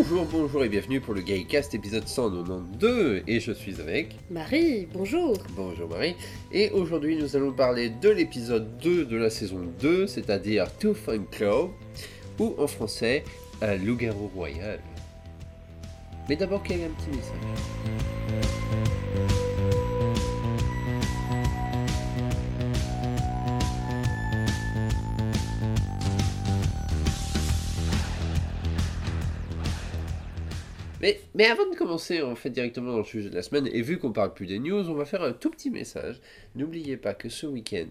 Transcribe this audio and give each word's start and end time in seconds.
Bonjour, 0.00 0.24
bonjour 0.24 0.64
et 0.64 0.70
bienvenue 0.70 0.98
pour 0.98 1.12
le 1.12 1.20
Gaycast 1.20 1.74
épisode 1.74 2.08
192 2.08 3.22
et 3.26 3.38
je 3.38 3.52
suis 3.52 3.78
avec 3.82 4.16
Marie, 4.30 4.88
bonjour. 4.94 5.36
Bonjour 5.50 5.90
Marie. 5.90 6.16
Et 6.52 6.70
aujourd'hui 6.70 7.16
nous 7.16 7.36
allons 7.36 7.52
parler 7.52 7.90
de 7.90 8.08
l'épisode 8.08 8.78
2 8.78 9.04
de 9.04 9.16
la 9.18 9.28
saison 9.28 9.60
2, 9.78 10.06
c'est-à-dire 10.06 10.74
Tooth 10.78 11.06
and 11.06 11.24
Claw 11.30 11.74
ou 12.38 12.54
en 12.56 12.66
français 12.66 13.24
Un 13.60 13.76
loup-garou 13.76 14.30
royal. 14.34 14.80
Mais 16.30 16.36
d'abord 16.36 16.62
quel 16.62 16.80
est 16.80 16.84
un 16.86 16.88
petit 16.88 17.10
message? 17.10 18.19
Mais, 31.00 31.46
avant 31.46 31.68
de 31.70 31.76
commencer 31.76 32.20
en 32.22 32.34
fait 32.34 32.50
directement 32.50 32.92
dans 32.92 32.98
le 32.98 33.04
sujet 33.04 33.30
de 33.30 33.34
la 33.34 33.42
semaine, 33.42 33.66
et 33.66 33.82
vu 33.82 33.98
qu'on 33.98 34.12
parle 34.12 34.34
plus 34.34 34.46
des 34.46 34.58
news, 34.58 34.88
on 34.88 34.94
va 34.94 35.04
faire 35.04 35.22
un 35.22 35.32
tout 35.32 35.50
petit 35.50 35.70
message. 35.70 36.20
N'oubliez 36.54 36.96
pas 36.96 37.14
que 37.14 37.28
ce 37.28 37.46
week-end, 37.46 37.88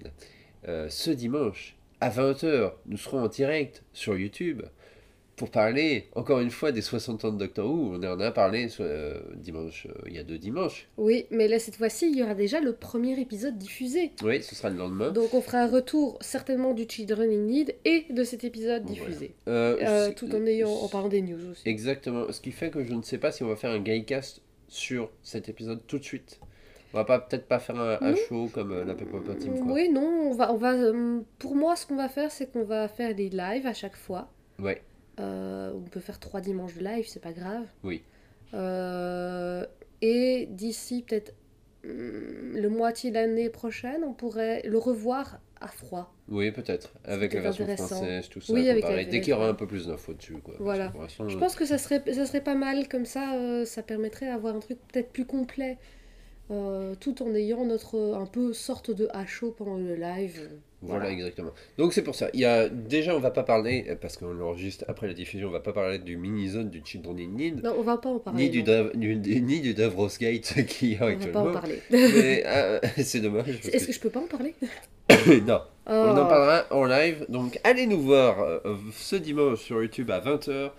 euh, 0.67 0.87
ce 0.89 1.11
dimanche, 1.11 1.75
à 2.01 2.09
20h, 2.09 2.73
nous 2.85 2.97
serons 2.97 3.23
en 3.23 3.27
direct 3.27 3.83
sur 3.93 4.17
YouTube 4.17 4.61
pour 5.39 5.49
parler 5.49 6.05
encore 6.15 6.39
une 6.39 6.51
fois 6.51 6.71
des 6.71 6.81
60 6.81 7.25
ans 7.25 7.31
de 7.31 7.37
Doctor 7.37 7.65
Who. 7.65 7.95
On 7.95 8.03
en 8.03 8.19
a 8.19 8.31
parlé 8.31 8.67
euh, 8.79 9.19
dimanche, 9.35 9.87
euh, 9.89 9.93
il 10.07 10.13
y 10.13 10.19
a 10.19 10.23
deux 10.23 10.37
dimanches. 10.37 10.87
Oui, 10.97 11.25
mais 11.31 11.47
là 11.47 11.57
cette 11.59 11.77
fois-ci, 11.77 12.09
il 12.11 12.17
y 12.17 12.23
aura 12.23 12.35
déjà 12.35 12.59
le 12.59 12.73
premier 12.73 13.19
épisode 13.19 13.57
diffusé. 13.57 14.11
Oui, 14.21 14.43
ce 14.43 14.53
sera 14.53 14.69
le 14.69 14.77
lendemain. 14.77 15.11
Donc 15.11 15.33
on 15.33 15.41
fera 15.41 15.59
un 15.59 15.67
retour 15.67 16.17
certainement 16.21 16.73
du 16.73 16.85
Children 16.87 17.31
in 17.31 17.45
Need 17.45 17.75
et 17.85 18.05
de 18.09 18.23
cet 18.23 18.43
épisode 18.43 18.83
diffusé. 18.83 19.33
Euh, 19.47 19.77
Euh, 19.81 20.11
tout 20.13 20.33
en, 20.35 20.45
ayant, 20.45 20.69
en 20.69 20.87
parlant 20.87 21.07
des 21.07 21.21
news 21.21 21.51
aussi. 21.51 21.67
Exactement. 21.67 22.31
Ce 22.31 22.41
qui 22.41 22.51
fait 22.51 22.69
que 22.69 22.83
je 22.83 22.93
ne 22.93 23.01
sais 23.01 23.17
pas 23.17 23.31
si 23.31 23.43
on 23.43 23.47
va 23.47 23.55
faire 23.55 23.71
un 23.71 23.79
gaycast 23.79 24.41
sur 24.67 25.09
cet 25.23 25.49
épisode 25.49 25.81
tout 25.87 25.99
de 25.99 26.03
suite. 26.03 26.39
On 26.93 26.97
va 26.97 27.05
pas 27.05 27.19
peut-être 27.19 27.47
pas 27.47 27.59
faire 27.59 27.79
un, 27.79 28.15
show 28.15 28.49
comme 28.51 28.71
euh, 28.71 28.83
la 28.83 28.95
Peppa 28.95 29.35
Team. 29.35 29.59
Quoi. 29.59 29.73
Oui, 29.73 29.89
non, 29.89 30.29
on 30.31 30.33
va, 30.33 30.51
on 30.51 30.57
va, 30.57 30.73
euh, 30.73 31.19
pour 31.37 31.55
moi, 31.55 31.75
ce 31.75 31.85
qu'on 31.85 31.95
va 31.95 32.09
faire, 32.09 32.31
c'est 32.31 32.51
qu'on 32.51 32.63
va 32.63 32.87
faire 32.87 33.13
des 33.13 33.29
lives 33.29 33.67
à 33.67 33.73
chaque 33.73 33.95
fois. 33.95 34.27
Ouais. 34.57 34.81
Euh, 35.19 35.71
on 35.73 35.81
peut 35.81 35.99
faire 35.99 36.19
trois 36.19 36.41
dimanches 36.41 36.75
de 36.75 36.83
live, 36.83 37.05
c'est 37.07 37.21
pas 37.21 37.33
grave. 37.33 37.65
Oui. 37.83 38.01
Euh, 38.53 39.65
et 40.01 40.47
d'ici 40.49 41.03
peut-être 41.05 41.33
hum, 41.83 42.55
le 42.55 42.69
moitié 42.69 43.09
de 43.09 43.15
l'année 43.15 43.49
prochaine, 43.49 44.03
on 44.03 44.13
pourrait 44.13 44.61
le 44.65 44.77
revoir 44.77 45.39
à 45.61 45.67
froid. 45.67 46.13
Oui, 46.29 46.51
peut-être. 46.51 46.93
Avec 47.03 47.33
la 47.33 47.41
version 47.41 47.65
française, 47.65 48.29
tout 48.29 48.39
ça. 48.39 48.53
Oui, 48.53 48.69
avec 48.69 48.83
la. 48.83 49.03
Dès 49.03 49.19
qu'il 49.19 49.31
y 49.31 49.33
aura 49.33 49.49
un 49.49 49.53
peu 49.53 49.67
plus 49.67 49.87
d'infos 49.87 50.13
dessus. 50.13 50.37
Quoi. 50.37 50.55
Voilà. 50.59 50.93
Je 51.27 51.37
pense 51.37 51.55
que 51.55 51.65
ça 51.65 51.77
serait, 51.77 52.01
ça 52.13 52.25
serait 52.25 52.43
pas 52.43 52.55
mal 52.55 52.87
comme 52.87 53.05
ça, 53.05 53.35
euh, 53.35 53.65
ça 53.65 53.83
permettrait 53.83 54.27
d'avoir 54.27 54.55
un 54.55 54.59
truc 54.59 54.77
peut-être 54.87 55.11
plus 55.11 55.25
complet, 55.25 55.77
euh, 56.51 56.95
tout 56.95 57.21
en 57.23 57.33
ayant 57.35 57.65
notre 57.65 58.15
un 58.15 58.25
peu 58.25 58.53
sorte 58.53 58.91
de 58.91 59.09
chaud 59.27 59.53
pendant 59.57 59.75
le 59.75 59.95
live. 59.95 60.49
Voilà, 60.81 61.09
exactement. 61.11 61.51
Donc 61.77 61.91
c'est 61.93 62.03
pour 62.03 62.15
ça. 62.15 62.29
Il 62.33 62.39
y 62.39 62.45
a 62.45 62.69
déjà, 62.69 63.13
on 63.15 63.19
va 63.19 63.31
pas 63.31 63.43
parler 63.43 63.85
euh, 63.89 63.95
parce 63.99 64.15
qu'on 64.15 64.31
l'enregistre 64.33 64.85
après 64.87 65.07
la 65.07 65.13
diffusion. 65.13 65.49
On 65.49 65.51
va 65.51 65.59
pas 65.59 65.73
parler 65.73 65.99
du 65.99 66.15
mini-zone 66.15 66.69
du 66.69 66.81
Children 66.85 67.19
in 67.19 67.27
Need, 67.35 67.63
Non, 67.63 67.75
on 67.77 67.81
va 67.83 67.97
pas 67.97 68.07
en 68.09 68.19
parler. 68.19 68.43
ni 68.45 68.49
du. 68.49 68.63
Dav- 68.63 68.95
du- 68.95 69.15
ni 69.41 69.59
du 69.59 69.73
Davros 69.73 70.07
Gate 70.19 70.65
qui 70.67 70.91
y 70.91 70.95
a 70.95 71.05
on 71.05 71.09
va 71.09 71.11
pas 71.27 71.39
en 71.39 71.47
actuellement. 71.47 71.51
parler. 71.51 71.81
Euh, 72.45 72.79
c'est 73.03 73.19
dommage. 73.19 73.59
Est-ce 73.71 73.87
que 73.87 73.93
je 73.93 73.99
peux 73.99 74.09
pas 74.09 74.21
en 74.21 74.27
parler? 74.27 74.55
Que- 75.09 75.39
non. 75.45 75.59
On 75.85 75.91
en 75.91 76.11
Oh. 76.25 76.27
parlera 76.29 76.65
en 76.71 76.85
live. 76.85 77.25
Donc 77.29 77.59
allez 77.63 77.85
nous 77.87 77.99
voir 77.99 78.39
euh, 78.41 78.59
ce 78.93 79.15
dimanche 79.15 79.59
sur 79.59 79.81
YouTube 79.81 80.11
à 80.11 80.19
20h 80.21 80.69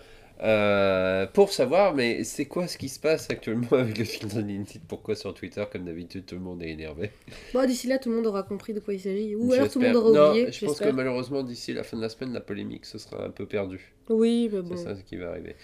pour 1.32 1.52
savoir, 1.52 1.94
mais 1.94 2.24
c'est 2.24 2.46
quoi 2.46 2.66
ce 2.66 2.78
qui 2.78 2.88
se 2.88 2.98
passe 2.98 3.28
actuellement 3.30 3.68
avec 3.72 3.98
le 3.98 4.38
in 4.38 4.42
Need 4.42 4.66
Pourquoi 4.88 5.14
sur 5.14 5.34
Twitter, 5.34 5.64
comme 5.70 5.84
d'habitude, 5.84 6.26
tout 6.26 6.34
le 6.36 6.40
monde 6.40 6.62
est 6.62 6.70
énervé? 6.70 7.10
Bon, 7.52 7.66
d'ici 7.66 7.86
là, 7.86 7.98
tout 7.98 8.08
le 8.10 8.16
monde 8.16 8.26
aura 8.26 8.42
compris 8.42 8.72
de 8.72 8.80
quoi 8.80 8.94
il 8.94 9.00
s'agit. 9.00 9.34
Ou 9.34 9.52
alors 9.52 9.70
tout 9.70 9.80
le 9.80 9.88
monde 9.88 9.96
aura 9.96 10.10
Non, 10.10 10.30
oublié. 10.30 10.52
je 10.52 10.64
pense 10.64 10.78
que 10.80 10.88
malheureusement, 10.90 11.42
d'ici 11.42 11.72
la 11.72 11.82
fin 11.82 11.96
de 11.96 12.02
la 12.02 12.08
semaine, 12.08 12.32
la 12.32 12.40
polémique, 12.40 12.86
ce 12.86 12.98
sera 12.98 13.24
un 13.24 13.30
peu 13.30 13.46
perdu. 13.46 13.92
Oui, 14.08 14.48
mais 14.52 14.60
bon. 14.62 14.76
C'est 14.76 14.84
ça 14.84 14.96
ce 14.96 15.02
qui 15.02 15.16
va 15.16 15.30
arriver. 15.30 15.56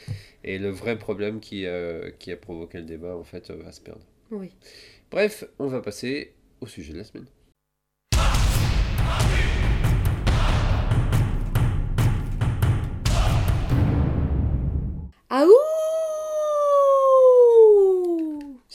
Et 0.44 0.59
le 0.59 0.70
vrai 0.70 0.98
problème 0.98 1.41
qui, 1.41 1.66
euh, 1.66 2.10
qui 2.19 2.31
a 2.31 2.37
provoqué 2.37 2.78
le 2.78 2.84
débat, 2.84 3.16
en 3.16 3.25
fait, 3.25 3.50
euh, 3.50 3.56
va 3.62 3.72
se 3.72 3.81
perdre. 3.81 4.03
Oui. 4.31 4.50
Bref, 5.10 5.44
on 5.58 5.66
va 5.69 5.81
passer 5.81 6.32
au 6.60 6.66
sujet 6.66 6.93
de 6.93 6.98
la 6.98 7.04
semaine. 7.04 7.26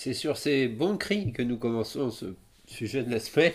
C'est 0.03 0.16
sur 0.16 0.35
ces 0.35 0.67
bons 0.67 0.97
cris 0.97 1.31
que 1.31 1.44
nous 1.44 1.59
commençons 1.59 2.09
ce 2.09 2.34
sujet 2.66 3.03
de 3.03 3.12
la 3.12 3.19
semaine. 3.19 3.53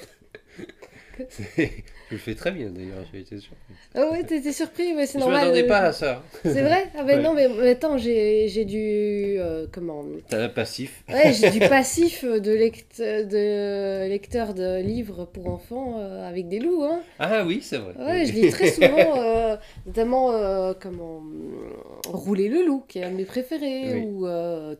Je 1.18 1.62
le 2.10 2.18
fais 2.18 2.34
très 2.34 2.52
bien 2.52 2.70
d'ailleurs, 2.70 3.04
j'ai 3.12 3.20
été 3.20 3.38
surpris. 3.38 3.74
Ah 3.94 4.10
ouais, 4.10 4.22
t'étais 4.24 4.52
surpris, 4.52 4.92
mais 4.94 5.06
c'est 5.06 5.14
Je 5.14 5.24
normal. 5.24 5.40
m'attendais 5.40 5.64
euh, 5.64 5.68
pas 5.68 5.78
à 5.80 5.92
ça. 5.92 6.22
C'est 6.42 6.62
vrai 6.62 6.88
Ah 6.96 7.04
ben 7.04 7.16
Ouais. 7.16 7.22
non, 7.22 7.34
mais, 7.34 7.46
attends, 7.70 7.96
j'ai 7.98 8.48
j'ai 8.48 8.64
du... 8.64 9.36
euh, 9.38 9.66
comment 9.72 10.04
T'as 10.28 10.44
un 10.44 10.48
passif. 10.48 11.02
Ouais, 11.08 11.32
j'ai 11.32 11.50
du 11.50 11.58
passif 11.68 12.24
de, 12.24 12.52
lect- 12.52 13.00
de 13.00 14.08
lecteur 14.08 14.54
de 14.54 14.80
livres 14.82 15.24
pour 15.24 15.48
enfants 15.48 15.98
euh, 15.98 16.28
avec 16.28 16.48
des 16.48 16.58
loups, 16.58 16.84
hein. 16.84 17.00
Ah 17.18 17.44
oui, 17.46 17.60
c'est 17.62 17.78
vrai. 17.78 17.94
Ouais, 17.98 18.24
je 18.26 18.32
lis 18.32 18.50
très 18.50 18.70
souvent, 18.70 19.18
euh, 19.18 19.56
notamment, 19.86 20.74
comment, 20.80 21.22
Rouler 22.08 22.48
le 22.48 22.64
loup, 22.64 22.84
qui 22.86 22.98
est 22.98 23.04
un 23.04 23.10
de 23.10 23.16
mes 23.16 23.24
préférés, 23.24 23.94
Oui. 23.94 24.02
ou 24.06 24.26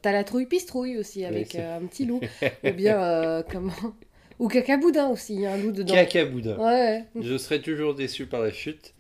T'as 0.03 0.13
la 0.13 0.25
trouille 0.25 0.47
pistrouille 0.47 0.99
aussi, 0.99 1.25
avec 1.25 1.55
un 1.57 1.81
petit 1.87 2.05
loup, 2.05 2.21
ou 2.65 2.71
bien, 2.73 3.43
comment, 3.51 3.73
ou 4.39 4.49
Cacaboudin 4.49 5.09
aussi, 5.09 5.35
il 5.35 5.41
y 5.43 5.47
a 5.47 5.53
un 5.53 5.57
loup 5.59 5.73
dedans. 5.73 5.95
Caca 5.95 6.25
Boudin. 6.27 6.57
Ouais, 6.59 7.05
Je 7.21 7.37
serais 7.39 7.61
toujours 7.61 7.95
déçu 7.95 8.27
par 8.27 8.41
la 8.41 8.53
chute, 8.53 8.95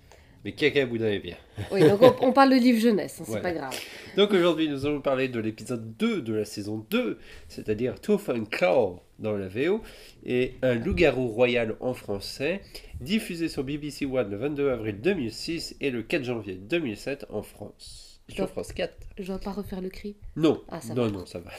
mais 0.45 0.53
Caca 0.53 0.87
Boudin 0.87 1.07
est 1.09 1.19
bien. 1.19 1.37
oui, 1.73 1.81
donc 1.89 2.01
on, 2.03 2.15
on 2.29 2.33
parle 2.33 2.51
de 2.51 2.57
livre 2.57 2.81
jeunesse, 2.81 3.19
hein, 3.21 3.25
c'est 3.27 3.31
Voilà. 3.33 3.43
pas 3.43 3.53
grave. 3.53 3.81
Donc 4.17 4.33
aujourd'hui, 4.33 4.69
nous 4.69 4.87
allons 4.87 5.01
parler 5.01 5.29
de 5.29 5.39
l'épisode 5.41 5.97
2 5.99 6.23
de 6.23 6.35
la 6.35 6.45
saison 6.45 6.85
2, 6.91 7.19
c'est-à-dire 7.49 8.01
Tooth 8.01 8.29
and 8.29 8.45
Claw 8.51 9.01
dans 9.19 9.33
la 9.37 9.49
VO, 9.49 9.81
et 10.25 10.55
Un 10.63 10.75
loup-garou 10.75 11.29
royal 11.29 11.75
en 11.81 11.95
français, 11.95 12.61
diffusé 13.01 13.49
sur 13.49 13.65
BBC 13.65 14.05
One 14.07 14.31
le 14.31 14.37
22 14.37 14.71
avril 14.71 14.97
2006 15.01 15.77
et 15.81 15.91
le 15.91 16.03
4 16.03 16.25
janvier 16.25 16.55
2007 16.55 17.27
en 17.31 17.43
France. 17.43 18.06
Sur 18.29 18.45
Top. 18.47 18.51
France 18.51 18.73
4. 18.73 18.93
Je 19.19 19.25
dois 19.27 19.39
pas 19.39 19.53
refaire 19.53 19.81
le 19.81 19.89
cri. 19.89 20.17
Non, 20.37 20.61
Ah, 20.69 20.81
ça 20.81 20.95
non, 20.95 21.05
va. 21.07 21.11
non, 21.11 21.27
ça 21.27 21.39
va. 21.41 21.51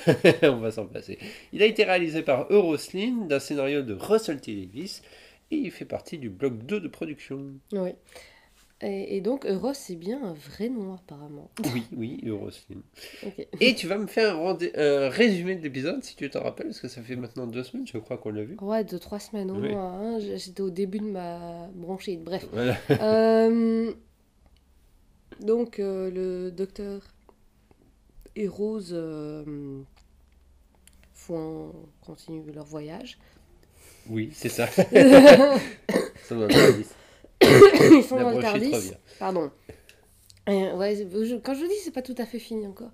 On 0.52 0.58
va 0.58 0.72
s'en 0.72 0.86
passer. 0.86 1.18
Il 1.54 1.62
a 1.62 1.66
été 1.66 1.84
réalisé 1.86 2.22
par 2.24 2.48
Euroslin 2.52 3.26
d'un 3.28 3.40
scénario 3.40 3.82
de 3.84 3.94
Russell 3.94 4.42
T. 4.42 4.54
Davis 4.54 5.02
et 5.52 5.56
il 5.56 5.72
fait 5.72 5.86
partie 5.86 6.18
du 6.18 6.30
bloc 6.30 6.58
2 6.66 6.80
de 6.82 6.88
production. 6.90 7.54
Oui. 7.72 7.92
Et, 8.82 9.16
et 9.18 9.22
donc, 9.22 9.44
Euros, 9.48 9.74
c'est 9.74 9.96
bien 9.96 10.22
un 10.24 10.34
vrai 10.34 10.70
nom, 10.70 10.94
apparemment. 10.94 11.50
Oui, 11.74 11.84
oui, 11.96 12.20
Euroslin. 12.26 12.82
Ok. 13.26 13.48
Et 13.60 13.74
tu 13.74 13.88
vas 13.88 13.98
me 13.98 14.06
faire 14.06 14.36
un, 14.38 14.56
résumé 15.10 15.56
de 15.56 15.64
l'épisode 15.64 16.04
si 16.04 16.16
tu 16.16 16.30
t'en 16.30 16.44
rappelles, 16.44 16.68
parce 16.68 16.82
que 16.82 16.88
ça 16.88 17.02
fait 17.02 17.16
maintenant 17.16 17.48
deux 17.48 17.64
semaines, 17.64 17.88
je 17.88 17.98
crois 17.98 18.18
qu'on 18.18 18.30
l'a 18.30 18.44
vu. 18.44 18.56
Ouais, 18.62 18.84
deux, 18.84 19.00
trois 19.00 19.20
semaines 19.20 19.50
au 19.50 19.56
Oui. 19.56 19.70
moins. 19.72 19.94
hein. 19.94 20.20
J'étais 20.20 20.62
au 20.62 20.70
début 20.70 21.00
de 21.00 21.06
ma 21.10 21.70
bronchite. 21.74 22.24
Bref. 22.24 22.46
Voilà. 22.52 22.78
Euh, 22.92 23.94
donc, 25.40 25.80
euh, 25.80 26.12
le 26.12 26.52
docteur 26.52 27.02
et 28.36 28.48
Rose 28.48 28.92
euh, 28.94 29.82
font, 31.14 31.72
continuent 32.06 32.52
leur 32.54 32.66
voyage. 32.66 33.18
Oui, 34.10 34.30
c'est 34.34 34.50
ça. 34.50 34.68
ça 34.78 34.84
dit. 34.86 36.86
Ils 37.42 38.04
sont 38.08 38.20
dans 38.20 38.32
le 38.32 38.42
Tardis. 38.42 38.92
Pardon. 39.20 39.52
Euh, 40.50 40.76
ouais, 40.76 40.96
je- 40.96 41.36
quand 41.36 41.54
je 41.54 41.66
dis, 41.66 41.76
c'est 41.84 41.92
pas 41.92 42.02
tout 42.02 42.16
à 42.18 42.26
fait 42.26 42.40
fini 42.40 42.66
encore. 42.68 42.92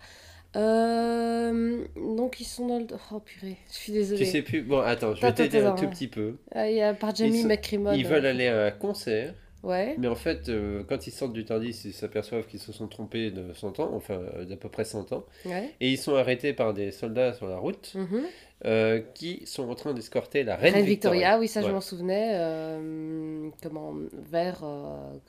Euh, 0.56 1.84
donc, 1.96 2.40
ils 2.40 2.46
sont 2.46 2.68
dans 2.68 2.80
le. 2.80 2.86
Oh 3.12 3.20
purée, 3.20 3.58
je 3.70 3.76
suis 3.76 3.92
désolée. 3.92 4.24
Tu 4.24 4.32
sais 4.32 4.42
plus. 4.42 4.62
Bon, 4.62 4.80
attends, 4.80 5.16
je 5.16 5.22
vais 5.22 5.34
t'aider 5.34 5.60
un 5.60 5.74
tout 5.74 5.88
petit 5.88 6.08
peu. 6.08 6.38
Ah, 6.52 6.70
Il 6.70 6.76
y 6.78 6.82
a 6.82 6.94
par 6.94 7.14
Jamie 7.16 7.40
Ils 7.40 7.42
sont-. 7.42 7.92
Ils 7.94 8.06
veulent 8.08 8.26
aller 8.26 8.48
à 8.48 8.66
un 8.66 8.72
concert, 8.72 9.34
Ouais. 9.64 9.96
mais 9.98 10.08
en 10.08 10.16
fait, 10.16 10.50
euh, 10.50 10.84
quand 10.88 11.08
ils 11.08 11.12
sortent 11.12 11.34
du 11.34 11.46
Tardis, 11.46 11.82
ils 11.86 11.94
s'aperçoivent 11.94 12.46
qu'ils 12.46 12.60
se 12.60 12.72
sont 12.74 12.88
trompés 12.88 13.32
de 13.32 13.54
100 13.54 13.80
ans, 13.80 13.92
enfin 13.94 14.16
euh, 14.36 14.44
d'à 14.46 14.58
peu 14.58 14.68
près 14.70 14.84
100 14.84 15.14
ans, 15.14 15.24
Ouais. 15.46 15.72
et 15.80 15.90
ils 15.90 15.98
sont 15.98 16.16
arrêtés 16.16 16.52
par 16.54 16.74
des 16.74 16.92
soldats 16.92 17.34
sur 17.34 17.48
la 17.48 17.58
route 17.58 17.94
Mhm. 17.96 18.24
euh, 18.66 19.02
qui 19.16 19.46
sont 19.46 19.70
en 19.70 19.76
train 19.76 19.94
d'escorter 19.94 20.44
la 20.44 20.56
reine, 20.58 20.74
Reine 20.74 20.86
Victoria, 20.86 21.40
oui, 21.40 21.48
ça 21.48 21.62
je 21.62 21.70
m'en 21.70 21.82
souvenais. 21.82 22.32
euh, 22.36 23.50
comment 23.62 23.94
Vers. 24.12 24.60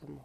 comment 0.01 0.23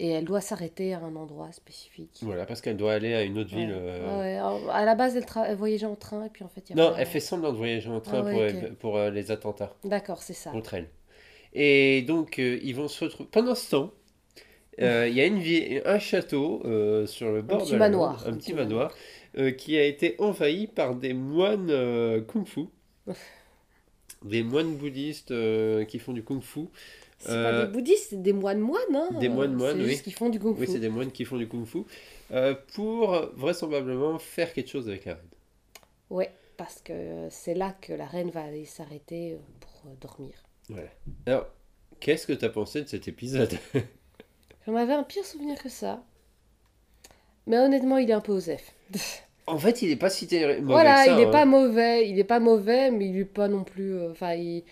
Et 0.00 0.08
elle 0.10 0.24
doit 0.24 0.40
s'arrêter 0.40 0.92
à 0.92 0.98
un 0.98 1.14
endroit 1.14 1.52
spécifique. 1.52 2.18
Voilà, 2.22 2.46
parce 2.46 2.60
qu'elle 2.60 2.76
doit 2.76 2.92
aller 2.94 3.14
à 3.14 3.22
une 3.22 3.38
autre 3.38 3.52
Ouais. 3.54 3.60
ville. 3.60 3.72
euh, 3.72 4.18
Ouais, 4.18 4.22
ouais. 4.24 4.36
Alors, 4.38 4.70
à 4.70 4.84
la 4.84 4.96
base, 4.96 5.16
elle, 5.16 5.54
voyageait 5.54 5.86
en 5.86 5.94
train, 5.94 6.24
et 6.24 6.30
puis 6.30 6.42
en 6.44 6.48
fait, 6.48 6.68
il 6.68 6.76
y 6.76 6.80
a 6.80 6.82
Non, 6.84 6.90
pas- 6.92 6.98
elle 6.98 7.06
fait 7.06 7.20
semblant 7.20 7.52
de 7.52 7.56
voyager 7.58 7.90
en 7.90 8.00
train 8.00 8.24
Ah 8.26 8.34
ouais, 8.34 8.52
pour, 8.52 8.76
pour 8.78 8.96
euh, 8.96 9.10
les 9.10 9.30
attentats 9.30 9.72
D'accord, 9.84 10.20
c'est 10.24 10.32
ça. 10.32 10.50
contre 10.50 10.74
elle. 10.74 10.88
Et 11.54 12.02
donc, 12.02 12.38
euh, 12.38 12.58
ils 12.62 12.74
vont 12.74 12.88
se 12.88 13.04
retrouver. 13.04 13.28
Pendant 13.30 13.54
ce 13.54 13.70
temps, 13.70 13.92
Euh, 14.80 15.06
Il 15.08 15.14
y 15.14 15.20
a 15.20 15.26
une 15.26 15.38
vie, 15.38 15.80
un 15.84 16.00
château 16.00 16.60
euh, 16.64 17.06
sur 17.06 17.30
le 17.30 17.42
bord 17.42 17.58
petit 17.58 17.72
de 17.72 17.76
la 17.76 17.88
manoir. 17.88 18.24
Un 18.26 18.30
Un 18.30 18.36
petit 18.36 18.50
petit 18.50 18.54
manoir, 18.54 18.92
euh, 19.38 19.52
qui 19.52 19.78
a 19.78 19.84
été 19.84 20.16
envahi 20.18 20.66
par 20.66 20.96
des 20.96 21.14
moines 21.14 22.24
kung-fu. 22.26 22.66
Des 24.24 24.42
moines 24.42 24.74
bouddhistes 24.76 25.32
qui 25.86 25.98
font 25.98 26.12
du 26.12 26.24
kung-fu. 26.24 26.66
C'est 27.18 27.28
pas 27.28 27.66
des 27.66 27.72
bouddhistes, 27.72 28.06
c'est 28.10 28.22
des 28.22 28.32
moines 28.32 28.58
moines. 28.58 28.94
Hein. 28.94 29.10
Des 29.20 29.28
moines 29.28 29.54
moines, 29.54 29.80
oui. 29.80 30.00
qu'ils 30.02 30.12
font 30.14 30.28
du 30.28 30.40
kung 30.40 30.56
fu. 30.56 30.62
Oui, 30.62 30.68
c'est 30.68 30.80
des 30.80 30.88
moines 30.88 31.12
qui 31.12 31.24
font 31.24 31.36
du 31.36 31.46
kung-fu. 31.46 31.84
pour 32.74 33.30
vraisemblablement 33.36 34.18
faire 34.18 34.52
quelque 34.52 34.70
chose 34.70 34.88
avec 34.88 35.04
la 35.04 35.14
reine. 35.14 35.30
Ouais, 36.10 36.32
parce 36.56 36.80
que 36.82 37.28
c'est 37.30 37.54
là 37.54 37.76
que 37.80 37.92
la 37.92 38.06
reine 38.06 38.30
va 38.30 38.42
aller 38.42 38.64
s'arrêter 38.64 39.38
pour 39.60 39.92
dormir. 40.00 40.43
Voilà. 40.68 40.88
Alors, 41.26 41.46
qu'est-ce 42.00 42.26
que 42.26 42.32
tu 42.32 42.44
as 42.44 42.48
pensé 42.50 42.82
de 42.82 42.88
cet 42.88 43.08
épisode? 43.08 43.52
J'en 44.66 44.74
avais 44.76 44.92
un 44.94 45.04
pire 45.04 45.24
souvenir 45.24 45.62
que 45.62 45.68
ça. 45.70 46.04
Mais 47.46 47.58
honnêtement, 47.58 47.96
il 47.98 48.10
est 48.10 48.12
un 48.14 48.20
peu 48.20 48.32
osef. 48.32 48.74
En 49.46 49.58
fait, 49.58 49.82
il 49.82 49.90
est 49.90 49.96
pas 49.96 50.10
si 50.10 50.26
terrible. 50.26 50.66
mauvais 50.66 50.72
voilà, 50.72 50.90
que 50.90 51.04
ça, 51.04 51.12
il 51.12 51.20
est 51.20 51.26
hein. 51.26 51.30
pas 51.30 51.44
mauvais, 51.44 52.08
il 52.08 52.18
est 52.18 52.24
pas 52.24 52.40
mauvais, 52.40 52.90
mais 52.90 53.08
il 53.08 53.18
est 53.18 53.24
pas 53.24 53.48
non 53.48 53.64
plus. 53.64 53.94
euh, 53.94 54.10
Enfin, 54.12 54.34
il... 54.34 54.64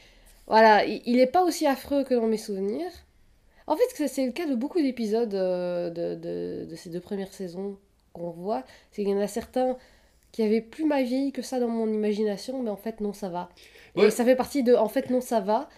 voilà, 0.46 0.84
il, 0.86 1.02
il 1.06 1.20
est 1.20 1.26
pas 1.26 1.44
aussi 1.44 1.66
affreux 1.66 2.04
que 2.04 2.14
dans 2.14 2.26
mes 2.28 2.38
souvenirs. 2.38 2.90
En 3.66 3.76
fait, 3.76 3.84
c'est- 3.94 4.08
c'est 4.08 4.26
le 4.26 4.32
cas 4.32 4.46
de 4.46 4.54
beaucoup 4.56 4.80
d'épisodes 4.82 5.34
euh, 5.34 5.90
de, 5.90 6.14
de, 6.16 6.66
de 6.70 6.76
ces 6.76 6.90
deux 6.90 7.00
premières 7.00 7.32
saisons 7.32 7.78
qu'on 8.14 8.30
voit. 8.30 8.64
C'est 8.92 9.02
qu'il 9.04 9.12
y 9.12 9.14
en 9.16 9.20
a 9.20 9.28
certains 9.28 9.76
qui 10.32 10.42
avaient 10.44 10.60
plus 10.62 10.84
ma 10.86 11.02
vie 11.02 11.32
que 11.32 11.42
ça 11.42 11.60
dans 11.60 11.68
mon 11.68 11.88
imagination, 11.92 12.62
mais 12.62 12.70
en 12.70 12.76
fait, 12.76 13.00
non, 13.00 13.12
ça 13.14 13.28
va. 13.30 13.50
Ouais. 13.94 14.08
Et 14.08 14.10
ça 14.10 14.24
fait 14.24 14.36
partie 14.36 14.62
de. 14.64 14.74
En 14.74 14.88
fait, 14.88 15.10
non, 15.10 15.20
ça 15.22 15.40
va. 15.40 15.68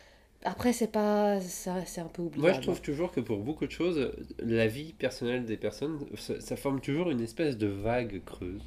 Après, 0.45 0.73
c'est 0.73 0.93
pas. 0.93 1.41
ça- 1.41 1.85
C'est 1.87 2.01
un 2.03 2.07
peu 2.07 2.23
oubliable. 2.23 2.43
Moi, 2.43 2.53
je 2.53 2.61
trouve 2.61 2.81
toujours 2.83 3.11
que 3.13 3.21
pour 3.21 3.39
beaucoup 3.39 3.67
de 3.67 3.71
choses, 3.71 4.13
la 4.39 4.67
vie 4.67 4.93
personnelle 4.93 5.45
des 5.45 5.57
personnes, 5.57 5.99
ça, 6.17 6.41
ça 6.41 6.57
forme 6.57 6.81
toujours 6.81 7.11
une 7.11 7.21
espèce 7.23 7.57
de 7.57 7.67
vague 7.67 8.23
creuse. 8.25 8.63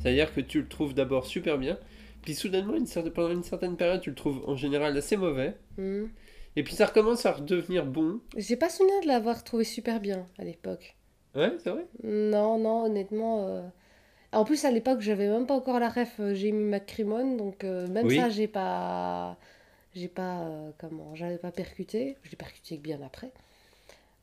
C'est-à-dire 0.00 0.34
que 0.34 0.40
tu 0.40 0.60
le 0.60 0.68
trouves 0.68 0.92
d'abord 0.94 1.26
super 1.26 1.56
bien, 1.58 1.78
puis 2.22 2.34
soudainement, 2.34 2.74
une 2.74 2.86
certaine, 2.86 3.12
pendant 3.12 3.30
une 3.32 3.42
certaine 3.44 3.76
période, 3.76 4.00
tu 4.00 4.10
le 4.10 4.16
trouves 4.16 4.42
en 4.46 4.56
général 4.56 4.96
assez 4.96 5.16
mauvais, 5.16 5.54
Hmm. 5.78 6.06
et 6.56 6.62
puis 6.64 6.74
ça 6.74 6.86
recommence 6.86 7.24
à 7.26 7.32
redevenir 7.32 7.86
bon. 7.86 8.20
J'ai 8.36 8.56
pas 8.56 8.68
souvenir 8.68 9.00
de 9.02 9.06
l'avoir 9.06 9.44
trouvé 9.44 9.64
super 9.64 10.00
bien 10.00 10.26
à 10.38 10.44
l'époque. 10.44 10.96
Ouais, 11.36 11.52
c'est 11.62 11.70
vrai? 11.70 11.86
Non, 12.02 12.58
non, 12.58 12.84
honnêtement. 12.84 13.46
euh, 13.48 13.62
En 14.32 14.44
plus, 14.44 14.64
à 14.64 14.70
l'époque, 14.72 15.00
j'avais 15.00 15.28
même 15.28 15.46
pas 15.46 15.54
encore 15.54 15.78
la 15.78 15.88
ref 15.88 16.16
euh, 16.18 16.34
Jamie 16.34 16.64
McCrimmon, 16.64 17.36
donc 17.36 17.62
euh, 17.62 17.86
même 17.86 18.06
Oui. 18.06 18.18
ça, 18.18 18.28
j'ai 18.30 18.48
pas. 18.48 19.36
J'ai 19.94 20.08
pas. 20.08 20.42
euh, 20.42 20.70
comment 20.78 21.14
J'avais 21.14 21.38
pas 21.38 21.52
percuté. 21.52 22.16
Je 22.22 22.30
l'ai 22.30 22.36
percuté 22.36 22.76
bien 22.78 23.00
après. 23.02 23.30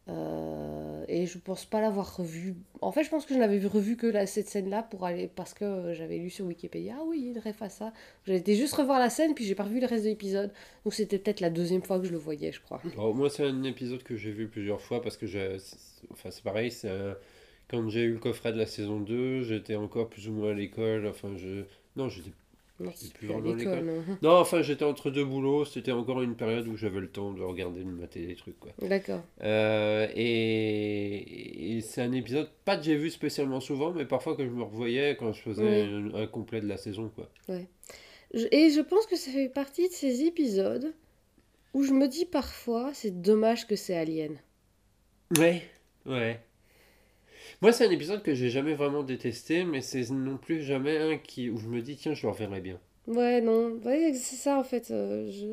Euh, 0.09 1.05
et 1.07 1.27
je 1.27 1.37
pense 1.37 1.63
pas 1.65 1.79
l'avoir 1.79 2.17
revu. 2.17 2.55
En 2.81 2.91
fait, 2.91 3.03
je 3.03 3.09
pense 3.09 3.25
que 3.25 3.33
je 3.35 3.39
n'avais 3.39 3.59
vu- 3.59 3.67
revu 3.67 3.95
que 3.97 4.07
la- 4.07 4.25
cette 4.25 4.49
scène-là 4.49 4.81
pour 4.83 5.05
aller. 5.05 5.27
Parce 5.33 5.53
que 5.53 5.93
j'avais 5.93 6.17
lu 6.17 6.29
sur 6.29 6.45
Wikipédia. 6.45 6.95
Ah 6.99 7.03
oui, 7.05 7.31
il 7.35 7.39
ref 7.39 7.61
à 7.61 7.69
ça. 7.69 7.93
Été 8.27 8.55
juste 8.55 8.73
revoir 8.73 8.99
la 8.99 9.09
scène, 9.09 9.35
puis 9.35 9.45
j'ai 9.45 9.53
pas 9.55 9.63
revu 9.63 9.79
le 9.79 9.85
reste 9.85 10.03
de 10.03 10.09
l'épisode. 10.09 10.51
Donc 10.83 10.93
c'était 10.95 11.19
peut-être 11.19 11.39
la 11.39 11.49
deuxième 11.51 11.83
fois 11.83 11.99
que 11.99 12.05
je 12.05 12.11
le 12.11 12.17
voyais, 12.17 12.51
je 12.51 12.61
crois. 12.61 12.81
Moi, 13.13 13.29
c'est 13.29 13.45
un 13.45 13.63
épisode 13.63 14.01
que 14.03 14.15
j'ai 14.17 14.31
vu 14.31 14.47
plusieurs 14.47 14.81
fois 14.81 15.01
parce 15.01 15.17
que 15.17 15.27
c'est- 15.27 15.57
enfin, 16.11 16.31
c'est 16.31 16.43
pareil, 16.43 16.71
c'est 16.71 16.89
quand 17.69 17.87
j'ai 17.87 18.01
eu 18.01 18.13
le 18.13 18.19
coffret 18.19 18.51
de 18.51 18.57
la 18.57 18.65
saison 18.65 18.99
2, 18.99 19.43
j'étais 19.43 19.75
encore 19.75 20.09
plus 20.09 20.27
ou 20.27 20.31
moins 20.33 20.51
à 20.51 20.53
l'école. 20.53 21.05
Enfin, 21.07 21.37
je. 21.37 21.63
Non, 21.95 22.09
j'étais. 22.09 22.31
Non, 22.85 22.91
plus 23.13 23.27
à 23.31 23.39
l'école, 23.57 23.85
non. 24.21 24.31
Enfin, 24.31 24.61
j'étais 24.61 24.85
entre 24.85 25.09
deux 25.11 25.25
boulots. 25.25 25.65
C'était 25.65 25.91
encore 25.91 26.21
une 26.21 26.35
période 26.35 26.67
où 26.67 26.75
j'avais 26.77 26.99
le 26.99 27.09
temps 27.09 27.31
de 27.31 27.41
regarder, 27.41 27.79
de 27.83 27.89
mater 27.89 28.25
des 28.25 28.35
trucs, 28.35 28.59
quoi. 28.59 28.71
D'accord. 28.81 29.21
Euh, 29.43 30.07
et 30.15 31.77
et 31.77 31.81
c'est 31.81 32.01
un 32.01 32.11
épisode, 32.11 32.49
pas 32.65 32.77
que 32.77 32.83
j'ai 32.83 32.95
vu 32.95 33.09
spécialement 33.09 33.59
souvent, 33.59 33.91
mais 33.91 34.05
parfois 34.05 34.35
que 34.35 34.43
je 34.45 34.49
me 34.51 34.63
revoyais 34.63 35.15
quand 35.17 35.33
je 35.33 35.41
faisais 35.41 35.83
un, 35.83 36.13
un 36.15 36.27
complet 36.27 36.61
de 36.61 36.67
la 36.67 36.77
saison, 36.77 37.09
quoi. 37.15 37.29
Je- 38.33 38.47
Et 38.51 38.69
je 38.69 38.81
pense 38.81 39.05
que 39.07 39.15
ça 39.15 39.31
fait 39.31 39.49
partie 39.49 39.87
de 39.87 39.93
ces 39.93 40.23
épisodes 40.23 40.93
où 41.73 41.83
je 41.83 41.93
me 41.93 42.07
dis 42.07 42.25
parfois, 42.25 42.91
c'est 42.93 43.21
dommage 43.21 43.67
que 43.67 43.75
c'est 43.75 43.95
Alien. 43.95 44.37
Ouais, 45.37 45.63
ouais. 46.05 46.39
Moi, 47.61 47.71
c'est 47.71 47.85
un 47.85 47.91
épisode 47.91 48.23
que 48.23 48.33
j'ai 48.33 48.49
jamais 48.49 48.73
vraiment 48.73 49.03
détesté, 49.03 49.63
mais 49.65 49.81
c'est 49.81 50.09
non 50.09 50.37
plus 50.37 50.63
jamais 50.63 50.97
un 50.97 51.17
qui, 51.17 51.49
où 51.49 51.57
je 51.57 51.67
me 51.67 51.81
dis, 51.81 51.95
tiens, 51.95 52.13
je 52.15 52.23
le 52.25 52.31
reverrai 52.31 52.59
bien. 52.59 52.79
Ouais, 53.07 53.41
non, 53.41 53.73
ouais, 53.85 54.13
c'est 54.13 54.35
ça 54.35 54.57
en 54.57 54.63
fait. 54.63 54.89
euh, 54.91 55.29
je... 55.31 55.47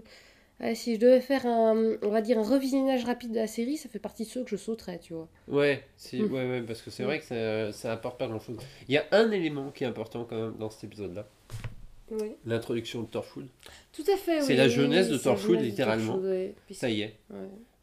ouais, 0.64 0.74
si 0.74 0.94
je 0.94 1.00
devais 1.00 1.20
faire 1.20 1.44
un, 1.46 1.96
on 2.02 2.08
va 2.08 2.20
dire, 2.22 2.38
un 2.38 2.42
revisionnage 2.42 3.04
rapide 3.04 3.32
de 3.32 3.36
la 3.36 3.46
série, 3.46 3.76
ça 3.76 3.88
fait 3.90 3.98
partie 3.98 4.24
de 4.24 4.28
ceux 4.28 4.42
que 4.44 4.50
je 4.50 4.56
sauterais, 4.56 4.98
tu 4.98 5.12
vois. 5.14 5.28
Ouais, 5.48 5.84
si, 5.96 6.20
Mm. 6.22 6.32
ouais, 6.32 6.48
ouais, 6.48 6.62
parce 6.62 6.80
que 6.82 6.90
c'est 6.90 7.02
Mm. 7.02 7.06
vrai 7.06 7.18
que 7.20 7.24
ça, 7.26 7.72
ça 7.72 7.92
apporte 7.92 8.18
pas 8.18 8.26
grand-chose. 8.26 8.56
Il 8.88 8.94
y 8.94 8.98
a 8.98 9.04
un 9.12 9.30
élément 9.30 9.70
qui 9.70 9.84
est 9.84 9.86
important 9.86 10.24
quand 10.28 10.36
même 10.40 10.54
dans 10.58 10.70
cet 10.70 10.84
épisode-là, 10.84 11.26
Oui. 12.10 12.32
l'introduction 12.46 13.02
de 13.02 13.06
Torchwood. 13.08 13.48
Tout 13.92 14.04
à 14.10 14.16
fait, 14.16 14.40
C'est 14.42 14.52
oui, 14.52 14.56
la 14.58 14.68
jeunesse 14.68 15.06
oui, 15.08 15.12
de 15.12 15.18
Torchwood, 15.18 15.58
de 15.58 15.64
littéralement. 15.64 16.12
Torchwood, 16.14 16.30
ouais. 16.30 16.54
Puis 16.66 16.74
Ça 16.74 16.88
y 16.88 17.02
est. 17.02 17.16
ouais. 17.30 17.36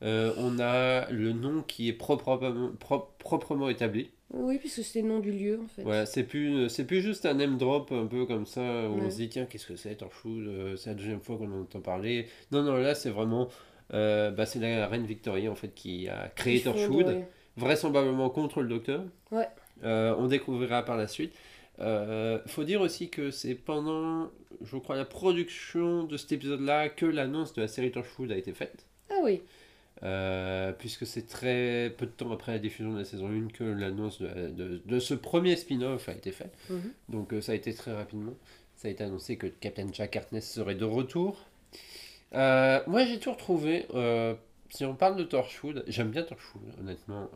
Euh, 0.03 0.33
on 0.37 0.59
a 0.59 1.09
le 1.09 1.31
nom 1.31 1.63
qui 1.63 1.87
est 1.89 1.93
proprement, 1.93 2.71
pro- 2.79 3.07
proprement 3.17 3.69
établi. 3.69 4.09
Oui, 4.37 4.57
puisque 4.59 4.83
c'est 4.83 5.01
le 5.01 5.07
nom 5.07 5.19
du 5.19 5.31
lieu 5.31 5.59
en 5.63 5.67
fait. 5.67 5.81
Voilà, 5.83 6.05
c'est 6.05 6.23
plus, 6.23 6.67
c'est 6.69 6.85
plus 6.85 7.01
juste 7.01 7.25
un 7.25 7.35
name 7.35 7.57
drop 7.57 7.91
un 7.91 8.05
peu 8.05 8.25
comme 8.25 8.45
ça, 8.45 8.61
où 8.61 8.93
on 8.95 9.03
Ouais. 9.03 9.09
se 9.09 9.15
dit, 9.17 9.29
tiens, 9.29 9.45
qu'est-ce 9.45 9.65
que 9.65 9.75
c'est, 9.77 9.95
Torchwood 9.95 10.45
euh, 10.47 10.75
C'est 10.75 10.89
la 10.89 10.95
deuxième 10.95 11.21
fois 11.21 11.37
qu'on 11.37 11.51
en 11.51 11.61
entend 11.61 11.79
parler. 11.79 12.27
Non, 12.51 12.61
non, 12.63 12.75
là, 12.75 12.95
c'est 12.95 13.09
vraiment. 13.09 13.47
euh, 13.93 14.31
bah, 14.31 14.45
c'est 14.45 14.59
la 14.59 14.87
reine 14.87 15.05
Victoria, 15.05 15.49
en 15.51 15.55
fait, 15.55 15.73
qui 15.73 16.09
a 16.09 16.27
créé 16.35 16.59
Torchwood, 16.61 17.05
ouais. 17.07 17.27
vraisemblablement 17.55 18.29
contre 18.29 18.61
le 18.61 18.67
docteur. 18.67 19.03
Ouais. 19.31 19.47
Euh, 19.83 20.13
on 20.17 20.27
découvrira 20.27 20.83
par 20.83 20.97
la 20.97 21.07
suite. 21.07 21.33
Euh, 21.79 22.39
faut 22.47 22.63
dire 22.63 22.81
aussi 22.81 23.09
que 23.09 23.31
c'est 23.31 23.53
pendant, 23.55 24.31
je 24.63 24.77
crois, 24.77 24.95
la 24.95 25.05
production 25.05 26.03
de 26.03 26.17
cet 26.17 26.31
épisode-là 26.31 26.89
que 26.89 27.05
l'annonce 27.05 27.53
de 27.53 27.61
la 27.61 27.67
série 27.67 27.91
Torchwood 27.91 28.31
a 28.31 28.37
été 28.37 28.53
faite. 28.53 28.85
Ah 29.09 29.19
oui. 29.23 29.41
Euh, 30.03 30.73
puisque 30.73 31.05
c'est 31.07 31.25
très 31.25 31.93
peu 31.97 32.05
de 32.05 32.11
temps 32.11 32.31
après 32.33 32.51
la 32.51 32.59
diffusion 32.59 32.93
de 32.93 32.99
la 32.99 33.05
saison 33.05 33.27
1 33.29 33.47
que 33.47 33.63
l'annonce 33.63 34.21
de, 34.21 34.49
de- 34.49 34.81
de 34.85 34.99
ce 34.99 35.13
premier 35.13 35.55
spin-off 35.55 36.09
a 36.09 36.13
été 36.13 36.31
faite. 36.33 36.53
Mhm. 36.69 36.93
Donc 37.09 37.33
euh, 37.33 37.41
ça 37.41 37.53
a 37.53 37.55
été 37.55 37.73
très 37.73 37.93
rapidement. 37.93 38.33
Ça 38.75 38.89
a 38.89 38.91
été 38.91 39.03
annoncé 39.05 39.37
que 39.37 39.47
Captain 39.47 39.87
Jack 39.93 40.17
Harkness 40.17 40.51
serait 40.51 40.75
de 40.75 40.83
retour. 40.85 41.45
Euh, 42.33 42.81
moi 42.87 43.05
j'ai 43.05 43.17
toujours 43.19 43.37
trouvé, 43.37 43.85
euh, 43.93 44.33
si 44.69 44.83
on 44.83 44.95
parle 44.95 45.15
de 45.15 45.23
Torchwood, 45.23 45.83
j'aime 45.87 46.09
bien 46.11 46.23
Torchwood 46.23 46.63
honnêtement. 46.79 47.29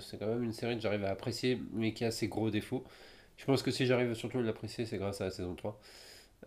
C'est 0.00 0.18
quand 0.18 0.26
même 0.26 0.42
une 0.42 0.52
série 0.52 0.74
que 0.76 0.82
j'arrive 0.82 1.04
à 1.04 1.10
apprécier 1.10 1.60
mais 1.72 1.92
qui 1.92 2.04
a 2.04 2.10
ses 2.10 2.28
gros 2.28 2.50
défauts. 2.50 2.84
Je 3.36 3.44
pense 3.44 3.62
que 3.62 3.70
si 3.70 3.86
j'arrive 3.86 4.14
surtout 4.14 4.38
à 4.38 4.42
l'apprécier 4.42 4.86
c'est 4.86 4.98
grâce 4.98 5.20
à 5.20 5.26
la 5.26 5.30
saison 5.30 5.54
3. 5.54 5.80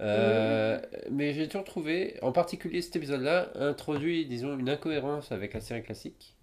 Euh, 0.02 0.80
Mais 1.12 1.34
j'ai 1.34 1.48
toujours 1.48 1.66
trouvé, 1.66 2.18
en 2.22 2.32
particulier 2.32 2.82
cet 2.82 2.96
épisode-là, 2.96 3.50
introduit, 3.56 4.26
disons, 4.26 4.58
une 4.58 4.70
incohérence 4.70 5.32
avec 5.32 5.54
la 5.54 5.60
série 5.62 5.84
classique. 5.84 6.36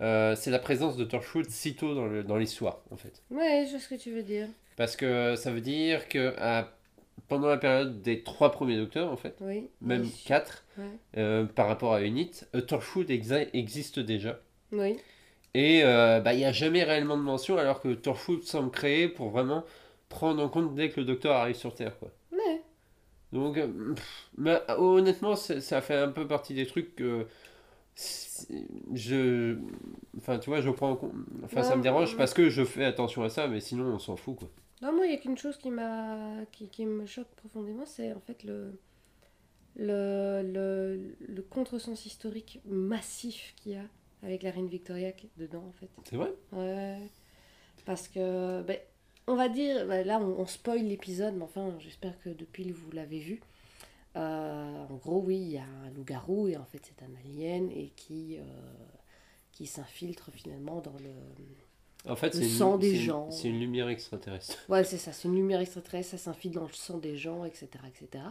Euh, 0.00 0.34
c'est 0.36 0.50
la 0.50 0.58
présence 0.58 0.96
de 0.96 1.04
Torchwood 1.04 1.48
si 1.50 1.74
tôt 1.74 1.94
dans 1.94 2.06
le- 2.06 2.22
dans 2.22 2.36
l'histoire, 2.36 2.82
en 2.90 2.96
fait. 2.96 3.22
Ouais, 3.30 3.64
je 3.66 3.72
vois 3.72 3.80
ce 3.80 3.88
que 3.88 3.96
tu 3.96 4.10
veux 4.12 4.22
dire. 4.22 4.48
Parce 4.76 4.96
que 4.96 5.34
ça 5.36 5.50
veut 5.50 5.60
dire 5.60 6.08
que 6.08 6.34
à- 6.38 6.72
pendant 7.28 7.48
la 7.48 7.58
période 7.58 8.00
des 8.00 8.22
trois 8.22 8.50
premiers 8.50 8.76
docteurs, 8.78 9.10
en 9.12 9.16
fait, 9.16 9.36
Oui. 9.40 9.68
même 9.82 10.02
Oui. 10.02 10.22
quatre, 10.24 10.64
Ouais. 10.78 10.84
euh, 11.18 11.44
par 11.44 11.66
rapport 11.68 11.92
à 11.92 12.02
Unit, 12.02 12.30
Torchwood 12.66 13.08
exa- 13.10 13.48
existe 13.52 13.98
déjà. 13.98 14.40
Oui. 14.72 14.96
Et 15.54 15.82
bah, 15.82 16.32
il 16.32 16.38
n'y 16.38 16.44
a 16.44 16.52
jamais 16.52 16.84
réellement 16.84 17.16
de 17.18 17.22
mention, 17.22 17.58
alors 17.58 17.80
que 17.82 17.92
Torchwood 17.92 18.44
semble 18.44 18.70
créé 18.70 19.08
pour 19.08 19.30
vraiment 19.30 19.64
prendre 20.08 20.42
en 20.42 20.48
compte 20.48 20.74
dès 20.74 20.88
que 20.90 21.00
le 21.00 21.06
docteur 21.06 21.34
arrive 21.36 21.56
sur 21.56 21.74
Terre, 21.74 21.98
quoi. 21.98 22.10
Donc, 23.32 23.56
euh, 23.58 23.94
pff, 23.94 24.30
mais, 24.38 24.60
euh, 24.68 24.76
honnêtement, 24.76 25.36
ça 25.36 25.80
fait 25.80 25.96
un 25.96 26.08
peu 26.08 26.26
partie 26.26 26.54
des 26.54 26.66
trucs 26.66 26.96
que 26.96 27.26
je. 28.92 29.56
Enfin, 30.16 30.38
tu 30.38 30.50
vois, 30.50 30.60
je 30.60 30.70
prends 30.70 30.90
en 30.90 30.96
compte. 30.96 31.12
Enfin, 31.44 31.62
ça 31.62 31.76
me 31.76 31.82
dérange 31.82 32.16
parce 32.16 32.34
que 32.34 32.48
je 32.48 32.64
fais 32.64 32.84
attention 32.84 33.22
à 33.22 33.28
ça, 33.28 33.48
mais 33.48 33.60
sinon, 33.60 33.86
on 33.94 33.98
s'en 33.98 34.16
fout, 34.16 34.36
quoi. 34.36 34.48
Non, 34.82 34.92
moi, 34.94 35.06
il 35.06 35.12
y 35.12 35.14
a 35.14 35.18
qu'une 35.18 35.36
chose 35.36 35.56
qui 35.58 35.70
m'a 35.70 36.44
qui, 36.52 36.68
qui 36.68 36.86
me 36.86 37.04
choque 37.06 37.28
profondément, 37.36 37.84
c'est 37.86 38.12
en 38.12 38.20
fait 38.20 38.42
le 38.44 38.72
le, 39.76 40.42
le, 40.42 41.14
le 41.28 41.42
contresens 41.42 42.04
historique 42.04 42.60
massif 42.66 43.54
qu'il 43.56 43.72
y 43.72 43.76
a 43.76 43.84
avec 44.22 44.42
la 44.42 44.50
reine 44.50 44.68
Victoria 44.68 45.12
qui 45.12 45.26
est 45.26 45.38
dedans, 45.38 45.64
en 45.68 45.72
fait. 45.72 45.88
C'est 46.04 46.16
vrai? 46.16 46.32
Ouais. 46.52 46.98
Parce 47.84 48.08
que, 48.08 48.62
ben, 48.62 48.78
on 49.26 49.36
va 49.36 49.48
dire, 49.48 49.86
ben, 49.86 50.06
là, 50.06 50.18
on, 50.20 50.40
on 50.40 50.46
spoil 50.46 50.82
l'épisode, 50.82 51.34
mais 51.36 51.44
enfin, 51.44 51.74
j'espère 51.78 52.20
que 52.22 52.30
depuis 52.30 52.70
vous 52.70 52.90
l'avez 52.92 53.20
vu. 53.20 53.40
Euh, 54.16 54.84
en 54.88 54.96
gros, 54.96 55.22
oui, 55.24 55.36
il 55.36 55.50
y 55.52 55.58
a 55.58 55.64
un 55.64 55.90
loup-garou 55.90 56.48
et 56.48 56.56
en 56.56 56.64
fait, 56.64 56.80
c'est 56.82 57.04
un 57.04 57.14
alien 57.24 57.70
et 57.70 57.92
qui, 57.94 58.38
euh, 58.38 58.42
qui 59.52 59.66
s'infiltre 59.66 60.30
finalement 60.32 60.80
dans 60.80 60.96
le. 60.98 62.10
En 62.10 62.16
fait, 62.16 62.34
Le 62.34 62.42
une, 62.42 62.48
sang 62.48 62.78
des 62.78 62.96
gens. 62.96 63.30
C'est 63.30 63.48
une 63.48 63.60
lumière 63.60 63.88
extraterrestre. 63.88 64.56
Ouais, 64.68 64.84
c'est 64.84 64.96
ça, 64.96 65.12
c'est 65.12 65.28
une 65.28 65.36
lumière 65.36 65.60
extraterrestre, 65.60 66.10
ça 66.12 66.18
s'infiltre 66.18 66.58
dans 66.58 66.66
le 66.66 66.72
sang 66.72 66.98
des 66.98 67.16
gens, 67.16 67.44
etc. 67.44 67.68
etc. 67.86 68.24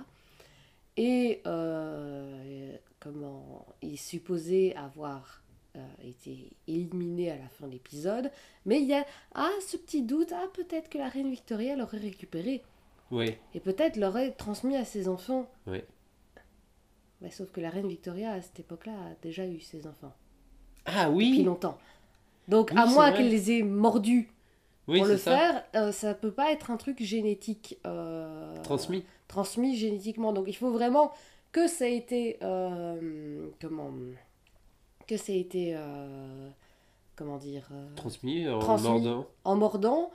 Et 0.97 1.41
euh, 1.45 2.75
comment 2.99 3.67
il 3.81 3.93
est 3.93 3.97
supposé 3.97 4.75
avoir 4.75 5.43
a 5.75 6.03
été 6.05 6.51
éliminée 6.67 7.31
à 7.31 7.37
la 7.37 7.47
fin 7.49 7.67
de 7.67 7.73
l'épisode. 7.73 8.31
Mais 8.65 8.81
il 8.81 8.87
y 8.87 8.93
a 8.93 9.05
ah, 9.35 9.49
ce 9.67 9.77
petit 9.77 10.01
doute, 10.01 10.31
ah, 10.33 10.45
peut-être 10.53 10.89
que 10.89 10.97
la 10.97 11.07
reine 11.09 11.29
Victoria 11.29 11.75
l'aurait 11.75 11.97
récupéré. 11.99 12.61
Oui. 13.11 13.35
Et 13.53 13.59
peut-être 13.59 13.97
l'aurait 13.97 14.31
transmis 14.31 14.75
à 14.75 14.85
ses 14.85 15.07
enfants. 15.07 15.49
Oui. 15.67 15.81
Bah, 17.21 17.29
sauf 17.31 17.51
que 17.51 17.59
la 17.61 17.69
reine 17.69 17.87
Victoria, 17.87 18.31
à 18.33 18.41
cette 18.41 18.59
époque-là, 18.59 18.93
a 18.93 19.15
déjà 19.21 19.45
eu 19.45 19.59
ses 19.59 19.85
enfants. 19.87 20.13
Ah 20.85 21.05
Depuis 21.09 21.15
oui. 21.39 21.43
longtemps. 21.43 21.77
Donc, 22.47 22.71
Oui, 22.73 22.79
à 22.81 22.85
moins 22.85 23.11
qu'elle 23.11 23.29
les 23.29 23.51
ait 23.51 23.61
mordus 23.63 24.31
Oui, 24.87 24.99
pour 24.99 25.07
le 25.07 25.17
ça. 25.17 25.37
faire, 25.37 25.63
euh, 25.75 25.91
ça 25.91 26.13
peut 26.13 26.31
pas 26.31 26.51
être 26.51 26.71
un 26.71 26.77
truc 26.77 27.01
génétique. 27.03 27.77
euh, 27.85 28.55
Transmis. 28.63 29.03
transmis 29.27 29.75
génétiquement. 29.75 30.33
Donc 30.33 30.45
il 30.47 30.55
faut 30.55 30.71
vraiment 30.71 31.11
que 31.51 31.67
ça 31.67 31.87
ait 31.87 31.97
été 31.97 32.37
euh, 32.41 33.47
comment 33.61 33.91
que 35.09 35.17
ça 35.17 35.31
ait 35.33 35.39
été 35.39 35.73
euh, 35.75 36.49
comment 37.15 37.37
dire 37.37 37.67
euh, 37.73 37.95
Transmis 37.95 38.47
en 38.47 38.59
Transmis. 38.59 38.87
mordant. 38.89 39.27
en 39.43 39.55
mordant 39.55 40.11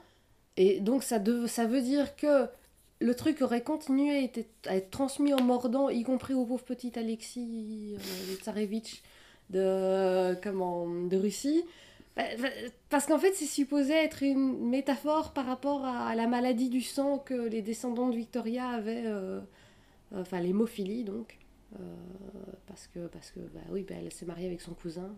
et 0.57 0.79
donc 0.79 1.03
ça 1.03 1.19
dev- 1.19 1.47
ça 1.47 1.65
veut 1.65 1.81
dire 1.81 2.15
que 2.15 2.47
le 3.01 3.13
truc 3.13 3.41
aurait 3.41 3.61
continué 3.61 4.09
à 4.17 4.21
être, 4.21 4.45
à 4.67 4.75
être 4.77 4.89
transmis 4.89 5.33
en 5.33 5.41
mordant 5.41 5.89
y 5.89 6.03
compris 6.03 6.33
au 6.33 6.45
pauvre 6.45 6.63
petit 6.63 6.97
Alexis 6.97 7.95
euh, 7.97 8.35
Tsarevitch 8.41 9.01
de 9.49 10.35
comment 10.41 10.87
de 10.87 11.17
Russie 11.17 11.63
Bah, 12.15 12.23
bah, 12.41 12.47
parce 12.89 13.05
qu'en 13.05 13.19
fait 13.19 13.33
c'est 13.35 13.45
supposé 13.45 13.91
être 13.93 14.23
une 14.23 14.69
métaphore 14.69 15.33
par 15.33 15.45
rapport 15.45 15.83
à 15.85 16.15
la 16.15 16.27
maladie 16.27 16.69
du 16.69 16.81
sang 16.81 17.17
que 17.19 17.33
les 17.33 17.61
descendants 17.61 18.09
de 18.09 18.15
Victoria 18.15 18.69
avaient 18.69 19.03
euh, 19.05 19.39
euh, 20.13 20.21
enfin 20.21 20.39
l'hémophilie 20.39 21.03
donc 21.03 21.37
euh, 21.37 21.44
parce 22.67 22.87
que 22.87 23.07
parce 23.07 23.31
que 23.31 23.39
bah 23.39 23.59
oui 23.69 23.85
bah, 23.87 23.95
elle 24.03 24.11
s'est 24.11 24.25
mariée 24.25 24.47
avec 24.47 24.61
son 24.61 24.73
cousin 24.73 25.13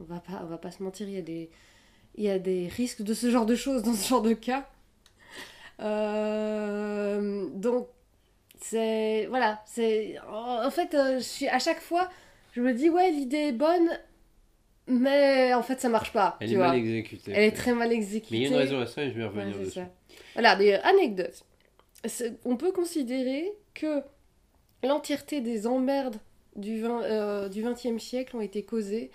on 0.00 0.04
va 0.04 0.20
pas 0.20 0.40
on 0.42 0.46
va 0.46 0.58
pas 0.58 0.70
se 0.70 0.82
mentir 0.82 1.08
il 1.08 1.14
y 1.14 1.18
a 1.18 1.22
des 1.22 1.50
il 2.16 2.24
y 2.24 2.30
a 2.30 2.38
des 2.38 2.68
risques 2.68 3.02
de 3.02 3.14
ce 3.14 3.30
genre 3.30 3.46
de 3.46 3.54
choses 3.56 3.82
dans 3.82 3.94
ce 3.94 4.08
genre 4.08 4.22
de 4.22 4.32
cas 4.34 4.68
Euh, 5.80 7.48
donc 7.54 7.88
c'est 8.60 9.26
voilà 9.26 9.62
c'est 9.66 10.16
en 10.28 10.70
fait 10.70 10.94
euh, 10.94 11.18
je 11.18 11.22
suis 11.24 11.48
à 11.48 11.58
chaque 11.58 11.80
fois 11.80 12.08
je 12.54 12.62
me 12.62 12.72
dis 12.72 12.88
ouais 12.88 13.10
l'idée 13.10 13.48
est 13.48 13.52
bonne 13.52 13.88
mais 14.86 15.52
en 15.52 15.62
fait 15.62 15.80
ça 15.80 15.88
marche 15.90 16.12
pas 16.12 16.38
Elle 16.40 16.48
tu 16.48 16.54
est 16.54 16.56
vois 16.56 16.68
mal 16.68 16.78
exécutée. 16.78 17.32
elle 17.34 17.44
est 17.44 17.52
très 17.56 17.74
mal 17.74 17.92
exécutée 17.92 18.34
Mais 18.34 18.38
il 18.38 18.42
y 18.44 18.46
a 18.46 18.50
une 18.50 18.56
raison 18.56 18.80
à 18.80 18.86
ça 18.86 19.02
et 19.04 19.10
je 19.10 19.16
vais 19.18 19.24
Ouais, 19.24 19.28
revenir 19.28 19.54
c'est 19.56 19.64
dessus. 19.64 19.74
ça. 19.80 19.88
Voilà, 20.34 20.56
des 20.56 20.74
anecdotes. 20.74 21.44
On 22.44 22.56
peut 22.56 22.72
considérer 22.72 23.52
que 23.74 24.02
l'entièreté 24.82 25.40
des 25.40 25.66
emmerdes 25.66 26.16
du, 26.56 26.80
20, 26.80 27.02
euh, 27.02 27.48
du 27.48 27.62
20e 27.62 27.98
siècle 27.98 28.36
ont 28.36 28.40
été 28.40 28.62
causées 28.64 29.10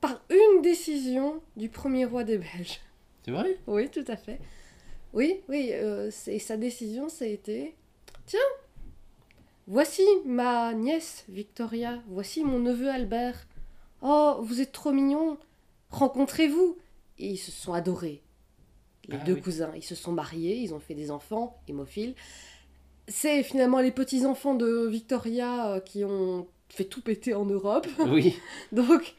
par 0.00 0.20
une 0.30 0.62
décision 0.62 1.40
du 1.56 1.68
premier 1.68 2.04
roi 2.04 2.24
des 2.24 2.38
Belges. 2.38 2.80
C'est 3.24 3.30
vrai? 3.32 3.56
Oui, 3.66 3.88
tout 3.90 4.04
à 4.08 4.16
fait. 4.16 4.38
Oui, 5.12 5.40
oui, 5.48 5.70
euh, 5.72 6.10
c'est- 6.10 6.38
sa 6.38 6.56
décision, 6.56 7.08
ça 7.08 7.24
a 7.24 7.28
été 7.28 7.74
Tiens, 8.26 8.38
voici 9.66 10.02
ma 10.24 10.74
nièce 10.74 11.24
Victoria, 11.28 12.00
voici 12.08 12.44
mon 12.44 12.58
neveu 12.58 12.88
Albert. 12.90 13.46
Oh, 14.02 14.38
vous 14.42 14.60
êtes 14.60 14.72
trop 14.72 14.92
mignons, 14.92 15.38
rencontrez-vous. 15.90 16.76
Et 17.18 17.28
ils 17.30 17.36
se 17.38 17.50
sont 17.50 17.72
adorés. 17.72 18.22
Les 19.08 19.16
Ah 19.20 19.24
deux 19.24 19.34
oui. 19.34 19.40
cousins, 19.40 19.72
ils 19.74 19.82
se 19.84 19.94
sont 19.94 20.12
mariés, 20.12 20.56
ils 20.58 20.74
ont 20.74 20.80
fait 20.80 20.94
des 20.94 21.10
enfants, 21.10 21.58
hémophiles. 21.68 22.14
C'est 23.08 23.42
finalement 23.42 23.80
les 23.80 23.92
petits-enfants 23.92 24.54
de 24.54 24.86
Victoria 24.88 25.68
euh, 25.72 25.80
qui 25.80 26.04
ont 26.04 26.46
fait 26.68 26.84
tout 26.84 27.00
péter 27.02 27.34
en 27.34 27.44
Europe. 27.44 27.86
Oui. 28.08 28.36
Donc, 28.72 29.14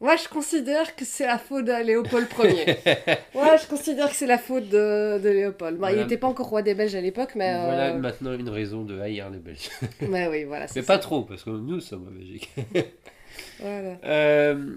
moi, 0.00 0.16
je 0.16 0.26
considère 0.28 0.96
que 0.96 1.04
c'est 1.04 1.26
la 1.26 1.38
faute 1.38 1.64
de 1.66 1.84
Léopold 1.84 2.26
Ier. 2.42 2.76
Ouais, 3.34 3.56
je 3.62 3.68
considère 3.68 4.08
que 4.10 4.16
c'est 4.16 4.26
la 4.26 4.38
faute 4.38 4.68
de, 4.68 5.20
de 5.22 5.28
Léopold. 5.28 5.78
Bon, 5.78 5.86
Il 5.88 5.98
n'était 5.98 6.16
pas 6.16 6.26
encore 6.26 6.48
roi 6.48 6.62
des 6.62 6.74
Belges 6.74 6.96
à 6.96 7.00
l'époque, 7.00 7.34
mais. 7.36 7.54
euh, 7.54 7.64
Voilà 7.64 7.94
maintenant 7.94 8.32
une 8.34 8.48
raison 8.48 8.82
de 8.82 8.98
haïr 8.98 9.30
les 9.30 9.38
Belges. 9.38 9.70
mais 10.00 10.26
oui, 10.26 10.42
voilà. 10.44 10.66
Mais 10.74 10.82
pas 10.82 10.98
trop, 10.98 11.22
parce 11.22 11.44
que 11.44 11.50
nous 11.50 11.78
sommes 11.80 12.08
en 12.08 12.10
Belgique. 12.10 12.50
Voilà. 13.60 13.96
Euh, 14.04 14.76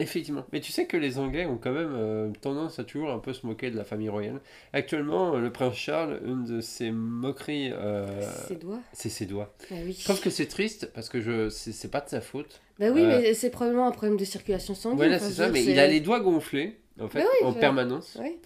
Effectivement. 0.00 0.44
Mais 0.52 0.60
tu 0.60 0.70
sais 0.70 0.86
que 0.86 0.96
les 0.96 1.18
Anglais 1.18 1.44
ont 1.46 1.58
quand 1.58 1.72
même 1.72 1.92
euh, 1.92 2.30
tendance 2.40 2.78
à 2.78 2.84
toujours 2.84 3.10
un 3.10 3.18
peu 3.18 3.32
se 3.32 3.44
moquer 3.44 3.70
de 3.70 3.76
la 3.76 3.82
famille 3.84 4.08
royale. 4.08 4.40
Actuellement, 4.72 5.34
euh, 5.34 5.40
le 5.40 5.50
prince 5.50 5.74
Charles, 5.74 6.20
une 6.24 6.44
de 6.44 6.60
ses 6.60 6.92
moqueries, 6.92 7.72
euh, 7.72 8.06
Ses 8.46 8.54
doigts 8.54 8.78
c'est 8.92 9.08
ses 9.08 9.26
doigts. 9.26 9.52
Bah 9.70 9.76
oui. 9.84 9.96
Je 9.98 10.04
trouve 10.04 10.20
que 10.20 10.30
c'est 10.30 10.46
triste 10.46 10.90
parce 10.94 11.08
que 11.08 11.20
je 11.20 11.48
c'est 11.48 11.90
pas 11.90 12.00
de 12.00 12.08
sa 12.08 12.20
faute. 12.20 12.60
Bah 12.78 12.90
oui, 12.92 13.02
Euh, 13.02 13.18
mais 13.22 13.34
c'est 13.34 13.50
probablement 13.50 13.88
un 13.88 13.90
problème 13.90 14.16
de 14.16 14.24
circulation 14.24 14.74
sanguine. 14.76 14.98
Voilà, 14.98 15.18
c'est 15.18 15.32
ça. 15.32 15.48
Mais 15.48 15.64
il 15.64 15.78
a 15.80 15.88
les 15.88 15.98
doigts 16.00 16.20
gonflés, 16.20 16.78
en 17.00 17.08
fait, 17.08 17.18
oui, 17.20 17.46
en 17.46 17.52
permanence. 17.52 18.16
Oui. 18.20 18.36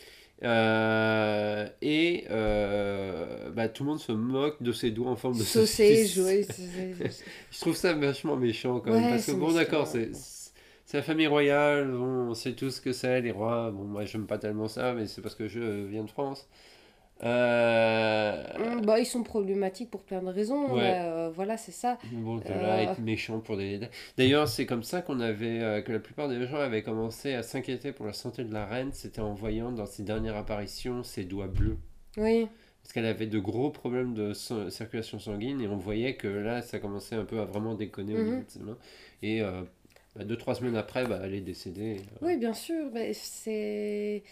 Euh, 0.45 1.69
et 1.83 2.25
euh, 2.31 3.51
bah, 3.51 3.69
tout 3.69 3.85
le 3.85 3.91
monde 3.91 4.01
se 4.01 4.11
moque 4.13 4.61
de 4.63 4.73
ses 4.73 4.91
doigts 4.91 5.11
en 5.11 5.17
forme 5.17 5.39
de 5.39 5.43
Sausage, 5.45 6.07
saucisse. 6.09 6.19
oui. 6.19 7.07
Je 7.53 7.61
trouve 7.61 7.77
ça 7.77 7.93
vachement 7.93 8.37
méchant 8.37 8.81
quand 8.81 8.91
même. 8.93 9.11
Parce 9.11 9.27
que 9.27 9.33
bon, 9.33 9.53
d'accord, 9.53 9.87
c'est 9.87 10.11
c'est 10.93 10.99
la 10.99 11.03
famille 11.03 11.27
royale, 11.27 11.91
bon, 11.91 12.29
on 12.29 12.35
sait 12.35 12.53
tout 12.53 12.69
ce 12.71 12.83
que 12.83 12.93
c'est, 12.93 13.23
les 13.23 13.31
rois. 13.31 13.71
Bon, 13.71 13.85
moi 13.85 14.05
j'aime 14.05 14.27
pas 14.27 14.37
tellement 14.37 14.69
ça, 14.69 14.93
mais 14.93 15.07
c'est 15.07 15.23
parce 15.23 15.35
que 15.35 15.49
je 15.49 15.87
viens 15.87 16.05
de 16.05 16.11
France. 16.11 16.47
Euh... 17.25 18.45
Hum, 18.59 18.85
Bah, 18.85 18.99
ils 18.99 19.07
sont 19.07 19.23
problématiques 19.23 19.91
pour 19.91 20.03
plein 20.03 20.21
de 20.21 20.29
raisons. 20.29 20.67
Ouais. 20.75 20.83
mais, 20.83 21.01
euh, 21.05 21.31
voilà, 21.35 21.57
c'est 21.57 21.73
ça. 21.73 21.97
Bon, 22.13 22.37
de 22.37 22.43
Euh. 22.51 22.61
là, 22.63 22.83
être 22.83 23.01
méchant 23.01 23.41
pour 23.41 23.57
des. 23.57 23.81
D'ailleurs, 24.19 24.49
c'est 24.49 24.67
comme 24.67 24.83
ça 24.83 25.01
qu'on 25.01 25.19
avait, 25.21 25.63
euh, 25.63 25.81
que 25.81 25.93
la 25.93 25.99
plupart 25.99 26.29
des 26.29 26.47
gens 26.47 26.57
avaient 26.59 26.83
commencé 26.83 27.33
à 27.33 27.43
s'inquiéter 27.43 27.93
pour 27.93 28.05
la 28.05 28.13
santé 28.13 28.45
de 28.45 28.53
la 28.53 28.67
reine. 28.67 28.91
C'était 28.93 29.21
en 29.23 29.33
voyant 29.33 29.73
dans 29.73 29.87
ses 29.87 30.03
dernières 30.03 30.37
apparitions 30.37 31.03
ses 31.05 31.25
doigts 31.25 31.47
bleus. 31.47 31.79
Oui. 32.19 32.49
Parce 32.83 32.93
qu'elle 32.93 33.07
avait 33.07 33.29
de 33.29 33.39
gros 33.39 33.71
problèmes 33.71 34.13
de 34.13 34.33
circulation 34.69 35.19
sanguine 35.21 35.61
et 35.63 35.69
on 35.69 35.77
voyait 35.77 36.17
que 36.17 36.27
là, 36.29 36.61
ça 36.61 36.81
commençait 36.81 37.15
un 37.15 37.25
peu 37.25 37.41
à 37.41 37.45
vraiment 37.47 37.75
déconner 37.77 38.15
au 38.15 38.19
Mhm. 38.19 38.25
niveau 38.25 38.43
de 38.43 38.51
ses 38.51 38.61
mains. 38.61 38.77
Et 39.23 39.41
bah, 40.17 40.25
deux, 40.25 40.37
trois 40.37 40.55
semaines 40.55 40.77
après, 40.77 41.07
bah, 41.07 41.21
elle 41.25 41.35
est 41.35 41.41
décédée. 41.41 41.99
Oui, 42.21 42.37
bien 42.37 42.53
sûr, 42.53 42.91
mais 42.93 43.13
c'est, 43.15 44.23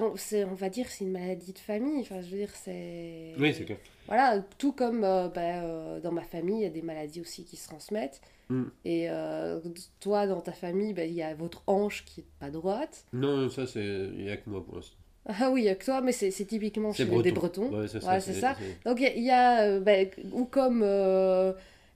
on 0.00 0.54
va 0.54 0.68
dire, 0.68 0.86
c'est 0.88 1.04
une 1.04 1.12
maladie 1.12 1.52
de 1.52 1.58
famille. 1.58 2.00
Enfin, 2.00 2.20
je 2.20 2.30
veux 2.30 2.38
dire, 2.38 2.54
c'est. 2.54 3.34
Oui, 3.38 3.54
c'est 3.54 3.64
clair. 3.64 3.78
Voilà, 4.06 4.42
tout 4.58 4.72
comme 4.72 5.04
euh, 5.04 5.28
bah, 5.28 5.62
euh, 5.62 6.00
dans 6.00 6.12
ma 6.12 6.22
famille, 6.22 6.58
il 6.58 6.62
y 6.62 6.66
a 6.66 6.70
des 6.70 6.82
maladies 6.82 7.20
aussi 7.20 7.44
qui 7.44 7.56
se 7.56 7.68
transmettent. 7.68 8.20
Mm. 8.48 8.64
Et 8.84 9.10
euh, 9.10 9.60
toi, 10.00 10.26
dans 10.26 10.40
ta 10.40 10.52
famille, 10.52 10.92
bah, 10.92 11.04
il 11.04 11.14
y 11.14 11.22
a 11.22 11.34
votre 11.34 11.62
hanche 11.66 12.04
qui 12.04 12.20
est 12.20 12.26
pas 12.40 12.50
droite. 12.50 13.04
Non, 13.12 13.48
ça, 13.48 13.66
c'est... 13.66 13.84
il 13.84 14.24
n'y 14.24 14.30
a 14.30 14.36
que 14.36 14.50
moi 14.50 14.64
pour 14.64 14.76
l'instant. 14.76 14.96
Ah 15.26 15.50
oui, 15.50 15.62
il 15.62 15.64
y 15.66 15.68
a 15.68 15.76
que 15.76 15.84
toi, 15.84 16.00
mais 16.00 16.10
c'est, 16.10 16.32
c'est 16.32 16.46
typiquement 16.46 16.92
chez 16.92 17.04
des 17.04 17.30
breton. 17.30 17.68
Bretons. 17.68 17.80
Ouais, 17.80 17.86
c'est 17.86 18.00
Voilà, 18.00 18.18
ça. 18.18 18.32
c'est 18.32 18.40
ça. 18.40 18.56
Donc 18.84 19.00
il 19.00 19.22
y 19.22 19.30
a, 19.30 19.66
y 19.66 19.70
euh, 19.70 19.80
bah, 19.80 19.92
ou 20.32 20.44
comme 20.46 20.82
euh, 20.82 21.52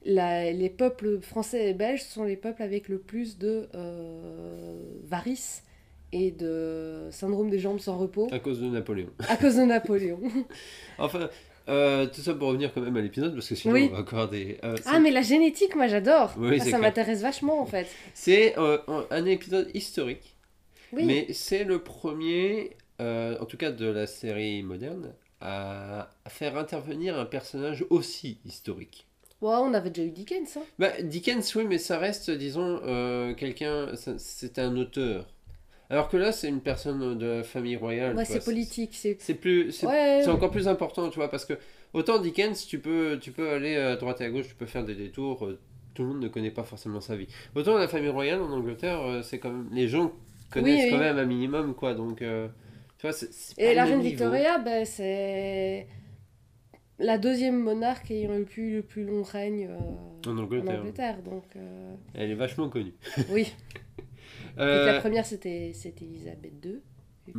la- 0.06 0.50
les 0.52 0.70
peuples 0.70 1.20
français 1.20 1.70
et 1.70 1.74
belges 1.74 2.02
sont 2.02 2.24
les 2.24 2.36
peuples 2.36 2.62
avec 2.62 2.88
le 2.88 2.98
plus 2.98 3.36
de 3.38 3.68
euh, 3.74 4.80
varices 5.04 5.62
et 6.12 6.30
de 6.30 7.08
syndrome 7.10 7.50
des 7.50 7.58
jambes 7.58 7.80
sans 7.80 7.98
repos 7.98 8.28
À 8.32 8.38
cause 8.38 8.60
de 8.60 8.66
Napoléon. 8.66 9.10
à 9.28 9.36
cause 9.36 9.56
de 9.56 9.62
Napoléon. 9.62 10.20
Enfin, 10.98 11.28
euh, 11.68 12.06
tout 12.06 12.20
ça 12.20 12.32
pour 12.34 12.48
revenir 12.48 12.72
quand 12.72 12.80
même 12.80 12.96
à 12.96 13.00
l'épisode, 13.02 13.34
parce 13.34 13.48
que 13.48 13.54
sinon, 13.56 13.74
Oui. 13.74 13.88
on 13.90 13.94
va 13.96 14.00
encore 14.02 14.28
des... 14.28 14.58
euh, 14.64 14.76
ah 14.86 15.00
mais 15.00 15.10
la 15.10 15.22
génétique, 15.22 15.74
moi 15.74 15.88
j'adore. 15.88 16.32
Oui, 16.38 16.58
Ça, 16.58 16.64
c'est 16.64 16.70
ça 16.70 16.78
m'intéresse 16.78 17.20
vachement 17.22 17.60
en 17.60 17.66
fait. 17.66 17.86
C'est 18.14 18.56
euh, 18.58 18.78
un- 19.10 19.26
épisode 19.26 19.68
historique. 19.74 20.36
Oui. 20.92 21.04
Mais 21.04 21.26
c'est 21.32 21.64
le 21.64 21.80
premier, 21.80 22.76
en 23.00 23.44
tout 23.46 23.56
cas 23.56 23.72
de 23.72 23.86
la 23.86 24.06
série 24.06 24.62
moderne, 24.62 25.12
à 25.40 26.08
faire 26.28 26.56
intervenir 26.56 27.18
un 27.18 27.26
personnage 27.26 27.84
aussi 27.90 28.38
historique. 28.46 29.05
Ouais, 29.42 29.54
on 29.54 29.74
avait 29.74 29.90
déjà 29.90 30.06
eu 30.08 30.10
Dickens. 30.10 30.56
Hein. 30.56 30.62
Bah, 30.78 30.92
Dickens, 31.02 31.54
oui, 31.56 31.64
mais 31.68 31.78
ça 31.78 31.98
reste, 31.98 32.30
disons, 32.30 32.80
euh, 32.84 33.34
quelqu'un, 33.34 33.90
c'est 34.16 34.58
un 34.58 34.74
auteur. 34.76 35.26
Alors 35.90 36.08
que 36.08 36.16
là, 36.16 36.32
c'est 36.32 36.48
une 36.48 36.60
personne 36.62 37.16
de 37.16 37.26
la 37.26 37.42
famille 37.44 37.76
royale. 37.76 38.16
Ouais, 38.16 38.24
c'est 38.24 38.44
politique. 38.44 38.90
C'est... 38.94 39.34
Plus, 39.34 39.70
c'est 39.72 39.86
Ouais. 39.86 40.26
encore 40.28 40.50
plus 40.50 40.66
important, 40.68 41.08
tu 41.10 41.16
vois, 41.18 41.30
parce 41.30 41.44
que 41.44 41.52
autant 41.92 42.18
Dickens, 42.18 42.66
tu 42.66 42.78
peux, 42.80 43.18
tu 43.20 43.30
peux 43.30 43.50
aller 43.50 43.76
à 43.76 43.96
droite 43.96 44.20
et 44.20 44.24
à 44.24 44.30
gauche, 44.30 44.48
tu 44.48 44.54
peux 44.54 44.66
faire 44.66 44.84
des 44.84 44.94
détours, 44.94 45.44
euh, 45.46 45.60
tout 45.94 46.02
le 46.02 46.08
monde 46.08 46.20
ne 46.22 46.28
connaît 46.28 46.50
pas 46.50 46.64
forcément 46.64 47.00
sa 47.00 47.14
vie. 47.14 47.28
Autant 47.54 47.76
la 47.78 47.86
famille 47.88 48.08
royale 48.10 48.40
en 48.42 48.50
Angleterre, 48.50 49.00
euh, 49.02 49.22
c'est 49.22 49.38
quand 49.38 49.50
même, 49.50 49.68
les 49.70 49.86
gens 49.86 50.12
connaissent 50.50 50.84
Oui, 50.84 50.90
quand 50.90 50.96
oui. 50.96 51.02
même 51.04 51.18
un 51.18 51.24
minimum, 51.24 51.74
quoi, 51.74 51.94
donc, 51.94 52.18
tu 52.18 52.24
vois, 53.02 53.12
c'est 53.12 53.28
Et 53.58 53.74
la 53.74 53.84
reine. 53.84 54.00
Victoria, 54.00 54.58
ben, 54.58 54.84
c'est 54.84 55.86
la 56.98 57.18
deuxième 57.18 57.58
monarque 57.60 58.10
ayant 58.10 58.34
eu 58.34 58.38
le 58.40 58.44
plus, 58.44 58.74
le 58.76 58.82
plus 58.82 59.04
long 59.04 59.22
règne 59.22 59.68
euh, 59.70 59.78
En 60.30 60.30
en 60.34 60.38
Angleterre, 60.38 60.80
Angleterre. 60.80 61.22
Donc, 61.22 61.44
euh, 61.56 61.94
elle 62.14 62.30
est 62.30 62.34
vachement 62.34 62.68
connue. 62.68 62.94
oui. 63.30 63.54
Euh, 64.58 64.86
la 64.86 65.00
première, 65.00 65.26
c'était 65.26 65.72
Elisabeth 66.00 66.52
II. 66.64 66.80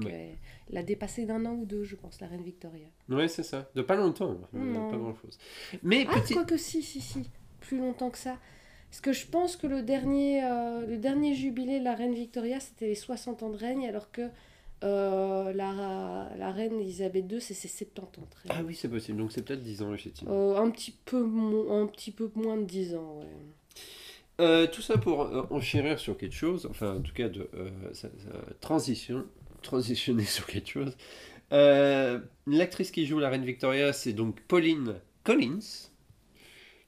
Ouais. 0.03 0.37
Elle 0.69 0.77
a 0.77 0.83
dépassé 0.83 1.25
d'un 1.25 1.45
an 1.45 1.53
ou 1.53 1.65
deux, 1.65 1.83
je 1.83 1.95
pense, 1.95 2.19
la 2.19 2.27
reine 2.27 2.43
Victoria. 2.43 2.87
Ouais, 3.09 3.27
c'est 3.27 3.43
ça, 3.43 3.69
de 3.73 3.81
pas 3.81 3.95
longtemps, 3.95 4.37
Non. 4.53 4.89
pas 4.91 4.97
grand 4.97 5.15
chose. 5.15 5.39
Mais 5.81 6.05
Ah, 6.09 6.19
petit, 6.19 6.33
quoique 6.33 6.57
si, 6.57 6.83
si, 6.83 6.99
si. 6.99 7.29
Plus 7.61 7.77
longtemps 7.79 8.09
que 8.09 8.17
ça. 8.17 8.37
Parce 8.89 9.01
que 9.01 9.13
je 9.13 9.25
pense 9.25 9.55
que 9.55 9.65
le 9.65 9.81
dernier, 9.81 10.41
le 10.87 10.97
dernier 10.97 11.33
jubilé 11.33 11.79
de 11.79 11.83
la 11.85 11.95
reine 11.95 12.13
Victoria, 12.13 12.59
c'était 12.59 12.87
les 12.87 12.95
60 12.95 13.43
ans 13.43 13.49
de 13.49 13.57
règne, 13.57 13.87
alors 13.87 14.11
que 14.11 14.29
euh, 14.83 15.51
la, 15.53 16.29
la 16.37 16.51
reine 16.51 16.79
Elisabeth 16.79 17.25
II, 17.31 17.41
c'est 17.41 17.53
ses 17.53 17.67
70 17.67 17.99
ans 17.99 18.09
de 18.21 18.49
Ah 18.49 18.61
oui, 18.65 18.75
c'est 18.75 18.89
possible. 18.89 19.17
Donc 19.17 19.31
c'est 19.31 19.41
peut-être 19.43 19.63
10 19.63 19.81
ans, 19.81 19.93
effectivement. 19.93 20.31
Euh, 20.33 20.55
un, 20.61 20.69
petit 20.69 20.91
peu 21.05 21.17
un 21.71 21.87
petit 21.87 22.11
peu 22.11 22.29
moins 22.35 22.57
de 22.57 22.63
10 22.65 22.95
ans, 22.95 23.19
ouais. 23.19 23.25
Euh, 24.39 24.67
tout 24.67 24.83
ça 24.83 24.99
pour 24.99 25.21
enchérir 25.51 25.97
sur 25.99 26.15
quelque 26.15 26.35
chose, 26.35 26.67
enfin 26.69 26.97
en 26.97 27.01
tout 27.01 27.13
cas 27.13 27.27
de 27.27 27.49
ça- 27.93 28.09
ça- 28.09 28.39
transition, 28.61 29.25
transitionner 29.63 30.25
sur 30.25 30.45
quelque 30.45 30.69
chose. 30.69 30.95
L'actrice 32.45 32.91
qui 32.91 33.05
joue 33.07 33.17
la 33.19 33.29
reine 33.29 33.45
Victoria, 33.45 33.93
c'est 33.93 34.13
donc 34.13 34.39
Pauline 34.41 34.95
Collins, 35.23 35.89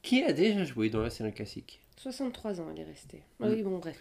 qui 0.04 0.24
a 0.24 0.32
déjà 0.34 0.64
joué 0.64 0.90
dans 0.92 1.02
la 1.02 1.10
série 1.10 1.34
classique. 1.34 1.82
63 1.98 2.62
ans, 2.62 2.68
elle 2.74 2.82
est 2.82 2.86
restée. 2.86 3.24
Ah 3.42 3.48
Mm. 3.48 3.52
oui, 3.54 3.64
bon, 3.64 3.78
bref. 3.80 3.98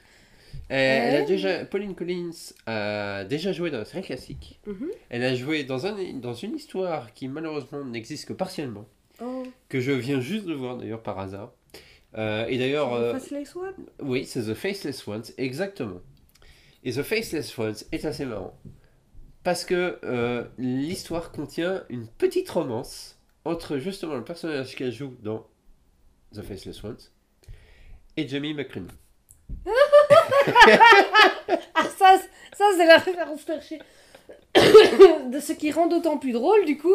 Euh, 0.70 0.74
elle 0.74 1.16
a 1.16 1.20
Ouais. 1.20 1.24
déjà, 1.26 1.64
Pauline 1.64 1.94
Collins 1.94 2.30
a 2.66 3.24
déjà 3.24 3.52
joué 3.52 3.70
dans 3.70 3.78
la 3.78 3.84
série 3.84 4.02
classique. 4.04 4.60
Mhm. 4.66 4.90
Elle 5.08 5.24
a 5.24 5.34
joué 5.34 5.64
dans, 5.64 5.86
un, 5.86 5.96
dans 6.14 6.34
une 6.34 6.54
histoire 6.56 7.12
qui 7.14 7.28
malheureusement 7.28 7.84
n'existe 7.84 8.26
que 8.28 8.32
partiellement, 8.32 8.86
Oh, 9.20 9.42
que 9.68 9.80
je 9.80 9.90
viens 9.92 10.20
juste 10.20 10.44
de 10.46 10.54
voir 10.54 10.76
d'ailleurs 10.76 11.02
par 11.02 11.18
hasard. 11.18 11.52
Euh, 12.16 12.46
et 12.46 12.56
d'ailleurs, 12.58 12.92
euh, 12.94 13.12
Faceless 13.14 13.56
One 13.56 13.74
Oui, 14.00 14.24
c'est 14.24 14.42
The 14.42 14.54
Faceless 14.54 15.06
Ones, 15.08 15.24
exactement. 15.38 16.00
Et 16.84 16.92
The 16.92 17.02
Faceless 17.02 17.58
Ones 17.58 17.74
est 17.92 18.04
assez 18.04 18.24
marrant. 18.24 18.56
Parce 19.42 19.64
que 19.64 19.98
euh, 20.04 20.44
l'histoire 20.58 21.32
contient 21.32 21.82
une 21.88 22.06
petite 22.06 22.48
romance 22.50 23.18
entre 23.44 23.78
justement 23.78 24.14
le 24.14 24.24
personnage 24.24 24.76
qu'elle 24.76 24.92
joue 24.92 25.14
dans 25.22 25.46
The 26.34 26.42
Faceless 26.42 26.84
Ones 26.84 26.98
et 28.16 28.28
Jamie 28.28 28.54
McCrimmon. 28.54 28.88
Ah, 31.74 31.84
ça, 31.96 32.18
ça 32.56 32.64
c'est 32.76 32.86
la 32.86 32.98
référence 32.98 33.42
perchée. 33.42 33.78
de 34.54 35.40
ce 35.40 35.52
qui 35.52 35.70
rend 35.70 35.86
d'autant 35.86 36.18
plus 36.18 36.32
drôle, 36.32 36.64
du 36.64 36.76
coup, 36.76 36.94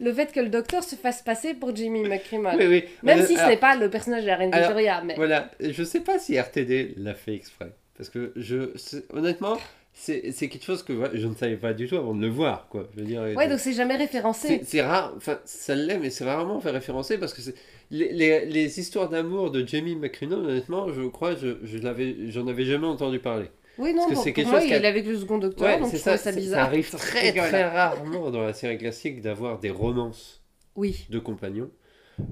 le 0.00 0.12
fait 0.12 0.32
que 0.32 0.40
le 0.40 0.48
docteur 0.48 0.82
se 0.82 0.96
fasse 0.96 1.22
passer 1.22 1.54
pour 1.54 1.74
Jimmy 1.74 2.02
McCrimmon. 2.02 2.56
Oui, 2.56 2.66
oui. 2.66 2.84
Même 3.02 3.20
Euh, 3.20 3.26
si 3.26 3.36
ce 3.36 3.46
n'est 3.46 3.56
pas 3.56 3.76
le 3.76 3.88
personnage 3.90 4.22
de 4.22 4.28
la 4.28 4.36
reine 4.36 4.52
alors, 4.52 4.68
Victoria, 4.68 5.02
mais... 5.04 5.14
Voilà, 5.14 5.50
je 5.60 5.84
sais 5.84 6.00
pas 6.00 6.18
si 6.18 6.38
RTD 6.38 6.94
l'a 6.96 7.14
fait 7.14 7.34
exprès. 7.34 7.72
Parce 7.96 8.08
que 8.08 8.32
je, 8.34 8.72
honnêtement, 9.12 9.56
c'est 9.92 10.32
c'est 10.32 10.48
quelque 10.48 10.64
chose 10.64 10.82
que 10.82 10.92
je 11.14 11.26
ne 11.28 11.34
savais 11.36 11.56
pas 11.56 11.72
du 11.72 11.86
tout 11.86 11.94
avant 11.96 12.12
de 12.12 12.20
le 12.20 12.28
voir. 12.28 12.66
Quoi. 12.68 12.88
Je 12.96 13.00
veux 13.00 13.06
dire, 13.06 13.22
Ouais, 13.36 13.46
donc 13.48 13.60
c'est 13.60 13.72
jamais 13.72 13.94
référencé. 13.96 14.48
C'est 14.48 14.64
c'est 14.64 14.82
rare, 14.82 15.12
enfin 15.16 15.38
ça 15.44 15.76
l'est, 15.76 15.98
mais 15.98 16.10
c'est 16.10 16.24
rarement 16.24 16.60
fait 16.60 16.70
référencer 16.70 17.18
parce 17.18 17.32
que 17.32 17.40
c'est 17.40 17.54
les, 17.90 18.12
les, 18.12 18.46
les 18.46 18.80
histoires 18.80 19.08
d'amour 19.08 19.50
de 19.50 19.66
Jamie 19.66 19.96
McCrimmon, 19.96 20.44
honnêtement, 20.44 20.92
je 20.92 21.02
crois, 21.02 21.34
je, 21.36 21.56
je 21.64 21.78
l'avais, 21.78 22.30
j'en 22.30 22.46
avais 22.46 22.64
jamais 22.64 22.86
entendu 22.86 23.18
parler. 23.18 23.46
Oui, 23.78 23.92
non, 23.92 24.02
Parce 24.08 24.10
que 24.10 24.14
bon, 24.28 24.32
quelque 24.34 24.48
moi, 24.50 24.60
chose 24.60 24.68
il 24.68 24.74
est 24.74 24.86
avec 24.86 25.04
le 25.06 25.16
second 25.16 25.38
docteur, 25.38 25.78
donc 25.80 25.88
c'est 25.90 25.96
je 25.96 26.02
trouvais 26.02 26.16
ça 26.16 26.32
c'est- 26.32 26.38
bizarre. 26.38 26.66
arrive 26.66 26.90
très 26.90 27.32
très 27.32 27.64
rarement 27.64 28.30
dans 28.30 28.42
la 28.42 28.52
série 28.52 28.78
classique 28.78 29.20
d'avoir 29.20 29.58
des 29.58 29.70
romances 29.70 30.42
Oui. 30.76 31.06
de 31.10 31.18
compagnons. 31.18 31.70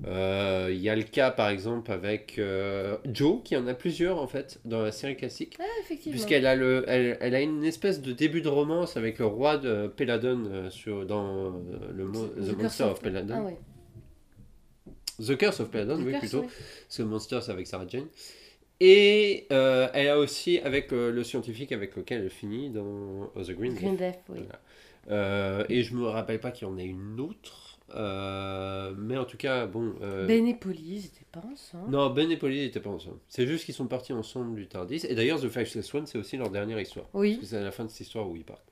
Euh, 0.06 0.68
Il 0.70 0.78
y 0.80 0.88
a 0.88 0.94
le 0.94 1.02
cas 1.02 1.32
par 1.32 1.48
exemple 1.48 1.90
avec 1.90 2.36
euh, 2.38 2.96
Joe, 3.12 3.40
qui 3.42 3.56
en 3.56 3.66
a 3.66 3.74
plusieurs 3.74 4.20
en 4.22 4.28
fait 4.28 4.60
dans 4.64 4.80
la 4.80 4.92
série 4.92 5.16
classique. 5.16 5.56
Ah, 5.58 5.64
effectivement. 5.80 6.12
Puisqu'elle 6.12 6.46
a, 6.46 6.54
le, 6.54 6.84
elle, 6.86 7.18
elle 7.20 7.34
a 7.34 7.40
une 7.40 7.64
espèce 7.64 8.00
de 8.00 8.12
début 8.12 8.42
de 8.42 8.48
romance 8.48 8.96
avec 8.96 9.18
le 9.18 9.26
roi 9.26 9.56
de 9.56 9.88
Peladon 9.88 10.44
euh, 10.46 10.70
sur, 10.70 11.04
dans 11.04 11.50
le 11.92 12.04
The, 12.46 12.56
Monster 12.56 12.84
of 12.84 13.00
Peladon. 13.00 13.34
Ah, 13.36 13.42
ouais. 13.42 13.56
The 15.18 15.36
Curse 15.36 15.60
of 15.60 15.70
Peladon, 15.70 15.98
The 15.98 16.04
oui, 16.04 16.10
Curse, 16.12 16.20
plutôt. 16.20 16.40
oui. 16.42 16.48
Parce 16.86 16.96
que 16.96 17.02
Monster, 17.02 17.40
c'est 17.42 17.52
avec 17.52 17.66
Sarah 17.66 17.86
Jane. 17.88 18.06
Et 18.80 19.46
euh, 19.52 19.88
elle 19.94 20.08
a 20.08 20.18
aussi 20.18 20.58
avec 20.58 20.92
euh, 20.92 21.12
le 21.12 21.22
scientifique 21.22 21.70
avec 21.70 21.94
lequel 21.94 22.22
elle 22.22 22.30
finit 22.30 22.68
dans 22.68 23.30
The 23.36 23.52
Green 23.52 23.74
Green 23.74 23.96
Death. 23.96 24.18
Oui. 24.28 24.40
Voilà. 24.40 24.60
Euh, 25.10 25.64
et 25.68 25.82
je 25.82 25.94
me 25.94 26.06
rappelle 26.06 26.40
pas 26.40 26.50
qu'il 26.50 26.66
y 26.66 26.70
en 26.70 26.76
ait 26.78 26.84
une 26.84 27.20
autre. 27.20 27.78
Mais 27.94 29.16
en 29.16 29.24
tout 29.24 29.36
cas, 29.36 29.66
bon. 29.66 29.94
Ben 30.26 30.46
et 30.48 30.54
Polly, 30.54 31.02
c'était 31.02 31.26
pas 31.30 31.42
ensemble. 31.46 31.90
Non, 31.90 32.10
Ben 32.10 32.30
et 32.30 32.36
Polly 32.36 32.60
n'étaient 32.60 32.80
pas 32.80 32.90
ensemble. 32.90 33.18
C'est 33.28 33.46
juste 33.46 33.66
qu'ils 33.66 33.74
sont 33.74 33.86
partis 33.86 34.12
ensemble 34.12 34.56
du 34.56 34.66
Tardis. 34.66 35.06
Et 35.08 35.14
d'ailleurs, 35.14 35.40
The 35.40 35.48
Faceless 35.48 35.94
One, 35.94 36.06
c'est 36.06 36.18
aussi 36.18 36.36
leur 36.36 36.50
dernière 36.50 36.80
histoire. 36.80 37.06
Oui. 37.14 37.32
Parce 37.34 37.40
que 37.42 37.46
c'est 37.46 37.58
à 37.58 37.62
la 37.62 37.70
fin 37.70 37.84
de 37.84 37.90
cette 37.90 38.00
histoire 38.00 38.28
où 38.28 38.34
ils 38.34 38.44
partent. 38.44 38.71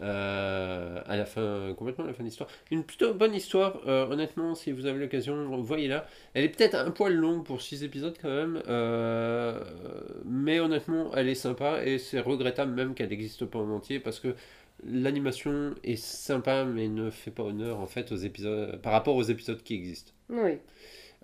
Euh, 0.00 1.00
à 1.06 1.16
la 1.16 1.24
fin, 1.24 1.74
complètement 1.76 2.04
à 2.04 2.08
la 2.08 2.14
fin 2.14 2.22
de 2.22 2.28
l'histoire. 2.28 2.48
Une 2.70 2.84
plutôt 2.84 3.14
bonne 3.14 3.34
histoire, 3.34 3.80
euh, 3.86 4.06
honnêtement, 4.06 4.54
si 4.54 4.70
vous 4.70 4.86
avez 4.86 4.98
l'occasion, 4.98 5.60
voyez-la. 5.60 6.06
Elle 6.34 6.44
est 6.44 6.48
peut-être 6.50 6.76
un 6.76 6.90
poil 6.90 7.14
longue 7.14 7.44
pour 7.44 7.60
6 7.60 7.82
épisodes 7.82 8.14
quand 8.20 8.28
même, 8.28 8.62
euh, 8.68 9.60
mais 10.24 10.60
honnêtement, 10.60 11.10
elle 11.16 11.28
est 11.28 11.34
sympa 11.34 11.84
et 11.84 11.98
c'est 11.98 12.20
regrettable 12.20 12.72
même 12.72 12.94
qu'elle 12.94 13.08
n'existe 13.08 13.44
pas 13.46 13.58
en 13.58 13.70
entier 13.70 13.98
parce 13.98 14.20
que 14.20 14.34
l'animation 14.86 15.74
est 15.82 15.96
sympa 15.96 16.64
mais 16.64 16.86
ne 16.86 17.10
fait 17.10 17.32
pas 17.32 17.42
honneur 17.42 17.80
en 17.80 17.88
fait 17.88 18.12
aux 18.12 18.16
épisodes 18.16 18.80
par 18.80 18.92
rapport 18.92 19.16
aux 19.16 19.24
épisodes 19.24 19.60
qui 19.62 19.74
existent. 19.74 20.12
Oui. 20.30 20.58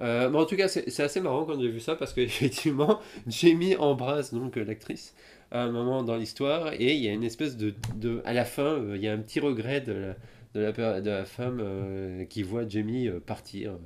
Euh, 0.00 0.28
mais 0.28 0.38
en 0.38 0.44
tout 0.44 0.56
cas, 0.56 0.66
c'est 0.68 1.00
assez 1.00 1.20
marrant 1.20 1.44
quand 1.44 1.60
j'ai 1.60 1.68
vu 1.68 1.80
ça 1.80 1.94
parce 1.94 2.12
qu'effectivement, 2.12 3.00
Jamie 3.28 3.76
embrasse 3.76 4.34
donc 4.34 4.56
l'actrice 4.56 5.14
à 5.54 5.62
un 5.62 5.70
moment 5.70 6.02
dans 6.02 6.16
l'histoire 6.16 6.72
et 6.74 6.94
il 6.94 7.02
y 7.02 7.08
a 7.08 7.12
une 7.12 7.24
espèce 7.24 7.56
de. 7.56 7.74
de 7.96 8.20
à 8.26 8.32
la 8.34 8.44
fin, 8.44 8.64
euh, 8.64 8.96
il 8.96 9.02
y 9.02 9.08
a 9.08 9.12
un 9.12 9.18
petit 9.18 9.40
regret 9.40 9.80
de 9.80 9.92
la, 9.92 10.14
de 10.54 10.60
la, 10.82 11.00
de 11.00 11.10
la 11.10 11.24
femme 11.24 11.60
euh, 11.62 12.24
qui 12.26 12.42
voit 12.42 12.68
Jamie 12.68 13.08
euh, 13.08 13.20
partir. 13.20 13.78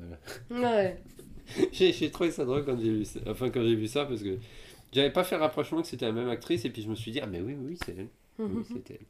voilà. 0.50 0.70
Ouais. 0.84 0.96
J'ai 1.72 2.10
trouvé 2.10 2.30
ça 2.30 2.44
drôle 2.44 2.64
quand 2.64 2.78
j'ai 2.78 2.90
vu 2.90 3.04
ça, 3.06 3.20
enfin, 3.26 3.48
quand 3.48 3.62
j'ai 3.62 3.74
vu 3.74 3.86
ça 3.86 4.04
parce 4.04 4.22
que 4.22 4.36
j'avais 4.92 5.10
pas 5.10 5.24
fait 5.24 5.36
le 5.36 5.40
rapprochement 5.42 5.80
que 5.80 5.88
c'était 5.88 6.04
la 6.04 6.12
même 6.12 6.28
actrice 6.28 6.64
et 6.66 6.70
puis 6.70 6.82
je 6.82 6.88
me 6.90 6.94
suis 6.94 7.10
dit, 7.10 7.20
ah, 7.22 7.26
mais 7.26 7.40
oui, 7.40 7.56
oui, 7.58 7.78
c'est 7.84 7.96
elle. 7.96 8.08
Oui, 8.38 8.64
c'était 8.70 8.98
elle. 9.00 9.06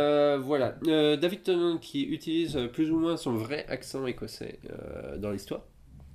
Euh, 0.00 0.38
voilà, 0.38 0.76
Euh, 0.86 1.16
David 1.16 1.42
Tennant 1.42 1.78
qui 1.78 2.02
utilise 2.04 2.58
plus 2.72 2.90
ou 2.90 2.98
moins 2.98 3.16
son 3.16 3.34
vrai 3.34 3.64
accent 3.68 4.06
écossais 4.06 4.58
euh, 4.70 5.18
dans 5.18 5.30
l'histoire. 5.30 5.62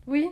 Oui. 0.08 0.30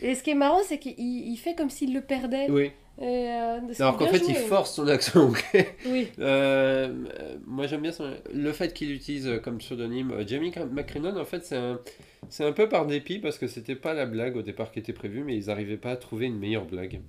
Et 0.00 0.14
ce 0.14 0.22
qui 0.22 0.30
est 0.30 0.34
marrant, 0.34 0.60
c'est 0.64 0.78
qu'il 0.78 0.94
il 0.98 1.36
fait 1.36 1.54
comme 1.54 1.70
s'il 1.70 1.92
le 1.92 2.00
perdait. 2.02 2.46
Oui, 2.50 2.70
Et, 2.98 3.04
euh, 3.04 3.60
qui 3.74 3.82
Alors 3.82 3.96
qu'en 3.98 4.06
fait, 4.06 4.22
il 4.26 4.34
force 4.34 4.74
son 4.74 4.88
accent 4.88 5.26
anglais. 5.26 5.74
Oui. 5.86 6.08
Euh, 6.18 6.88
moi, 7.46 7.66
j'aime 7.66 7.82
bien 7.82 7.92
son- 7.92 8.16
le 8.32 8.52
fait 8.52 8.72
qu'il 8.72 8.90
utilise 8.90 9.30
comme 9.42 9.58
pseudonyme 9.58 10.12
euh, 10.12 10.26
Jamie 10.26 10.52
McCrinnon. 10.72 11.16
En 11.18 11.24
fait, 11.26 11.44
c'est 11.44 11.56
un, 11.56 11.78
c'est 12.30 12.44
un 12.44 12.52
peu 12.52 12.68
par 12.68 12.86
dépit 12.86 13.18
parce 13.18 13.36
que 13.38 13.46
c'était 13.48 13.76
pas 13.76 13.92
la 13.92 14.06
blague 14.06 14.36
au 14.36 14.42
départ 14.42 14.72
qui 14.72 14.78
était 14.78 14.94
prévue, 14.94 15.24
mais 15.24 15.36
ils 15.36 15.46
n'arrivaient 15.46 15.76
pas 15.76 15.90
à 15.92 15.96
trouver 15.96 16.26
une 16.26 16.38
meilleure 16.38 16.64
blague. 16.64 17.00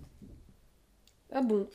Ah 1.32 1.42
bon? 1.42 1.68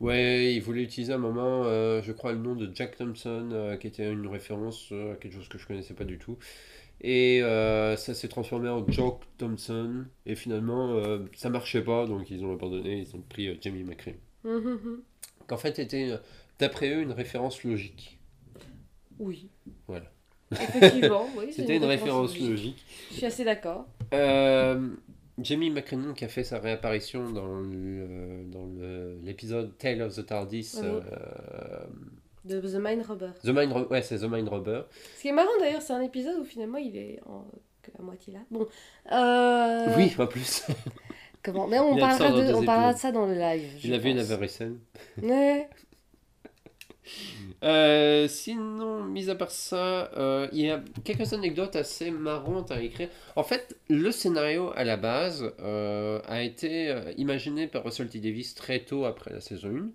Ouais, 0.00 0.54
ils 0.54 0.60
voulaient 0.60 0.82
utiliser 0.82 1.12
un 1.12 1.18
moment, 1.18 1.64
euh, 1.64 2.00
je 2.02 2.12
crois, 2.12 2.32
le 2.32 2.38
nom 2.38 2.54
de 2.54 2.70
Jack 2.74 2.96
Thompson, 2.96 3.50
euh, 3.52 3.76
qui 3.76 3.86
était 3.86 4.10
une 4.10 4.26
référence 4.26 4.88
euh, 4.92 5.12
à 5.12 5.16
quelque 5.16 5.34
chose 5.34 5.48
que 5.48 5.58
je 5.58 5.66
connaissais 5.66 5.92
pas 5.92 6.04
du 6.04 6.18
tout. 6.18 6.38
Et 7.02 7.42
euh, 7.42 7.96
ça 7.96 8.14
s'est 8.14 8.28
transformé 8.28 8.68
en 8.68 8.86
Jock 8.90 9.22
Thompson. 9.38 10.04
Et 10.26 10.34
finalement, 10.34 10.92
euh, 10.92 11.18
ça 11.34 11.48
marchait 11.48 11.82
pas, 11.82 12.06
donc 12.06 12.30
ils 12.30 12.44
ont 12.44 12.52
abandonné. 12.52 13.06
Ils 13.06 13.16
ont 13.16 13.22
pris 13.22 13.48
euh, 13.48 13.54
Jamie 13.60 13.84
hum. 14.44 15.02
Qu'en 15.46 15.56
fait 15.56 15.78
était, 15.78 16.10
euh, 16.10 16.18
d'après 16.58 16.90
eux, 16.90 17.00
une 17.00 17.12
référence 17.12 17.64
logique. 17.64 18.18
Oui. 19.18 19.48
Voilà. 19.86 20.10
Effectivement, 20.52 21.26
oui. 21.36 21.46
c'est 21.50 21.62
C'était 21.62 21.76
une 21.76 21.84
référence 21.84 22.38
logique. 22.38 22.84
Je 23.10 23.16
suis 23.16 23.26
assez 23.26 23.44
d'accord. 23.44 23.86
Euh, 25.40 25.44
Jamie 25.44 25.70
McCrinnon 25.70 26.12
qui 26.14 26.24
a 26.24 26.28
fait 26.28 26.44
sa 26.44 26.58
réapparition 26.58 27.30
dans 27.30 27.60
le- 27.60 28.44
dans 28.50 28.68
l'épisode 29.22 29.76
Tale 29.78 30.02
of 30.02 30.14
the 30.14 30.26
TARDIS. 30.26 30.76
Euh, 30.82 31.00
De 32.44 32.60
The 32.60 32.76
Mind 32.80 33.04
Robber. 33.06 33.30
The 33.42 33.48
Mind 33.48 33.72
Ro- 33.72 33.86
ouais, 33.90 34.02
c'est 34.02 34.18
The 34.18 34.24
Mind 34.30 34.48
Robber. 34.48 34.82
Ce 35.16 35.22
qui 35.22 35.28
est 35.28 35.32
marrant 35.32 35.48
d'ailleurs, 35.60 35.82
c'est 35.82 35.92
un 35.92 36.00
épisode 36.00 36.38
où 36.40 36.44
finalement 36.44 36.78
il 36.78 36.96
est 36.96 37.20
en... 37.26 37.46
à 37.98 38.02
moitié 38.02 38.32
là. 38.34 38.40
Bon. 38.50 38.66
Euh... 39.12 39.94
Oui, 39.96 40.14
en 40.18 40.26
plus. 40.26 40.64
Comment? 41.42 41.66
Mais 41.66 41.78
on 41.78 41.96
parlera, 41.96 42.30
de, 42.30 42.54
on 42.54 42.64
parlera 42.64 42.92
de 42.92 42.98
ça 42.98 43.12
dans 43.12 43.26
le 43.26 43.34
live. 43.34 43.70
Il 43.82 43.94
a 43.94 43.98
vu 43.98 44.10
vraie 44.36 44.48
scène. 44.48 44.78
Ouais. 45.22 45.68
Euh, 47.62 48.26
sinon, 48.28 49.04
mis 49.04 49.28
à 49.28 49.34
part 49.34 49.50
ça, 49.50 50.10
euh, 50.16 50.48
il 50.52 50.60
y 50.60 50.70
a 50.70 50.82
quelques 51.04 51.32
anecdotes 51.32 51.76
assez 51.76 52.10
marrantes 52.10 52.70
à 52.70 52.80
écrire. 52.80 53.08
En 53.36 53.42
fait, 53.42 53.76
le 53.88 54.10
scénario 54.10 54.72
à 54.76 54.84
la 54.84 54.96
base 54.96 55.52
euh, 55.60 56.20
a 56.26 56.42
été 56.42 56.94
imaginé 57.16 57.66
par 57.66 57.84
Russell 57.84 58.08
T. 58.08 58.18
Davis 58.20 58.54
très 58.54 58.80
tôt 58.80 59.04
après 59.04 59.32
la 59.32 59.40
saison 59.40 59.68
1. 59.68 59.90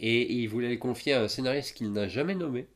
Et 0.00 0.32
il 0.32 0.46
voulait 0.46 0.70
le 0.70 0.76
confier 0.76 1.14
à 1.14 1.22
un 1.22 1.28
scénariste 1.28 1.76
qu'il 1.76 1.90
n'a 1.92 2.06
jamais 2.06 2.34
nommé. 2.34 2.66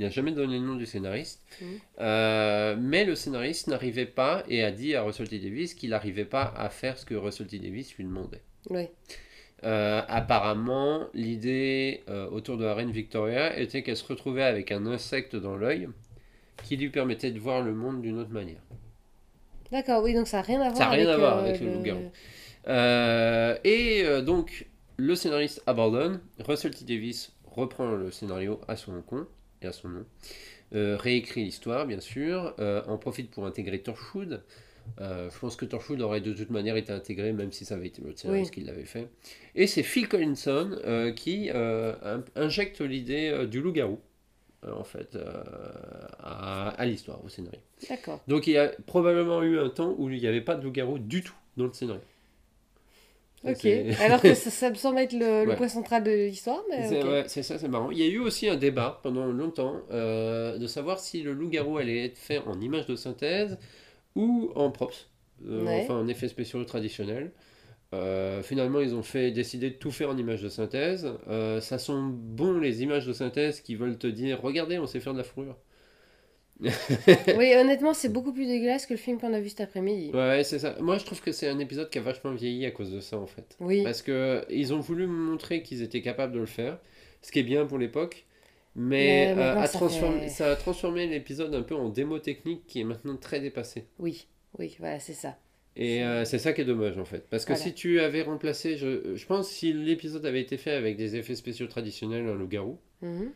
Il 0.00 0.04
n'a 0.04 0.10
jamais 0.10 0.32
donné 0.32 0.58
le 0.58 0.64
nom 0.64 0.76
du 0.76 0.86
scénariste. 0.86 1.42
Euh, 2.00 2.76
mais 2.78 3.04
le 3.04 3.14
scénariste 3.14 3.68
n'arrivait 3.68 4.06
pas 4.06 4.44
et 4.48 4.64
a 4.64 4.70
dit 4.70 4.94
à 4.94 5.02
Russell 5.02 5.28
T. 5.28 5.38
Davis 5.38 5.74
qu'il 5.74 5.90
n'arrivait 5.90 6.24
pas 6.24 6.54
à 6.56 6.70
faire 6.70 6.98
ce 6.98 7.04
que 7.04 7.14
Russell 7.14 7.46
T. 7.46 7.58
Davis 7.58 7.94
lui 7.96 8.04
demandait. 8.04 8.42
Euh, 9.62 10.00
apparemment, 10.08 11.06
l'idée 11.12 12.02
euh, 12.08 12.28
autour 12.30 12.56
de 12.56 12.64
la 12.64 12.74
reine 12.74 12.90
Victoria 12.90 13.58
était 13.58 13.82
qu'elle 13.82 13.96
se 13.96 14.06
retrouvait 14.06 14.42
avec 14.42 14.72
un 14.72 14.86
insecte 14.86 15.36
dans 15.36 15.56
l'œil 15.56 15.88
qui 16.64 16.76
lui 16.76 16.88
permettait 16.88 17.30
de 17.30 17.38
voir 17.38 17.62
le 17.62 17.74
monde 17.74 18.00
d'une 18.00 18.18
autre 18.18 18.30
manière. 18.30 18.62
D'accord, 19.70 20.02
oui, 20.02 20.14
donc 20.14 20.26
ça 20.28 20.38
n'a 20.38 20.42
rien 20.42 20.60
à 20.60 20.68
voir 20.70 20.76
Ça 20.76 20.86
a 20.86 20.90
rien 20.90 21.04
avec, 21.04 21.14
à 21.14 21.18
voir 21.18 21.38
euh, 21.38 21.40
avec 21.40 21.60
le 21.60 21.74
loup-garou. 21.74 22.10
Euh, 22.68 23.56
et 23.64 24.04
donc, 24.22 24.66
le 24.96 25.14
scénariste 25.14 25.62
abandonne. 25.66 26.20
Russell 26.38 26.74
T. 26.74 26.84
Davis 26.84 27.32
reprend 27.44 27.92
le 27.92 28.10
scénario 28.10 28.60
à 28.66 28.76
son 28.76 29.00
compte 29.02 29.28
et 29.62 29.66
à 29.66 29.72
son 29.72 29.88
nom. 29.88 30.04
Réécrit 30.72 31.44
l'histoire, 31.44 31.86
bien 31.86 32.00
sûr. 32.00 32.54
en 32.58 32.96
profite 32.96 33.30
pour 33.30 33.46
intégrer 33.46 33.80
Torchwood. 33.80 34.42
Euh, 35.00 35.30
je 35.30 35.38
pense 35.38 35.56
que 35.56 35.64
Torchwood 35.64 36.00
aurait 36.02 36.20
de 36.20 36.32
toute 36.32 36.50
manière 36.50 36.76
été 36.76 36.92
intégré, 36.92 37.32
même 37.32 37.52
si 37.52 37.64
ça 37.64 37.74
avait 37.76 37.86
été 37.88 38.02
l'autre 38.02 38.18
scénariste 38.18 38.52
qui 38.52 38.60
l'avait 38.62 38.84
fait. 38.84 39.08
Et 39.54 39.66
c'est 39.66 39.82
Phil 39.82 40.08
Collinson 40.08 40.76
euh, 40.84 41.12
qui 41.12 41.50
euh, 41.54 41.94
in- 42.02 42.24
injecte 42.36 42.80
l'idée 42.80 43.46
du 43.46 43.60
loup-garou, 43.60 43.98
en 44.66 44.84
fait, 44.84 45.16
à, 46.20 46.70
à 46.70 46.86
l'histoire, 46.86 47.24
au 47.24 47.28
scénario. 47.28 47.60
D'accord. 47.88 48.20
Donc 48.28 48.46
il 48.46 48.52
y 48.54 48.58
a 48.58 48.68
probablement 48.86 49.42
eu 49.42 49.58
un 49.58 49.70
temps 49.70 49.94
où 49.98 50.10
il 50.10 50.20
n'y 50.20 50.26
avait 50.26 50.40
pas 50.42 50.56
de 50.56 50.64
loup-garou 50.64 50.98
du 50.98 51.22
tout 51.22 51.34
dans 51.56 51.66
le 51.66 51.72
scénario. 51.72 52.02
Ok. 53.44 53.66
Alors 53.98 54.22
que 54.24 54.34
ça, 54.34 54.50
ça 54.50 54.68
me 54.70 54.74
semble 54.74 54.98
être 54.98 55.12
le, 55.14 55.44
le 55.46 55.50
Ouais. 55.50 55.56
point 55.56 55.68
central 55.68 56.02
de 56.04 56.10
l'histoire, 56.10 56.62
mais 56.70 56.86
C'est 56.86 57.02
ouais, 57.04 57.24
c'est 57.28 57.42
ça, 57.42 57.58
c'est 57.58 57.68
marrant. 57.68 57.90
Il 57.90 57.98
y 57.98 58.02
a 58.02 58.06
eu 58.06 58.18
aussi 58.18 58.48
un 58.48 58.56
débat 58.56 59.00
pendant 59.02 59.26
longtemps 59.26 59.82
de 59.90 60.66
savoir 60.66 60.98
si 61.00 61.22
le 61.22 61.32
loup-garou 61.32 61.78
allait 61.78 62.06
être 62.06 62.18
fait 62.18 62.38
en 62.38 62.60
image 62.60 62.86
de 62.86 62.96
synthèse 62.96 63.58
ou 64.16 64.50
en 64.54 64.70
props, 64.70 65.08
euh, 65.46 65.64
Ouais. 65.64 65.80
enfin 65.82 65.94
en 65.94 66.08
effets 66.08 66.28
spéciaux 66.28 66.62
traditionnels. 66.64 67.32
Euh, 67.92 68.40
finalement, 68.42 68.80
ils 68.80 68.94
ont 68.94 69.02
fait 69.02 69.32
décider 69.32 69.70
de 69.70 69.74
tout 69.74 69.90
faire 69.90 70.10
en 70.10 70.16
image 70.16 70.42
de 70.42 70.48
synthèse. 70.48 71.10
Euh, 71.28 71.60
ça 71.60 71.76
sont 71.78 72.02
bons 72.08 72.58
les 72.60 72.82
images 72.84 73.04
de 73.06 73.12
synthèse 73.12 73.60
qui 73.60 73.74
veulent 73.74 73.98
te 73.98 74.06
dire 74.06 74.40
regardez, 74.40 74.78
on 74.78 74.86
sait 74.86 75.00
faire 75.00 75.12
de 75.12 75.18
la 75.18 75.24
fourrure. 75.24 75.56
Oui, 77.38 77.54
honnêtement, 77.56 77.94
c'est 77.94 78.10
beaucoup 78.12 78.32
plus 78.32 78.46
dégueulasse 78.46 78.86
que 78.86 78.92
le 78.92 78.98
film 78.98 79.18
qu'on 79.18 79.32
a 79.32 79.40
vu 79.40 79.48
cet 79.48 79.60
après-midi. 79.62 80.10
Ouais, 80.12 80.42
c'est 80.44 80.58
ça. 80.58 80.76
Moi, 80.80 80.98
je 80.98 81.04
trouve 81.06 81.20
que 81.22 81.32
c'est 81.32 81.48
un 81.48 81.58
épisode 81.58 81.88
qui 81.90 81.98
a 81.98 82.02
vachement 82.02 82.32
vieilli 82.32 82.66
à 82.66 82.70
cause 82.70 82.92
de 82.92 83.00
ça 83.00 83.16
en 83.18 83.26
fait. 83.26 83.56
Oui. 83.60 83.82
Parce 83.82 84.02
que 84.02 84.44
ils 84.50 84.74
ont 84.74 84.80
voulu 84.80 85.06
montrer 85.06 85.62
qu'ils 85.62 85.82
étaient 85.82 86.02
capables 86.02 86.32
de 86.34 86.38
le 86.38 86.46
faire, 86.46 86.78
ce 87.22 87.32
qui 87.32 87.38
est 87.38 87.44
bien 87.44 87.64
pour 87.66 87.78
l'époque, 87.78 88.26
mais, 88.76 89.34
euh, 89.36 89.56
a 89.56 89.66
ça 89.66 89.78
transformé- 89.78 90.20
fait- 90.22 90.28
ça 90.28 90.50
a 90.52 90.56
transformé 90.56 91.06
l'épisode 91.06 91.54
un 91.54 91.62
peu 91.62 91.74
en 91.74 91.88
démo 91.88 92.18
technique 92.18 92.66
qui 92.66 92.80
est 92.80 92.84
maintenant 92.84 93.16
très 93.16 93.40
dépassé. 93.40 93.86
Oui, 93.98 94.26
oui, 94.58 94.76
voilà, 94.78 94.98
c'est 95.00 95.12
ça. 95.12 95.36
Et 95.76 96.02
euh, 96.02 96.24
c'est 96.24 96.38
ça 96.38 96.52
qui 96.52 96.60
est 96.62 96.64
dommage 96.64 96.98
en 96.98 97.04
fait. 97.04 97.26
Parce 97.30 97.44
que 97.44 97.52
Voilà. 97.52 97.62
si 97.64 97.74
tu 97.74 98.00
avais 98.00 98.22
remplacé, 98.22 98.76
je, 98.76 99.14
je 99.14 99.26
pense 99.26 99.48
si 99.48 99.72
l'épisode 99.72 100.26
avait 100.26 100.40
été 100.40 100.56
fait 100.56 100.72
avec 100.72 100.96
des 100.96 101.16
effets 101.16 101.36
spéciaux 101.36 101.68
traditionnels, 101.68 102.26
un 102.26 102.34
loup-garou, 102.34 102.78
Mhm. 103.02 103.30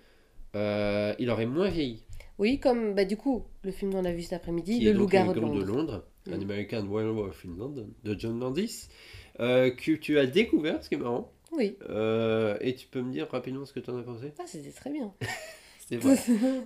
euh, 0.56 1.14
il 1.18 1.30
aurait 1.30 1.46
moins 1.46 1.68
vieilli. 1.68 2.02
Oui, 2.38 2.58
comme 2.58 2.94
bah, 2.94 3.04
du 3.04 3.16
coup, 3.16 3.44
le 3.62 3.70
film 3.70 3.92
qu'on 3.92 4.04
a 4.04 4.12
vu 4.12 4.22
cet 4.22 4.32
après-midi, 4.34 4.80
Le 4.80 4.92
loup-garou 4.92 5.32
de 5.32 5.40
Londres. 5.64 6.04
An 6.28 6.38
Mm. 6.38 6.42
American 6.42 6.86
Werewolf 6.88 7.44
in 7.44 7.56
London, 7.58 7.86
de 8.02 8.18
John 8.18 8.40
Landis, 8.40 8.88
euh, 9.40 9.70
que 9.70 9.92
tu 9.92 10.18
as 10.18 10.26
découvert, 10.26 10.82
ce 10.82 10.88
qui 10.88 10.94
est 10.94 10.98
marrant. 10.98 11.30
Oui, 11.56 11.76
Euh, 11.88 12.56
et 12.60 12.74
tu 12.74 12.86
peux 12.86 13.02
me 13.02 13.12
dire 13.12 13.28
rapidement 13.30 13.64
ce 13.64 13.72
que 13.72 13.80
tu 13.80 13.90
en 13.90 13.98
as 13.98 14.02
pensé? 14.02 14.32
Ah, 14.38 14.42
c'était 14.46 14.70
très 14.70 14.90
bien. 14.90 15.12
C'est 15.86 15.96
vrai. 15.98 16.16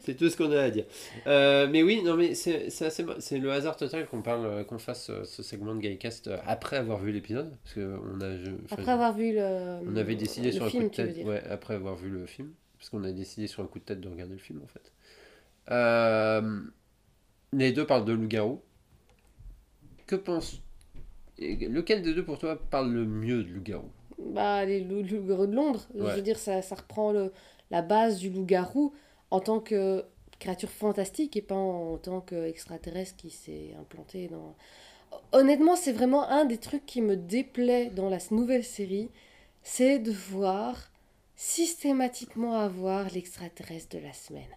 C'est 0.01 0.15
tout 0.15 0.31
ce 0.31 0.37
qu'on 0.37 0.53
a 0.53 0.61
à 0.61 0.71
dire. 0.71 0.85
Euh, 1.27 1.67
mais 1.69 1.83
oui, 1.83 2.03
non, 2.05 2.17
mais 2.17 2.35
c'est 2.37 2.69
le 2.69 3.51
hasard 3.51 3.77
total 3.77 4.07
qu'on 4.07 4.23
parle, 4.23 4.47
euh, 4.47 4.65
qu'on 4.65 4.79
fasse 4.79 5.11
ce 5.25 5.43
segment 5.43 5.75
de 5.75 5.81
Gaycast 5.81 6.29
euh, 6.29 6.39
après 6.47 6.77
avoir 6.77 7.01
vu 7.01 7.11
l'épisode, 7.11 7.53
parce 7.65 7.75
que 7.75 7.99
on 8.15 8.21
a, 8.21 8.37
je- 8.37 8.53
Après 8.71 8.93
avoir 8.93 9.13
vu 9.13 9.33
le, 9.35 9.81
on 9.89 9.97
avait 9.97 10.15
décidé 10.15 10.53
sur 10.53 10.67
un 10.67 10.71
coup 10.71 10.83
de 10.85 10.89
tête, 10.89 11.27
ouais, 11.27 11.43
après 11.51 11.75
avoir 11.75 11.97
vu 11.97 12.11
le 12.11 12.27
film, 12.27 12.53
parce 12.79 12.91
qu'on 12.91 13.03
a 13.03 13.11
décidé 13.11 13.49
sur 13.49 13.63
un 13.65 13.67
coup 13.67 13.81
de 13.81 13.85
tête 13.85 14.01
de 14.01 14.09
regarder 14.09 14.35
le 14.35 14.39
film 14.41 14.61
en 14.63 14.69
fait. 14.69 14.93
Euh, 15.73 16.61
les 17.53 17.73
deux 17.73 17.87
parlent 17.87 18.05
de 18.05 18.13
loup-garou. 18.13 18.63
Que 20.07 20.17
penses 20.17 20.63
Lequel 21.39 22.03
des 22.03 22.15
deux 22.15 22.25
pour 22.25 22.39
toi 22.39 22.57
parle 22.71 22.93
le 22.93 23.05
mieux 23.05 23.43
de 23.45 23.49
loup-garou? 23.51 23.91
Bah, 24.19 24.65
les 24.65 24.81
loups 24.81 25.03
loups-garous 25.03 25.47
de 25.47 25.55
Londres, 25.55 25.87
je 25.95 26.03
veux 26.03 26.23
dire, 26.23 26.39
ça, 26.39 26.61
ça 26.61 26.75
reprend 26.75 27.13
le, 27.13 27.33
la 27.71 27.83
base 27.83 28.19
du 28.19 28.31
loup-garou 28.31 28.93
en 29.31 29.41
tant 29.41 29.61
que 29.61 30.05
créature 30.39 30.71
fantastique 30.71 31.37
et 31.37 31.43
pas 31.43 31.55
en, 31.55 31.99
tant 31.99 32.21
qu'extraterrestre 32.21 33.17
qui 33.17 33.31
s'est 33.31 33.75
implanté 33.81 34.29
dans... 34.29 34.55
Honnêtement, 35.33 35.77
c'est 35.77 35.93
vraiment 35.93 36.29
un 36.29 36.45
des 36.45 36.59
trucs 36.59 36.87
qui 36.87 37.01
me 37.01 37.17
déplaît 37.17 37.91
dans 37.91 38.09
la 38.09 38.19
nouvelle 38.31 38.65
série, 38.65 39.11
c'est 39.63 39.99
de 39.99 40.13
voir 40.13 40.91
systématiquement 41.37 42.55
avoir 42.59 43.11
l'extraterrestre 43.13 43.97
de 43.97 44.03
la 44.03 44.13
semaine. 44.13 44.51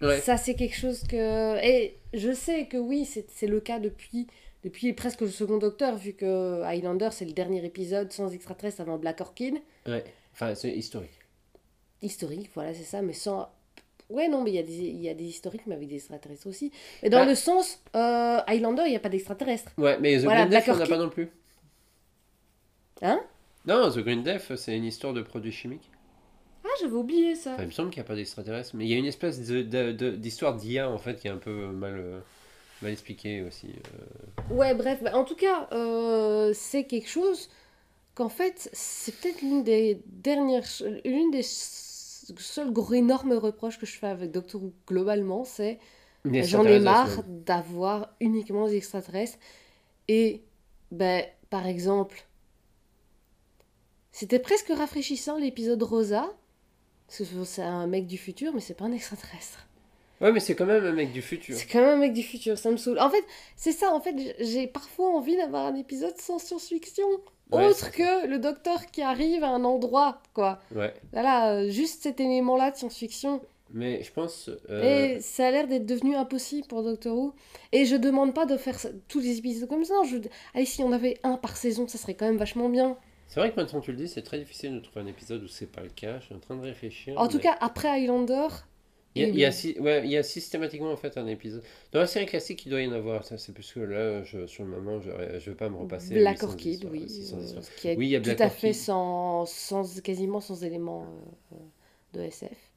Ouais. 0.00 0.20
Ça, 0.20 0.36
c'est 0.36 0.54
quelque 0.54 0.76
chose 0.76 1.02
que... 1.04 1.62
Et 1.64 1.98
je 2.14 2.32
sais 2.32 2.66
que 2.66 2.76
oui, 2.76 3.04
c'est 3.04 3.46
le 3.46 3.60
cas 3.60 3.78
depuis, 3.78 4.26
depuis 4.64 4.92
presque 4.92 5.20
le 5.22 5.28
second 5.28 5.58
Docteur, 5.58 5.96
vu 5.96 6.12
que 6.12 6.62
Highlander, 6.62 7.08
c'est 7.12 7.24
le 7.24 7.32
dernier 7.32 7.64
épisode 7.64 8.12
sans 8.12 8.32
extraterrestre 8.32 8.80
avant 8.80 8.98
Black 8.98 9.20
Orchid. 9.20 9.56
Ouais. 9.86 10.04
Enfin, 10.32 10.54
c'est 10.54 10.70
historique. 10.70 11.18
Historique, 12.00 12.50
voilà, 12.54 12.72
c'est 12.74 12.84
ça, 12.84 13.02
mais 13.02 13.12
sans... 13.12 13.48
Ouais, 14.10 14.28
non, 14.28 14.42
mais 14.42 14.50
il 14.50 14.54
y, 14.54 14.58
a 14.58 14.62
des- 14.62 14.72
il 14.72 15.00
y 15.00 15.08
a 15.08 15.14
des 15.14 15.24
historiques, 15.24 15.62
mais 15.66 15.74
avec 15.74 15.88
des 15.88 15.94
extraterrestres 15.96 16.46
aussi. 16.46 16.70
Mais 17.02 17.08
dans 17.10 17.20
Ah. 17.22 17.24
le 17.26 17.34
sens, 17.34 17.80
euh, 17.96 18.38
Highlander, 18.46 18.82
il 18.86 18.90
n'y 18.90 18.96
a 18.96 19.00
pas 19.00 19.08
d'extraterrestres. 19.08 19.72
Ouais, 19.78 19.98
mais 20.00 20.18
The 20.18 20.24
Voilà, 20.24 20.46
Green 20.46 20.60
Death, 20.60 20.68
on 20.68 20.76
n'a 20.76 20.86
pas 20.86 20.98
non 20.98 21.08
plus. 21.08 21.30
Hein? 23.00 23.20
Non, 23.66 23.90
The 23.90 23.98
Green 24.00 24.22
Death, 24.22 24.56
c'est 24.56 24.76
une 24.76 24.84
histoire 24.84 25.12
de 25.12 25.22
produits 25.22 25.52
chimiques. 25.52 25.90
Ah, 26.64 26.68
j'avais 26.80 26.92
oublié 26.94 27.34
ça. 27.34 27.54
Enfin, 27.54 27.62
il 27.62 27.66
me 27.66 27.72
semble 27.72 27.90
qu'il 27.90 28.00
n'y 28.00 28.06
a 28.06 28.08
pas 28.08 28.14
d'extraterrestres, 28.14 28.72
mais 28.74 28.84
il 28.84 28.90
y 28.90 28.94
a 28.94 28.98
une 28.98 29.06
espèce 29.06 29.40
de- 29.46 29.62
de- 29.62 29.92
de- 29.92 30.10
d'histoire 30.12 30.54
d'IA 30.56 30.88
en 30.90 30.98
fait 30.98 31.20
qui 31.20 31.26
est 31.28 31.30
un 31.30 31.36
peu 31.38 31.50
mal, 31.68 31.94
euh, 31.98 32.20
mal 32.82 32.92
expliquée 32.92 33.42
aussi. 33.42 33.68
euh. 33.68 34.54
Ouais, 34.54 34.74
bref, 34.74 35.02
bah, 35.02 35.16
en 35.16 35.24
tout 35.24 35.36
cas, 35.36 35.68
euh, 35.72 36.52
c'est 36.54 36.84
quelque 36.84 37.08
chose 37.08 37.48
qu'en 38.14 38.28
fait, 38.28 38.68
c'est 38.72 39.14
peut-être 39.16 39.40
l'une 39.42 39.62
des 39.64 40.00
dernières, 40.06 40.66
l'une 41.04 41.30
des 41.30 41.42
seuls 41.42 42.72
gros 42.72 42.94
énormes 42.94 43.32
reproches 43.32 43.78
que 43.78 43.86
je 43.86 43.96
fais 43.98 44.06
avec 44.06 44.30
Doctor 44.30 44.62
Who 44.62 44.72
globalement, 44.86 45.44
c'est 45.44 45.78
j'en 46.24 46.64
ai 46.64 46.78
marre 46.78 47.24
d'avoir 47.26 48.10
uniquement 48.20 48.68
des 48.68 48.76
extraterrestres. 48.76 49.38
Et, 50.08 50.42
ben, 50.90 51.24
par 51.50 51.66
exemple, 51.66 52.24
c'était 54.12 54.38
presque 54.38 54.68
rafraîchissant 54.68 55.38
l'épisode 55.38 55.82
Rosa, 55.82 56.30
parce 57.06 57.18
que 57.28 57.44
c'est 57.44 57.62
un 57.62 57.86
mec 57.86 58.06
du 58.06 58.18
futur, 58.18 58.52
mais 58.54 58.60
c'est 58.60 58.74
pas 58.74 58.84
un 58.84 58.92
extraterrestre. 58.92 59.66
Ouais, 60.20 60.30
mais 60.32 60.40
c'est 60.40 60.54
quand 60.54 60.66
même 60.66 60.84
un 60.84 60.92
mec 60.92 61.12
du 61.12 61.22
futur. 61.22 61.56
C'est 61.56 61.66
quand 61.66 61.80
même 61.80 61.88
un 61.90 61.96
mec 61.96 62.12
du 62.12 62.22
futur, 62.22 62.56
ça 62.56 62.70
me 62.70 62.76
saoule. 62.76 62.98
En 63.00 63.10
fait, 63.10 63.24
c'est 63.56 63.72
ça, 63.72 63.92
en 63.92 64.00
fait, 64.00 64.14
j'ai 64.38 64.66
parfois 64.68 65.08
envie 65.10 65.36
d'avoir 65.36 65.66
un 65.66 65.74
épisode 65.74 66.16
sans 66.18 66.38
science-fiction. 66.38 67.06
Ouais, 67.50 67.66
autre 67.66 67.90
que 67.90 68.26
le 68.26 68.38
docteur 68.38 68.86
qui 68.86 69.02
arrive 69.02 69.42
à 69.44 69.48
un 69.48 69.64
endroit, 69.64 70.22
quoi. 70.32 70.60
Ouais, 70.74 70.94
Voilà, 71.12 71.54
euh, 71.54 71.70
juste 71.70 72.02
cet 72.04 72.20
élément-là 72.20 72.70
de 72.70 72.76
science-fiction. 72.76 73.40
mais 73.74 74.02
je 74.02 74.12
pense. 74.12 74.48
euh, 74.70 75.16
Et 75.16 75.20
ça 75.20 75.48
a 75.48 75.50
l'air 75.50 75.66
d'être 75.66 75.84
devenu 75.86 76.14
impossible 76.14 76.66
pour 76.68 76.82
Doctor 76.82 77.16
Who. 77.16 77.34
Et 77.72 77.84
je 77.84 77.96
demande 77.96 78.32
pas 78.32 78.46
de 78.46 78.56
faire 78.56 78.78
ça- 78.78 78.90
tous 79.08 79.20
les 79.20 79.38
épisodes 79.38 79.68
comme 79.68 79.84
ça. 79.84 79.94
Je... 80.08 80.16
Allez, 80.54 80.66
si 80.66 80.82
on 80.82 80.92
avait 80.92 81.18
un 81.24 81.36
par 81.36 81.56
saison, 81.56 81.86
ça 81.88 81.98
serait 81.98 82.14
quand 82.14 82.26
même 82.26 82.36
vachement 82.38 82.68
bien. 82.68 82.96
C'est 83.28 83.40
vrai 83.40 83.50
que 83.50 83.56
maintenant 83.60 83.80
tu 83.80 83.90
le 83.92 83.96
dis, 83.96 84.08
c'est 84.08 84.22
très 84.22 84.38
difficile 84.38 84.74
de 84.74 84.80
trouver 84.80 85.00
un 85.00 85.06
épisode 85.06 85.42
où 85.42 85.48
c'est 85.48 85.70
pas 85.70 85.80
le 85.82 85.88
cas. 85.88 86.20
Je 86.20 86.26
suis 86.26 86.34
en 86.34 86.38
train 86.38 86.56
de 86.56 86.62
réfléchir. 86.62 87.18
En 87.18 87.28
tout 87.28 87.38
cas, 87.38 87.56
après 87.60 87.88
Highlander, 87.88 88.48
Il 89.14 89.22
y, 89.22 89.24
a, 89.24 89.28
et 89.28 89.30
il 89.32 89.38
y 89.38 89.44
a 89.44 89.50
oui. 89.50 89.52
sy- 89.52 89.78
ouais, 89.78 90.02
il 90.04 90.10
y 90.10 90.16
a 90.16 90.22
systématiquement 90.22 90.90
en 90.92 90.96
fait 90.96 91.16
un 91.18 91.26
épisode. 91.26 91.62
Dans 91.92 92.00
la 92.00 92.06
série 92.06 92.26
classique, 92.26 92.64
il 92.66 92.70
doit 92.70 92.80
y 92.80 92.86
en 92.86 92.92
avoir. 92.92 93.24
C'est 93.24 93.52
plus 93.52 93.72
que 93.72 93.80
là, 93.80 94.22
je, 94.24 94.46
sur 94.46 94.64
le 94.64 94.70
moment, 94.70 95.00
je, 95.00 95.10
je 95.38 95.50
vais 95.50 95.56
pas 95.56 95.68
me 95.68 95.76
repasser. 95.76 96.14
Black 96.14 96.42
800 96.42 96.46
Orchid, 96.46 96.84
oui. 96.90 97.08
600 97.08 97.36
euh, 97.38 97.60
qui 97.76 97.88
est 97.88 97.96
Oui, 97.96 98.06
il 98.06 98.10
y 98.10 98.16
a 98.16 98.20
tout 98.20 98.30
à 98.38 98.48
fait 98.50 98.72
sans, 98.72 99.44
sans, 99.46 100.00
quasiment 100.00 100.40
sans 100.40 100.64
éléments 100.64 101.04
euh, 101.52 101.56
euh, 101.56 101.58
de 102.14 102.20
SF. 102.22 102.72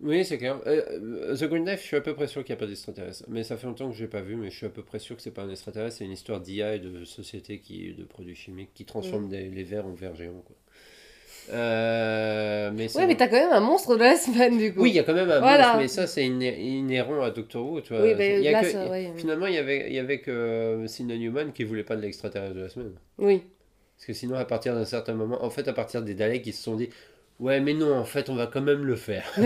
Oui, 0.00 0.24
c'est 0.24 0.38
clair. 0.38 0.60
Euh, 0.66 1.32
euh, 1.32 1.36
The 1.36 1.44
Green 1.44 1.64
Knife, 1.64 1.80
je 1.82 1.86
suis 1.86 1.96
à 1.96 2.00
peu 2.00 2.14
près 2.14 2.28
sûr 2.28 2.44
qu'il 2.44 2.54
n'y 2.54 2.58
a 2.58 2.60
pas 2.60 2.66
d'extraterrestre. 2.68 3.24
Mais 3.28 3.42
ça 3.42 3.56
fait 3.56 3.66
longtemps 3.66 3.90
que 3.90 3.96
je 3.96 4.02
l'ai 4.04 4.08
pas 4.10 4.22
vu, 4.22 4.36
mais 4.36 4.48
je 4.50 4.56
suis 4.56 4.66
à 4.66 4.70
peu 4.70 4.82
près 4.84 5.00
sûr 5.00 5.16
que 5.16 5.22
c'est 5.22 5.32
pas 5.32 5.42
un 5.42 5.50
extraterrestre. 5.50 5.98
C'est 5.98 6.04
une 6.04 6.12
histoire 6.12 6.40
d'IA 6.40 6.76
et 6.76 6.78
de 6.78 7.04
société 7.04 7.58
qui, 7.60 7.94
de 7.94 8.04
produits 8.04 8.36
chimiques 8.36 8.70
qui 8.74 8.84
transforment 8.84 9.26
Mm. 9.26 9.28
des- 9.28 9.48
les 9.50 9.64
vers 9.64 9.86
en 9.86 9.94
vers 9.94 10.14
géants. 10.14 10.42
Quoi. 10.46 10.56
Euh, 11.52 12.70
mais 12.74 12.94
Ouais, 12.96 13.06
mais 13.06 13.16
t'as 13.16 13.28
quand 13.28 13.36
même 13.36 13.52
un 13.52 13.60
monstre 13.60 13.96
de 13.96 14.02
la 14.02 14.16
semaine, 14.16 14.58
du 14.58 14.72
coup. 14.74 14.82
Oui, 14.82 14.90
il 14.90 14.96
y 14.96 14.98
a 14.98 15.02
quand 15.02 15.14
même 15.14 15.30
un 15.30 15.38
Voilà. 15.40 15.64
monstre, 15.68 15.78
mais 15.80 15.88
ça, 15.88 16.06
c'est 16.06 16.22
inhé- 16.26 16.58
inhérent 16.58 17.22
à 17.22 17.30
Doctor 17.30 17.64
Who. 17.64 17.80
Tu 17.80 17.94
vois. 17.94 18.02
Oui, 18.02 18.14
Il 18.18 18.40
y 18.42 18.48
a 18.48 18.52
là, 18.52 18.60
que- 18.62 18.70
ça, 18.70 18.86
ouais. 18.88 19.12
Finalement, 19.16 19.46
il 19.46 19.54
y 19.54 19.58
avait, 19.58 19.86
il 19.88 19.94
y 19.94 19.98
avait 19.98 20.20
que 20.20 20.30
euh, 20.30 20.86
Sidney 20.86 21.18
Newman 21.18 21.52
qui 21.52 21.64
voulait 21.64 21.84
pas 21.84 21.96
de 21.96 22.02
l'extraterrestre 22.02 22.54
de 22.54 22.60
la 22.62 22.68
semaine. 22.68 22.92
Oui. 23.18 23.42
Parce 23.96 24.06
que 24.06 24.12
sinon, 24.12 24.36
à 24.36 24.44
partir 24.44 24.74
d'un 24.74 24.84
certain 24.84 25.14
moment, 25.14 25.42
en 25.44 25.50
fait, 25.50 25.66
à 25.68 25.72
partir 25.72 26.02
des 26.02 26.14
Daleks, 26.14 26.46
ils 26.46 26.52
se 26.52 26.62
sont 26.62 26.76
dit 26.76 26.88
Ouais, 27.40 27.60
mais 27.60 27.72
non, 27.74 27.94
en 27.96 28.04
fait, 28.04 28.28
on 28.30 28.34
va 28.34 28.46
quand 28.48 28.60
même 28.60 28.84
le 28.84 28.96
faire. 28.96 29.24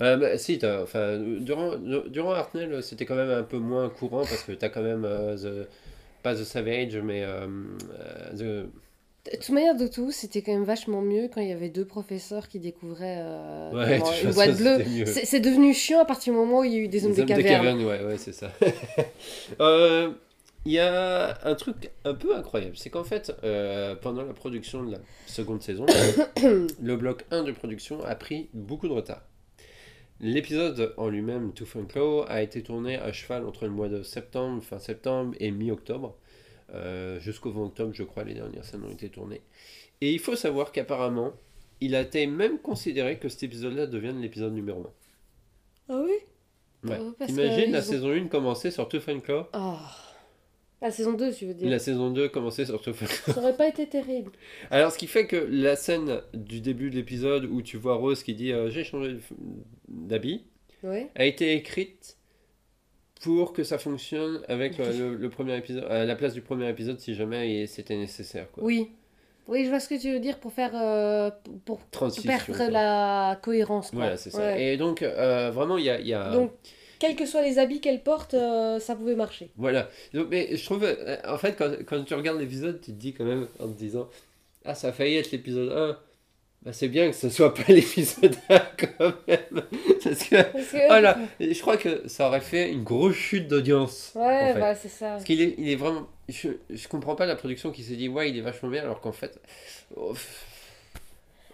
Euh, 0.00 0.16
bah, 0.16 0.38
si, 0.38 0.60
enfin, 0.64 1.18
durant, 1.40 1.72
durant 2.06 2.30
Hartnell, 2.30 2.82
c'était 2.84 3.04
quand 3.04 3.16
même 3.16 3.30
un 3.30 3.42
peu 3.42 3.56
moins 3.58 3.88
courant 3.88 4.20
parce 4.20 4.44
que 4.44 4.52
t'as 4.52 4.68
quand 4.68 4.80
même 4.82 5.04
euh, 5.04 5.36
the, 5.36 5.68
pas 6.22 6.34
The 6.36 6.44
Savage, 6.44 6.96
mais 7.02 7.24
euh, 7.24 7.48
the, 8.36 8.68
De 9.32 9.36
toute 9.36 9.50
manière, 9.50 9.76
Doctor 9.76 10.04
Who, 10.04 10.10
c'était 10.10 10.42
quand 10.42 10.52
même 10.52 10.64
vachement 10.64 11.02
mieux 11.02 11.28
quand 11.32 11.40
il 11.40 11.48
y 11.48 11.52
avait 11.52 11.68
deux 11.68 11.84
professeurs 11.84 12.48
qui 12.48 12.58
découvraient 12.58 13.18
euh, 13.20 13.72
Ouais, 13.72 13.98
de 13.98 14.04
toute 14.04 14.22
une 14.22 14.30
boîte 14.32 14.56
bleue. 14.56 15.04
C'est 15.06 15.40
devenu 15.40 15.74
chiant 15.74 16.00
à 16.00 16.04
partir 16.04 16.32
du 16.32 16.38
moment 16.38 16.60
où 16.60 16.64
il 16.64 16.72
y 16.72 16.76
a 16.76 16.78
eu 16.78 16.88
des 16.88 17.04
hommes 17.04 17.12
des 17.12 17.20
hommes 17.20 17.26
des 17.26 17.34
cavernes. 17.34 17.78
cavernes, 17.78 17.84
ouais, 17.84 18.04
ouais, 18.04 18.18
c'est 18.18 18.32
ça. 18.32 18.52
Euh, 19.60 20.10
Il 20.64 20.72
y 20.72 20.78
a 20.78 21.38
un 21.44 21.54
truc 21.54 21.90
un 22.04 22.14
peu 22.14 22.36
incroyable, 22.36 22.76
c'est 22.76 22.90
qu'en 22.90 23.04
fait, 23.04 23.32
euh, 23.44 23.94
pendant 23.94 24.22
la 24.22 24.34
production 24.34 24.84
de 24.84 24.92
la 24.92 24.98
seconde 25.26 25.62
saison, 25.62 25.86
le 26.82 26.96
bloc 26.96 27.24
1 27.30 27.44
de 27.44 27.52
production 27.52 28.04
a 28.04 28.14
pris 28.14 28.48
beaucoup 28.52 28.88
de 28.88 28.92
retard. 28.92 29.22
L'épisode 30.20 30.94
en 30.96 31.08
lui-même, 31.08 31.52
Tooth 31.52 31.76
and 31.76 31.84
Claw, 31.84 32.24
a 32.28 32.42
été 32.42 32.62
tourné 32.62 32.96
à 32.98 33.12
cheval 33.12 33.46
entre 33.46 33.64
le 33.64 33.70
mois 33.70 33.88
de 33.88 34.02
septembre, 34.02 34.62
fin 34.62 34.78
septembre 34.78 35.34
et 35.38 35.50
mi-octobre. 35.52 36.16
Euh, 36.74 37.18
Jusqu'au 37.20 37.50
20 37.50 37.64
octobre, 37.66 37.92
je 37.94 38.02
crois, 38.02 38.24
les 38.24 38.34
dernières 38.34 38.64
scènes 38.64 38.84
ont 38.84 38.90
été 38.90 39.08
tournées. 39.08 39.40
Et 40.00 40.12
il 40.12 40.18
faut 40.18 40.36
savoir 40.36 40.70
qu'apparemment, 40.72 41.32
il 41.80 41.94
a 41.94 42.02
été 42.02 42.26
même 42.26 42.58
considéré 42.58 43.18
que 43.18 43.28
cet 43.28 43.42
épisode-là 43.44 43.86
devienne 43.86 44.20
l'épisode 44.20 44.52
numéro 44.54 44.80
1. 44.80 44.90
Ah 45.90 46.02
oui? 46.04 46.12
Ouais. 46.90 46.98
Parce 47.18 47.30
Imagine 47.32 47.66
que 47.66 47.70
la 47.72 47.78
ont- 47.78 47.82
saison 47.82 48.10
1 48.12 48.28
commencer 48.28 48.70
sur 48.70 48.88
Tooth 48.88 49.08
and 49.08 49.20
Claw, 49.20 49.46
Ah. 49.52 49.94
La 50.80 50.92
saison 50.92 51.14
2, 51.14 51.32
tu 51.32 51.46
veux 51.46 51.54
dire? 51.54 51.68
la 51.68 51.80
saison 51.80 52.10
2 52.12 52.28
commencer 52.28 52.64
sur 52.64 52.80
Tooth 52.80 53.02
and 53.02 53.06
Claw. 53.06 53.34
Ça 53.34 53.40
aurait 53.40 53.56
pas 53.56 53.66
été 53.66 53.88
terrible. 53.88 54.30
Alors, 54.70 54.92
ce 54.92 54.98
qui 54.98 55.08
fait 55.08 55.26
que 55.26 55.34
la 55.36 55.74
scène 55.74 56.20
du 56.34 56.60
début 56.60 56.90
de 56.90 56.94
l'épisode 56.94 57.46
où 57.46 57.62
tu 57.62 57.76
vois 57.78 57.94
Rose 57.96 58.22
qui 58.22 58.34
dit 58.34 58.52
euh, 58.52 58.70
J'ai 58.70 58.84
changé 58.84 59.16
d'habit 59.88 60.44
Ouais. 60.84 61.10
a 61.16 61.24
été 61.24 61.54
écrite 61.54 62.16
pour 63.22 63.52
que 63.52 63.64
ça 63.64 63.78
fonctionne 63.78 64.40
avec 64.48 64.78
euh, 64.80 64.92
le, 65.12 65.14
le 65.16 65.28
premier 65.30 65.56
épisode, 65.56 65.84
à 65.84 66.04
la 66.04 66.16
place 66.16 66.34
du 66.34 66.40
premier 66.40 66.68
épisode 66.68 66.98
si 67.00 67.14
jamais 67.14 67.66
c'était 67.66 67.96
nécessaire. 67.96 68.50
Quoi. 68.52 68.62
Oui. 68.64 68.90
Oui, 69.48 69.64
je 69.64 69.70
vois 69.70 69.80
ce 69.80 69.88
que 69.88 69.98
tu 69.98 70.12
veux 70.12 70.20
dire 70.20 70.38
pour 70.38 70.52
faire. 70.52 70.72
euh, 70.74 71.30
pour 71.64 71.80
perdre 71.80 72.54
quoi. 72.54 72.68
la 72.70 73.38
cohérence. 73.42 73.90
Quoi. 73.90 74.00
Voilà, 74.00 74.16
c'est 74.18 74.30
ça. 74.30 74.38
Ouais. 74.40 74.74
Et 74.74 74.76
donc, 74.76 75.00
euh, 75.02 75.50
vraiment, 75.50 75.78
il 75.78 75.84
y 75.84 75.90
a. 75.90 75.98
y 76.00 76.12
a- 76.12 76.30
Donc, 76.32 76.52
quels 76.98 77.16
que 77.16 77.24
soient 77.24 77.42
les 77.42 77.58
habits 77.58 77.80
qu'elle 77.80 78.02
porte, 78.02 78.34
euh, 78.34 78.78
ça 78.78 78.94
pouvait 78.94 79.14
marcher. 79.14 79.50
Voilà. 79.56 79.88
Donc, 80.12 80.26
mais 80.30 80.54
je 80.54 80.64
trouve, 80.64 80.84
euh, 80.84 81.16
en 81.26 81.38
fait, 81.38 81.54
quand, 81.56 81.70
quand 81.86 82.04
tu 82.04 82.12
regardes 82.14 82.38
l'épisode, 82.38 82.80
tu 82.82 82.90
te 82.92 82.96
dis 82.96 83.14
quand 83.14 83.24
même 83.24 83.48
en 83.58 83.68
te 83.68 83.78
disant 83.78 84.08
Ah, 84.66 84.74
ça 84.74 84.88
a 84.88 84.92
failli 84.92 85.16
être 85.16 85.30
l'épisode 85.30 85.72
1. 85.72 85.98
Bah, 86.62 86.72
c'est 86.72 86.88
bien 86.88 87.08
que 87.08 87.14
ce 87.16 87.28
soit 87.28 87.54
pas 87.54 87.62
l'épisode 87.68 88.34
1 88.50 88.58
quand 88.98 89.14
même. 89.28 89.62
Parce 90.02 90.24
que, 90.24 90.42
Parce 90.42 90.66
que- 90.72 90.86
voilà, 90.88 91.18
je 91.40 91.60
crois 91.60 91.76
que 91.76 92.08
ça 92.08 92.26
aurait 92.28 92.40
fait 92.40 92.70
une 92.72 92.82
grosse 92.82 93.14
chute 93.14 93.46
d'audience. 93.48 94.12
Ouais, 94.16 94.22
en 94.50 94.54
fait. 94.54 94.60
bah, 94.60 94.74
c'est 94.74 94.88
ça. 94.88 95.10
Parce 95.10 95.24
qu'il 95.24 95.40
est, 95.40 95.54
il 95.58 95.68
est 95.70 95.76
vraiment. 95.76 96.06
Je, 96.28 96.48
je 96.68 96.88
comprends 96.88 97.14
pas 97.14 97.26
la 97.26 97.36
production 97.36 97.70
qui 97.70 97.82
s'est 97.82 97.96
dit 97.96 98.08
Ouais, 98.08 98.28
il 98.28 98.36
est 98.36 98.40
vachement 98.42 98.68
bien, 98.68 98.82
alors 98.82 99.00
qu'en 99.00 99.12
fait. 99.12 99.40
oh, 99.96 100.14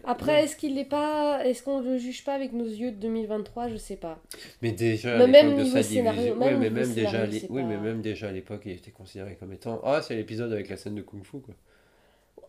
Après, 0.05 0.45
est-ce 0.45 0.57
qu'il 0.57 0.75
n'est 0.75 0.85
pas. 0.85 1.41
Est-ce 1.45 1.63
qu'on 1.63 1.81
le 1.81 1.97
juge 1.99 2.25
pas 2.25 2.35
avec 2.35 2.53
nos 2.53 2.67
yeux 2.67 2.91
de 2.91 2.97
2023 2.97 3.69
Je 3.69 3.77
sais 3.77 3.97
pas. 3.97 4.19
Mais 4.63 4.73
déjà, 4.73 5.17
Mais 5.19 5.27
même 5.27 5.57
de 5.59 5.65
sa 5.65 5.83
scénario- 5.83 6.35
même 6.35 6.43
ouais, 6.43 6.57
mais 6.57 6.71
même 6.71 6.93
déjà, 6.93 7.11
scénario, 7.11 7.41
oui, 7.51 7.63
pas- 7.63 7.69
mais 7.69 7.77
même 7.79 8.03
déjà 8.03 8.29
à 8.29 8.33
l'époque, 8.33 8.63
il 8.65 8.73
était 8.73 8.91
considéré 8.91 9.37
comme 9.39 9.53
étant 9.53 9.81
Ah, 9.85 10.03
c'est 10.03 10.15
l'épisode 10.17 10.53
avec 10.53 10.69
la 10.69 10.77
scène 10.77 10.95
de 10.95 11.03
Kung 11.03 11.25
Fu, 11.25 11.39
quoi. 11.41 11.55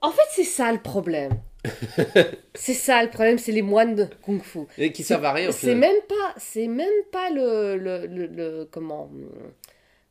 En 0.02 0.12
fait, 0.12 0.28
c'est 0.32 0.44
ça 0.44 0.72
le 0.72 0.80
problème. 0.80 1.32
c'est 2.56 2.74
ça 2.74 3.04
le 3.04 3.10
problème, 3.10 3.38
c'est 3.38 3.52
les 3.52 3.62
moines 3.62 3.96
de 3.96 4.08
Kung 4.24 4.42
Fu. 4.42 4.60
Et 4.78 4.92
qui 4.92 5.04
servent 5.04 5.26
à 5.26 5.34
rien, 5.34 5.52
C'est 5.52 5.76
même 5.76 5.96
pas, 6.08 6.34
c'est 6.38 6.68
même 6.68 6.88
pas 7.12 7.30
le, 7.32 7.76
le, 7.78 8.06
le, 8.06 8.26
le- 8.28 8.68
comment 8.72 9.10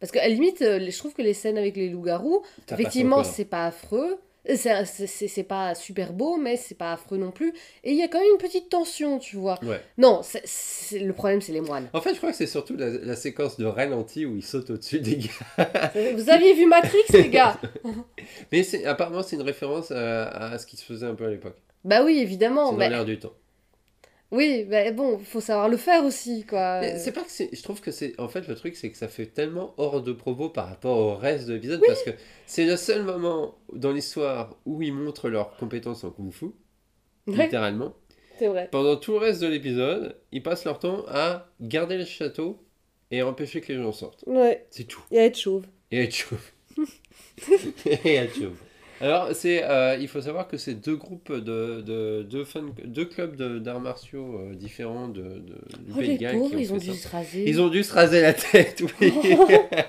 Parce 0.01 0.11
qu'à 0.13 0.23
la 0.23 0.29
limite, 0.29 0.63
euh, 0.63 0.81
je 0.91 0.99
trouve 0.99 1.15
que 1.15 1.23
les 1.23 1.35
scènes 1.35 1.59
avec 1.59 1.77
les 1.77 1.89
loups-garous, 1.89 2.43
effectivement, 2.81 3.19
c'est 3.25 3.45
pas 3.45 3.67
affreux. 3.67 4.19
C'est 4.47 5.47
pas 5.49 5.75
super 5.75 6.13
beau, 6.13 6.37
mais 6.37 6.57
c'est 6.57 6.75
pas 6.75 6.93
affreux 6.93 7.17
non 7.17 7.31
plus. 7.31 7.53
Et 7.83 7.93
il 7.93 7.97
y 7.97 8.03
a 8.03 8.09
quand 8.09 8.19
même 8.21 8.33
une 8.33 8.39
petite 8.39 8.69
tension, 8.69 9.19
tu 9.19 9.37
vois. 9.37 9.59
Ouais. 9.65 9.81
Non, 9.97 10.21
le 10.93 11.13
problème, 11.13 11.41
c'est 11.41 11.53
les 11.53 11.61
moines. 11.61 11.89
En 11.93 12.01
fait, 12.01 12.13
je 12.13 12.19
crois 12.19 12.31
que 12.31 12.37
c'est 12.37 12.47
surtout 12.47 12.77
la, 12.77 12.91
la 12.91 13.17
séquence 13.17 13.57
de 13.57 13.65
ralenti 13.65 14.27
où 14.27 14.37
il 14.37 14.45
saute 14.45 14.71
au-dessus 14.71 15.01
des 15.01 15.17
gars. 15.17 15.93
Vous 16.15 16.29
aviez 16.31 16.55
vu 16.55 16.67
Matrix, 16.67 17.05
les 17.13 17.29
gars? 17.29 17.59
Mais 18.53 18.63
c'est, 18.63 18.85
apparemment, 18.85 19.23
c'est 19.23 19.37
une 19.37 19.43
référence 19.43 19.91
à, 19.91 20.27
à 20.29 20.59
ce 20.59 20.67
qui 20.67 20.77
se 20.77 20.85
faisait 20.85 21.07
un 21.07 21.15
peu 21.15 21.25
à 21.25 21.31
l'époque. 21.31 21.57
Bah 21.85 22.03
oui, 22.05 22.19
évidemment. 22.19 22.71
c'est 22.71 22.79
dans 22.79 22.89
l'air 22.89 23.05
du 23.05 23.19
temps. 23.19 23.33
Oui, 24.31 24.65
mais 24.69 24.91
bon, 24.93 25.19
faut 25.19 25.41
savoir 25.41 25.69
le 25.69 25.77
faire 25.77 26.05
aussi, 26.05 26.45
quoi. 26.45 26.81
C'est 26.99 27.13
pas 27.13 27.23
que. 27.23 27.29
Je 27.31 27.63
trouve 27.63 27.81
que 27.81 27.91
c'est. 27.93 28.19
En 28.19 28.29
fait, 28.29 28.49
le 28.49 28.55
truc, 28.57 28.75
c'est 28.75 28.91
que 28.91 28.97
ça 28.97 29.07
fait 29.09 29.27
tellement 29.27 29.75
hors 29.77 30.03
de 30.03 30.13
propos 30.13 30.49
par 30.49 30.69
rapport 30.69 30.99
au 30.99 31.15
reste 31.15 31.47
de 31.47 31.55
l'épisode 31.55 31.81
parce 31.87 32.03
que 32.03 32.11
c'est 32.47 32.65
le 32.67 32.77
seul 32.77 33.03
moment 33.05 33.57
dans 33.73 33.93
l'histoire 33.93 34.57
où 34.67 34.83
ils 34.83 34.93
montrent 34.93 35.29
leurs 35.29 35.57
compétences 35.57 36.03
en 36.05 36.11
kung 36.11 36.33
fu, 36.33 36.47
Ouais, 37.27 37.45
littéralement. 37.45 37.95
c'est 38.39 38.49
vrai. 38.49 38.69
Pendant 38.73 38.97
tout 38.97 39.13
le 39.13 39.19
reste 39.19 39.41
de 39.41 39.47
l'épisode, 39.47 40.17
ils 40.33 40.43
passent 40.43 40.65
leur 40.65 40.79
temps 40.81 41.05
à 41.09 41.47
garder 41.61 41.97
le 41.97 42.05
château 42.05 42.59
et 43.11 43.23
empêcher 43.23 43.61
que 43.61 43.73
les 43.73 43.79
gens 43.81 43.93
sortent. 43.93 44.25
Ouais, 44.27 44.67
C'est 44.71 44.85
tout. 44.85 45.03
et 45.13 45.19
être 45.19 45.37
chauve. 45.39 45.65
Et 45.93 46.03
être 46.05 46.15
chauve. 46.15 46.51
et 47.87 48.15
être 48.17 48.35
chauve. 48.35 48.57
Alors, 49.01 49.35
c'est, 49.35 49.65
euh, 49.65 49.97
il 50.01 50.09
faut 50.09 50.21
savoir 50.21 50.47
que 50.49 50.57
c'est 50.57 50.75
deux 50.75 50.97
groupes 50.97 51.33
de, 51.33 51.81
de, 51.81 52.23
deux 52.23 52.45
fans- 52.45 52.63
deux 52.85 53.05
clubs 53.05 53.35
de- 53.37 53.59
d'arts 53.59 53.81
martiaux 53.81 54.39
euh, 54.39 54.55
différents 54.55 55.09
de, 55.09 55.23
de- 55.23 55.39
du 55.85 55.93
Oh, 55.95 55.99
Pays 55.99 56.15
de 56.17 56.21
Galles 56.21 56.41
ils 56.57 56.73
ont 56.73 56.77
dû 56.79 56.93
ça. 56.93 56.95
se 56.95 57.09
raser. 57.09 57.45
Ils 57.49 57.61
ont 57.61 57.69
dû 57.69 57.83
se 57.83 57.93
raser 57.93 58.23
la 58.23 58.33
tête, 58.33 58.83
oui. 59.01 59.13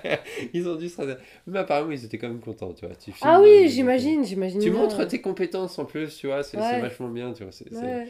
ils 0.53 0.67
ont 0.67 0.75
dû 0.75 0.89
se 0.89 0.97
raser. 0.97 1.13
Mais 1.47 1.59
apparemment, 1.59 1.91
ils 1.91 2.03
étaient 2.03 2.17
quand 2.17 2.27
même 2.27 2.39
contents, 2.41 2.73
tu 2.73 2.85
vois. 2.85 2.95
Tu 2.95 3.11
filmes, 3.11 3.29
Ah 3.29 3.39
euh, 3.39 3.43
oui, 3.43 3.63
le- 3.63 3.69
j'imagine, 3.69 4.25
j'imagine. 4.25 4.59
Tu 4.59 4.71
bien. 4.71 4.79
montres 4.79 5.07
tes 5.07 5.21
compétences 5.21 5.77
en 5.79 5.85
plus, 5.85 6.15
tu 6.17 6.27
vois. 6.27 6.43
C'est 6.43 6.57
c'est 6.57 6.79
vachement 6.81 7.09
bien, 7.09 7.31
tu 7.33 7.43
vois. 7.43 7.51
c'est- 7.51 7.69
c'est- 7.71 7.75
Ouais. 7.85 8.07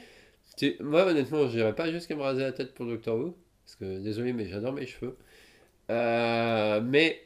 tu- 0.58 0.76
Moi, 0.82 1.06
honnêtement, 1.06 1.48
je 1.50 1.58
n'irais 1.58 1.76
pas 1.76 1.92
jusqu'à 1.92 2.16
me 2.16 2.22
raser 2.22 2.42
la 2.42 2.52
tête 2.54 2.74
pour 2.74 2.86
Doctor 2.86 3.18
Who. 3.18 3.36
Parce 3.66 3.76
que, 3.76 4.00
désolé, 4.00 4.32
mais 4.32 4.48
j'adore 4.48 4.74
mes 4.74 4.86
cheveux. 4.86 5.18
Euh, 5.92 6.82
mais 6.82 7.22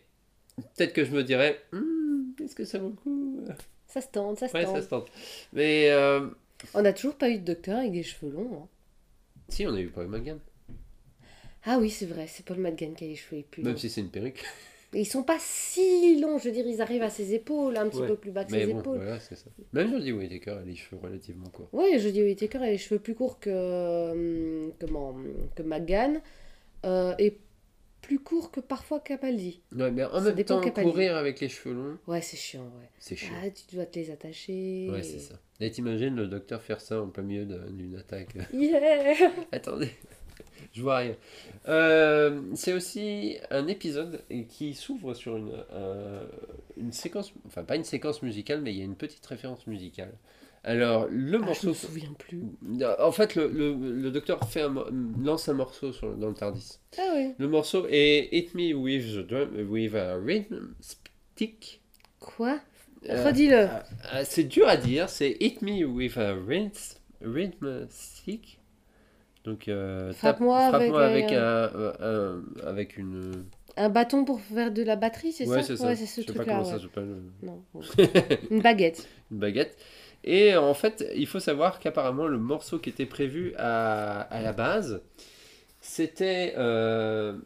peut-être 0.57 0.93
que 0.93 1.05
je 1.05 1.11
me 1.11 1.23
dirais, 1.23 1.59
Hmm, 1.71 1.98
est-ce 2.43 2.55
que 2.55 2.65
ça 2.65 2.77
vaut 2.79 2.89
le 2.89 2.93
coup 2.95 3.39
Ça 3.87 4.01
se 4.01 4.07
tente, 4.07 4.39
ça 4.39 4.47
se 4.47 4.53
Ouais, 4.53 4.63
tente. 4.65 4.75
ça 4.75 4.81
se 4.81 4.87
tente. 4.89 5.07
Mais 5.53 5.89
euh, 5.91 6.27
On 6.73 6.81
n'a 6.81 6.93
toujours 6.93 7.15
pas 7.15 7.29
eu 7.29 7.39
de 7.39 7.45
docteur 7.45 7.77
avec 7.79 7.91
des 7.91 8.03
cheveux 8.03 8.31
longs. 8.31 8.63
hein. 8.63 8.67
si, 9.49 9.65
on 9.67 9.73
a 9.73 9.79
eu 9.79 9.87
Paul 9.89 10.07
McGann. 10.07 10.39
Ah 11.65 11.77
oui, 11.79 11.89
c'est 11.89 12.05
vrai, 12.05 12.25
c'est 12.27 12.45
Paul 12.45 12.57
Madgan 12.57 12.93
qui 12.93 13.03
a 13.03 13.07
les 13.07 13.15
cheveux 13.15 13.37
les 13.37 13.43
plus 13.43 13.61
longs. 13.61 13.69
Même 13.69 13.77
si 13.77 13.89
c'est 13.89 14.01
une 14.01 14.09
perruque. 14.09 14.43
Et 14.93 15.01
Ils 15.01 15.05
sont 15.05 15.21
pas 15.23 15.37
si 15.39 16.19
longs, 16.19 16.39
je 16.39 16.45
veux 16.45 16.51
dire, 16.51 16.65
ils 16.65 16.81
arrivent 16.81 17.03
à 17.03 17.11
ses 17.11 17.35
épaules, 17.35 17.77
un 17.77 17.87
petit 17.89 17.99
Ouais. 17.99 18.07
peu 18.07 18.15
plus 18.15 18.31
bas 18.31 18.43
que 18.43 18.51
Mais 18.53 18.65
ses 18.65 18.73
bon, 18.73 18.79
épaules. 18.79 18.97
voilà, 18.97 19.19
c'est 19.19 19.35
ça. 19.35 19.45
Même 19.73 19.91
Jodie 19.91 20.13
Whittaker 20.13 20.51
a 20.51 20.61
les 20.63 20.75
cheveux 20.75 20.99
relativement 20.99 21.45
courts. 21.49 21.67
Ouais, 21.73 21.99
je 21.99 22.09
dis 22.09 22.23
Whittaker 22.23 22.57
a 22.57 22.65
les 22.71 22.79
cheveux 22.79 22.99
plus 22.99 23.13
courts 23.13 23.39
que, 23.39 24.11
hum, 24.11 24.71
comment, 24.79 25.15
que 25.55 25.61
McGann. 25.61 26.21
euh, 26.85 27.13
et 27.19 27.37
plus 28.01 28.19
courts 28.19 28.51
que 28.51 28.59
parfois 28.59 28.99
Capaldi. 28.99 29.61
Ouais, 29.75 29.91
mais 29.91 30.03
en 30.05 30.19
Ça 30.19 30.33
même 30.33 30.43
temps, 30.43 30.61
courir 30.71 31.15
avec 31.15 31.39
les 31.39 31.49
cheveux 31.49 31.75
longs, 31.75 31.97
Ouais, 32.07 32.21
c'est 32.21 32.37
chiant, 32.37 32.63
ouais. 32.63 32.89
c'est 32.99 33.15
chiant. 33.15 33.33
Ah, 33.43 33.49
tu 33.49 33.75
dois 33.75 33.85
te 33.85 33.99
les 33.99 34.11
attacher. 34.11 34.89
Ouais, 34.91 35.03
c'est 35.03 35.19
ça. 35.19 35.35
Et 35.59 35.69
t'imagines 35.71 36.15
le 36.15 36.27
docteur 36.27 36.61
faire 36.61 36.79
ça 36.81 37.01
en 37.01 37.07
plein 37.09 37.23
milieu 37.23 37.45
d'une 37.45 37.95
attaque. 37.97 38.35
Yeah 38.53 39.13
Attendez, 39.51 39.89
je 40.73 40.81
vois 40.81 40.97
rien. 40.97 41.15
Euh, 41.67 42.41
c'est 42.55 42.73
aussi 42.73 43.37
un 43.51 43.67
épisode 43.67 44.21
qui 44.47 44.73
s'ouvre 44.73 45.13
sur 45.13 45.35
une, 45.37 45.51
euh, 45.73 46.25
une 46.77 46.91
séquence, 46.93 47.33
enfin 47.47 47.63
pas 47.63 47.75
une 47.75 47.83
séquence 47.83 48.21
musicale, 48.21 48.61
mais 48.61 48.71
il 48.71 48.77
y 48.77 48.81
a 48.81 48.85
une 48.85 48.95
petite 48.95 49.25
référence 49.25 49.67
musicale. 49.67 50.13
Alors, 50.63 51.07
le 51.09 51.37
Ah, 51.37 51.41
je 51.41 51.45
morceau. 51.45 51.67
me 51.69 51.73
souviens 51.73 52.13
plus. 52.17 52.43
En 52.99 53.11
fait, 53.11 53.35
le, 53.35 53.47
le, 53.47 53.73
le 53.73 54.11
docteur 54.11 54.43
fait 54.49 54.61
un 54.61 54.73
lance 55.21 55.47
un 55.49 55.53
morceau 55.53 55.91
sur, 55.93 56.13
dans 56.15 56.27
le 56.27 56.33
Tardis. 56.33 56.79
Ah 56.97 57.01
oui. 57.15 57.33
Le 57.37 57.47
morceau 57.47 57.85
est 57.89 58.27
Hit 58.31 58.53
Me 58.55 58.73
with, 58.73 59.05
the 59.15 59.25
drum, 59.27 59.49
with 59.69 59.95
a 59.95 60.17
rhythm 60.17 60.73
stick. 60.81 61.81
Quoi? 62.19 62.59
Euh, 63.09 63.25
Redis-le. 63.25 63.67
ah, 64.11 64.25
c'est 64.25 64.43
dur 64.43 64.67
à 64.67 64.75
dire, 64.75 65.07
c'est 65.09 65.37
Hit 65.39 65.61
Me 65.61 65.85
with 65.85 66.17
a 66.17 66.33
rhythm, 66.33 66.71
rhythm 67.21 67.87
stick. 67.89 68.59
Donc, 69.45 69.69
euh, 69.69 70.11
Frappe-moi 70.11 70.57
avec, 70.59 70.89
frappe-moi 70.91 71.05
avec, 71.05 71.31
euh, 71.31 71.93
un, 72.01 72.63
un- 72.65 72.67
avec 72.67 72.97
une. 72.97 73.45
Un 73.77 73.87
bâton 73.87 74.25
pour 74.25 74.41
faire 74.41 74.73
de 74.73 74.83
la 74.83 74.97
batterie, 74.97 75.31
c'est 75.31 75.47
ouais, 75.47 75.61
ça? 75.61 75.63
c'est 75.63 75.77
ça. 75.77 75.87
Ouais, 75.87 75.95
c'est 75.95 76.05
ce 76.05 76.19
Je 76.21 76.27
sais 76.27 76.33
pas 76.33 76.39
truc-là. 76.43 76.53
comment 76.55 76.65
ça 76.65 76.75
ouais. 76.75 76.81
s'appelle. 76.81 77.15
Non. 77.41 77.63
bon. 77.73 77.81
Une 78.51 78.61
baguette. 78.61 79.07
Une 79.31 79.37
baguette. 79.39 79.77
Et 80.23 80.55
en 80.55 80.73
fait, 80.73 81.05
il 81.15 81.27
faut 81.27 81.39
savoir 81.39 81.79
qu'apparemment, 81.79 82.27
le 82.27 82.37
morceau 82.37 82.79
qui 82.79 82.89
était 82.89 83.05
prévu 83.05 83.53
à, 83.57 84.21
à 84.21 84.41
la 84.41 84.53
base, 84.53 85.01
c'était 85.81 86.53
euh, 86.57 87.37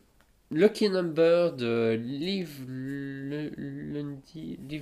Lucky 0.52 0.90
Number 0.90 1.54
de 1.54 1.96
Live 2.02 2.66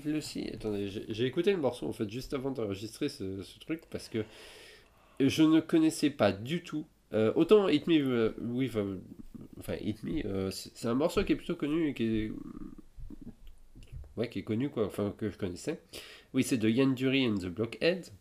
Lucy. 0.05 0.49
Attendez, 0.53 0.89
j'ai 1.09 1.25
écouté 1.25 1.51
le 1.51 1.57
morceau 1.57 1.87
en 1.87 1.93
fait 1.93 2.09
juste 2.09 2.33
avant 2.33 2.51
d'enregistrer 2.51 3.09
ce, 3.09 3.41
ce 3.43 3.59
truc 3.59 3.81
parce 3.89 4.07
que 4.07 4.23
je 5.19 5.43
ne 5.43 5.59
connaissais 5.59 6.09
pas 6.09 6.31
du 6.31 6.63
tout. 6.63 6.85
Euh, 7.13 7.33
autant 7.35 7.67
Hit 7.67 7.87
Me 7.87 8.33
Enfin, 9.59 9.75
Me, 10.03 10.25
euh, 10.25 10.49
c'est 10.49 10.87
un 10.87 10.95
morceau 10.95 11.23
qui 11.23 11.33
est 11.33 11.35
plutôt 11.35 11.55
connu 11.55 11.89
et 11.89 11.93
qui 11.93 12.03
est 12.03 12.31
ouais, 14.17 14.29
qui 14.29 14.39
est 14.39 14.43
connu, 14.43 14.69
quoi, 14.69 14.85
enfin, 14.85 15.13
que 15.17 15.29
je 15.29 15.37
connaissais. 15.37 15.81
Oui, 16.33 16.43
c'est 16.43 16.57
de 16.57 16.69
Yann 16.69 16.93
Dury 16.95 17.27
and 17.27 17.35
the 17.35 17.47
Blockheads. 17.47 18.11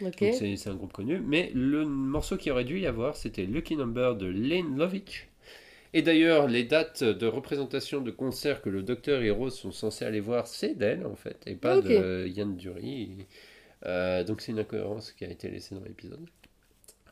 Ok. 0.00 0.20
Donc 0.20 0.34
c'est 0.34 0.68
un 0.68 0.74
groupe 0.74 0.92
connu. 0.92 1.20
Mais 1.20 1.50
le 1.54 1.84
morceau 1.84 2.36
qui 2.36 2.50
aurait 2.50 2.64
dû 2.64 2.78
y 2.80 2.86
avoir, 2.86 3.16
c'était 3.16 3.44
Lucky 3.44 3.76
Number 3.76 4.16
de 4.16 4.26
Lane 4.26 4.76
Lovitch. 4.76 5.28
Et 5.94 6.02
d'ailleurs, 6.02 6.48
les 6.48 6.64
dates 6.64 7.02
de 7.02 7.26
représentation 7.26 8.00
de 8.00 8.10
concerts 8.10 8.60
que 8.60 8.68
le 8.68 8.82
Docteur 8.82 9.22
et 9.22 9.30
Rose 9.30 9.54
sont 9.54 9.72
censés 9.72 10.04
aller 10.04 10.20
voir, 10.20 10.46
c'est 10.46 10.74
d'elle 10.74 11.06
en 11.06 11.16
fait, 11.16 11.42
et 11.46 11.54
pas 11.54 11.80
de 11.80 12.26
Yann 12.26 12.56
Dury. 12.56 13.26
Euh, 13.86 14.22
donc 14.24 14.40
c'est 14.40 14.52
une 14.52 14.58
incohérence 14.58 15.12
qui 15.12 15.24
a 15.24 15.30
été 15.30 15.48
laissée 15.48 15.74
dans 15.74 15.84
l'épisode. 15.84 16.28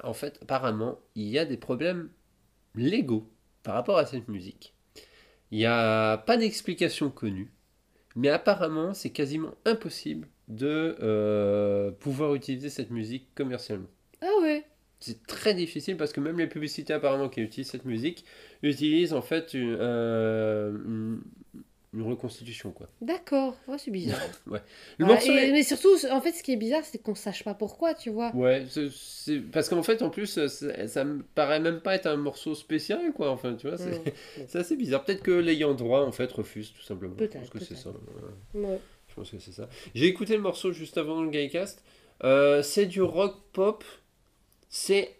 En 0.03 0.13
fait, 0.13 0.39
apparemment, 0.43 0.99
il 1.15 1.29
y 1.29 1.39
a 1.39 1.47
des 1.47 1.57
problèmes 1.57 2.11
légaux 2.75 3.31
par 3.63 3.75
rapport 3.75 3.97
à 3.97 4.05
cette 4.05 4.29
musique. 4.29 4.75
Il 5.51 5.59
n'y 5.59 5.67
a 5.67 6.19
pas 6.19 6.37
d'explication 6.37 7.11
connue, 7.11 7.51
mais 8.15 8.29
apparemment, 8.29 8.93
c'est 8.93 9.11
quasiment 9.11 9.55
impossible 9.65 10.29
de 10.49 10.97
euh, 11.03 11.91
pouvoir 11.91 12.35
utiliser 12.35 12.71
cette 12.71 12.91
musique 12.91 13.29
commercialement. 13.35 13.89
Ah 14.23 14.31
ouais. 14.43 14.65
C'est 15.01 15.27
très 15.27 15.53
difficile 15.55 15.97
parce 15.97 16.13
que 16.13 16.21
même 16.21 16.39
les 16.39 16.47
publicités 16.47 16.93
apparemment 16.93 17.29
qui 17.29 17.41
utilisent 17.43 17.71
cette 17.71 17.85
musique 17.85 18.25
utilisent 18.63 19.13
en 19.13 19.21
fait 19.23 19.53
une, 19.55 19.77
euh, 19.79 20.71
une, 20.73 21.21
une 21.93 22.03
reconstitution 22.03 22.71
quoi. 22.71 22.89
D'accord. 23.03 23.57
Ouais, 23.69 23.77
c'est 23.79 23.91
bizarre. 23.91 24.19
Le 24.47 24.59
Ah, 25.01 25.05
morceau 25.05 25.33
et- 25.33 25.49
est- 25.49 25.53
Mais 25.53 25.63
surtout, 25.63 25.91
en 26.11 26.21
fait, 26.23 26.33
ce 26.33 26.43
qui 26.43 26.53
est 26.53 26.57
bizarre, 26.57 26.83
c'est 26.85 26.99
qu'on 26.99 27.15
sache 27.15 27.45
pas 27.45 27.53
pourquoi, 27.55 27.93
tu 27.95 28.09
vois. 28.11 28.35
Ouais, 28.35 28.65
c'est- 28.71 29.41
parce 29.53 29.69
qu'en 29.69 29.83
fait 29.83 30.01
en 30.01 30.09
plus 30.11 30.27
ça, 30.47 31.05
me 31.05 31.23
paraît 31.35 31.61
même 31.61 31.81
pas 31.81 31.95
être 31.95 32.07
un 32.07 32.17
morceau 32.17 32.55
spécial 32.55 33.13
quoi. 33.15 33.31
Enfin 33.31 33.55
tu 33.55 33.69
vois, 33.69 33.77
c'est 33.79 33.99
Mm. 33.99 34.47
assez 34.57 34.77
bizarre. 34.77 35.05
Peut-être 35.05 35.23
que 35.23 35.31
l'ayant 35.33 35.75
droit 35.75 36.07
en 36.07 36.13
fait 36.13 36.31
refuse 36.33 36.73
tout 36.73 36.83
simplement. 36.83 37.15
Je 37.19 37.25
Peut-être, 37.27 37.41
pense 37.41 37.51
que 37.51 37.59
c'est 37.61 37.77
ça. 37.77 37.91
ouais. 37.91 38.61
Ouais. 38.63 38.79
Je 39.17 39.23
pense 39.23 39.31
que 39.31 39.39
c'est 39.39 39.53
ça. 39.53 39.69
J'ai 39.95 40.07
écouté 40.07 40.37
le 40.37 40.43
morceau 40.43 40.73
juste 40.73 40.99
avant 40.99 41.23
le 41.23 41.31
Gaycast. 41.31 41.83
Euh, 42.23 42.63
c'est 42.63 42.85
du 42.85 43.01
rock 43.01 43.35
pop. 43.55 43.83
C'est 44.69 45.17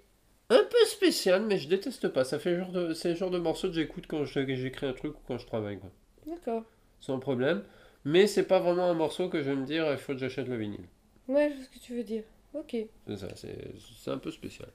un 0.51 0.63
peu 0.69 0.87
spécial, 0.87 1.47
mais 1.47 1.57
je 1.57 1.67
déteste 1.67 2.09
pas. 2.09 2.25
Ça 2.25 2.39
fait 2.39 2.51
le 2.51 2.59
genre 2.59 2.73
de, 2.73 2.93
c'est 2.93 3.09
le 3.11 3.15
genre 3.15 3.31
de 3.31 3.39
morceau 3.39 3.69
que 3.69 3.75
j'écoute 3.75 4.05
quand 4.07 4.25
j'écris 4.27 4.85
un 4.87 4.93
truc 4.93 5.15
ou 5.15 5.21
quand 5.27 5.39
je 5.39 5.47
travaille. 5.47 5.79
Quoi. 5.79 5.91
D'accord. 6.27 6.65
Sans 7.01 7.19
problème. 7.19 7.63
Mais 8.05 8.27
c'est 8.27 8.43
pas 8.43 8.61
vraiment 8.61 8.91
un 8.91 8.95
morceau 8.95 9.31
que 9.31 9.43
je 9.43 9.49
vais 9.49 9.57
me 9.57 9.65
dire 9.65 9.91
il 9.91 9.97
faut 9.97 10.13
que 10.13 10.19
j'achète 10.19 10.47
le 10.47 10.57
vinyle. 10.57 10.85
Ouais, 11.27 11.49
je 11.51 11.57
vois 11.57 11.65
ce 11.65 11.71
que 11.71 11.83
tu 11.83 11.97
veux 11.97 12.05
dire. 12.05 12.23
Ok. 12.53 12.77
C'est 13.07 13.17
ça, 13.17 13.29
c'est, 13.35 13.75
c'est 13.99 14.11
un 14.11 14.19
peu 14.19 14.31
spécial. 14.31 14.69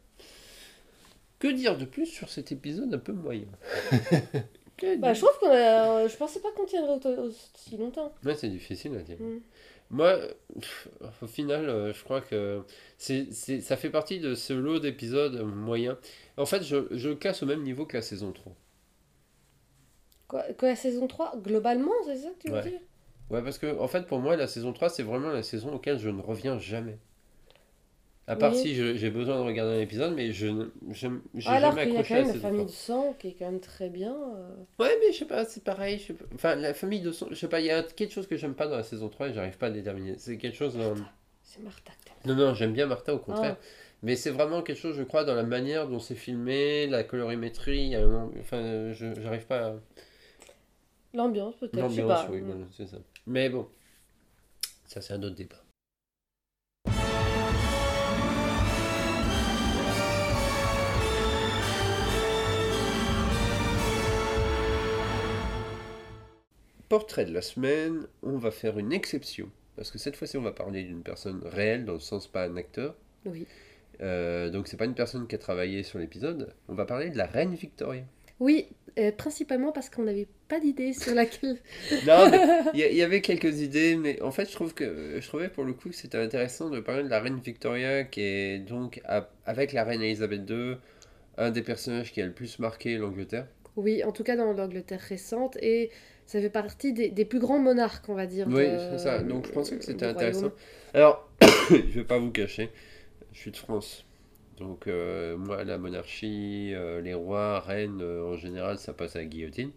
Que 1.37 1.47
dire 1.47 1.77
de 1.77 1.85
plus 1.85 2.07
sur 2.07 2.29
cet 2.29 2.51
épisode 2.51 2.91
un 2.91 2.99
peu 2.99 3.13
moyen? 3.13 3.47
Que 4.81 4.97
Bah, 4.97 5.13
je 5.13 5.21
trouve 5.21 5.37
qu'on 5.39 5.51
a. 5.51 6.07
Je 6.07 6.17
pensais 6.17 6.39
pas 6.39 6.51
qu'on 6.51 6.65
tiendrait 6.65 7.17
aussi 7.19 7.77
longtemps. 7.77 8.11
Ouais, 8.25 8.35
c'est 8.35 8.49
difficile 8.49 8.95
à 8.95 9.01
dire. 9.03 9.17
Mm. 9.19 9.39
Moi, 9.91 10.17
pff, 10.59 10.87
au 11.21 11.27
final, 11.27 11.69
euh, 11.69 11.93
je 11.93 12.03
crois 12.03 12.21
que 12.21 12.63
c'est, 12.97 13.27
c'est, 13.31 13.59
ça 13.61 13.75
fait 13.77 13.89
partie 13.89 14.19
de 14.19 14.35
ce 14.35 14.53
lot 14.53 14.79
d'épisodes 14.79 15.41
moyens. 15.43 15.97
En 16.37 16.45
fait, 16.45 16.63
je, 16.63 16.87
je 16.91 17.09
le 17.09 17.15
classe 17.15 17.43
au 17.43 17.45
même 17.45 17.61
niveau 17.63 17.85
que 17.85 17.97
la 17.97 18.01
saison 18.01 18.31
3. 18.31 18.53
Quoi, 20.27 20.43
quoi, 20.57 20.69
la 20.69 20.75
saison 20.75 21.07
3, 21.07 21.33
globalement, 21.43 21.91
c'est 22.05 22.15
ça 22.17 22.29
que 22.29 22.39
tu 22.41 22.47
veux 22.49 22.55
Ouais. 22.55 22.69
dire? 22.69 22.79
Ouais, 23.29 23.41
parce 23.43 23.57
que, 23.57 23.77
en 23.79 23.87
fait, 23.87 24.07
pour 24.07 24.19
moi, 24.19 24.35
la 24.37 24.47
saison 24.47 24.71
3, 24.73 24.89
c'est 24.89 25.03
vraiment 25.03 25.29
la 25.29 25.43
saison 25.43 25.73
auquel 25.73 25.99
je 25.99 26.09
ne 26.09 26.21
reviens 26.21 26.57
jamais. 26.59 26.97
À 28.27 28.35
part 28.35 28.53
Oui. 28.53 28.59
si 28.59 28.75
j'ai 28.75 29.09
besoin 29.09 29.37
de 29.37 29.41
regarder 29.43 29.77
un 29.77 29.81
épisode, 29.81 30.13
mais 30.15 30.31
je 30.31 30.47
j'ai 30.91 31.09
Alors 31.49 31.75
jamais 31.75 31.91
y 31.91 31.97
a 31.97 32.03
quand 32.03 32.13
à 32.13 32.17
même 32.19 32.27
la 32.27 32.33
famille 32.35 32.59
3. 32.59 32.65
de 32.65 32.71
sang 32.71 33.15
qui 33.19 33.27
est 33.29 33.33
quand 33.33 33.45
même 33.45 33.59
très 33.59 33.89
bien. 33.89 34.13
euh. 34.15 34.55
Ouais, 34.79 34.95
mais 35.01 35.11
je 35.11 35.17
sais 35.19 35.25
pas, 35.25 35.43
c'est 35.43 35.63
pareil. 35.63 35.97
Je 35.99 36.07
sais 36.07 36.13
pas. 36.13 36.25
Enfin, 36.35 36.55
la 36.55 36.73
famille 36.73 37.01
de 37.01 37.11
son. 37.11 37.27
Je 37.29 37.35
sais 37.35 37.49
pas, 37.49 37.59
il 37.59 37.65
y 37.65 37.71
a 37.71 37.81
quelque 37.83 38.13
chose 38.13 38.27
que 38.27 38.37
j'aime 38.37 38.53
pas 38.53 38.67
dans 38.67 38.77
la 38.77 38.83
saison 38.83 39.09
3 39.09 39.29
et 39.29 39.33
j'arrive 39.33 39.57
pas 39.57 39.67
à 39.67 39.71
déterminer. 39.71 40.15
C'est 40.17 40.37
quelque 40.37 40.55
chose 40.55 40.77
dans. 40.77 40.93
C'est 41.43 41.61
Martha 41.63 41.91
que. 42.23 42.27
Non, 42.29 42.35
non, 42.35 42.53
j'aime 42.53 42.73
bien 42.73 42.85
Martha 42.85 43.13
au 43.13 43.19
contraire. 43.19 43.57
Ah. 43.59 43.65
Mais 44.03 44.15
c'est 44.15 44.29
vraiment 44.31 44.61
quelque 44.61 44.79
chose, 44.79 44.95
je 44.95 45.03
crois, 45.03 45.23
dans 45.25 45.35
la 45.35 45.43
manière 45.43 45.87
dont 45.87 45.99
c'est 45.99 46.15
filmé, 46.15 46.87
la 46.87 47.03
colorimétrie. 47.03 47.95
un- 47.95 48.29
Enfin, 48.39 48.93
je 48.93 49.19
j'arrive 49.21 49.45
pas 49.47 49.67
à. 49.67 49.73
L'ambiance, 51.13 51.55
peut-être, 51.57 51.73
je 51.89 51.95
sais 51.95 52.01
L'ambiance, 52.01 52.25
pas. 52.25 52.31
oui, 52.31 52.39
voilà, 52.41 52.65
c'est 52.77 52.87
ça. 52.87 52.97
Mais 53.27 53.49
bon, 53.49 53.67
ça, 54.85 55.01
c'est 55.01 55.13
un 55.13 55.21
autre 55.23 55.35
débat. 55.35 55.57
Portrait 66.91 67.23
de 67.23 67.33
la 67.33 67.41
semaine, 67.41 68.05
on 68.21 68.35
va 68.37 68.51
faire 68.51 68.77
une 68.77 68.91
exception. 68.91 69.49
Parce 69.77 69.89
que 69.91 69.97
cette 69.97 70.17
fois-ci, 70.17 70.35
on 70.35 70.41
va 70.41 70.51
parler 70.51 70.83
d'une 70.83 71.03
personne 71.03 71.41
réelle, 71.45 71.85
dans 71.85 71.93
le 71.93 72.01
sens 72.01 72.27
pas 72.27 72.43
un 72.43 72.57
acteur. 72.57 72.95
Oui. 73.25 73.47
Euh, 74.01 74.49
donc, 74.49 74.67
c'est 74.67 74.75
pas 74.75 74.83
une 74.83 74.93
personne 74.93 75.25
qui 75.25 75.35
a 75.35 75.37
travaillé 75.37 75.83
sur 75.83 75.99
l'épisode. 75.99 76.53
On 76.67 76.73
va 76.73 76.83
parler 76.83 77.09
de 77.09 77.17
la 77.17 77.27
reine 77.27 77.55
Victoria. 77.55 78.03
Oui, 78.41 78.67
euh, 78.99 79.13
principalement 79.13 79.71
parce 79.71 79.89
qu'on 79.89 80.03
n'avait 80.03 80.27
pas 80.49 80.59
d'idée 80.59 80.91
sur 80.91 81.15
laquelle. 81.15 81.59
Non, 82.05 82.29
il 82.73 82.79
y, 82.93 83.01
avait 83.03 83.21
quelques 83.21 83.61
idées, 83.61 83.95
mais 83.95 84.21
en 84.21 84.31
fait, 84.31 84.49
je 84.49 84.53
trouve 84.53 84.73
que 84.73 85.17
je 85.17 85.25
trouvais 85.25 85.47
pour 85.47 85.63
le 85.63 85.71
coup 85.71 85.91
que 85.91 85.95
c'était 85.95 86.17
intéressant 86.17 86.69
de 86.69 86.81
parler 86.81 87.03
de 87.03 87.09
la 87.09 87.21
reine 87.21 87.39
Victoria, 87.39 88.03
qui 88.03 88.19
est 88.19 88.59
donc 88.59 88.99
à- 89.05 89.29
avec 89.45 89.71
la 89.71 89.85
reine 89.85 90.01
Elisabeth 90.01 90.41
II, 90.49 90.75
un 91.37 91.51
des 91.51 91.61
personnages 91.61 92.11
qui 92.11 92.21
a 92.21 92.25
le 92.25 92.33
plus 92.33 92.59
marqué 92.59 92.97
l'Angleterre. 92.97 93.47
Oui, 93.77 94.03
en 94.03 94.11
tout 94.11 94.23
cas 94.23 94.35
dans 94.35 94.51
l'Angleterre 94.51 94.99
récente, 94.99 95.55
et 95.61 95.89
ça 96.31 96.39
fait 96.39 96.49
partie 96.49 96.93
des, 96.93 97.09
des 97.09 97.25
plus 97.25 97.39
grands 97.39 97.59
monarques, 97.59 98.07
on 98.07 98.13
va 98.13 98.25
dire. 98.25 98.47
Oui, 98.49 98.63
c'est 98.63 98.99
ça. 98.99 99.21
Donc 99.21 99.47
je 99.47 99.51
pensais 99.51 99.75
que 99.75 99.83
c'était 99.83 100.05
intéressant. 100.05 100.51
Alors, 100.93 101.29
je 101.69 101.75
vais 101.75 102.05
pas 102.05 102.19
vous 102.19 102.31
cacher, 102.31 102.69
je 103.33 103.39
suis 103.39 103.51
de 103.51 103.57
France. 103.57 104.05
Donc 104.57 104.87
euh, 104.87 105.35
moi, 105.35 105.65
la 105.65 105.77
monarchie, 105.77 106.71
euh, 106.73 107.01
les 107.01 107.13
rois, 107.13 107.59
reines, 107.59 107.99
euh, 108.01 108.23
en 108.23 108.37
général, 108.37 108.77
ça 108.77 108.93
passe 108.93 109.17
à 109.17 109.19
la 109.19 109.25
guillotine. 109.25 109.71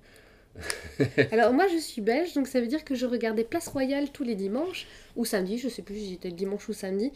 Alors 1.33 1.53
moi 1.53 1.67
je 1.67 1.79
suis 1.79 2.01
belge, 2.01 2.35
donc 2.35 2.47
ça 2.47 2.61
veut 2.61 2.69
dire 2.69 2.85
que 2.85 2.95
je 2.95 3.07
regardais 3.07 3.43
Place 3.43 3.67
Royale 3.67 4.12
tous 4.12 4.23
les 4.23 4.37
dimanches, 4.37 4.87
ou 5.17 5.25
samedi, 5.25 5.59
je 5.59 5.69
sais 5.69 5.83
plus 5.83 5.97
si 5.97 6.11
j'étais 6.11 6.29
le 6.29 6.37
dimanche 6.37 6.69
ou 6.69 6.73
samedi. 6.73 7.11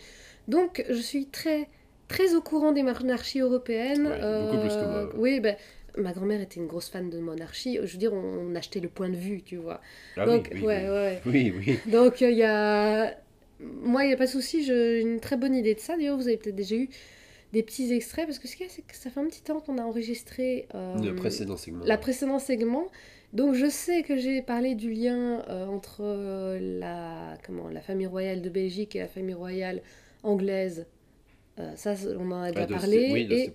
Donc 0.49 0.85
je 0.89 1.01
suis 1.01 1.27
très 1.27 1.69
très 2.09 2.35
au 2.35 2.41
courant 2.41 2.73
des 2.73 2.83
monarchies 2.83 3.39
européennes. 3.39 4.09
Ouais, 4.09 4.41
beaucoup 4.41 4.61
plus 4.61 4.75
que 4.75 4.85
moi, 4.85 5.05
ouais. 5.05 5.11
Oui, 5.15 5.41
ben, 5.41 5.55
ma 5.99 6.13
grand-mère 6.13 6.41
était 6.41 6.61
une 6.61 6.67
grosse 6.67 6.89
fan 6.89 7.11
de 7.11 7.19
monarchie. 7.19 7.79
Je 7.83 7.93
veux 7.93 7.99
dire, 7.99 8.13
on, 8.15 8.51
on 8.51 8.55
achetait 8.55 8.81
le 8.81 8.89
point 8.89 9.09
de 9.09 9.17
vue, 9.17 9.43
tu 9.43 9.57
vois. 9.57 9.81
Ah 10.17 10.27
donc, 10.27 10.49
oui, 10.53 10.61
oui, 10.61 10.67
ouais, 10.67 10.83
oui. 10.85 10.91
ouais. 10.91 11.21
Oui, 11.27 11.55
oui. 11.57 11.79
Donc 11.87 12.21
il 12.21 12.31
y 12.37 12.45
a... 12.45 13.15
Moi, 13.61 14.05
il 14.05 14.09
n'y 14.09 14.13
a 14.15 14.17
pas 14.17 14.27
de 14.27 14.31
souci, 14.31 14.63
j'ai 14.65 15.01
une 15.01 15.19
très 15.21 15.37
bonne 15.37 15.55
idée 15.55 15.75
de 15.75 15.81
ça. 15.81 15.97
D'ailleurs, 15.97 16.17
vous 16.17 16.29
avez 16.29 16.37
peut-être 16.37 16.55
déjà 16.55 16.77
eu 16.77 16.89
des 17.53 17.63
petits 17.63 17.93
extraits, 17.93 18.27
parce 18.27 18.39
que 18.39 18.47
ce 18.47 18.55
qu'il 18.57 18.67
y 18.67 18.69
a, 18.69 18.73
c'est 18.73 18.83
que 18.87 18.95
ça 18.95 19.11
fait 19.11 19.19
un 19.21 19.27
petit 19.27 19.43
temps 19.43 19.59
qu'on 19.61 19.79
a 19.79 19.83
enregistré 19.83 20.69
euh, 20.75 20.95
Le 21.03 21.15
précédent 21.15 21.57
segment. 21.57 21.85
la 21.85 21.99
précédent 21.99 22.39
segment. 22.39 22.87
Donc 23.33 23.55
je 23.55 23.69
sais 23.69 24.03
que 24.05 24.17
j'ai 24.17 24.43
parlé 24.43 24.75
du 24.75 24.93
lien 24.93 25.43
euh, 25.49 25.67
entre 25.67 26.01
euh, 26.03 26.79
la, 26.79 27.37
comment, 27.45 27.69
la 27.69 27.81
famille 27.81 28.07
royale 28.07 28.43
de 28.43 28.49
Belgique 28.49 28.95
et 28.97 29.01
la 29.01 29.09
famille 29.09 29.35
royale 29.35 29.83
anglaise. 30.23 30.87
Euh, 31.59 31.75
ça, 31.75 31.95
on 32.19 32.31
en 32.31 32.43
a 32.43 32.47
Ah, 32.49 32.53
déjà 32.53 32.67
parlé. 32.67 33.11
Oui, 33.13 33.51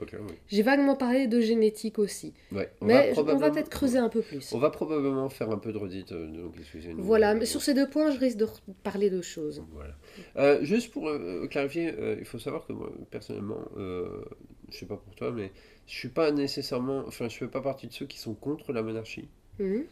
j'ai 0.47 0.61
vaguement 0.61 0.95
parlé 0.95 1.27
de 1.27 1.39
génétique 1.39 1.99
aussi. 1.99 2.33
Ouais, 2.51 2.69
on 2.81 2.85
Mais 2.85 3.13
va 3.13 3.21
on 3.21 3.37
va 3.37 3.49
peut-être 3.49 3.69
creuser 3.69 3.97
un 3.97 4.09
peu 4.09 4.21
plus. 4.21 4.51
On 4.53 4.57
va 4.57 4.69
probablement 4.69 5.29
faire 5.29 5.49
un 5.51 5.57
peu 5.57 5.71
de 5.71 5.77
redite, 5.77 6.11
euh, 6.11 6.27
donc. 6.27 6.53
Voilà, 6.97 7.31
Euh, 7.31 7.35
mais 7.39 7.45
sur 7.45 7.61
ces 7.61 7.73
deux 7.73 7.89
points, 7.89 8.11
je 8.11 8.19
risque 8.19 8.37
de 8.37 8.47
parler 8.83 9.09
de 9.09 9.21
choses. 9.21 9.63
Voilà. 9.71 9.95
Euh, 10.37 10.63
juste 10.63 10.91
pour 10.91 11.07
euh, 11.07 11.47
clarifier, 11.47 11.93
euh, 11.97 12.17
il 12.19 12.25
faut 12.25 12.39
savoir 12.39 12.65
que 12.67 12.73
moi, 12.73 12.91
personnellement, 13.09 13.61
euh, 13.77 14.21
je 14.69 14.77
sais 14.79 14.85
pas 14.85 14.97
pour 14.97 15.15
toi, 15.15 15.31
mais 15.31 15.51
je 15.87 15.93
suis 15.95 16.09
pas 16.09 16.31
nécessairement, 16.31 17.03
enfin, 17.07 17.29
je 17.29 17.37
fais 17.37 17.47
pas 17.47 17.61
partie 17.61 17.87
de 17.87 17.93
ceux 17.93 18.05
qui 18.05 18.19
sont 18.19 18.33
contre 18.33 18.73
la 18.73 18.81
monarchie. 18.83 19.29
Mhm. 19.59 19.85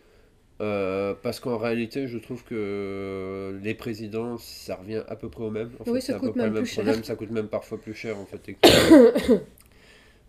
Euh, 0.62 1.16
parce 1.24 1.40
qu'en 1.40 1.58
réalité, 1.58 2.08
je 2.08 2.20
trouve 2.20 2.44
que 2.44 3.60
les 3.64 3.74
présidents, 3.74 4.38
ça 4.38 4.76
revient 4.76 5.02
à 5.08 5.16
peu 5.16 5.28
près 5.28 5.44
au 5.44 5.50
même. 5.50 5.72
En 5.80 5.86
fait, 5.86 5.92
Oui, 5.92 6.02
ça 6.02 6.18
à 6.18 6.20
peu 6.20 6.28
coûte 6.28 6.36
même 6.36 6.54
plus 6.54 6.66
cher. 6.68 6.84
problème. 6.84 7.04
Ça 7.04 7.16
coûte 7.16 7.32
même 7.32 7.48
parfois 7.48 7.80
plus 7.80 7.96
cher, 7.96 8.18
en 8.20 8.26
fait. 8.26 8.42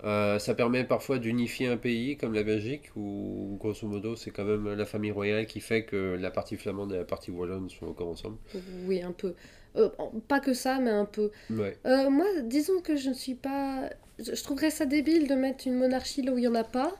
Euh, 0.04 0.40
ça 0.40 0.54
permet 0.54 0.82
parfois 0.82 1.18
d'unifier 1.20 1.68
un 1.68 1.76
pays 1.76 2.16
comme 2.16 2.34
la 2.34 2.42
Belgique, 2.42 2.90
où 2.96 3.56
grosso 3.60 3.86
modo, 3.86 4.16
c'est 4.16 4.32
quand 4.32 4.42
même 4.44 4.74
la 4.74 4.84
famille 4.84 5.12
royale 5.12 5.46
qui 5.46 5.60
fait 5.60 5.84
que 5.84 6.16
la 6.20 6.32
partie 6.32 6.56
flamande 6.56 6.92
et 6.92 6.96
la 6.96 7.04
partie 7.04 7.30
wallonne 7.30 7.70
sont 7.70 7.86
encore 7.86 8.08
ensemble. 8.08 8.36
Oui, 8.86 9.00
un 9.00 9.12
peu. 9.12 9.34
Euh, 9.76 9.90
pas 10.26 10.40
que 10.40 10.54
ça, 10.54 10.80
mais 10.80 10.90
un 10.90 11.04
peu. 11.04 11.30
Ouais. 11.50 11.76
Moi, 11.84 12.26
disons 12.42 12.80
que 12.80 12.96
je 12.96 13.10
ne 13.10 13.14
suis 13.14 13.36
pas. 13.36 13.90
Je 14.18 14.42
trouverais 14.42 14.70
ça 14.70 14.86
débile 14.86 15.28
de 15.28 15.34
mettre 15.36 15.68
une 15.68 15.78
monarchie 15.78 16.22
là 16.22 16.32
où 16.32 16.38
il 16.38 16.40
n'y 16.40 16.48
en 16.48 16.56
a 16.56 16.64
pas. 16.64 16.92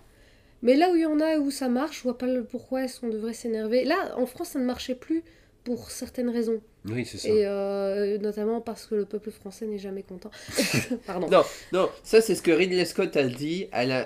Mais 0.63 0.77
là 0.77 0.91
où 0.91 0.97
il 0.97 1.03
y 1.03 1.07
en 1.07 1.21
a 1.21 1.35
et 1.35 1.39
où 1.39 1.51
ça 1.51 1.69
marche, 1.69 1.99
je 1.99 2.03
vois 2.05 2.17
pas 2.19 2.27
pourquoi 2.51 2.85
est-ce 2.85 3.01
qu'on 3.01 3.09
devrait 3.09 3.35
s'énerver. 3.35 3.85
Là, 3.85 4.15
en 4.17 4.27
France, 4.27 4.51
ça 4.51 4.59
ne 4.59 4.65
marchait 4.65 4.95
plus 4.95 5.23
pour 5.65 5.91
certaines 5.91 6.31
raisons. 6.31 6.61
Oui, 6.85 7.05
c'est 7.05 7.19
ça. 7.19 7.29
Et 7.29 7.47
euh, 7.47 8.19
notamment 8.19 8.61
parce 8.61 8.87
que 8.87 8.95
le 8.95 9.05
peuple 9.05 9.31
français 9.31 9.67
n'est 9.67 9.79
jamais 9.79 10.03
content. 10.03 10.31
Pardon. 11.07 11.29
Non, 11.31 11.43
non, 11.73 11.89
ça 12.03 12.21
c'est 12.21 12.35
ce 12.35 12.43
que 12.43 12.51
Ridley 12.51 12.85
Scott 12.85 13.17
a 13.17 13.25
dit. 13.25 13.69
Alors, 13.73 14.03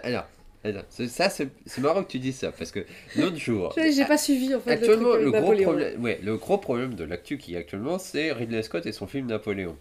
c'est- 0.88 1.08
ça, 1.08 1.30
c'est 1.30 1.48
marrant 1.78 2.02
que 2.02 2.10
tu 2.10 2.18
dis 2.18 2.32
ça, 2.32 2.52
parce 2.52 2.72
que 2.72 2.80
l'autre 3.16 3.36
jour. 3.36 3.74
J'ai 3.76 4.04
pas 4.04 4.18
suivi 4.18 4.54
en 4.54 4.60
fait. 4.60 4.76
le 4.76 4.80
truc 4.82 4.90
Actuellement, 4.90 5.14
le 5.16 5.30
gros, 5.30 5.52
problème, 5.62 6.02
ouais, 6.02 6.20
le 6.22 6.36
gros 6.36 6.58
problème 6.58 6.94
de 6.94 7.04
l'actu 7.04 7.38
qui 7.38 7.54
est 7.54 7.58
actuellement, 7.58 7.98
c'est 7.98 8.32
Ridley 8.32 8.62
Scott 8.62 8.84
et 8.86 8.92
son 8.92 9.06
film 9.06 9.26
Napoléon. 9.26 9.76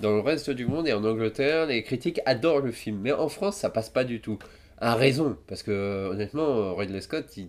Dans 0.00 0.10
le 0.14 0.20
reste 0.20 0.50
du 0.50 0.66
monde 0.66 0.88
et 0.88 0.92
en 0.92 1.04
Angleterre, 1.04 1.66
les 1.66 1.82
critiques 1.84 2.20
adorent 2.26 2.60
le 2.60 2.72
film, 2.72 2.98
mais 3.00 3.12
en 3.12 3.28
France, 3.28 3.56
ça 3.58 3.70
passe 3.70 3.90
pas 3.90 4.02
du 4.04 4.20
tout. 4.20 4.38
À 4.84 4.96
raison, 4.96 5.36
parce 5.46 5.62
que 5.62 6.08
honnêtement, 6.10 6.74
Ridley 6.74 7.00
Scott, 7.00 7.36
il, 7.36 7.48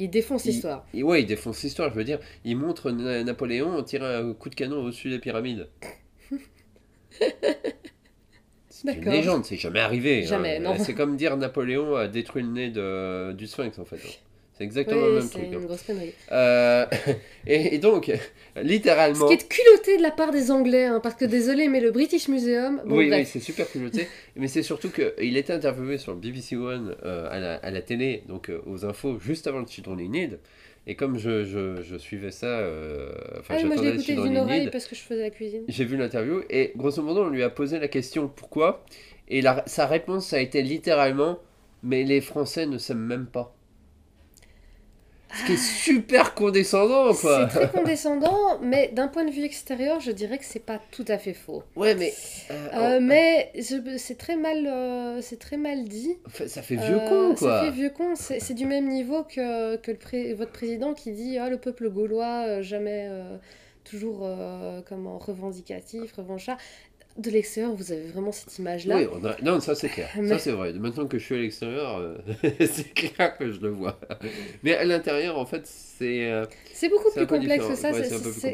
Il 0.00 0.10
défonce 0.10 0.44
Il- 0.44 0.48
l'histoire. 0.50 0.84
il- 0.92 1.04
ouais, 1.04 1.22
il 1.22 1.26
défonce 1.26 1.62
l'histoire, 1.62 1.90
je 1.90 1.94
veux 1.94 2.04
dire. 2.04 2.18
Il 2.44 2.56
montre 2.56 2.90
Na- 2.90 3.22
Napoléon 3.22 3.80
tirant 3.84 4.06
un 4.06 4.32
coup 4.34 4.48
de 4.48 4.54
canon 4.56 4.82
au-dessus 4.84 5.08
des 5.10 5.18
pyramides. 5.20 5.68
C'est 8.70 8.94
une 8.94 9.10
légende, 9.10 9.44
c'est 9.44 9.56
jamais 9.56 9.80
arrivé. 9.80 10.22
hein. 10.24 10.28
Jamais. 10.28 10.60
C'est 10.78 10.94
comme 10.94 11.16
dire 11.16 11.36
Napoléon 11.36 11.96
a 11.96 12.06
détruit 12.06 12.42
le 12.44 12.48
nez 12.50 12.70
de, 12.70 13.32
du 13.32 13.46
Sphinx, 13.48 13.76
en 13.78 13.84
fait. 13.84 14.20
C'est 14.58 14.64
exactement 14.64 15.00
Oui, 15.00 15.08
le 15.08 15.14
même 15.20 15.30
truc. 15.30 15.44
hein. 15.44 15.58
une 15.60 15.66
grosse 15.66 15.82
connerie. 15.84 16.12
Euh, 16.32 16.84
et, 17.46 17.74
et 17.76 17.78
donc, 17.78 18.06
Ce 18.56 18.60
littéralement. 18.62 19.26
qui 19.28 19.34
est 19.34 19.48
culotté 19.48 19.96
de 19.98 20.02
la 20.02 20.10
part 20.10 20.32
des 20.32 20.50
Anglais, 20.50 20.84
hein, 20.86 20.98
parce 21.00 21.14
que 21.14 21.24
désolé, 21.38 21.68
mais 21.68 21.80
le 21.80 21.92
British 21.92 22.28
Museum. 22.28 22.82
Bon, 22.84 22.96
oui, 22.96 23.24
c'est 23.24 23.38
super 23.40 23.70
culotté. 23.70 24.08
mais 24.36 24.48
c'est 24.48 24.64
surtout 24.64 24.90
qu'il 24.90 25.36
était 25.36 25.52
interviewé 25.52 25.96
sur 25.96 26.12
le 26.12 26.18
BBC 26.18 26.56
One 26.56 26.96
euh, 27.04 27.28
à, 27.30 27.38
la, 27.38 27.54
à 27.54 27.70
la 27.70 27.82
télé, 27.82 28.24
donc 28.28 28.50
euh, 28.50 28.60
aux 28.66 28.84
infos, 28.84 29.18
juste 29.20 29.46
avant 29.46 29.60
le 29.60 29.66
Children 29.66 30.00
in 30.00 30.08
Need. 30.08 30.38
Et 30.88 30.94
comme 30.96 31.18
je, 31.18 31.44
je, 31.44 31.82
je 31.82 31.96
suivais 31.96 32.30
ça, 32.30 32.62
enfin 33.38 33.56
Ah, 33.60 33.64
moi 33.64 33.76
je 33.76 33.82
l'ai 33.82 33.88
écouté 33.90 34.14
d'une 34.14 34.38
oreille 34.38 34.60
Need, 34.62 34.70
parce 34.70 34.86
que 34.86 34.94
je 34.96 35.02
faisais 35.02 35.20
la 35.22 35.28
cuisine. 35.30 35.62
j'ai 35.68 35.84
vu 35.84 35.98
l'interview 35.98 36.40
et 36.48 36.72
grosso 36.76 37.02
modo 37.02 37.24
on 37.24 37.28
lui 37.28 37.42
a 37.42 37.50
posé 37.50 37.78
la 37.78 37.88
question 37.88 38.26
pourquoi? 38.34 38.86
Et 39.28 39.42
la- 39.42 39.62
sa 39.66 39.86
réponse 39.86 40.32
a 40.32 40.40
été 40.40 40.62
littéralement 40.62 41.40
mais 41.82 42.04
les 42.04 42.22
Français 42.22 42.64
ne 42.64 42.78
s'aiment 42.78 43.04
même 43.04 43.26
pas. 43.26 43.54
Ce 45.34 45.44
qui 45.46 45.52
est 45.52 45.56
super 45.56 46.34
condescendant 46.34 47.12
quoi. 47.14 47.48
C'est 47.52 47.58
très 47.66 47.70
condescendant, 47.70 48.58
mais 48.62 48.88
d'un 48.94 49.08
point 49.08 49.24
de 49.24 49.30
vue 49.30 49.44
extérieur, 49.44 50.00
je 50.00 50.10
dirais 50.10 50.38
que 50.38 50.44
c'est 50.44 50.58
pas 50.64 50.80
tout 50.90 51.04
à 51.08 51.18
fait 51.18 51.34
faux. 51.34 51.62
Ouais 51.76 51.94
mais 51.94 52.14
euh, 52.50 52.68
Euh, 52.74 53.00
mais 53.00 53.52
je- 53.54 53.96
c'est 53.98 54.16
très 54.16 54.36
mal, 54.36 54.66
euh, 54.66 55.20
c'est 55.20 55.38
très 55.38 55.56
mal 55.58 55.84
dit. 55.84 56.16
Ça 56.46 56.62
fait 56.62 56.76
vieux 56.76 56.98
Euh, 57.00 57.08
con 57.30 57.34
quoi. 57.34 57.60
Ça 57.60 57.64
fait 57.66 57.70
vieux 57.72 57.90
con. 57.90 58.14
C'est 58.16 58.54
du 58.54 58.64
même 58.64 58.88
niveau 58.88 59.22
que, 59.24 59.76
que 59.76 59.90
le 59.90 59.98
pré- 59.98 60.32
votre 60.34 60.52
président 60.52 60.94
qui 60.94 61.12
dit 61.12 61.36
ah 61.38 61.50
le 61.50 61.58
peuple 61.58 61.90
gaulois 61.90 62.44
euh, 62.46 62.62
jamais 62.62 63.06
euh, 63.10 63.36
toujours 63.84 64.20
euh, 64.22 64.80
comment 64.88 65.18
revendicatif, 65.18 66.12
revanchard. 66.12 66.58
De 67.18 67.30
l'extérieur, 67.30 67.74
vous 67.74 67.90
avez 67.90 68.06
vraiment 68.06 68.30
cette 68.30 68.56
image-là. 68.58 68.96
Oui, 68.96 69.06
on 69.12 69.24
a- 69.24 69.36
non, 69.42 69.58
ça 69.58 69.74
c'est 69.74 69.88
clair. 69.88 70.08
Mais- 70.16 70.28
Ça 70.28 70.38
c'est 70.38 70.52
vrai. 70.52 70.72
Maintenant 70.74 71.06
que 71.08 71.18
je 71.18 71.24
suis 71.24 71.34
à 71.34 71.38
l'extérieur, 71.38 71.98
euh, 71.98 72.16
c'est 72.60 72.94
clair 72.94 73.36
que 73.36 73.50
je 73.50 73.60
le 73.60 73.70
vois. 73.70 73.98
Mais 74.62 74.74
à 74.76 74.84
l'intérieur, 74.84 75.36
en 75.36 75.44
fait, 75.44 75.62
c'est. 75.66 76.30
euh, 76.30 76.46
C'est 76.72 76.88
beaucoup 76.88 77.10
plus 77.10 77.26
complexe 77.26 77.66
que 77.66 77.74
ça. 77.74 77.90
Ouais, 77.90 78.04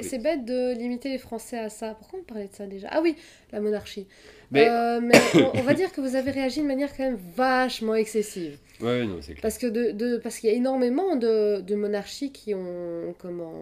c'est- 0.02 0.18
bête 0.18 0.44
de 0.46 0.72
limiter 0.78 1.10
les 1.10 1.18
Français 1.18 1.58
à 1.58 1.68
ça. 1.68 1.94
Pourquoi 1.98 2.20
on 2.20 2.22
parlait 2.22 2.48
de 2.48 2.54
ça 2.54 2.66
déjà? 2.66 2.88
Ah 2.90 3.00
oui, 3.02 3.16
la 3.52 3.60
monarchie. 3.60 4.06
Mais. 4.50 4.66
Euh, 4.68 5.00
mais 5.02 5.12
on, 5.34 5.58
on 5.58 5.62
va 5.62 5.74
dire 5.74 5.92
que 5.92 6.00
vous 6.00 6.16
avez 6.16 6.30
réagi 6.30 6.60
de 6.62 6.66
manière 6.66 6.96
quand 6.96 7.04
même 7.04 7.18
vachement 7.36 7.94
excessive. 7.94 8.56
Ouais, 8.80 9.04
non, 9.04 9.18
c'est 9.20 9.32
clair. 9.34 9.42
Parce 9.42 9.58
que 9.58 9.66
de, 9.66 9.90
de- 9.90 10.16
parce 10.16 10.38
qu'il 10.38 10.48
y 10.48 10.52
a 10.52 10.56
énormément 10.56 11.16
de, 11.16 11.60
de 11.60 11.74
monarchies 11.74 12.32
qui 12.32 12.54
ont 12.54 13.14
comment 13.18 13.52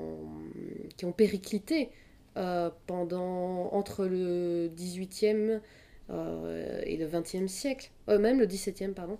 qui 0.97 1.05
ont 1.07 1.13
périclité 1.13 1.89
euh, 2.37 2.71
pendant 2.87 3.73
entre 3.73 4.07
le 4.07 4.69
18e 4.69 5.61
euh, 6.11 6.81
et 6.85 6.97
le 6.97 7.07
20e 7.07 7.49
siècle, 7.49 7.91
Euh, 8.09 8.19
même 8.19 8.39
le 8.39 8.47
17e 8.47 8.95
pardon. 8.95 9.19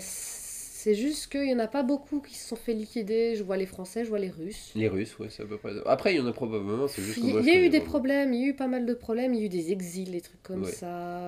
C'est 0.00 0.94
juste 0.94 1.32
qu'il 1.32 1.44
n'y 1.44 1.54
en 1.54 1.58
a 1.60 1.66
pas 1.66 1.82
beaucoup 1.82 2.20
qui 2.20 2.34
se 2.34 2.48
sont 2.48 2.56
fait 2.56 2.74
liquider. 2.74 3.36
Je 3.36 3.42
vois 3.42 3.56
les 3.56 3.64
Français, 3.66 4.04
je 4.04 4.10
vois 4.10 4.18
les 4.18 4.28
Russes. 4.30 4.72
Les 4.76 4.88
Russes, 4.88 5.18
ouais, 5.18 5.28
c'est 5.30 5.42
à 5.42 5.46
peu 5.46 5.56
près. 5.56 5.72
Après, 5.86 6.12
il 6.14 6.18
y 6.18 6.20
en 6.20 6.26
a 6.26 6.32
probablement, 6.32 6.88
c'est 6.88 7.02
juste 7.02 7.18
Il 7.18 7.30
y, 7.30 7.32
moi, 7.32 7.40
a 7.40 7.64
eu 7.64 7.68
des 7.70 7.80
problèmes, 7.80 8.32
il 8.34 8.40
y 8.40 8.44
a 8.44 8.48
eu 8.48 8.54
pas 8.54 8.66
mal 8.66 8.84
de 8.84 8.94
problèmes, 8.94 9.32
il 9.34 9.40
y 9.40 9.42
a 9.44 9.46
eu 9.46 9.48
des 9.48 9.72
exils, 9.72 10.10
des 10.10 10.20
trucs 10.20 10.42
comme 10.42 10.62
Ouais. 10.62 10.70
ça. 10.70 11.20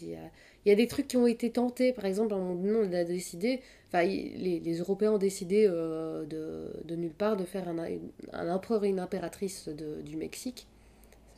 il, 0.00 0.08
y 0.10 0.14
a, 0.16 0.18
il 0.64 0.70
y 0.70 0.72
a 0.72 0.74
des 0.76 0.86
trucs 0.88 1.08
qui 1.08 1.16
ont 1.16 1.26
été 1.26 1.50
tentés, 1.50 1.92
par 1.92 2.04
exemple, 2.06 2.32
à 2.32 2.36
un 2.36 2.40
moment 2.40 2.54
donné, 2.54 2.88
on 2.88 2.92
a 2.92 3.04
décidé, 3.04 3.60
enfin, 3.88 4.02
les, 4.04 4.60
les 4.60 4.78
Européens 4.78 5.12
ont 5.12 5.18
décidé 5.18 5.66
euh, 5.68 6.24
de, 6.24 6.72
de 6.84 6.96
nulle 6.96 7.12
part 7.12 7.36
de 7.36 7.44
faire 7.44 7.68
un, 7.68 7.76
un 8.32 8.50
empereur 8.50 8.84
et 8.84 8.88
une 8.88 9.00
impératrice 9.00 9.68
de- 9.68 10.00
du 10.02 10.16
Mexique. 10.16 10.66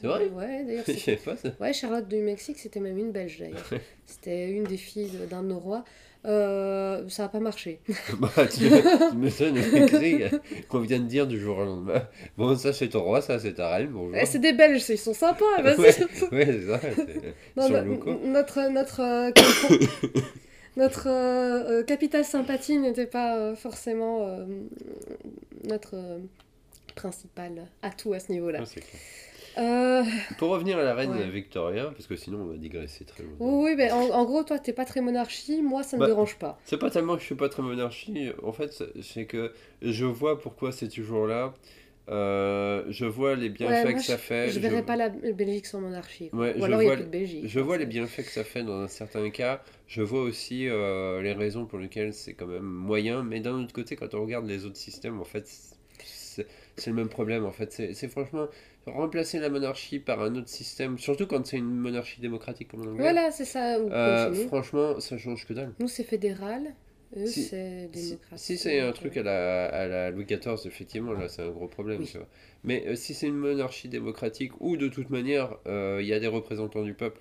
C'est 0.00 0.06
vrai? 0.08 0.28
Ouais, 0.28 0.64
d'ailleurs, 0.64 0.84
Je 0.86 1.24
pas 1.24 1.36
ça. 1.36 1.50
Ouais, 1.60 1.72
Charlotte 1.72 2.06
du 2.08 2.16
Mexique, 2.16 2.58
c'était 2.58 2.80
même 2.80 2.98
une 2.98 3.12
Belge 3.12 3.38
d'ailleurs. 3.38 3.70
C'était 4.06 4.50
une 4.50 4.64
des 4.64 4.76
filles 4.76 5.10
d'un 5.30 5.42
de 5.42 5.48
nos 5.48 5.58
rois. 5.58 5.84
Euh, 6.24 7.08
ça 7.08 7.24
n'a 7.24 7.28
pas 7.28 7.40
marché. 7.40 7.80
bah, 8.18 8.30
tu, 8.50 8.68
tu 8.68 9.16
me 9.16 9.30
sonnes 9.30 9.60
qu'on 10.68 10.80
vient 10.80 10.98
de 10.98 11.04
dire 11.04 11.26
du 11.26 11.38
jour 11.38 11.58
au 11.58 11.64
lendemain. 11.64 12.02
Bon, 12.36 12.56
ça 12.56 12.72
c'est 12.72 12.88
ton 12.88 13.02
roi, 13.02 13.20
ça 13.20 13.38
c'est 13.38 13.54
ta 13.54 13.68
reine, 13.68 13.90
bonjour. 13.92 14.16
Eh, 14.20 14.26
c'est 14.26 14.40
des 14.40 14.52
Belges, 14.52 14.88
ils 14.88 14.98
sont 14.98 15.14
sympas. 15.14 15.44
vas-y. 15.62 15.78
ouais, 15.78 15.96
ouais, 16.32 16.46
c'est 16.46 16.66
ça. 16.66 16.80
Non, 17.56 17.68
notre 18.24 18.68
notre 18.70 19.00
euh, 19.00 19.30
notre 20.76 21.08
euh, 21.08 21.84
capitale 21.84 22.24
sympathie 22.24 22.78
n'était 22.78 23.06
pas 23.06 23.54
forcément 23.54 24.28
notre 25.64 25.96
principal 26.96 27.68
atout 27.82 28.14
à 28.14 28.18
ce 28.18 28.32
niveau-là. 28.32 28.64
Clair. 28.64 28.84
Euh, 29.58 30.02
Pour 30.38 30.50
revenir 30.50 30.78
à 30.78 30.82
la 30.82 30.94
reine 30.94 31.12
Ouais. 31.12 31.28
Victoria, 31.30 31.86
parce 31.86 32.06
que 32.06 32.16
sinon 32.16 32.40
on 32.42 32.46
va 32.46 32.56
digresser 32.56 33.04
très 33.04 33.22
longtemps. 33.22 33.36
oui, 33.40 33.70
oui, 33.70 33.74
mais 33.76 33.90
en, 33.90 34.00
en 34.10 34.24
gros, 34.24 34.42
toi, 34.44 34.58
t'es 34.58 34.72
pas 34.72 34.84
très 34.84 35.00
monarchie, 35.00 35.62
moi, 35.62 35.82
ça 35.82 35.96
me 35.96 36.00
Bah, 36.02 36.06
dérange 36.08 36.36
pas. 36.36 36.58
C'est 36.64 36.78
pas 36.78 36.90
tellement 36.90 37.14
que 37.14 37.20
je 37.20 37.26
suis 37.26 37.34
pas 37.34 37.48
très 37.48 37.62
monarchie, 37.62 38.30
en 38.42 38.52
fait, 38.52 38.84
c'est 39.02 39.24
que 39.26 39.52
je 39.82 40.04
vois 40.04 40.38
pourquoi 40.38 40.72
c'est 40.72 40.88
toujours 40.88 41.26
là. 41.26 41.54
Euh, 42.08 42.84
je 42.88 43.04
vois 43.04 43.34
les 43.34 43.48
bienfaits 43.48 43.72
Ouais, 43.72 43.90
moi, 43.90 43.92
que 43.94 44.02
ça 44.04 44.16
fait. 44.16 44.48
Je 44.50 44.60
verrais 44.60 44.84
pas 44.84 44.94
la 44.94 45.08
Belgique 45.08 45.66
sans 45.66 45.80
monarchie. 45.80 46.30
Ouais, 46.32 46.54
Ou 46.56 46.64
alors 46.64 46.80
il 46.80 46.86
n'y 46.86 46.92
a 46.92 46.96
plus 46.96 47.04
de 47.04 47.10
Belgique. 47.10 47.42
Je 47.48 47.58
vois 47.58 47.78
les 47.78 47.86
bienfaits 47.86 48.22
que 48.24 48.30
ça 48.30 48.44
fait 48.44 48.62
dans 48.62 48.78
un 48.78 48.86
certain 48.86 49.28
cas. 49.30 49.60
Je 49.88 50.02
vois 50.02 50.20
aussi 50.22 50.68
euh, 50.68 51.20
les 51.20 51.32
raisons 51.32 51.66
pour 51.66 51.80
lesquelles 51.80 52.12
c'est 52.12 52.34
quand 52.34 52.46
même 52.46 52.62
moyen. 52.62 53.24
Mais 53.24 53.40
d'un 53.40 53.60
autre 53.60 53.72
côté, 53.72 53.96
quand 53.96 54.14
on 54.14 54.22
regarde 54.22 54.46
les 54.46 54.66
autres 54.66 54.76
systèmes, 54.76 55.20
en 55.20 55.24
fait, 55.24 55.48
c'est 55.98 56.46
le 56.86 56.92
même 56.92 57.08
problème. 57.08 57.44
En 57.44 57.50
fait, 57.50 57.72
c'est 57.72 58.08
franchement 58.08 58.46
remplacer 58.86 59.38
la 59.40 59.48
monarchie 59.48 59.98
par 59.98 60.22
un 60.22 60.34
autre 60.36 60.48
système, 60.48 60.98
surtout 60.98 61.26
quand 61.26 61.44
c'est 61.46 61.56
une 61.58 61.64
monarchie 61.74 62.20
démocratique 62.20 62.68
comme 62.68 62.80
en 62.80 62.84
Angleterre. 62.90 63.12
Voilà, 63.12 63.30
c'est 63.32 63.44
ça. 63.44 63.76
Euh, 63.76 64.32
franchement, 64.46 65.00
ça 65.00 65.18
change 65.18 65.46
que 65.46 65.52
dalle. 65.52 65.72
Nous, 65.80 65.88
c'est 65.88 66.04
fédéral. 66.04 66.74
Eux, 67.16 67.26
Si- 67.26 67.44
c'est 67.44 67.88
démocratique. 67.92 68.38
si 68.38 68.58
c'est 68.58 68.80
un 68.80 68.92
truc 68.92 69.16
à 69.16 69.22
la, 69.22 69.66
à 69.66 69.86
la 69.86 70.10
Louis 70.10 70.24
XIV, 70.24 70.66
effectivement, 70.66 71.12
là 71.12 71.28
c'est 71.28 71.42
un 71.42 71.50
gros 71.50 71.68
problème. 71.68 72.00
Oui. 72.00 72.08
tu 72.10 72.18
vois. 72.18 72.26
Mais 72.64 72.84
euh, 72.88 72.96
si 72.96 73.14
c'est 73.14 73.28
une 73.28 73.36
monarchie 73.36 73.88
démocratique 73.88 74.52
où 74.60 74.76
de 74.76 74.88
toute 74.88 75.10
manière 75.10 75.56
euh, 75.68 75.98
il 76.02 76.06
y 76.08 76.12
a 76.12 76.18
des 76.18 76.26
représentants 76.26 76.82
du 76.82 76.94
peuple, 76.94 77.20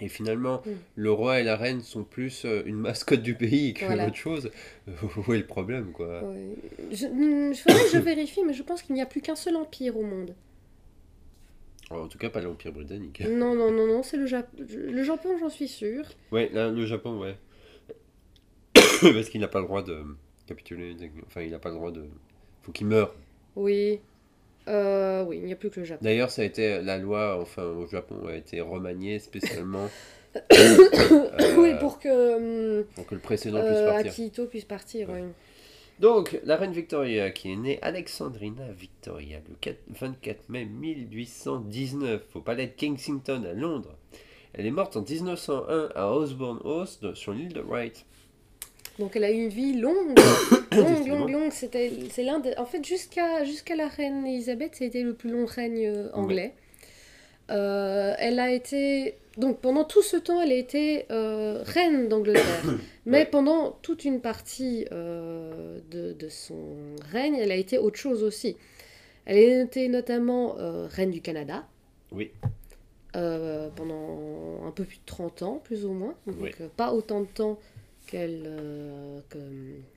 et 0.00 0.08
finalement 0.08 0.60
Mm. 0.66 0.70
le 0.96 1.12
roi 1.12 1.40
et 1.40 1.44
la 1.44 1.56
reine 1.56 1.80
sont 1.82 2.02
plus 2.04 2.44
euh, 2.44 2.62
une 2.66 2.76
mascotte 2.76 3.22
du 3.22 3.34
pays 3.36 3.74
que 3.74 3.84
Voilà. 3.86 4.06
autre 4.08 4.16
chose, 4.16 4.50
où 5.28 5.32
est 5.32 5.38
le 5.38 5.46
problème 5.46 5.92
quoi? 5.92 6.22
Ouais. 6.24 6.56
Je, 6.90 7.06
hmm, 7.06 7.54
je 7.54 7.60
faudrait 7.60 7.84
que 7.84 7.90
je 7.92 7.98
vérifie, 7.98 8.42
mais 8.44 8.52
je 8.54 8.62
pense 8.64 8.82
qu'il 8.82 8.94
n'y 8.96 9.02
a 9.02 9.06
plus 9.06 9.20
qu'un 9.20 9.36
seul 9.36 9.54
empire 9.56 9.96
au 9.96 10.02
monde. 10.02 10.34
En 11.90 12.08
tout 12.08 12.18
cas, 12.18 12.30
pas 12.30 12.40
l'Empire 12.40 12.72
britannique. 12.72 13.22
Non, 13.28 13.54
non, 13.54 13.70
non, 13.70 13.86
non, 13.86 14.02
c'est 14.02 14.16
le 14.16 14.26
Japon. 14.26 14.56
Le 14.68 15.02
Japon, 15.02 15.36
j'en 15.38 15.50
suis 15.50 15.68
sûre. 15.68 16.04
Ouais, 16.32 16.50
là, 16.52 16.70
le 16.70 16.84
Japon, 16.84 17.18
ouais. 17.20 17.36
Parce 19.00 19.28
qu'il 19.28 19.40
n'a 19.40 19.48
pas 19.48 19.60
le 19.60 19.66
droit 19.66 19.82
de 19.82 20.02
capituler. 20.46 20.96
Enfin, 21.26 21.42
il 21.42 21.50
n'a 21.50 21.58
pas 21.58 21.70
le 21.70 21.76
droit 21.76 21.92
de. 21.92 22.04
Faut 22.62 22.72
qu'il 22.72 22.86
meure. 22.86 23.14
Oui. 23.54 24.00
Euh, 24.68 25.24
oui, 25.24 25.38
il 25.38 25.44
n'y 25.44 25.52
a 25.52 25.56
plus 25.56 25.70
que 25.70 25.80
le 25.80 25.86
Japon. 25.86 26.04
D'ailleurs, 26.04 26.30
ça 26.30 26.42
a 26.42 26.44
été 26.44 26.82
la 26.82 26.98
loi, 26.98 27.40
enfin 27.40 27.62
au 27.62 27.86
Japon, 27.86 28.26
a 28.26 28.34
été 28.34 28.60
remaniée 28.60 29.20
spécialement 29.20 29.88
euh, 30.52 31.56
oui, 31.56 31.74
pour 31.78 31.98
que 31.98 32.80
hum, 32.80 32.84
pour 32.94 33.06
que 33.06 33.14
le 33.14 33.20
précédent 33.20 33.60
puisse 33.60 33.78
euh, 33.78 33.88
partir. 33.88 34.10
Akihito 34.10 34.46
puisse 34.46 34.64
partir. 34.64 35.08
Ouais. 35.08 35.22
oui. 35.22 35.28
Donc, 36.00 36.38
la 36.44 36.56
reine 36.56 36.72
Victoria, 36.72 37.30
qui 37.30 37.52
est 37.52 37.56
née 37.56 37.78
Alexandrina 37.80 38.70
Victoria 38.72 39.38
le 39.48 39.54
4 39.60 39.78
24 39.88 40.48
mai 40.50 40.66
1819 40.66 42.22
au 42.34 42.40
palais 42.40 42.66
de 42.66 42.72
Kensington 42.72 43.44
à 43.44 43.54
Londres. 43.54 43.96
Elle 44.52 44.66
est 44.66 44.70
morte 44.70 44.96
en 44.96 45.02
1901 45.02 45.88
à 45.94 46.08
Osborne 46.08 46.60
House, 46.64 47.00
sur 47.14 47.32
l'île 47.32 47.52
de 47.52 47.60
Wright. 47.60 48.04
Donc 48.98 49.16
elle 49.16 49.24
a 49.24 49.30
eu 49.30 49.44
une 49.44 49.48
vie 49.48 49.74
longue, 49.74 50.18
longue, 50.72 51.06
longue, 51.06 51.30
longue. 51.30 51.52
C'était, 51.52 51.90
c'est 52.10 52.24
l'un 52.24 52.40
des... 52.40 52.54
En 52.56 52.66
fait, 52.66 52.84
jusqu'à 52.84 53.44
jusqu'à 53.44 53.76
la 53.76 53.88
reine 53.88 54.26
Elisabeth, 54.26 54.74
c'était 54.74 55.02
le 55.02 55.14
plus 55.14 55.30
long 55.30 55.46
règne 55.46 55.86
euh, 55.86 56.10
anglais. 56.12 56.54
Euh, 57.50 58.14
elle 58.18 58.38
a 58.38 58.50
été... 58.50 59.16
Donc 59.36 59.60
pendant 59.60 59.84
tout 59.84 60.02
ce 60.02 60.16
temps, 60.16 60.40
elle 60.40 60.52
a 60.52 60.54
été 60.56 61.04
euh, 61.10 61.62
reine 61.64 62.08
d'Angleterre. 62.08 62.62
Mais 63.06 63.18
Ouais. 63.20 63.26
pendant 63.26 63.72
toute 63.82 64.04
une 64.04 64.20
partie 64.20 64.86
euh, 64.92 65.78
de, 65.90 66.12
de 66.12 66.28
son 66.28 66.74
règne, 67.12 67.36
elle 67.36 67.52
a 67.52 67.56
été 67.56 67.78
autre 67.78 67.98
chose 67.98 68.22
aussi. 68.24 68.56
Elle 69.26 69.36
a 69.36 69.62
été 69.64 69.88
notamment 69.88 70.56
euh, 70.58 70.86
reine 70.90 71.10
du 71.10 71.20
Canada. 71.20 71.64
Oui. 72.12 72.30
pendant 73.12 74.64
un 74.66 74.70
peu 74.70 74.84
plus 74.84 74.96
de 74.98 75.02
30 75.06 75.42
ans, 75.42 75.60
plus 75.64 75.84
ou 75.84 75.92
moins. 75.92 76.14
Donc 76.26 76.36
Oui. 76.40 76.50
pas 76.76 76.92
autant 76.92 77.20
de 77.20 77.26
temps 77.26 77.58
qu'elle 78.06 78.48
que, 79.28 79.38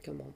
comment, 0.03 0.31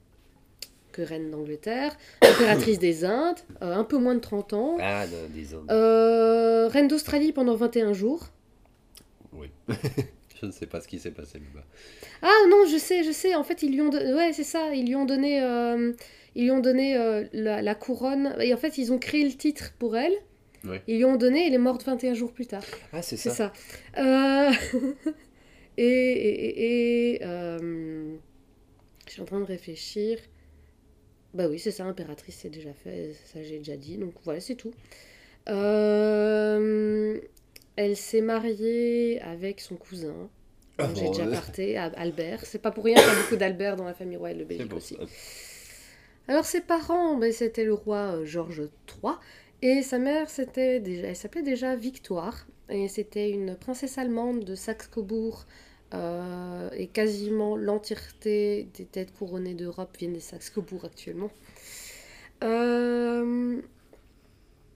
que 0.92 1.02
reine 1.02 1.32
d'Angleterre. 1.32 1.96
Impératrice 2.22 2.80
des 2.80 3.04
Indes, 3.06 3.40
un 3.62 3.84
peu 3.84 3.98
moins 3.98 4.16
de 4.16 4.20
30 4.20 4.54
ans. 4.54 4.78
Ah, 4.80 5.06
non, 5.08 5.18
des 5.34 5.54
Indes. 5.56 6.72
Reine 6.72 6.88
d'Australie 6.88 7.32
pendant 7.32 7.56
21 7.56 7.94
jours. 7.94 8.28
Oui. 9.44 9.76
je 10.42 10.46
ne 10.48 10.52
sais 10.52 10.66
pas 10.66 10.82
ce 10.82 10.88
qui 10.88 11.00
s'est 11.00 11.12
passé 11.12 11.40
là-bas. 11.40 11.66
Ah 12.22 12.48
non, 12.50 12.66
je 12.66 12.78
sais, 12.78 13.04
je 13.04 13.12
sais. 13.12 13.36
En 13.36 13.44
fait, 13.44 13.62
ils 13.64 13.72
lui 13.72 13.82
ont 13.82 13.90
donné... 13.90 14.14
Ouais, 14.14 14.34
c'est 14.34 14.44
ça. 14.44 14.74
Ils 14.74 14.88
lui 14.88 14.96
ont 14.96 15.06
donné, 15.06 15.44
euh, 15.44 15.92
ils 16.36 16.44
lui 16.46 16.52
ont 16.52 16.60
donné 16.60 16.98
euh, 16.98 17.26
la, 17.34 17.62
la 17.62 17.76
couronne. 17.76 18.36
Et 18.40 18.54
en 18.54 18.58
fait, 18.58 18.78
ils 18.78 18.92
ont 18.94 19.00
créé 19.00 19.24
le 19.26 19.34
titre 19.34 19.74
pour 19.80 19.96
elle. 19.98 20.14
Ouais. 20.64 20.82
Ils 20.88 20.98
lui 20.98 21.06
ont 21.06 21.18
donné. 21.18 21.48
Elle 21.48 21.54
est 21.54 21.58
morte 21.60 21.84
21 21.84 22.14
jours 22.14 22.32
plus 22.32 22.46
tard. 22.48 22.64
Ah, 22.94 23.02
c'est 23.02 23.18
C'est 23.18 23.30
ça. 23.30 23.54
ça. 23.96 24.02
Euh, 24.02 24.52
et 25.78 25.84
et, 25.86 26.46
et, 26.46 27.16
et, 27.16 27.20
euh, 27.24 28.16
je 29.08 29.12
suis 29.12 29.22
en 29.22 29.26
train 29.26 29.40
de 29.40 29.46
réfléchir. 29.46 30.18
Bah 31.34 31.48
oui, 31.50 31.58
c'est 31.60 31.72
ça, 31.72 31.84
impératrice, 31.86 32.38
c'est 32.42 32.50
déjà 32.50 32.74
fait. 32.74 33.16
Ça, 33.26 33.42
j'ai 33.44 33.58
déjà 33.58 33.76
dit. 33.76 33.98
Donc 33.98 34.14
voilà, 34.24 34.40
c'est 34.40 34.56
tout. 34.56 34.72
Euh, 35.50 37.20
elle 37.76 37.96
s'est 37.96 38.22
mariée 38.22 39.22
avec 39.22 39.62
son 39.62 39.76
cousin. 39.76 40.30
Ah, 40.78 40.90
j'ai 40.96 41.08
déjà 41.08 41.28
parté, 41.28 41.78
à 41.78 41.86
Albert. 41.96 42.46
C'est 42.46 42.62
pas 42.62 42.72
pour 42.72 42.84
rien 42.84 42.96
qu'il 42.96 43.06
y 43.06 43.10
a 43.10 43.16
beaucoup 43.22 43.36
d'Albert 43.36 43.76
dans 43.76 43.86
la 43.86 43.94
famille 43.94 44.18
royale 44.18 44.40
de 44.40 44.44
Belgique 44.44 44.70
bon. 44.70 44.78
aussi. 44.78 44.98
Alors 46.28 46.46
ses 46.46 46.62
parents, 46.62 47.18
ben, 47.18 47.32
c'était 47.32 47.66
le 47.66 47.74
roi 47.74 48.16
euh, 48.16 48.26
Georges 48.26 48.70
III 48.88 49.14
et 49.62 49.82
sa 49.82 49.98
mère, 50.00 50.30
c'était 50.30 50.80
déjà, 50.80 51.08
elle 51.08 51.16
s'appelait 51.16 51.44
déjà 51.44 51.76
Victoire 51.76 52.48
et 52.70 52.88
c'était 52.88 53.30
une 53.30 53.56
princesse 53.56 53.98
allemande 53.98 54.44
de 54.44 54.56
Saxe-Cobourg 54.56 55.46
euh, 55.94 56.70
et 56.76 56.88
quasiment 56.88 57.56
l'entièreté 57.56 58.68
des 58.74 58.86
têtes 58.86 59.14
couronnées 59.14 59.54
d'Europe 59.54 59.96
viennent 59.98 60.14
des 60.14 60.20
Saxe-Cobourg 60.20 60.86
actuellement. 60.86 61.30
Euh, 62.44 63.62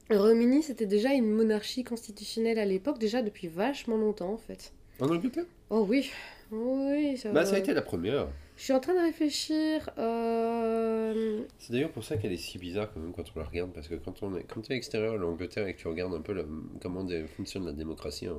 Royaume-Uni, 0.09 0.63
c'était 0.63 0.85
déjà 0.85 1.13
une 1.13 1.29
monarchie 1.29 1.83
constitutionnelle 1.83 2.59
à 2.59 2.65
l'époque, 2.65 2.97
déjà 2.97 3.21
depuis 3.21 3.47
vachement 3.47 3.97
longtemps 3.97 4.31
en 4.31 4.37
fait. 4.37 4.71
En 4.99 5.09
Angleterre? 5.09 5.45
Oh 5.69 5.85
oui, 5.87 6.09
oui. 6.51 7.19
Bah, 7.33 7.45
ça 7.45 7.55
a 7.55 7.59
été 7.59 7.73
la 7.73 7.81
première. 7.81 8.27
Je 8.57 8.63
suis 8.63 8.73
en 8.73 8.79
train 8.79 8.95
de 8.95 8.99
réfléchir. 8.99 9.89
euh, 9.99 11.41
C'est 11.59 11.73
d'ailleurs 11.73 11.91
pour 11.91 12.03
ça 12.03 12.17
qu'elle 12.17 12.31
est 12.33 12.37
si 12.37 12.57
bizarre 12.57 12.91
quand 12.91 12.99
même 12.99 13.13
quand 13.13 13.23
on 13.35 13.39
la 13.39 13.45
regarde, 13.45 13.71
parce 13.71 13.87
que 13.87 13.93
quand 13.95 14.23
on 14.23 14.35
est, 14.35 14.43
quand 14.43 14.61
tu 14.61 14.73
es 14.73 14.75
extérieur 14.75 15.13
à 15.13 15.17
l'Angleterre 15.17 15.67
et 15.67 15.75
que 15.75 15.79
tu 15.79 15.87
regardes 15.87 16.13
un 16.15 16.21
peu 16.21 16.33
la- 16.33 16.43
comment 16.81 17.05
fonctionne 17.37 17.65
la 17.65 17.71
démocratie, 17.71 18.25
hein, 18.25 18.37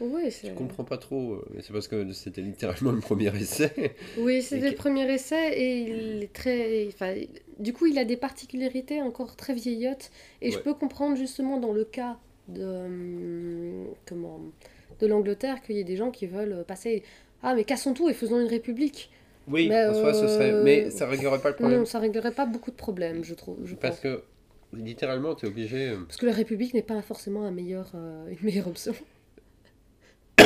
Oui, 0.00 0.22
tu 0.42 0.52
comprends 0.54 0.82
pas 0.82 0.98
trop. 0.98 1.34
euh, 1.34 1.44
C'est 1.60 1.72
parce 1.72 1.86
que 1.86 2.12
c'était 2.12 2.40
littéralement 2.42 2.90
le 2.90 2.98
premier 3.00 3.28
essai. 3.40 3.94
Oui, 4.18 4.44
Et 4.50 4.58
le 4.58 4.74
premier 4.74 5.08
essai 5.12 5.52
et 5.54 5.78
il 5.82 6.22
est 6.24 6.32
très. 6.32 6.88
Enfin, 6.88 7.14
du 7.60 7.72
coup, 7.72 7.86
il 7.86 7.96
a 7.98 8.04
des 8.04 8.16
particularités 8.16 9.00
encore 9.02 9.36
très 9.36 9.54
vieillottes 9.54 10.10
et 10.42 10.50
je 10.50 10.58
peux 10.58 10.74
comprendre 10.74 11.16
justement 11.16 11.58
dans 11.60 11.72
le 11.72 11.84
cas 11.84 12.18
de 12.48 13.84
comment 14.04 14.40
de 15.00 15.06
l'Angleterre 15.06 15.62
qu'il 15.62 15.76
y 15.76 15.80
ait 15.80 15.84
des 15.84 15.96
gens 15.96 16.10
qui 16.10 16.26
veulent 16.26 16.64
passer. 16.66 17.04
Ah, 17.42 17.54
mais 17.54 17.64
cassons 17.64 17.94
tout 17.94 18.08
et 18.08 18.14
faisons 18.14 18.40
une 18.40 18.48
république. 18.48 19.10
Oui, 19.50 19.68
Mais, 19.68 19.86
en 19.86 19.94
soi, 19.94 20.14
ce 20.14 20.28
serait. 20.28 20.52
euh, 20.52 20.62
Mais 20.64 20.90
ça 20.90 21.06
réglerait 21.06 21.40
pas 21.40 21.50
le 21.50 21.54
problème. 21.56 21.80
Non, 21.80 21.84
ça 21.84 21.98
réglerait 21.98 22.32
pas 22.32 22.46
beaucoup 22.46 22.70
de 22.70 22.76
problèmes, 22.76 23.24
je 23.24 23.34
trouve. 23.34 23.58
Je 23.64 23.74
parce 23.74 24.00
pense. 24.00 24.02
que 24.02 24.22
littéralement, 24.72 25.34
tu 25.34 25.46
es 25.46 25.48
obligé. 25.48 25.88
euh, 25.90 25.98
Parce 26.06 26.16
que 26.18 26.26
la 26.26 26.32
république 26.32 26.74
n'est 26.74 26.82
pas 26.82 27.02
forcément 27.02 27.44
un 27.44 27.50
meilleur, 27.50 27.90
euh, 27.94 28.28
une 28.30 28.38
meilleure 28.42 28.68
option. 28.68 28.94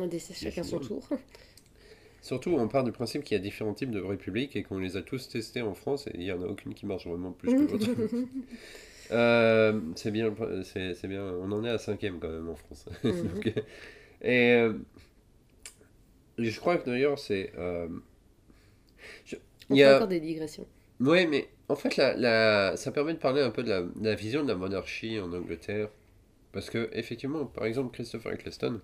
On 0.00 0.06
décide 0.06 0.36
chacun 0.36 0.62
son 0.62 0.78
tour. 0.78 1.08
Surtout, 2.20 2.50
on 2.58 2.68
part 2.68 2.84
du 2.84 2.92
principe 2.92 3.24
qu'il 3.24 3.36
y 3.36 3.40
a 3.40 3.42
différents 3.42 3.72
types 3.74 3.90
de 3.90 4.00
républiques 4.00 4.54
et 4.56 4.62
qu'on 4.62 4.78
les 4.78 4.96
a 4.96 5.02
tous 5.02 5.28
testés 5.28 5.62
en 5.62 5.74
France 5.74 6.06
et 6.08 6.10
il 6.14 6.20
n'y 6.20 6.32
en 6.32 6.42
a 6.42 6.46
aucune 6.46 6.74
qui 6.74 6.84
marche 6.84 7.06
vraiment 7.06 7.32
plus 7.32 7.54
que 7.54 7.60
l'autre. 7.72 7.88
Euh, 9.10 9.80
c'est 9.94 10.10
bien, 10.10 10.34
c'est 10.64 11.06
bien, 11.08 11.22
on 11.40 11.50
en 11.52 11.64
est 11.64 11.70
à 11.70 11.78
cinquième 11.78 12.18
quand 12.18 12.28
même 12.28 12.50
en 12.50 12.56
France. 12.56 12.84
Mhm. 13.02 13.12
Donc, 13.34 13.54
et 14.20 14.66
je 16.38 16.60
crois 16.60 16.78
que 16.78 16.86
d'ailleurs 16.88 17.18
c'est. 17.18 17.52
euh, 17.58 17.88
je- 19.24 19.36
On 19.70 19.74
il 19.74 19.78
y 19.78 19.84
a, 19.84 19.96
encore 19.96 20.08
des 20.08 20.20
digressions. 20.20 20.66
ouais, 21.00 21.26
mais 21.26 21.48
en 21.68 21.76
fait, 21.76 21.96
la, 21.96 22.14
la- 22.16 22.76
ça 22.76 22.90
permet 22.92 23.14
de 23.14 23.18
parler 23.18 23.42
un 23.42 23.50
peu 23.50 23.62
de 23.62 23.68
la, 23.68 23.82
de 23.82 24.04
la 24.04 24.14
vision 24.14 24.42
de 24.42 24.48
la 24.48 24.54
monarchie 24.54 25.18
en 25.20 25.32
Angleterre. 25.32 25.88
Parce 26.52 26.70
que, 26.70 26.88
effectivement, 26.92 27.44
par 27.46 27.66
exemple, 27.66 27.92
Christopher 27.92 28.32
Eccleston 28.32 28.80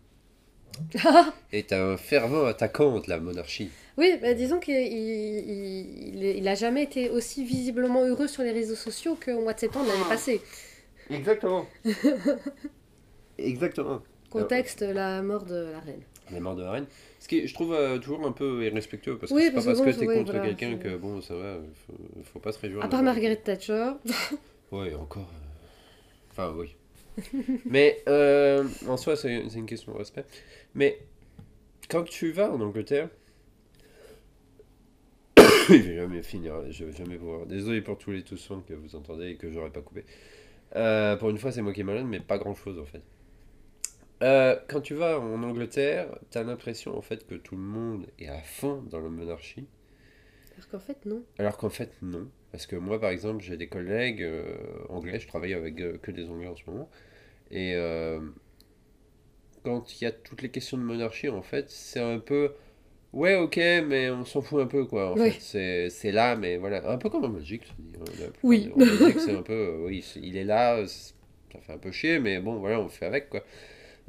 est 1.53 1.73
un 1.73 1.97
fervent 1.97 2.45
attaquant 2.47 3.01
de 3.01 3.09
la 3.09 3.19
monarchie. 3.21 3.71
Oui, 3.97 4.19
bah, 4.21 4.35
disons 4.35 4.59
qu'il 4.61 4.75
il, 4.75 6.25
il, 6.39 6.49
a 6.49 6.55
jamais 6.55 6.83
été 6.83 7.11
aussi 7.11 7.45
visiblement 7.45 8.05
heureux 8.05 8.29
sur 8.29 8.43
les 8.43 8.51
réseaux 8.53 8.75
sociaux 8.75 9.17
qu'au 9.23 9.41
mois 9.41 9.55
de 9.55 9.61
septembre 9.61 9.87
l'année 9.89 10.09
passée. 10.09 10.43
Exactement. 11.11 11.67
Exactement. 13.39 14.03
Contexte, 14.31 14.83
la 14.83 15.23
mort 15.23 15.45
de 15.45 15.71
la 15.73 15.81
reine. 15.81 16.03
La 16.33 16.41
mort 16.41 16.57
de 16.57 16.63
la 16.63 16.71
reine. 16.71 16.87
Ce 17.21 17.29
qui, 17.29 17.47
je 17.47 17.53
trouve 17.55 17.75
euh, 17.75 17.99
toujours 17.99 18.27
un 18.27 18.33
peu 18.33 18.65
irrespectueux 18.65 19.19
parce 19.19 19.31
que 19.31 19.37
Oui, 19.37 19.43
c'est 19.45 19.51
pas 19.53 19.63
parce 19.63 19.79
que 19.79 19.85
parce 19.85 19.97
que 19.97 20.05
bon, 20.05 20.09
t'es 20.11 20.15
contre 20.19 20.33
voilà, 20.33 20.47
quelqu'un 20.55 20.77
que 20.79 20.97
bon, 20.97 21.21
ça 21.21 21.35
va, 21.35 21.57
faut, 21.87 21.95
faut 22.25 22.39
pas 22.39 22.53
se 22.53 22.59
réjouir. 22.61 22.83
À 22.85 22.89
part 22.89 23.03
Margaret 23.03 23.37
Thatcher. 23.37 23.93
Ouais, 24.73 24.95
encore. 24.95 25.29
euh, 25.31 26.31
Enfin, 26.33 26.53
oui. 26.57 26.75
Mais 27.67 28.03
euh, 28.09 28.65
en 28.89 28.97
soi, 28.97 29.15
c'est 29.17 29.31
une 29.55 29.67
question 29.67 29.93
de 29.93 29.99
respect. 29.99 30.25
Mais 30.75 30.99
quand 31.89 32.03
tu 32.03 32.33
vas 32.33 32.51
en 32.51 32.61
Angleterre, 32.61 33.09
je 35.37 35.75
vais 35.75 35.97
jamais 35.97 36.23
finir, 36.23 36.55
je 36.71 36.85
vais 36.85 36.93
jamais 36.93 37.17
pouvoir. 37.17 37.47
Désolé 37.47 37.83
pour 37.83 37.99
tous 37.99 38.11
les 38.13 38.23
tous 38.23 38.37
sons 38.37 38.63
que 38.67 38.75
vous 38.75 38.97
entendez 38.97 39.31
et 39.31 39.37
que 39.37 39.51
j'aurais 39.51 39.71
pas 39.71 39.81
coupé. 39.83 40.05
Euh, 40.77 41.17
pour 41.17 41.31
une 41.31 41.39
fois, 41.39 41.53
c'est 41.53 41.63
moi 41.63 41.73
qui 41.73 41.81
est 41.81 41.85
malade, 41.85 42.07
mais 42.07 42.21
pas 42.21 42.39
grand 42.39 42.55
chose 42.55 42.79
en 42.79 42.85
fait. 42.85 43.03
Euh, 44.23 44.57
quand 44.69 44.81
tu 44.81 44.95
vas 44.95 45.19
en 45.19 45.43
Angleterre, 45.43 46.07
t'as 46.31 46.43
l'impression 46.45 46.97
en 46.97 47.03
fait 47.03 47.27
que 47.27 47.35
tout 47.35 47.57
le 47.57 47.63
monde 47.63 48.07
est 48.19 48.29
à 48.29 48.41
fond 48.43 48.83
dans 48.91 49.01
la 49.01 49.09
monarchie. 49.09 49.67
Alors 50.57 50.69
qu'en 50.69 50.79
fait, 50.79 51.05
non. 51.05 51.23
Alors 51.39 51.57
qu'en 51.57 51.71
fait, 51.71 51.91
non. 52.01 52.29
Parce 52.53 52.67
que 52.67 52.77
moi, 52.77 53.01
par 53.01 53.11
exemple, 53.11 53.43
j'ai 53.43 53.57
des 53.57 53.67
collègues 53.67 54.23
euh, 54.23 54.57
anglais, 54.89 55.19
je 55.19 55.27
travaille 55.27 55.55
avec 55.55 55.81
euh, 55.81 55.99
que 55.99 56.13
des 56.13 56.31
anglais 56.31 56.47
en 56.47 56.55
ce 56.55 56.63
moment. 56.67 56.89
Et 57.51 57.75
quand 59.65 60.01
il 60.01 60.05
y 60.05 60.07
a 60.07 60.13
toutes 60.13 60.43
les 60.43 60.51
questions 60.51 60.77
de 60.77 60.83
monarchie, 60.83 61.29
en 61.29 61.43
fait, 61.43 61.71
c'est 61.71 62.01
un 62.01 62.19
peu. 62.19 62.53
Ouais, 63.13 63.37
ok, 63.37 63.57
mais 63.57 64.11
on 64.11 64.25
s'en 64.25 64.43
fout 64.43 64.61
un 64.61 64.67
peu, 64.67 64.87
quoi. 64.87 65.13
En 65.13 65.17
fait, 65.17 65.91
c'est, 65.91 66.13
là, 66.13 66.37
mais 66.37 66.57
voilà. 66.57 66.91
Un 66.91 66.99
peu 66.99 67.11
comme 67.11 67.25
en 67.25 67.29
Belgique, 67.29 67.73
je 67.95 68.25
Oui. 68.43 68.71
En 68.75 68.79
Belgique, 68.79 69.21
c'est 69.21 69.37
un 69.37 69.43
peu. 69.43 69.83
oui, 69.85 70.05
il 70.21 70.37
est 70.37 70.45
là, 70.45 70.85
ça 70.87 71.61
fait 71.61 71.73
un 71.73 71.79
peu 71.79 71.93
chier, 71.93 72.19
mais 72.19 72.41
bon, 72.41 72.59
voilà, 72.59 72.81
on 72.81 72.89
fait 72.89 73.07
avec, 73.07 73.31
quoi. 73.31 73.45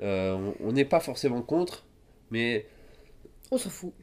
Euh, 0.02 0.52
on- 0.60 0.72
n'est 0.74 0.86
pas 0.86 1.00
forcément 1.00 1.42
contre, 1.42 1.86
mais 2.32 2.66
On 3.52 3.58
s'en 3.58 3.70
fout. 3.70 3.94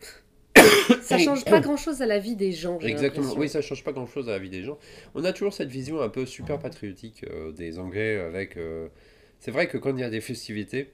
ça 1.02 1.18
change 1.18 1.44
pas 1.44 1.60
grand 1.60 1.76
chose 1.76 2.00
à 2.02 2.06
la 2.06 2.18
vie 2.18 2.36
des 2.36 2.52
gens. 2.52 2.78
Exactement, 2.80 3.34
oui, 3.36 3.48
ça 3.48 3.60
change 3.62 3.84
pas 3.84 3.92
grand-chose 3.92 4.28
à 4.28 4.32
la 4.32 4.38
vie 4.38 4.48
des 4.50 4.62
gens. 4.62 4.78
On 5.14 5.24
a 5.24 5.32
toujours 5.32 5.52
cette 5.52 5.68
vision 5.70 6.00
un 6.00 6.08
peu 6.08 6.24
super 6.26 6.58
patriotique 6.58 7.24
euh, 7.30 7.52
des 7.52 7.78
Anglais 7.78 8.18
avec... 8.18 8.56
euh, 8.56 8.88
C'est 9.40 9.50
vrai 9.50 9.66
que 9.68 9.76
quand 9.78 9.90
il 9.96 10.00
y 10.00 10.04
a 10.04 10.10
des 10.10 10.20
festivités, 10.20 10.90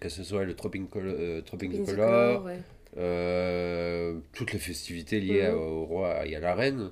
que 0.00 0.08
ce 0.08 0.22
soit 0.22 0.44
le 0.44 0.54
Tropping, 0.54 0.86
Col- 0.88 1.42
Tropping 1.46 1.84
Color, 1.84 2.44
ouais. 2.44 2.58
toutes 4.32 4.52
les 4.52 4.58
festivités 4.58 5.20
liées 5.20 5.48
Mhm. 5.48 5.54
au 5.58 5.84
roi 5.86 6.26
et 6.26 6.36
à 6.36 6.40
la 6.40 6.54
reine, 6.54 6.90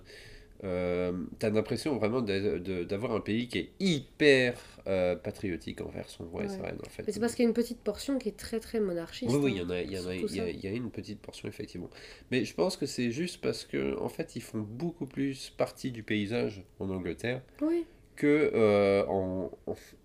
t'as 0.63 1.51
l'impression 1.51 1.97
vraiment 1.99 2.23
d'avoir 2.23 3.13
un 3.13 3.21
pays 3.21 3.49
qui 3.49 3.59
est 3.59 3.71
hyper 3.81 4.55
euh, 4.87 5.17
patriotique 5.17 5.81
envers 5.81 6.09
son 6.11 6.25
roi 6.25 6.45
et 6.45 6.49
sa 6.49 6.61
reine, 6.61 6.79
en 6.85 6.91
fait. 6.91 7.05
Mais 7.07 7.13
c'est 7.13 7.21
parce 7.21 7.35
qu'il 7.35 7.45
y 7.45 7.47
a 7.47 7.49
une 7.49 7.55
petite 7.55 7.81
portion 7.81 8.19
qui 8.19 8.29
est 8.29 8.37
très 8.37 8.61
très 8.61 8.81
monarchiste. 8.81 9.33
Oui, 9.33 9.41
oui, 9.43 9.53
il 9.53 9.57
y 9.57 9.61
hein. 9.61 9.67
en 9.67 9.71
a, 9.71 9.81
il 9.81 9.93
y 9.93 9.99
en 9.99 10.07
a, 10.07 10.15
y 10.15 10.25
a, 10.25 10.29
ça. 10.29 10.49
il 10.51 10.61
y 10.61 10.67
a 10.67 10.71
une 10.71 10.91
petite 10.91 11.21
portion, 11.21 11.49
effectivement. 11.49 11.89
Mais 12.31 12.45
je 12.45 12.55
pense 12.55 12.77
que 12.77 12.85
c'est 12.85 13.11
juste 13.11 13.41
parce 13.41 13.65
que, 13.65 13.99
en 13.99 14.11
fait, 14.11 14.37
ils 14.37 14.43
font 14.43 14.59
beaucoup 14.59 15.07
plus 15.07 15.51
partie 15.57 15.91
du 15.91 16.03
paysage 16.03 16.65
en 16.81 16.91
Angleterre 16.91 17.41
Oui. 17.63 17.87
que 18.17 18.51
euh, 18.55 19.07
en, 19.07 19.51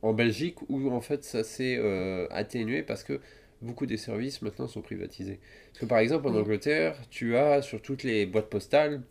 en, 0.02 0.14
Belgique, 0.14 0.58
où, 0.70 0.90
en 0.92 1.02
fait, 1.02 1.24
ça 1.26 1.44
s'est 1.44 1.78
euh, 1.78 2.28
atténué 2.30 2.82
parce 2.82 3.04
que 3.04 3.20
beaucoup 3.62 3.86
des 3.86 3.98
services, 3.98 4.42
maintenant, 4.42 4.68
sont 4.68 4.82
privatisés. 4.82 5.40
Parce 5.72 5.80
que, 5.80 5.86
par 5.88 6.00
exemple, 6.00 6.28
en. 6.28 6.36
Angleterre, 6.36 6.96
tu 7.10 7.36
as 7.36 7.62
sur 7.62 7.82
toutes 7.82 8.04
les 8.04 8.26
boîtes 8.26 8.50
postales 8.50 9.02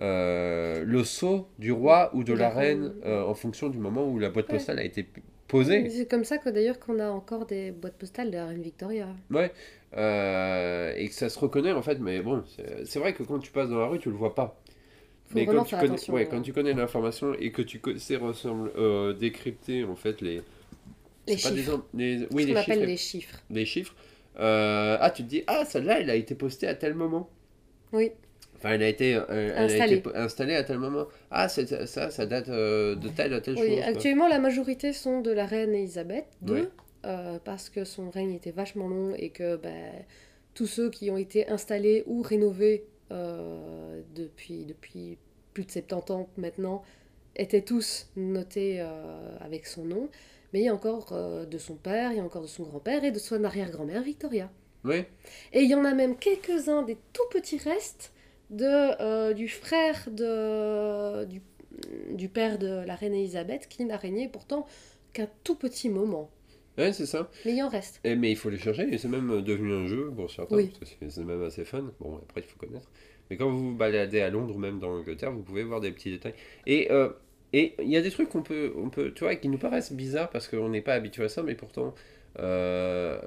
euh, 0.00 0.84
le 0.84 1.04
sceau 1.04 1.48
du 1.58 1.72
roi 1.72 2.10
ou 2.14 2.24
de 2.24 2.32
la 2.32 2.38
la 2.48 2.50
reine 2.50 2.94
euh, 3.04 3.24
en 3.24 3.34
fonction 3.34 3.68
du 3.68 3.78
moment 3.78 4.06
où 4.08 4.18
la 4.18 4.30
boîte 4.30 4.48
Ouais. 4.48 4.54
postale 4.54 4.78
a 4.78 4.84
été 4.84 5.06
posée. 5.48 5.88
C'est 5.90 6.08
comme 6.08 6.24
ça 6.24 6.38
que 6.38 6.48
d'ailleurs 6.50 6.78
qu'on 6.78 6.98
a 7.00 7.08
encore 7.10 7.46
des 7.46 7.70
boîtes 7.72 7.96
postales 7.96 8.30
de 8.30 8.36
la 8.36 8.46
reine 8.46 8.62
Victoria. 8.62 9.08
Ouais, 9.30 9.50
euh, 9.96 10.92
et 10.96 11.08
que 11.08 11.14
ça 11.14 11.28
se 11.28 11.38
reconnaît 11.38 11.72
en 11.72 11.82
fait, 11.82 11.98
mais 11.98 12.20
bon, 12.20 12.44
c'est 12.84 12.98
vrai 12.98 13.12
que 13.14 13.22
quand 13.22 13.38
tu 13.38 13.50
passes 13.50 13.70
dans 13.70 13.78
la 13.80 13.86
rue, 13.86 13.98
tu 13.98 14.10
le 14.10 14.16
vois 14.16 14.34
pas. 14.34 14.60
Faut 15.26 15.34
Mais 15.34 15.44
quand 15.46 15.64
tu, 15.64 15.74
connais, 15.74 15.84
attention. 15.88 16.14
ouais, 16.14 16.26
quand 16.26 16.40
tu 16.42 16.52
connais 16.52 16.72
l'information 16.74 17.34
et 17.34 17.50
que 17.52 17.62
tu 17.62 17.80
sais 17.98 18.16
ressemble, 18.16 18.70
décrypter 19.18 19.84
en 19.84 19.96
fait 19.96 20.20
les. 20.20 20.42
Les 21.26 21.36
pas 21.36 21.50
des 21.50 21.56
chiffres. 21.62 21.82
les- 21.94 22.18
Ce 22.20 22.26
oui, 22.32 22.46
les 22.46 22.56
chiffres. 22.62 22.84
les 22.86 22.96
chiffres. 22.96 23.42
les 23.50 23.64
chiffres. 23.66 23.94
ah, 24.38 25.12
tu 25.14 25.22
te 25.24 25.28
dis, 25.28 25.42
ah, 25.46 25.64
celle-là, 25.66 26.00
elle 26.00 26.10
a 26.10 26.14
été 26.14 26.34
postée 26.34 26.66
à 26.68 26.74
tel 26.74 26.94
moment. 26.94 27.28
Oui. 27.92 28.12
Enfin, 28.58 28.70
elle 28.72 28.82
a 28.82 28.88
été, 28.88 29.14
euh, 29.14 29.24
elle 29.28 29.52
a 29.52 29.60
Installée. 29.62 29.92
été 29.94 30.02
po- 30.02 30.10
installée 30.14 30.54
à 30.56 30.64
tel 30.64 30.78
moment. 30.78 31.06
Ah, 31.30 31.48
c'est- 31.48 31.86
ça, 31.86 32.10
ça 32.10 32.26
date 32.26 32.48
euh, 32.48 32.94
de 32.96 33.08
telle 33.08 33.32
à 33.32 33.40
telle 33.40 33.54
Oui, 33.54 33.68
chose. 33.68 33.76
quoi. 33.78 33.84
actuellement, 33.86 34.28
la 34.28 34.38
majorité 34.40 34.92
sont 34.92 35.20
de 35.20 35.30
la 35.30 35.46
reine 35.46 35.74
Elisabeth 35.74 36.26
II, 36.46 36.52
Ouais. 36.52 36.68
euh, 37.06 37.38
parce 37.44 37.70
que 37.70 37.84
son 37.84 38.10
règne 38.10 38.32
était 38.32 38.50
vachement 38.50 38.88
long 38.88 39.14
et 39.16 39.30
que 39.30 39.56
ben, 39.56 39.92
tous 40.54 40.66
ceux 40.66 40.90
qui 40.90 41.10
ont 41.10 41.16
été 41.18 41.48
installés 41.48 42.02
ou 42.06 42.20
rénovés 42.22 42.84
euh, 43.12 44.02
depuis, 44.14 44.64
depuis 44.64 45.18
plus 45.54 45.64
de 45.64 45.70
70 45.70 46.12
ans 46.12 46.28
maintenant 46.36 46.82
étaient 47.36 47.62
tous 47.62 48.08
notés 48.16 48.80
avec 49.40 49.66
son 49.66 49.84
nom. 49.84 50.08
Mais 50.52 50.60
il 50.60 50.64
y 50.64 50.68
a 50.68 50.74
encore 50.74 51.14
de 51.46 51.58
son 51.58 51.74
père, 51.76 52.10
il 52.12 52.16
y 52.18 52.20
a 52.20 52.24
encore 52.24 52.42
de 52.42 52.46
son 52.48 52.64
grand-père 52.64 53.04
et 53.04 53.10
de 53.12 53.18
son 53.18 53.44
arrière-grand-mère 53.44 54.02
Victoria. 54.02 54.50
Oui, 54.84 55.04
Et 55.52 55.60
il 55.62 55.70
y 55.70 55.74
en 55.74 55.84
a 55.84 55.92
même 55.94 56.16
quelques-uns 56.16 56.82
des 56.82 56.96
tout 57.12 57.26
petits 57.30 57.58
restes 57.58 58.12
de, 58.50 59.00
euh, 59.02 59.34
du 59.34 59.48
frère 59.48 60.08
de, 60.10 61.24
du, 61.26 61.40
du 62.12 62.28
père 62.28 62.58
de 62.58 62.84
la 62.86 62.94
reine 62.94 63.14
Elisabeth 63.14 63.68
qui 63.68 63.84
n'a 63.84 63.96
régné 63.96 64.28
pourtant 64.28 64.66
qu'un 65.12 65.28
tout 65.44 65.54
petit 65.56 65.88
moment. 65.88 66.30
ouais, 66.78 66.92
c'est 66.92 67.06
ça. 67.06 67.28
Mais 67.44 67.54
il 67.54 67.62
en 67.62 67.68
reste. 67.68 68.00
Et, 68.04 68.14
mais 68.16 68.30
il 68.30 68.36
faut 68.36 68.50
les 68.50 68.58
chercher, 68.58 68.92
et 68.92 68.98
c'est 68.98 69.08
même 69.08 69.42
devenu 69.42 69.72
un 69.72 69.86
jeu 69.86 70.10
pour 70.14 70.30
certains, 70.30 70.56
Oui. 70.56 70.72
c'est- 70.82 71.10
c'est 71.10 71.24
même 71.24 71.42
assez 71.42 71.64
fun. 71.64 71.92
Bon, 72.00 72.16
après, 72.18 72.40
il 72.42 72.46
faut 72.46 72.58
connaître. 72.58 72.88
Mais 73.30 73.36
quand 73.36 73.50
vous 73.50 73.70
vous 73.72 73.76
baladez 73.76 74.20
à 74.20 74.30
Londres 74.30 74.54
ou 74.56 74.58
même 74.58 74.78
dans 74.78 74.88
l'Angleterre, 74.90 75.32
vous 75.32 75.42
pouvez 75.42 75.62
voir 75.64 75.80
des 75.80 75.92
petits 75.92 76.10
détails. 76.10 76.34
Et 76.66 76.90
euh, 76.90 77.10
et 77.54 77.74
il 77.82 77.88
y 77.88 77.96
a 77.96 78.02
des 78.02 78.10
trucs 78.10 78.28
qu'on 78.28 78.42
peut, 78.42 78.72
on 78.76 78.90
peut, 78.90 79.12
tu 79.14 79.24
vois, 79.24 79.34
qui 79.34 79.48
nous 79.48 79.56
paraissent 79.58 79.92
bizarres 79.92 80.28
parce 80.30 80.48
qu'on 80.48 80.68
n'est 80.68 80.82
pas 80.82 80.94
habitué 80.94 81.24
à 81.24 81.28
ça, 81.30 81.42
mais 81.42 81.54
pourtant, 81.54 81.94
euh, 82.38 83.18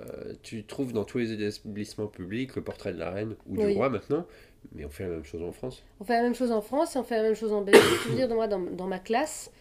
tu 0.43 0.63
trouves 0.63 0.93
dans 0.93 1.03
tous 1.05 1.17
les 1.17 1.31
établissements 1.33 2.07
publics 2.07 2.55
le 2.55 2.63
portrait 2.63 2.93
de 2.93 2.99
la 2.99 3.09
reine 3.11 3.35
ou 3.47 3.57
du 3.57 3.65
Oui. 3.65 3.73
roi 3.73 3.89
maintenant, 3.89 4.25
mais 4.73 4.85
on 4.85 4.89
fait 4.89 5.03
la 5.03 5.09
même 5.09 5.23
chose 5.25 5.41
en 5.43 5.51
France. 5.51 5.83
On 5.99 6.03
fait 6.03 6.13
la 6.13 6.23
même 6.23 6.35
chose 6.35 6.51
en 6.51 6.61
France 6.61 6.95
et 6.95 6.99
on 6.99 7.03
fait 7.03 7.17
la 7.17 7.23
même 7.23 7.35
chose 7.35 7.53
en 7.53 7.61
Belgique. 7.61 7.83
Je 8.05 8.09
veux 8.09 8.15
dire, 8.15 8.27
moi, 8.29 8.47
dans, 8.47 8.59
dans 8.59 8.87
ma 8.87 8.99
classe, 8.99 9.51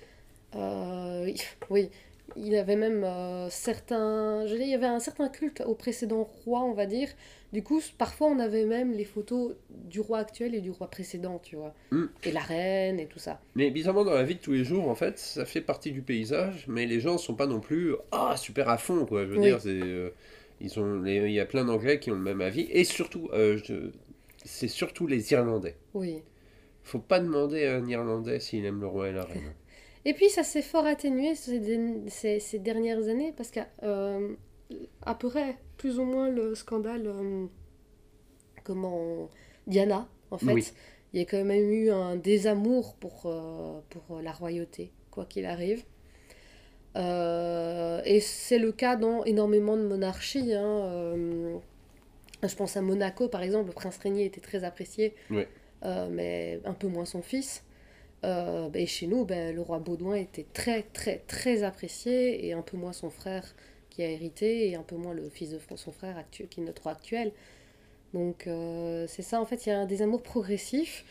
euh, 0.55 1.31
oui, 1.71 1.91
il 2.37 2.49
y 2.49 2.57
avait 2.57 2.77
même 2.77 3.03
euh, 3.05 3.49
certains. 3.51 4.47
Je 4.47 4.53
veux 4.53 4.59
dire, 4.59 4.67
il 4.67 4.73
y 4.73 4.75
avait 4.75 4.87
un 4.87 5.01
certain 5.01 5.29
culte 5.29 5.63
au 5.67 5.75
précédent 5.75 6.29
roi, 6.45 6.61
on 6.63 6.73
va 6.75 6.87
dire. 6.87 7.09
Du 7.53 7.65
coup, 7.65 7.81
parfois, 7.99 8.29
on 8.29 8.39
avait 8.39 8.65
même 8.65 8.93
les 8.93 9.05
photos 9.05 9.55
du 9.71 10.01
roi 10.01 10.19
actuel 10.19 10.55
et 10.55 10.61
du 10.61 10.71
roi 10.71 10.89
précédent, 10.89 11.41
tu 11.43 11.57
vois. 11.57 11.75
Mm. 11.91 12.05
Et 12.23 12.31
la 12.31 12.41
reine 12.41 13.01
et 13.01 13.07
tout 13.07 13.19
ça. 13.19 13.41
Mais 13.57 13.71
bizarrement, 13.71 14.05
dans 14.05 14.15
la 14.15 14.23
vie 14.23 14.37
de 14.37 14.41
tous 14.41 14.53
les 14.53 14.63
jours, 14.65 14.89
en 14.89 14.95
fait, 14.95 15.19
ça 15.19 15.45
fait 15.45 15.61
partie 15.61 15.91
du 15.91 16.03
paysage, 16.03 16.67
mais 16.69 16.87
les 16.87 17.01
gens 17.01 17.19
sont 17.19 17.35
pas 17.35 17.47
non 17.49 17.59
plus 17.59 17.95
ah 18.13 18.37
super 18.37 18.69
à 18.69 18.79
fond, 18.79 19.05
quoi. 19.07 19.25
Je 19.25 19.31
veux 19.33 19.39
Oui. 19.39 19.47
dire, 19.47 19.61
c'est, 19.61 19.71
euh, 19.71 20.11
ils 20.61 20.79
ont, 20.79 21.01
les- 21.03 21.27
il 21.27 21.33
y 21.33 21.41
a 21.41 21.47
plein 21.47 21.65
d'Anglais 21.65 21.99
qui 21.99 22.13
ont 22.13 22.15
le 22.15 22.21
même 22.21 22.41
avis, 22.41 22.69
et 22.71 22.85
surtout, 22.85 23.29
je- 23.33 23.91
c'est 24.45 24.69
surtout 24.69 25.07
les 25.07 25.33
Irlandais. 25.33 25.77
Oui. 25.95 26.23
Faut 26.83 26.99
pas 26.99 27.21
demander 27.21 27.67
à 27.67 27.77
un 27.77 27.87
Irlandais 27.87 28.41
s'il 28.41 28.65
aime 28.65 28.81
le 28.81 28.87
roi 28.87 29.09
et 29.09 29.13
la 29.13 29.25
reine. 29.25 29.55
Et 30.07 30.15
puis 30.15 30.31
ça 30.31 30.43
s'est 30.43 30.63
fort 30.63 30.87
atténué 30.87 31.35
ces, 31.35 31.61
ces, 32.09 32.41
ces 32.41 32.59
dernières 32.59 33.07
années 33.09 33.35
parce 33.37 33.51
qu'à 33.51 33.69
euh, 33.83 34.35
après 35.03 35.59
plus 35.77 35.99
ou 35.99 36.05
moins 36.05 36.31
le 36.31 36.55
scandale 36.55 37.07
euh, 37.07 37.45
comment 38.65 39.29
Diana 39.67 40.09
en 40.31 40.39
fait 40.39 40.53
Oui. 40.53 40.73
il 41.13 41.19
y 41.21 41.23
a 41.23 41.27
quand 41.27 41.45
même 41.45 41.71
eu 41.71 41.91
un 41.91 42.17
désamour 42.17 42.95
pour, 42.97 43.25
euh, 43.27 43.81
pour 43.91 44.21
la 44.23 44.33
royauté 44.33 44.91
quoi 45.11 45.27
qu'il 45.27 45.45
arrive 45.45 45.85
Euh, 46.97 48.01
et 48.05 48.21
c'est 48.21 48.59
le 48.59 48.73
cas 48.73 48.97
dans 48.97 49.23
énormément 49.25 49.77
de 49.77 49.87
monarchies 49.87 50.53
hein, 50.55 51.61
je 52.49 52.57
pense 52.57 52.77
à 52.77 52.83
Monaco 52.83 53.29
par 53.29 53.43
exemple 53.43 53.67
le 53.69 53.73
prince 53.75 53.99
régnier 53.99 54.25
était 54.25 54.41
très 54.41 54.65
apprécié 54.65 55.15
Ouais. 55.31 55.49
euh, 55.85 56.09
mais 56.11 56.61
un 56.65 56.75
peu 56.75 56.89
moins 56.89 57.05
son 57.05 57.23
fils 57.23 57.65
euh, 58.25 58.69
ben, 58.69 58.83
et 58.83 58.87
chez 58.87 59.07
nous, 59.07 59.25
ben, 59.25 59.55
le 59.55 59.63
roi 59.63 59.79
Baudouin 59.79 60.15
était 60.15 60.45
très, 60.53 60.83
très, 60.93 61.23
très 61.27 61.63
apprécié, 61.63 62.47
et 62.47 62.53
un 62.53 62.61
peu 62.61 62.77
moins 62.77 62.93
son 62.93 63.09
frère 63.09 63.45
qui 63.89 64.03
a 64.03 64.11
hérité, 64.11 64.69
et 64.69 64.75
un 64.75 64.83
peu 64.83 64.97
moins 64.97 65.15
le 65.15 65.31
fils 65.31 65.51
de 65.51 65.59
son 65.77 65.91
frère 65.91 66.19
actuel, 66.19 66.49
qui 66.49 66.61
est 66.61 66.65
notre 66.65 66.83
roi 66.83 66.93
actuel. 66.93 67.33
Donc, 68.13 68.47
euh, 68.47 69.07
c'est 69.09 69.23
ça, 69.23 69.41
en 69.41 69.47
fait, 69.47 69.65
il 69.65 69.71
y 69.71 69.73
a 69.73 69.79
un 69.79 69.87
désamour 69.87 70.23
progressif, 70.23 71.07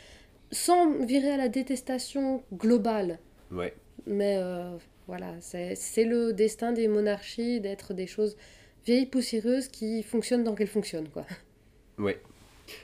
sans 0.51 1.03
virer 1.03 1.31
à 1.31 1.37
la 1.37 1.49
détestation 1.49 2.43
globale. 2.53 3.17
Ouais. 3.51 3.73
Mais 4.05 4.37
voilà, 5.07 5.33
c'est 5.41 6.03
le 6.03 6.31
destin 6.31 6.71
des 6.73 6.87
monarchies 6.87 7.59
d'être 7.59 7.95
des 7.95 8.05
choses 8.05 8.37
vieilles, 8.85 9.05
poussiéreuses, 9.05 9.67
qui 9.67 10.03
fonctionnent 10.03 10.43
tant 10.43 10.55
qu'elles 10.55 10.67
fonctionnent, 10.67 11.09
quoi. 11.09 11.25
Ouais. 11.97 12.19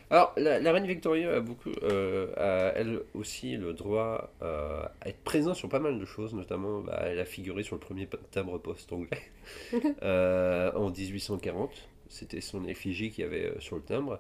Alors, 0.10 0.34
la, 0.38 0.60
la 0.60 0.72
reine 0.72 0.88
Victoria 0.88 1.36
a 1.36 1.40
beaucoup, 1.40 1.70
euh, 1.84 2.28
a, 2.38 2.74
elle 2.76 3.02
aussi 3.14 3.56
le 3.56 3.74
droit 3.74 4.32
euh, 4.42 4.84
à 5.02 5.10
être 5.10 5.24
présent 5.24 5.54
sur 5.54 5.70
pas 5.70 5.80
mal 5.80 6.00
de 6.00 6.06
choses, 6.06 6.34
notamment 6.34 6.80
bah, 6.82 7.04
elle 7.06 7.20
a 7.20 7.26
figuré 7.26 7.64
sur 7.64 7.76
le 7.76 7.80
premier 7.80 8.08
timbre 8.32 8.58
poste 8.58 8.92
anglais 8.94 9.22
euh, 10.04 10.72
en 10.74 10.90
1840. 10.90 11.72
C'était 12.10 12.42
son 12.42 12.66
effigie 12.68 13.12
qu'il 13.12 13.24
y 13.24 13.28
avait 13.28 13.54
sur 13.60 13.76
le 13.76 13.82
timbre. 13.82 14.20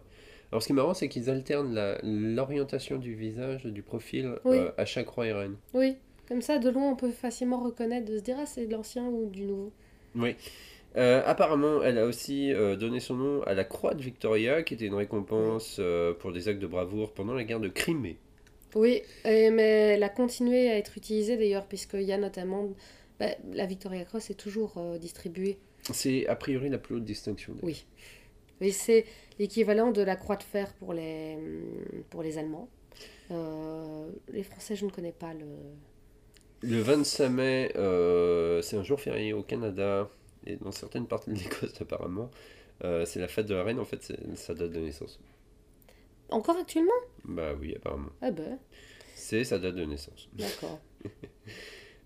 Alors, 0.51 0.61
ce 0.61 0.67
qui 0.67 0.73
est 0.73 0.75
marrant, 0.75 0.93
c'est 0.93 1.09
qu'ils 1.09 1.29
alternent 1.29 1.97
l'orientation 2.03 2.97
du 2.97 3.15
visage, 3.15 3.65
du 3.65 3.81
profil 3.81 4.35
Oui. 4.45 4.59
à 4.77 4.85
chaque 4.85 5.07
roi 5.09 5.27
et 5.27 5.33
reine. 5.33 5.55
Oui, 5.73 5.95
comme 6.27 6.41
ça, 6.41 6.59
de 6.59 6.69
loin, 6.69 6.91
on 6.91 6.95
peut 6.95 7.11
facilement 7.11 7.59
reconnaître, 7.59 8.05
de 8.11 8.17
se 8.17 8.23
dire, 8.23 8.37
ah, 8.39 8.45
c'est 8.45 8.65
de 8.67 8.71
l'ancien 8.71 9.05
ou 9.05 9.29
du 9.29 9.43
nouveau. 9.45 9.71
Oui. 10.15 10.35
Euh, 10.97 11.21
apparemment, 11.25 11.83
elle 11.83 11.97
a 11.97 12.05
aussi 12.05 12.53
euh, 12.53 12.75
donné 12.77 12.99
son 13.01 13.15
nom 13.15 13.43
à 13.43 13.53
la 13.53 13.65
Croix 13.65 13.93
de 13.93 14.01
Victoria, 14.01 14.63
qui 14.63 14.73
était 14.75 14.85
une 14.85 14.93
récompense 14.95 15.77
euh, 15.79 16.13
pour 16.13 16.31
des 16.31 16.47
actes 16.47 16.61
de 16.61 16.67
bravoure 16.67 17.13
pendant 17.13 17.33
la 17.33 17.43
guerre 17.43 17.59
de 17.59 17.67
Crimée. 17.67 18.17
Oui, 18.75 19.01
et- 19.25 19.49
mais 19.51 19.93
elle 19.95 20.03
a 20.03 20.09
continué 20.09 20.69
à 20.69 20.77
être 20.77 20.97
utilisée 20.97 21.37
d'ailleurs, 21.37 21.65
puisqu'il 21.67 22.03
y 22.03 22.13
a 22.13 22.17
notamment. 22.17 22.69
bah, 23.19 23.27
la 23.53 23.65
Victoria 23.65 24.03
Cross 24.03 24.29
est 24.29 24.33
toujours 24.35 24.73
distribuée. 24.99 25.57
C'est 25.93 26.27
a 26.27 26.35
priori 26.35 26.67
la 26.69 26.77
plus 26.77 26.95
haute 26.95 27.05
distinction. 27.05 27.53
Oui. 27.61 27.85
Oui, 28.61 28.71
c'est 28.71 29.05
l'équivalent 29.39 29.91
de 29.91 30.01
la 30.01 30.15
Croix 30.17 30.35
de 30.37 30.43
Fer 30.43 30.73
pour 30.79 30.93
les, 30.93 31.35
hum, 31.37 32.03
pour 32.09 32.23
les 32.23 32.37
Allemands. 32.37 32.69
Les 33.29 34.43
Français, 34.43 34.75
je 34.75 34.85
ne 34.85 34.91
connais 34.91 35.11
pas 35.13 35.33
le. 35.33 35.45
Le 36.61 36.79
25 36.81 37.29
mai, 37.29 37.69
c'est 38.63 38.75
un 38.77 38.83
jour 38.83 38.99
férié 38.99 39.33
au 39.33 39.43
Canada 39.43 40.09
et 40.45 40.55
dans 40.57 40.71
certaines 40.71 41.07
parties 41.07 41.31
de 41.31 41.35
l'Écosse 41.39 41.73
apparemment. 41.81 42.29
Euh, 42.83 43.05
c'est 43.05 43.19
la 43.19 43.27
fête 43.27 43.45
de 43.47 43.55
la 43.55 43.63
reine, 43.63 43.79
en 43.79 43.85
fait, 43.85 44.01
c'est 44.03 44.35
sa 44.35 44.53
date 44.53 44.71
de 44.71 44.79
naissance. 44.79 45.19
Encore 46.29 46.57
actuellement? 46.57 46.91
Bah 47.23 47.53
oui, 47.59 47.73
apparemment. 47.75 48.09
Ah 48.21 48.31
ben, 48.31 48.59
C'est 49.15 49.43
sa 49.45 49.59
date 49.59 49.75
de 49.75 49.85
naissance. 49.85 50.29
d'accord. 50.33 50.79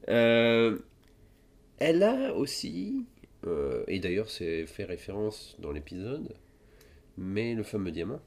Euh, 0.07 0.79
elle 1.77 2.01
a 2.03 2.33
aussi, 2.33 3.05
euh, 3.45 3.83
et 3.87 3.99
d'ailleurs 3.99 4.29
c'est 4.29 4.65
fait 4.65 4.85
référence 4.85 5.55
dans 5.59 5.71
l'épisode, 5.71 6.35
mais 7.17 7.53
le 7.53 7.63
fameux 7.63 7.91
diamant, 7.91 8.19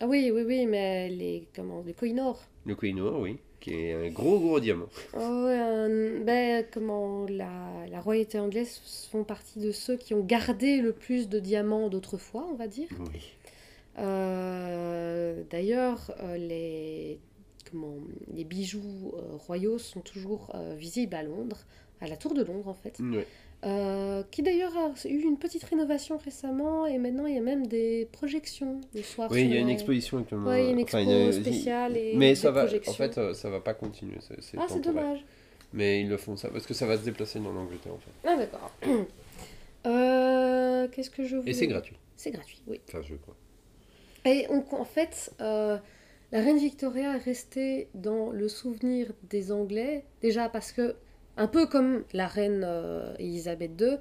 Ah 0.00 0.06
oui, 0.08 0.30
oui, 0.32 0.42
oui, 0.42 0.66
mais 0.66 1.08
les, 1.10 1.46
comment, 1.54 1.82
les 1.82 1.94
Koh-i-Noor. 1.94 2.42
le 2.64 2.74
Koh-i-Noor, 2.74 3.20
oui, 3.20 3.38
qui 3.60 3.74
est 3.74 3.92
un 3.92 4.10
gros 4.10 4.38
gros 4.38 4.60
diamant. 4.60 4.88
Oh, 5.14 5.46
ben, 6.24 6.64
comment 6.72 7.26
la, 7.28 7.50
la 7.90 8.00
royauté 8.00 8.38
anglaise 8.38 8.80
font 9.10 9.24
partie 9.24 9.58
de 9.58 9.72
ceux 9.72 9.96
qui 9.96 10.14
ont 10.14 10.24
gardé 10.24 10.80
le 10.80 10.92
plus 10.92 11.28
de 11.28 11.38
diamants 11.38 11.88
d'autrefois, 11.88 12.46
on 12.50 12.54
va 12.54 12.66
dire. 12.68 12.88
Oui. 13.00 13.20
Euh, 13.98 15.42
D'ailleurs, 15.50 16.12
euh, 16.20 16.36
les, 16.36 17.18
comment, 17.70 17.94
les 18.32 18.44
bijoux 18.44 19.12
euh, 19.14 19.36
royaux 19.36 19.78
sont 19.78 20.00
toujours 20.00 20.52
visibles 20.76 21.14
à 21.14 21.22
Londres, 21.22 21.58
à 22.00 22.06
la 22.06 22.16
Tour 22.16 22.34
de 22.34 22.42
Londres 22.44 22.68
en 22.68 22.74
fait, 22.74 22.98
Ouais. 23.00 23.26
Euh, 23.64 24.22
qui 24.30 24.42
d'ailleurs 24.42 24.76
a 24.78 24.92
eu 25.08 25.18
une 25.22 25.36
petite 25.36 25.64
rénovation 25.64 26.16
récemment 26.16 26.86
et 26.86 26.96
maintenant 26.96 27.26
il 27.26 27.34
y 27.34 27.38
a 27.38 27.40
même 27.40 27.66
des 27.66 28.08
projections 28.12 28.80
le 28.94 29.02
soir. 29.02 29.28
Oui, 29.32 29.42
il 29.42 29.52
y 29.52 29.56
a 29.56 29.60
une 29.60 29.66
les- 29.66 29.72
exposition 29.72 30.18
actuellement. 30.18 30.50
A 30.50 30.60
une 30.60 30.80
Enfin, 30.80 30.98
expo 31.00 31.10
a- 31.10 31.32
spéciale 31.32 31.96
et 31.96 32.14
Mais 32.14 32.30
des 32.30 32.34
ça 32.36 32.52
va, 32.52 32.60
en 32.62 32.66
projections. 32.66 32.92
fait, 32.92 33.18
euh, 33.18 33.34
ça 33.34 33.50
va 33.50 33.58
pas 33.58 33.74
continuer. 33.74 34.18
Ah, 34.56 34.66
c'est 34.68 34.80
dommage. 34.80 35.24
Mais 35.72 36.00
ils 36.02 36.08
le 36.08 36.16
font 36.16 36.36
ça 36.36 36.50
parce 36.50 36.66
que 36.66 36.72
ça 36.74 36.86
va 36.86 36.96
se 36.98 37.04
déplacer 37.04 37.40
dans 37.40 37.52
l'Angleterre 37.52 37.92
en 37.94 37.98
fait. 37.98 38.10
Ah, 38.28 38.36
d'accord. 38.36 38.70
Euh, 39.86 40.88
Qu'est-ce 40.88 41.10
que 41.10 41.24
je 41.24 41.36
voulais 41.36 41.50
Et 41.50 41.54
c'est 41.54 41.66
gratuit. 41.68 41.96
C'est 42.16 42.30
gratuit, 42.32 42.60
oui. 42.66 42.80
Enfin, 42.88 43.00
je 43.02 43.14
crois. 43.14 43.36
Et 44.24 44.46
on- 44.50 44.64
en 44.74 44.84
fait, 44.84 45.32
euh, 45.40 45.78
la 46.32 46.40
reine 46.40 46.58
Victoria 46.58 47.14
est 47.14 47.20
restée 47.22 47.88
dans 47.94 48.30
le 48.30 48.48
souvenir 48.48 49.12
des 49.30 49.52
Anglais, 49.52 50.04
déjà 50.20 50.48
parce 50.48 50.72
que, 50.72 50.96
un 51.38 51.46
peu 51.46 51.66
comme 51.66 52.04
la 52.12 52.26
reine 52.26 52.62
euh, 52.66 53.14
Elisabeth 53.18 53.70
II, 53.80 53.96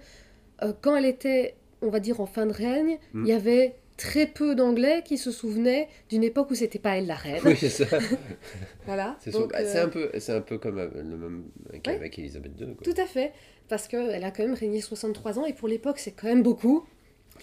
euh, 0.63 0.73
quand 0.81 0.95
elle 0.95 1.05
était, 1.05 1.55
on 1.81 1.89
va 1.89 1.99
dire, 1.99 2.19
en 2.19 2.25
fin 2.25 2.45
de 2.45 2.53
règne, 2.53 2.97
Mm. 3.13 3.23
il 3.25 3.29
y 3.29 3.33
avait 3.33 3.75
très 3.95 4.27
peu 4.27 4.53
d'Anglais 4.53 5.01
qui 5.03 5.17
se 5.17 5.31
souvenaient 5.31 5.87
d'une 6.09 6.23
époque 6.23 6.51
où 6.51 6.55
c'était 6.55 6.77
pas 6.77 6.97
elle 6.97 7.07
la 7.07 7.15
reine. 7.15 7.41
Oui, 7.45 7.55
c'est 7.57 7.69
ça. 7.69 7.85
Voilà. 8.85 9.15
C'est 9.19 9.31
Bah, 9.31 9.47
euh, 9.55 9.63
c'est 9.65 9.79
un 9.79 9.89
peu, 9.89 10.11
c'est 10.19 10.33
un 10.33 10.41
peu 10.41 10.57
comme 10.59 10.77
euh, 10.77 10.87
le 10.95 11.17
même 11.17 11.45
avec, 11.69 11.87
Ouais. 11.87 12.11
Elisabeth 12.17 12.51
II. 12.59 12.75
quoi. 12.75 12.83
Tout 12.83 13.01
à 13.01 13.05
fait. 13.05 13.31
Parce 13.69 13.87
qu'elle 13.87 14.23
a 14.23 14.31
quand 14.31 14.43
même 14.43 14.53
régné 14.53 14.81
63 14.81 15.39
ans 15.39 15.45
et 15.45 15.53
pour 15.53 15.67
l'époque, 15.67 15.97
c'est 15.99 16.11
quand 16.11 16.27
même 16.27 16.43
beaucoup. 16.43 16.85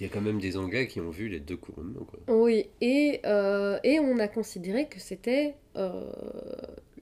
Il 0.00 0.06
y 0.06 0.10
a 0.10 0.12
quand 0.12 0.20
même 0.20 0.40
des 0.40 0.56
Anglais 0.56 0.86
qui 0.88 1.00
ont 1.00 1.10
vu 1.10 1.28
les 1.28 1.38
deux 1.40 1.56
couronnements. 1.56 2.04
Quoi. 2.04 2.18
Oui, 2.34 2.66
et, 2.80 3.20
euh, 3.26 3.78
et 3.84 3.98
on 4.00 4.18
a 4.18 4.26
considéré 4.28 4.86
que 4.88 4.98
c'était 5.00 5.54
euh, 5.76 6.10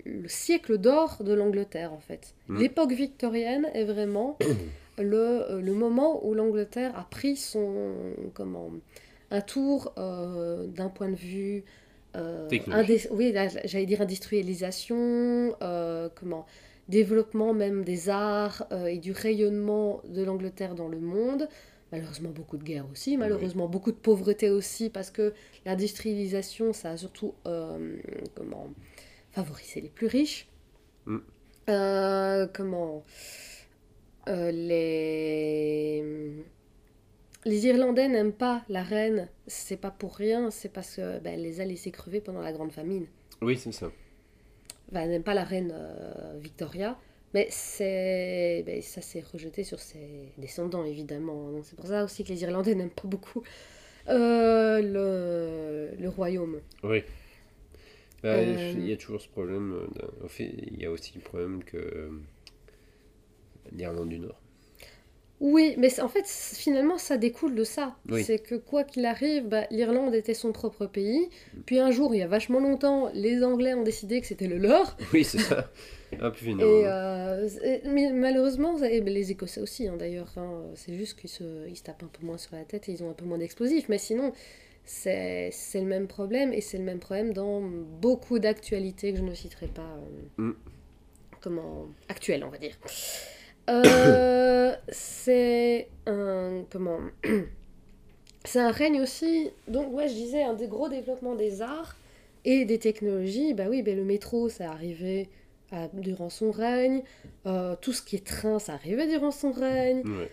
le 0.05 0.29
siècle 0.29 0.79
d'or 0.79 1.19
de 1.21 1.33
l'Angleterre, 1.33 1.93
en 1.93 2.01
fait. 2.01 2.35
Mm. 2.49 2.59
L'époque 2.59 2.93
victorienne 2.93 3.69
est 3.75 3.85
vraiment 3.85 4.39
le, 4.99 5.51
euh, 5.51 5.61
le 5.61 5.73
moment 5.73 6.25
où 6.27 6.35
l'Angleterre 6.35 6.97
a 6.99 7.05
pris 7.05 7.37
son. 7.37 7.93
Comment 8.35 8.71
Un 9.31 9.41
tour 9.41 9.93
euh, 9.99 10.67
d'un 10.67 10.89
point 10.89 11.09
de 11.09 11.17
vue. 11.17 11.65
euh, 12.17 12.49
oui, 13.11 13.35
j'allais 13.65 13.87
dire 13.87 14.01
industrialisation, 14.03 15.55
euh, 15.63 16.09
comment 16.15 16.47
développement 16.89 17.55
même 17.55 17.85
des 17.85 18.11
arts 18.11 18.67
et 18.87 18.99
du 18.99 19.13
rayonnement 19.13 20.03
de 20.09 20.23
l'Angleterre 20.23 20.75
dans 20.75 20.89
le 20.89 20.99
monde. 20.99 21.49
Malheureusement, 21.93 22.31
beaucoup 22.31 22.57
de 22.57 22.65
guerres 22.65 22.87
aussi, 22.91 23.17
malheureusement, 23.17 23.69
beaucoup 23.69 23.93
de 23.93 23.97
pauvreté 23.97 24.51
aussi, 24.51 24.91
parce 24.91 25.11
que 25.11 25.33
l'industrialisation, 25.65 26.73
ça 26.73 26.91
a 26.91 26.97
surtout 26.97 27.35
comment, 28.35 28.69
favorisé 29.33 29.81
les 29.81 29.89
plus 29.89 30.07
riches. 30.07 30.49
Mm. 31.07 31.19
Euh, 31.69 32.47
comment 32.53 33.05
euh, 34.29 34.51
les... 34.51 36.05
les 37.45 37.67
Irlandais 37.67 38.09
n'aiment 38.09 38.33
pas 38.33 38.63
la 38.69 38.83
reine, 38.83 39.29
c'est 39.47 39.77
pas 39.77 39.91
pour 39.91 40.15
rien, 40.15 40.51
c'est 40.51 40.69
parce 40.69 40.97
qu'elle 40.97 41.21
ben, 41.23 41.35
elle 41.35 41.43
les 41.43 41.61
a 41.61 41.65
laissés 41.65 41.91
crever 41.91 42.21
pendant 42.21 42.43
la 42.43 42.53
Grande 42.53 42.73
Famine. 42.73 43.07
Oui, 43.41 43.57
c'est 43.57 43.73
ça. 43.73 43.91
Enfin, 44.91 45.03
elle 45.03 45.11
n'aime 45.11 45.23
pas 45.23 45.35
la 45.35 45.45
reine 45.45 45.73
euh, 45.75 46.39
Victoria, 46.41 46.99
mais 47.35 47.47
c'est 47.51 48.63
ben, 48.67 48.83
ça 48.83 49.01
s'est 49.01 49.25
rejeté 49.33 49.65
sur 49.65 49.81
ses 49.81 50.33
descendants 50.39 50.85
évidemment. 50.85 51.51
C'est 51.63 51.77
pour 51.77 51.87
ça 51.87 52.05
aussi 52.05 52.23
que 52.25 52.29
les 52.29 52.43
Irlandais 52.43 52.75
n'aiment 52.75 52.91
pas 52.91 53.09
beaucoup 53.09 53.43
le, 54.09 55.91
le 55.99 56.09
royaume. 56.09 56.61
Oui. 56.83 57.03
Bah, 58.23 58.31
Euh, 58.31 58.73
Il 58.77 58.87
y 58.89 58.93
a 58.93 58.97
toujours 58.97 59.21
ce 59.21 59.29
problème. 59.29 59.73
euh, 59.75 60.25
En 60.25 60.29
fait, 60.29 60.53
il 60.73 60.81
y 60.81 60.87
a 60.87 60.91
aussi 60.91 61.13
le 61.15 61.21
problème 61.21 61.63
que 61.65 61.77
euh, 61.77 62.11
l'Irlande 63.73 64.09
du 64.11 64.19
Nord. 64.19 64.41
Oui, 65.41 65.75
mais 65.77 65.99
en 66.01 66.09
fait, 66.09 66.25
finalement, 66.29 66.99
ça 66.99 67.17
découle 67.17 67.57
de 67.57 67.65
ça. 67.65 67.97
Oui. 68.09 68.23
C'est 68.23 68.39
que 68.39 68.55
quoi 68.55 68.85
qu'il 68.85 69.05
arrive, 69.05 69.49
bah, 69.49 69.65
l'Irlande 69.73 70.15
était 70.15 70.35
son 70.35 70.53
propre 70.53 70.87
pays. 70.87 71.31
Puis 71.67 71.81
un 71.81 71.91
jour, 71.91 72.15
il 72.15 72.19
y 72.19 72.23
a 72.23 72.29
vachement 72.29 72.61
longtemps, 72.61 73.11
les 73.13 73.43
Anglais 73.43 73.75
ont 73.75 73.83
décidé 73.83 74.21
que 74.21 74.27
c'était 74.29 74.47
le 74.47 74.59
leur. 74.59 74.97
Oui, 75.13 75.25
c'est 75.25 75.39
ça. 75.41 75.69
Ah, 76.21 76.31
puis 76.31 76.51
Et, 76.53 76.87
euh, 76.87 77.49
c'est- 77.49 77.83
mais 77.87 78.13
malheureusement, 78.13 78.77
et 78.85 79.01
les 79.01 79.33
Écossais 79.33 79.61
aussi 79.63 79.89
hein, 79.89 79.97
d'ailleurs, 79.99 80.33
hein, 80.37 80.61
c'est 80.77 80.95
juste 80.95 81.19
qu'ils 81.19 81.31
se, 81.31 81.67
ils 81.69 81.77
se 81.77 81.83
tapent 81.83 82.03
un 82.05 82.09
peu 82.13 82.25
moins 82.25 82.39
sur 82.39 82.55
la 82.55 82.65
tête 82.65 82.89
et 82.89 82.93
ils 82.93 83.03
ont 83.03 83.11
un 83.11 83.15
peu 83.15 83.25
moins 83.25 83.39
d'explosifs. 83.39 83.89
Mais 83.89 83.99
sinon, 83.99 84.33
c'est 84.85 85.51
le 85.75 85.83
même 85.83 86.07
problème 86.09 86.53
et 86.53 86.61
c'est 86.61 86.79
le 86.79 86.85
même 86.85 86.99
problème 86.99 87.33
dans 87.33 87.61
beaucoup 87.61 88.39
d'actualités 88.39 89.13
que 89.13 89.19
je 89.19 89.23
ne 89.23 89.35
citerai 89.35 89.67
pas. 89.69 89.83
euh, 90.39 90.43
Mm. 90.43 90.55
Comment 91.41 91.87
actuelles, 92.09 92.45
on 92.45 92.51
va 92.51 92.59
dire. 92.59 92.77
Euh, 93.71 94.75
c'est 94.89 95.89
un 96.07 96.65
comment 96.71 96.99
C'est 98.45 98.61
un 98.61 98.71
règne 98.73 99.01
aussi. 99.01 99.51
Donc 99.69 99.93
ouais, 99.95 100.09
je 100.09 100.15
disais 100.15 100.43
un 100.43 100.55
des 100.55 100.67
gros 100.67 100.89
développements 100.89 101.35
des 101.37 101.63
arts 101.63 101.97
et 102.45 102.65
des 102.65 102.79
technologies. 102.79 103.55
Bah 103.55 103.65
oui, 103.69 103.83
ben 103.83 103.97
le 103.97 104.05
métro, 104.05 104.49
ça 104.49 104.71
arrivé 104.71 105.29
à- 105.71 105.89
durant 105.93 106.29
son 106.29 106.51
règne. 106.51 107.03
Euh, 107.47 107.77
tout 107.81 107.93
ce 107.93 108.03
qui 108.03 108.17
est 108.17 108.27
train, 108.27 108.59
ça 108.59 108.75
arrivait 108.75 109.07
durant 109.07 109.31
son 109.31 109.53
règne. 109.53 110.03
Ouais, 110.05 110.31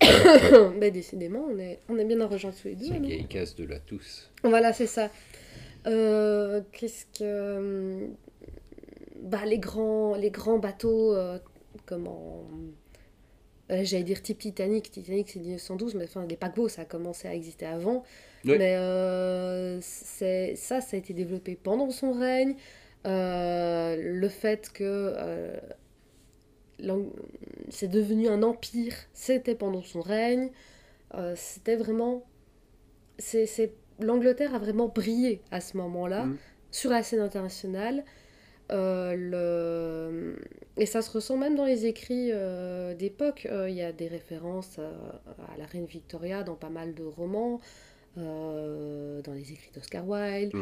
Ben, 0.80 0.90
décidément, 0.92 1.46
on 1.50 1.58
est, 1.58 1.78
on 1.88 1.98
est 1.98 2.04
bien 2.04 2.20
en 2.20 2.28
rejoint 2.28 2.50
tous 2.52 2.68
les 2.68 2.74
deux. 2.74 2.86
c'est 2.86 2.98
vieille 3.00 3.26
case 3.26 3.54
de 3.54 3.64
la 3.64 3.78
tous. 3.78 4.30
Voilà, 4.42 4.72
c'est 4.72 4.86
ça. 4.86 5.10
Euh, 5.86 6.60
Qu'est-ce 6.72 7.06
que. 7.18 8.08
Bah, 9.22 9.44
les 9.46 9.58
grands, 9.58 10.14
les 10.14 10.30
grands 10.30 10.58
bateaux, 10.58 11.14
euh, 11.14 11.38
comment. 11.86 12.44
euh, 13.70 13.80
J'allais 13.84 14.04
dire 14.04 14.22
type 14.22 14.38
Titanic. 14.38 14.90
Titanic, 14.90 15.30
c'est 15.30 15.40
1912, 15.40 15.94
mais 15.94 16.04
enfin, 16.04 16.26
les 16.28 16.36
paquebots, 16.36 16.68
ça 16.68 16.82
a 16.82 16.84
commencé 16.84 17.26
à 17.28 17.34
exister 17.34 17.66
avant. 17.66 18.02
Oui. 18.44 18.56
Mais 18.58 18.76
ça, 19.80 20.80
ça 20.80 20.94
a 20.94 20.96
été 20.96 21.14
développé 21.14 21.56
pendant 21.60 21.90
son 21.90 22.12
règne. 22.12 22.54
Le 23.04 24.28
fait 24.28 24.70
que 24.72 25.14
c'est 27.68 27.88
devenu 27.88 28.28
un 28.28 28.42
empire, 28.42 28.94
c'était 29.12 29.54
pendant 29.54 29.82
son 29.82 30.00
règne. 30.00 30.50
Euh, 31.14 31.34
c'était 31.36 31.76
vraiment. 31.76 32.24
C'est, 33.18 33.72
L'Angleterre 33.98 34.54
a 34.54 34.58
vraiment 34.58 34.88
brillé 34.88 35.40
à 35.50 35.60
ce 35.60 35.76
moment-là 35.78 36.26
Mm. 36.26 36.36
sur 36.70 36.90
la 36.90 37.02
scène 37.02 37.20
internationale. 37.20 38.04
Euh, 38.72 39.14
le... 39.14 40.36
Et 40.76 40.86
ça 40.86 41.00
se 41.00 41.10
ressent 41.10 41.36
même 41.36 41.54
dans 41.54 41.64
les 41.64 41.86
écrits 41.86 42.30
euh, 42.32 42.94
d'époque. 42.94 43.48
Il 43.50 43.74
y 43.74 43.82
a 43.82 43.92
des 43.92 44.08
références 44.08 44.78
à 44.78 45.56
la 45.56 45.64
reine 45.64 45.86
Victoria 45.86 46.42
dans 46.42 46.56
pas 46.56 46.68
mal 46.68 46.94
de 46.94 47.04
romans, 47.04 47.60
dans 48.16 49.32
les 49.32 49.52
écrits 49.52 49.70
d'Oscar 49.74 50.06
Wilde. 50.06 50.52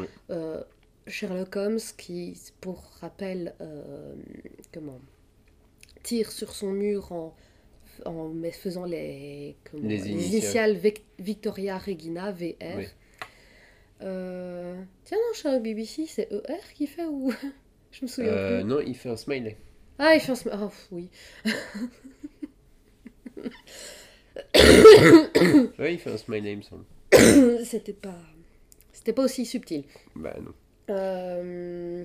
Sherlock 1.07 1.55
Holmes, 1.55 1.79
qui, 1.97 2.39
pour 2.61 2.83
rappel, 3.01 3.53
comment, 4.73 4.99
tire 6.05 6.31
sur 6.31 6.53
son 6.53 6.71
mur 6.71 7.11
en, 7.11 7.33
en 8.05 8.31
faisant 8.51 8.85
les, 8.85 9.55
comment, 9.69 9.87
Les 9.87 9.97
les 9.97 10.09
initiales. 10.09 10.31
initiales 10.33 10.73
Vic- 10.77 11.03
Victoria 11.19 11.77
Regina, 11.77 12.31
VR. 12.31 12.77
Oui. 12.77 12.85
Euh, 14.01 14.75
Tiens, 15.05 15.17
non, 15.17 15.33
chez 15.33 15.59
BBC, 15.59 16.05
c'est 16.05 16.27
ER 16.31 16.61
qui 16.75 16.85
fait 16.87 17.05
ou. 17.05 17.31
Je 17.91 17.99
me 18.03 18.07
souviens 18.07 18.31
Euh, 18.31 18.59
plus. 18.61 18.67
non, 18.69 18.79
il 18.81 18.95
fait 18.95 19.09
un 19.09 19.15
smiley. 19.17 19.55
Ah, 19.97 20.13
il 20.15 20.19
fait 20.21 20.31
un. 20.33 20.35
sm- 20.35 20.59
Oh, 20.61 20.71
oui. 20.91 21.09
Oui, 25.79 25.93
il 25.93 25.99
fait 25.99 26.11
un 26.11 26.17
smiley, 26.17 26.51
il 26.53 26.57
me 26.57 26.61
semble. 26.61 26.85
C'était 27.65 27.93
pas. 27.93 28.17
C'était 28.91 29.13
pas 29.13 29.23
aussi 29.23 29.45
subtil. 29.45 29.83
Bah 30.15 30.35
non. 30.41 30.51
Euh, 30.89 32.03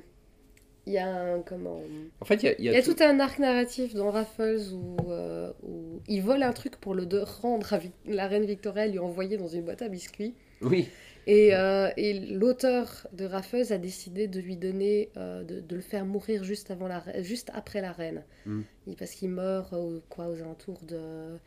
Il 0.90 0.94
y 0.94 0.98
a 0.98 1.06
un. 1.08 1.40
Comment. 1.42 1.80
En 2.20 2.24
fait, 2.24 2.42
il 2.42 2.46
y 2.46 2.48
a, 2.48 2.52
il 2.58 2.60
y 2.60 2.64
Il 2.64 2.68
a 2.70 2.72
y 2.72 2.76
a 2.76 2.82
tout- 2.82 2.94
tout 2.94 3.02
un 3.04 3.20
arc 3.20 3.38
narratif 3.38 3.94
dans 3.94 4.10
Raffles 4.10 4.58
où, 4.74 4.96
euh, 5.10 5.52
où 5.62 6.00
il 6.08 6.20
vole 6.20 6.42
un 6.42 6.52
truc 6.52 6.76
pour 6.76 6.94
le 6.94 7.06
de- 7.06 7.20
rendre 7.42 7.72
à 7.72 7.78
la 8.06 8.26
reine 8.26 8.44
Victoria, 8.44 8.86
lui 8.88 8.98
envoyer 8.98 9.36
dans 9.36 9.46
une 9.48 9.62
boîte 9.62 9.82
à 9.82 9.88
biscuits. 9.88 10.34
Oui, 10.62 10.88
Et, 11.26 11.54
euh, 11.54 11.90
et 11.96 12.12
l'auteur 12.18 13.06
de 13.12 13.24
Raffles 13.24 13.72
a 13.72 13.78
décidé 13.78 14.26
de 14.26 14.40
lui 14.40 14.56
donner, 14.56 15.10
euh, 15.16 15.44
de, 15.44 15.60
de 15.60 15.76
le 15.76 15.80
faire 15.82 16.04
mourir 16.04 16.42
juste, 16.44 16.70
avant 16.72 16.88
la, 16.88 17.02
juste 17.22 17.50
après 17.54 17.80
la 17.80 17.92
reine. 17.92 18.24
Mm. 18.46 18.62
Il- 18.88 18.96
Parce 18.96 19.12
qu'il 19.12 19.30
meurt 19.30 19.72
quoi, 20.08 20.28
aux 20.28 20.40
alentours 20.42 20.80
de 20.88 21.38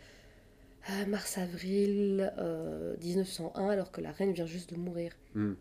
mars-avril 1.08 2.32
euh, 2.38 2.96
1901, 3.02 3.70
alors 3.70 3.92
que 3.92 4.02
la 4.02 4.12
reine 4.12 4.32
vient 4.32 4.46
juste 4.46 4.74
de 4.74 4.78
mourir. 4.80 5.12
Mm. 5.36 5.54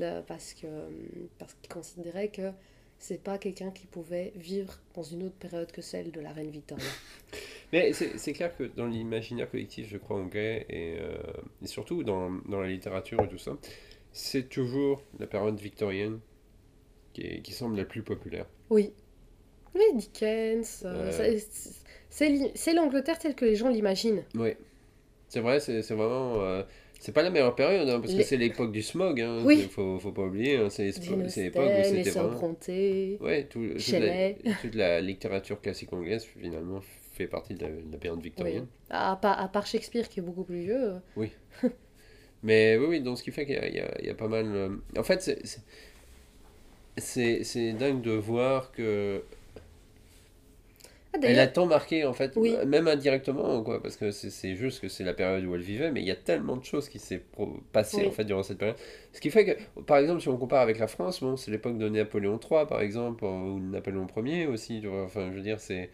Là, 0.00 0.22
parce 0.26 0.54
que 0.54 0.66
parce 1.38 1.54
qu'il 1.54 1.72
considérait 1.72 2.28
que 2.28 2.50
c'est 2.98 3.22
pas 3.22 3.38
quelqu'un 3.38 3.70
qui 3.70 3.86
pouvait 3.86 4.32
vivre 4.36 4.74
dans 4.94 5.02
une 5.02 5.22
autre 5.24 5.36
période 5.36 5.70
que 5.72 5.82
celle 5.82 6.10
de 6.10 6.20
la 6.20 6.32
reine 6.32 6.50
Victoria. 6.50 6.84
Mais 7.72 7.92
c'est 7.92 8.32
clair 8.32 8.56
que 8.56 8.64
dans 8.64 8.86
l'imaginaire 8.86 9.50
collectif, 9.50 9.88
je 9.88 9.98
crois, 9.98 10.16
anglais, 10.18 10.66
et, 10.70 10.96
euh, 10.98 11.16
et 11.62 11.66
surtout 11.66 12.02
dans, 12.02 12.30
dans 12.48 12.60
la 12.60 12.68
littérature 12.68 13.20
et 13.22 13.28
tout 13.28 13.38
ça, 13.38 13.56
c'est 14.12 14.48
toujours 14.48 15.02
la 15.18 15.26
période 15.26 15.58
victorienne 15.60 16.18
qui, 17.12 17.22
est- 17.22 17.42
qui 17.42 17.52
semble 17.52 17.76
la 17.76 17.84
plus 17.84 18.02
populaire. 18.02 18.46
Oui. 18.70 18.92
Oui, 19.74 19.82
Dickens. 19.94 20.82
euh, 20.86 21.38
c'est- 22.10 22.72
l'Angleterre 22.72 23.18
telle 23.18 23.34
que 23.34 23.44
les 23.44 23.54
gens 23.54 23.68
l'imaginent. 23.68 24.24
Oui. 24.34 24.50
C'est 25.28 25.40
vrai, 25.40 25.60
c'est 25.60 25.82
c'est 25.82 25.94
vraiment. 25.94 26.40
euh, 26.40 26.62
c'est 26.98 27.12
pas 27.12 27.22
la 27.22 27.30
meilleure 27.30 27.54
période, 27.54 27.88
hein, 27.88 28.00
parce 28.00 28.12
Les- 28.12 28.18
que 28.18 28.24
c'est 28.24 28.36
l'époque 28.36 28.72
du 28.72 28.82
smog. 28.82 29.20
Hein, 29.20 29.42
Oui. 29.44 29.68
Faut, 29.70 29.98
faut 29.98 30.12
pas 30.12 30.22
oublier. 30.22 30.56
hein, 30.56 30.68
c'est 30.70 30.84
l'époque 30.86 31.16
où 31.78 31.84
c'était 31.84 32.10
vraiment. 32.10 32.28
Brontë. 32.30 33.18
Ouais, 33.20 33.44
tout- 33.44 33.68
toute, 33.74 33.88
la, 33.92 34.32
toute 34.62 34.74
la 34.74 35.00
littérature 35.00 35.60
classique 35.60 35.92
anglaise, 35.92 36.24
finalement, 36.24 36.80
fait 37.12 37.26
partie 37.26 37.54
de 37.54 37.62
la, 37.64 37.68
de 37.70 37.92
la 37.92 37.98
période 37.98 38.20
victorienne. 38.20 38.66
À, 38.90 39.16
part, 39.20 39.40
à 39.40 39.48
part 39.48 39.66
Shakespeare 39.66 40.08
qui 40.08 40.20
est 40.20 40.22
beaucoup 40.22 40.44
plus 40.44 40.60
vieux. 40.60 41.00
euh, 41.18 41.26
Mais 42.42 42.76
oui, 42.78 42.86
oui, 42.88 43.00
donc 43.00 43.18
ce 43.18 43.22
qui 43.24 43.32
fait 43.32 43.46
qu'il 43.46 43.56
y 43.56 44.02
y 44.02 44.06
y 44.06 44.10
a 44.10 44.14
pas 44.14 44.28
mal. 44.28 44.46
euh, 44.46 44.68
En 44.96 45.02
fait, 45.02 45.20
c'est 46.96 47.72
dingue 47.72 48.02
de 48.02 48.12
voir 48.12 48.72
que. 48.72 49.22
Ah, 51.22 51.26
Elle 51.28 51.38
a 51.40 51.46
tant 51.46 51.66
marqué, 51.66 52.04
en 52.04 52.12
fait, 52.12 52.32
Oui. 52.36 52.56
même 52.66 52.88
indirectement, 52.88 53.62
quoi, 53.62 53.82
parce 53.82 53.96
que 53.96 54.10
c'est 54.10 54.54
juste 54.54 54.80
que 54.80 54.88
c'est 54.88 55.04
la 55.04 55.14
période 55.14 55.44
où 55.44 55.54
elle 55.54 55.60
vivait, 55.62 55.90
mais 55.90 56.00
il 56.00 56.06
y 56.06 56.10
a 56.10 56.16
tellement 56.16 56.56
de 56.56 56.64
choses 56.64 56.88
qui 56.88 56.98
s'est 56.98 57.22
passé, 57.72 58.02
Oui. 58.02 58.08
en 58.08 58.10
fait, 58.12 58.24
durant 58.24 58.42
cette 58.42 58.58
période. 58.58 58.76
Ce 59.12 59.20
qui 59.20 59.30
fait 59.30 59.44
que, 59.44 59.80
par 59.82 59.98
exemple, 59.98 60.20
si 60.20 60.28
on 60.28 60.36
compare 60.36 60.60
avec 60.62 60.78
la 60.78 60.86
France, 60.86 61.20
bon, 61.20 61.36
c'est 61.36 61.50
l'époque 61.50 61.78
de 61.78 61.88
Napoléon 61.88 62.38
III, 62.38 62.66
par 62.66 62.80
exemple, 62.80 63.24
ou 63.24 63.58
Napoléon 63.60 64.06
Ier 64.24 64.46
aussi, 64.46 64.80
tu 64.80 64.86
vois, 64.88 65.04
enfin, 65.04 65.30
je 65.30 65.36
veux 65.36 65.42
dire, 65.42 65.60
c'est... 65.60 65.90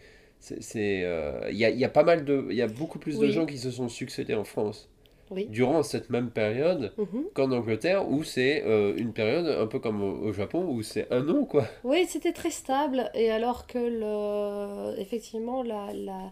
euh, 0.77 1.47
Il 1.51 1.57
y 1.57 1.65
a, 1.65 1.69
y 1.69 1.83
a 1.85 1.89
pas 1.89 2.03
mal 2.03 2.25
de... 2.25 2.45
Il 2.49 2.55
y 2.55 2.61
a 2.61 2.67
beaucoup 2.67 2.99
plus 2.99 3.19
de 3.19 3.29
gens 3.29 3.45
qui 3.45 3.57
se 3.57 3.71
sont 3.71 3.89
succédés 3.89 4.35
en 4.35 4.43
France 4.43 4.89
Oui. 5.31 5.47
durant 5.47 5.81
cette 5.83 6.09
même 6.11 6.29
période 6.29 6.93
Mhm. 6.97 7.25
qu'en 7.33 7.51
Angleterre, 7.51 8.07
où 8.09 8.23
c'est 8.23 8.63
euh, 8.65 8.93
une 8.95 9.11
période 9.11 9.47
un 9.47 9.65
peu 9.67 9.79
comme 9.79 10.03
au, 10.03 10.27
au 10.27 10.33
Japon, 10.33 10.65
où 10.69 10.83
c'est 10.83 11.11
un 11.11 11.27
an, 11.29 11.45
quoi. 11.45 11.65
Oui, 11.83 12.05
c'était 12.07 12.31
très 12.31 12.51
stable. 12.51 13.09
Et 13.15 13.31
alors 13.31 13.65
que, 13.67 13.79
le... 13.79 14.99
effectivement, 15.01 15.63
la, 15.63 15.91
la... 15.93 16.31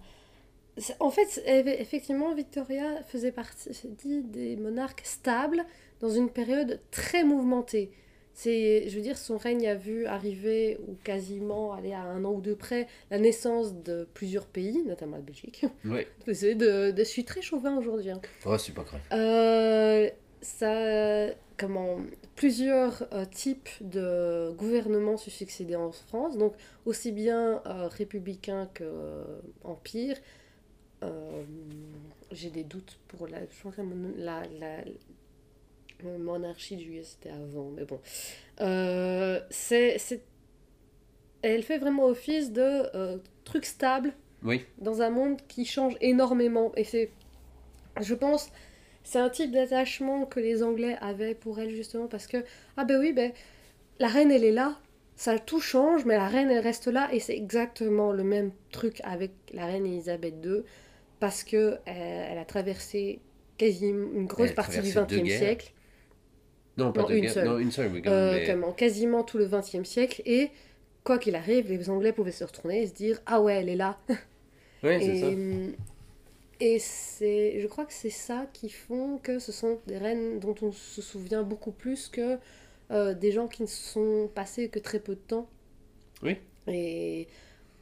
En 1.00 1.10
fait, 1.12 1.42
eff- 1.48 1.80
effectivement, 1.80 2.34
Victoria 2.34 3.02
faisait 3.04 3.32
partie 3.32 3.70
des 4.24 4.56
monarques 4.58 5.02
stables 5.06 5.64
dans 6.02 6.10
une 6.10 6.30
période 6.30 6.80
très 6.92 7.24
mouvementée. 7.24 7.92
C'est, 8.36 8.90
je 8.90 8.96
veux 8.96 9.02
dire, 9.04 9.18
son 9.18 9.38
règne 9.38 9.68
a 9.68 9.76
vu 9.76 10.06
arriver, 10.08 10.80
ou 10.88 10.96
quasiment, 11.04 11.74
aller 11.74 11.94
à 11.94 12.02
un 12.02 12.26
an 12.26 12.32
ou 12.34 12.42
deux 12.42 12.56
près, 12.56 12.88
la 13.12 13.20
naissance 13.20 13.76
de 13.84 14.08
plusieurs 14.16 14.48
pays, 14.48 14.82
notamment 14.84 15.18
la 15.18 15.22
Belgique. 15.22 15.66
Désolée 16.26 16.56
de, 16.56 16.90
de- 16.92 16.98
je 17.04 17.04
suis 17.10 17.26
très 17.26 17.42
chauvin 17.44 17.78
aujourd'hui. 17.78 18.10
hein. 18.10 18.22
Oh, 18.46 18.58
c'est 18.58 18.74
pas 18.74 18.84
grave. 18.84 19.02
Euh, 19.14 20.10
ça, 20.42 21.28
comment, 21.58 21.98
plusieurs 22.36 23.08
euh, 23.14 23.26
types 23.26 23.70
de 23.82 24.52
gouvernements 24.58 25.18
se 25.18 25.30
succédaient 25.30 25.76
en 25.76 25.92
France, 25.92 26.36
donc 26.38 26.54
aussi 26.86 27.12
bien 27.12 27.62
euh, 27.68 27.88
républicains 27.88 28.68
que 28.74 28.84
euh, 28.84 29.24
empire. 29.64 30.18
J'ai 32.32 32.50
des 32.50 32.64
doutes 32.64 32.98
pour 33.10 33.28
la- 33.28 33.42
la 34.18 34.78
monarchie 36.20 36.76
du 36.76 37.00
US 37.00 37.18
c'était 37.18 37.30
avant, 37.30 37.70
mais 37.76 37.86
bon. 37.86 38.00
Euh, 38.62 39.40
c'est, 39.50 39.98
elle 41.42 41.64
fait 41.64 41.78
vraiment 41.78 42.06
office 42.06 42.52
de 42.52 42.62
euh, 42.96 43.18
truc 43.44 43.66
stable 43.66 44.14
Oui. 44.44 44.66
dans 44.78 45.02
un 45.02 45.10
monde 45.10 45.40
qui 45.48 45.66
change 45.66 45.96
énormément. 46.02 46.72
Et 46.76 46.84
c'est, 46.84 47.12
je 48.02 48.14
pense, 48.14 48.50
c'est 49.04 49.20
un 49.20 49.30
type 49.30 49.52
d'attachement 49.52 50.26
que 50.26 50.40
les 50.40 50.64
Anglais 50.64 50.98
avaient 51.02 51.36
pour 51.36 51.60
elle 51.60 51.70
justement 51.70 52.08
parce 52.08 52.28
que, 52.28 52.38
ah 52.78 52.86
ben 52.86 53.00
oui, 53.00 53.12
ben, 53.14 53.32
la 54.00 54.08
reine 54.08 54.32
elle 54.32 54.44
est 54.44 54.52
là, 54.52 54.80
ça 55.16 55.38
tout 55.38 55.60
change, 55.60 56.06
mais 56.06 56.16
la 56.16 56.28
reine 56.28 56.50
elle 56.50 56.64
reste 56.64 56.88
là 56.88 57.10
et 57.14 57.20
c'est 57.20 57.36
exactement 57.36 58.12
le 58.12 58.24
même 58.24 58.52
truc 58.72 59.02
avec 59.04 59.32
la 59.54 59.66
reine 59.66 59.86
Elisabeth 59.86 60.36
II 60.44 60.64
parce 61.20 61.44
que 61.44 61.58
euh, 61.58 61.78
elle 61.88 62.38
a 62.38 62.46
traversé 62.46 63.20
quasi 63.58 63.88
une 63.88 64.26
grosse 64.26 64.52
partie 64.52 64.80
du 64.82 64.92
XXe 64.92 65.30
siècle. 65.30 65.74
Non, 66.78 66.92
pas 66.92 67.02
Non, 67.04 67.08
de 67.10 67.14
une 67.16 67.22
guerre. 67.22 67.34
seule. 67.34 67.48
Non, 67.48 67.60
une 67.60 67.72
seule, 67.72 67.92
oui, 67.92 68.02
quand 68.02 68.10
Euh, 68.12 68.32
même, 68.34 68.40
mais- 68.42 68.48
comment, 68.48 68.72
quasiment 68.74 69.24
tout 69.24 69.38
le 69.38 69.48
XXe 69.48 69.84
siècle 69.84 70.22
et 70.26 70.50
quoi 71.04 71.18
qu'il 71.20 71.36
arrive, 71.36 71.68
les 71.70 71.90
Anglais 71.90 72.14
pouvaient 72.14 72.32
se 72.32 72.44
retourner 72.44 72.82
et 72.84 72.88
se 72.88 72.94
dire 72.94 73.22
ah 73.26 73.42
ouais 73.42 73.56
elle 73.56 73.70
est 73.70 73.76
là. 73.76 73.98
Ouais, 74.84 75.00
c'est 75.00 75.16
et 75.16 75.20
ça. 75.22 75.28
et 76.60 76.80
c'est, 76.80 77.60
je 77.62 77.68
crois 77.68 77.86
que 77.86 77.94
c'est 77.94 78.10
ça 78.10 78.48
qui 78.54 78.70
font 78.70 79.18
que 79.18 79.40
ce 79.40 79.52
sont 79.54 79.80
des 79.88 79.98
reines 79.98 80.40
dont 80.40 80.56
on 80.62 80.72
se 80.74 81.02
souvient 81.02 81.44
beaucoup 81.44 81.72
plus 81.72 82.10
que 82.10 82.38
euh, 82.92 83.14
des 83.14 83.32
gens 83.32 83.48
qui 83.48 83.62
ne 83.62 83.68
sont 83.68 84.30
passés 84.36 84.68
que 84.68 84.80
très 84.80 85.00
peu 85.00 85.16
de 85.16 85.22
temps. 85.22 85.48
Oui. 86.22 86.38
Et 86.68 87.28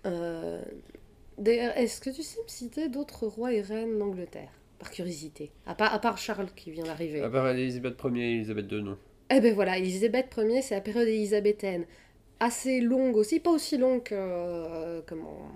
euh, 0.06 0.62
d'ailleurs, 1.39 1.76
est-ce 1.78 2.02
que 2.02 2.12
tu 2.12 2.22
sais 2.24 2.39
me 2.44 2.48
citer 2.48 2.88
d'autres 2.88 3.26
rois 3.26 3.52
et 3.54 3.62
reines 3.62 3.98
d'Angleterre? 3.98 4.52
Par 4.82 4.90
curiosité, 4.90 5.52
à 5.68 5.76
part, 5.76 5.94
à 5.94 6.00
part 6.00 6.18
Charles 6.18 6.50
qui 6.56 6.72
vient 6.72 6.84
d'arriver. 6.86 7.22
À 7.22 7.30
part 7.30 7.48
Elisabeth 7.50 8.00
Ier 8.04 8.24
et 8.32 8.34
Elisabeth 8.38 8.72
II, 8.72 8.82
non. 8.82 8.98
Eh 9.30 9.40
ben 9.40 9.54
voilà, 9.54 9.78
Elisabeth 9.78 10.34
Ier, 10.38 10.64
c'est 10.64 10.74
la 10.74 10.82
période 10.82 11.08
élisabéthaine. 11.08 11.86
Assez 12.40 12.82
longue 12.82 13.16
aussi, 13.16 13.40
pas 13.40 13.52
aussi 13.52 13.78
longue 13.78 14.02
que, 14.02 14.16
euh, 14.18 15.02
comment, 15.06 15.52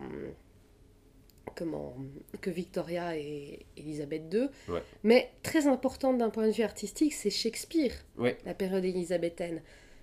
comment, 1.55 1.95
que 2.39 2.51
Victoria 2.51 3.17
et 3.17 3.65
Elisabeth 3.78 4.32
II, 4.32 4.47
Ouais. 4.69 4.84
mais 5.03 5.32
très 5.41 5.65
importante 5.65 6.19
d'un 6.19 6.30
point 6.30 6.45
de 6.47 6.51
vue 6.51 6.61
artistique, 6.63 7.13
c'est 7.13 7.32
Shakespeare, 7.32 7.93
Ouais. 8.19 8.38
la 8.45 8.53
période 8.53 8.86
élisabéthaine. 8.86 9.61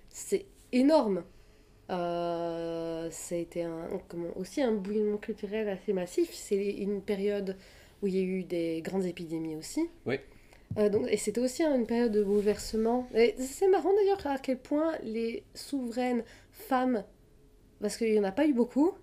C'est 0.09 0.45
énorme. 0.73 1.23
Euh, 1.89 3.09
ça 3.11 3.35
a 3.35 3.37
été 3.37 3.63
un, 3.63 3.87
comment, 4.09 4.35
aussi 4.37 4.61
un 4.61 4.73
bouillonnement 4.73 5.17
culturel 5.17 5.69
assez 5.69 5.93
massif. 5.93 6.29
C'est 6.33 6.57
une 6.71 7.01
période 7.01 7.55
où 8.03 8.07
il 8.07 8.15
y 8.15 8.19
a 8.19 8.23
eu 8.23 8.43
des 8.43 8.81
grandes 8.83 9.05
épidémies 9.05 9.55
aussi. 9.55 9.89
Oui. 10.05 10.19
Euh, 10.77 10.89
donc, 10.89 11.07
et 11.09 11.17
c'était 11.17 11.41
aussi 11.41 11.63
une 11.63 11.85
période 11.85 12.11
de 12.11 12.23
bouleversement. 12.23 13.07
C'est 13.37 13.69
marrant 13.69 13.93
d'ailleurs 13.93 14.27
à 14.27 14.37
quel 14.37 14.57
point 14.59 14.93
les 15.03 15.43
souveraines 15.53 16.23
femmes, 16.51 17.03
parce 17.81 17.97
qu'il 17.97 18.11
n'y 18.11 18.19
en 18.19 18.23
a 18.23 18.31
pas 18.31 18.45
eu 18.45 18.53
beaucoup, 18.53 18.93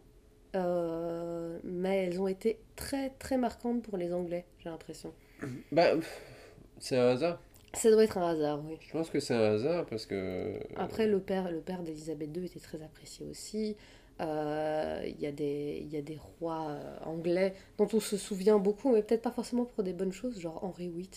euh, 0.55 1.59
mais 1.64 2.05
elles 2.05 2.20
ont 2.20 2.28
été 2.28 2.59
très 2.76 3.11
très 3.18 3.38
marquantes 3.38 3.82
pour 3.82 3.96
les 3.96 4.12
Anglais, 4.12 4.44
j'ai 4.59 4.68
l'impression. 4.68 5.12
Bah, 5.72 5.92
c'est 6.78 6.98
un 6.98 7.09
hasard. 7.09 7.40
Ça 7.72 7.90
doit 7.90 8.03
être 8.03 8.18
un 8.18 8.28
hasard, 8.28 8.61
oui. 8.66 8.76
Je 8.80 8.92
pense 8.92 9.11
que 9.11 9.20
c'est 9.20 9.34
un 9.34 9.55
hasard 9.55 9.86
parce 9.86 10.05
que. 10.05 10.59
Après, 10.76 11.07
le 11.07 11.20
père, 11.20 11.51
le 11.51 11.61
père 11.61 11.82
d'Elisabeth 11.82 12.36
II 12.36 12.44
était 12.44 12.59
très 12.59 12.82
apprécié 12.82 13.24
aussi. 13.26 13.76
Euh, 14.21 15.03
Il 15.07 15.21
y, 15.21 15.27
a 15.27 15.33
des- 15.33 15.79
il 15.83 15.89
y 15.93 15.97
a 15.97 16.03
des 16.03 16.18
rois 16.41 16.66
euh, 16.71 16.97
anglais 17.05 17.55
dont 17.79 17.89
on 17.93 18.01
se 18.01 18.16
souvient 18.16 18.59
beaucoup, 18.59 18.93
mais 18.93 19.03
peut-être 19.03 19.23
pas 19.23 19.31
forcément 19.31 19.64
pour 19.64 19.83
des 19.83 19.93
bonnes 19.95 20.12
choses, 20.12 20.39
genre 20.41 20.62
Henri 20.64 20.89
VIII. 20.89 21.09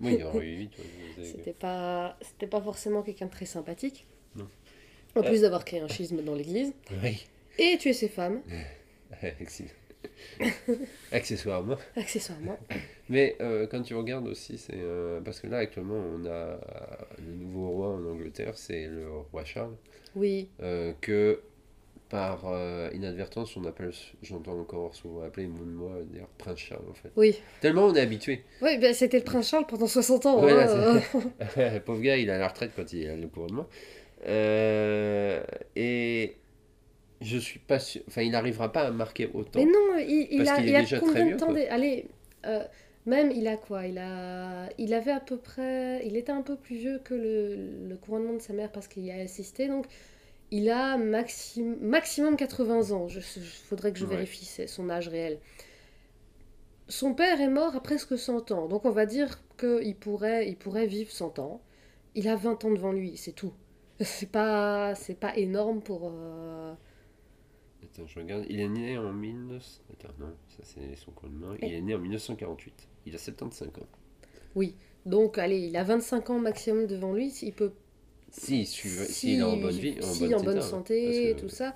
Oui, 0.00 0.14
y 0.14 0.52
eu 0.52 0.56
vite. 0.56 0.72
ouais, 0.78 1.24
C'était 1.24 1.52
pas, 1.52 2.16
c'était 2.22 2.46
pas 2.46 2.60
forcément 2.60 3.02
quelqu'un 3.02 3.26
de 3.26 3.30
très 3.30 3.44
sympathique. 3.46 4.06
Non. 4.34 4.48
En 5.14 5.20
Euh. 5.20 5.22
plus 5.22 5.42
d'avoir 5.42 5.64
créé 5.64 5.80
un 5.80 5.88
schisme 5.88 6.22
dans 6.22 6.34
l'église 6.34 6.72
Oui. 7.02 7.26
et 7.58 7.76
tué 7.78 7.92
ses 7.92 8.08
femmes, 8.08 8.40
Access- 9.22 9.74
Accessoirement. 11.12 11.76
accessoirement. 11.96 12.58
Mais 13.08 13.36
euh, 13.40 13.66
quand 13.66 13.82
tu 13.82 13.94
regardes 13.94 14.26
aussi, 14.26 14.58
c'est. 14.58 14.72
euh, 14.74 15.20
parce 15.20 15.38
que 15.40 15.46
là, 15.46 15.58
actuellement, 15.58 15.94
on 15.96 16.24
a 16.26 16.58
le 17.18 17.32
nouveau 17.34 17.68
roi 17.70 17.88
en 17.88 18.04
Angleterre, 18.06 18.56
c'est 18.56 18.86
le 18.86 19.08
roi 19.30 19.44
Charles. 19.44 19.76
Oui, 20.16 20.48
euh, 20.62 20.92
que 21.00 21.40
par 22.12 22.42
euh, 22.44 22.90
inadvertance, 22.92 23.56
on 23.56 23.64
appelle, 23.64 23.90
j'entends 24.20 24.60
encore 24.60 24.94
souvent 24.94 25.22
appeler 25.22 25.46
mon 25.46 25.64
moi, 25.64 25.92
d'ailleurs, 26.04 26.28
Prince 26.36 26.58
Charles 26.58 26.84
en 26.90 26.92
fait. 26.92 27.10
oui. 27.16 27.34
Tellement 27.62 27.86
on 27.86 27.94
est 27.94 28.00
habitué. 28.02 28.44
Oui, 28.60 28.76
ben, 28.76 28.92
c'était 28.92 29.16
le 29.16 29.24
prince 29.24 29.48
Charles 29.48 29.64
pendant 29.66 29.86
60 29.86 30.26
ans. 30.26 30.44
Ouais, 30.44 30.52
hein, 30.52 31.00
là, 31.56 31.80
pauvre 31.86 32.02
gars, 32.02 32.18
il 32.18 32.28
a 32.28 32.36
la 32.36 32.48
retraite 32.48 32.72
quand 32.76 32.92
il 32.92 33.08
a 33.08 33.16
le 33.16 33.28
couronnement. 33.28 33.66
Euh, 34.28 35.42
et 35.74 36.36
je 37.22 37.38
suis 37.38 37.60
pas 37.60 37.78
sûr. 37.78 38.02
Enfin, 38.08 38.20
il 38.20 38.32
n'arrivera 38.32 38.70
pas 38.70 38.82
à 38.82 38.90
marquer 38.90 39.30
autant. 39.32 39.58
Mais 39.58 39.64
non, 39.64 39.96
il, 39.98 40.28
il 40.30 40.44
Parce 40.44 40.58
a, 40.58 40.62
est 40.62 40.66
il 40.66 40.76
a 40.76 40.80
déjà 40.82 41.00
combien 41.00 41.14
très 41.14 41.32
de 41.32 41.38
temps 41.38 41.54
Allez, 41.70 42.08
euh, 42.44 42.62
même 43.06 43.30
il 43.30 43.48
a 43.48 43.56
quoi? 43.56 43.86
Il, 43.86 43.96
a, 43.96 44.68
il 44.76 44.92
avait 44.92 45.12
à 45.12 45.20
peu 45.20 45.38
près... 45.38 46.06
Il 46.06 46.18
était 46.18 46.32
un 46.32 46.42
peu 46.42 46.56
plus 46.56 46.76
vieux 46.76 47.00
que 47.02 47.14
le, 47.14 47.88
le 47.88 47.96
couronnement 47.96 48.34
de 48.34 48.42
sa 48.42 48.52
mère 48.52 48.70
parce 48.70 48.86
qu'il 48.86 49.06
y 49.06 49.10
a 49.10 49.16
assisté, 49.16 49.66
donc 49.66 49.86
il 50.52 50.70
a 50.70 50.96
maxim, 50.98 51.76
maximum 51.80 52.36
80 52.36 52.92
ans. 52.92 53.08
Il 53.08 53.42
faudrait 53.42 53.92
que 53.92 53.98
je 53.98 54.06
Ouais. 54.06 54.10
vérifie 54.16 54.44
son 54.68 54.88
âge 54.90 55.08
réel. 55.08 55.40
Son 56.88 57.14
père 57.14 57.40
est 57.40 57.48
mort 57.48 57.74
à 57.74 57.82
presque 57.82 58.16
100 58.18 58.52
ans, 58.52 58.68
donc 58.68 58.84
on 58.84 58.90
va 58.90 59.04
dire 59.06 59.40
qu'il 59.58 59.96
pourrait, 59.96 60.48
il 60.48 60.56
pourrait 60.56 60.86
vivre 60.86 61.10
100 61.10 61.38
ans. 61.40 61.60
Il 62.14 62.28
a 62.28 62.36
20 62.36 62.64
ans 62.64 62.70
devant 62.70 62.92
lui, 62.92 63.16
c'est 63.16 63.32
tout. 63.32 63.52
C'est 64.00 64.30
pas, 64.30 64.94
c'est 64.96 65.14
pas 65.14 65.36
énorme 65.36 65.80
pour... 65.82 66.10
euh, 66.12 66.74
Attends, 67.82 68.06
je 68.06 68.18
regarde. 68.18 68.46
Il 68.48 68.60
est 68.60 68.68
né 68.68 68.96
en 68.98 69.12
1900. 69.12 69.82
Attends, 69.92 70.14
non, 70.18 70.34
ça 70.48 70.62
c'est 70.64 70.96
son 70.96 71.10
couronnement. 71.12 71.54
Il 71.60 71.72
est 71.74 71.80
né 71.82 71.94
en 71.94 71.98
1948. 71.98 72.88
Il 73.06 73.14
a 73.14 73.18
75 73.18 73.68
ans. 73.68 73.86
Donc, 75.06 75.38
allez, 75.38 75.58
il 75.58 75.76
a 75.76 75.84
25 75.84 76.30
ans 76.30 76.38
maximum 76.38 76.86
devant 76.86 77.12
lui. 77.12 77.32
Il 77.42 77.52
peut 77.52 77.72
Si, 78.32 78.64
si, 78.66 79.34
il 79.34 79.40
est 79.40 79.42
en 79.42 79.56
bonne 79.58 79.70
vie, 79.76 79.96
en 80.02 80.06
si, 80.06 80.20
bonne, 80.20 80.34
en 80.34 80.42
bonne 80.42 80.56
état, 80.56 80.66
santé 80.66 81.28
et 81.30 81.34
que- 81.34 81.40
tout 81.40 81.48
ça, 81.50 81.74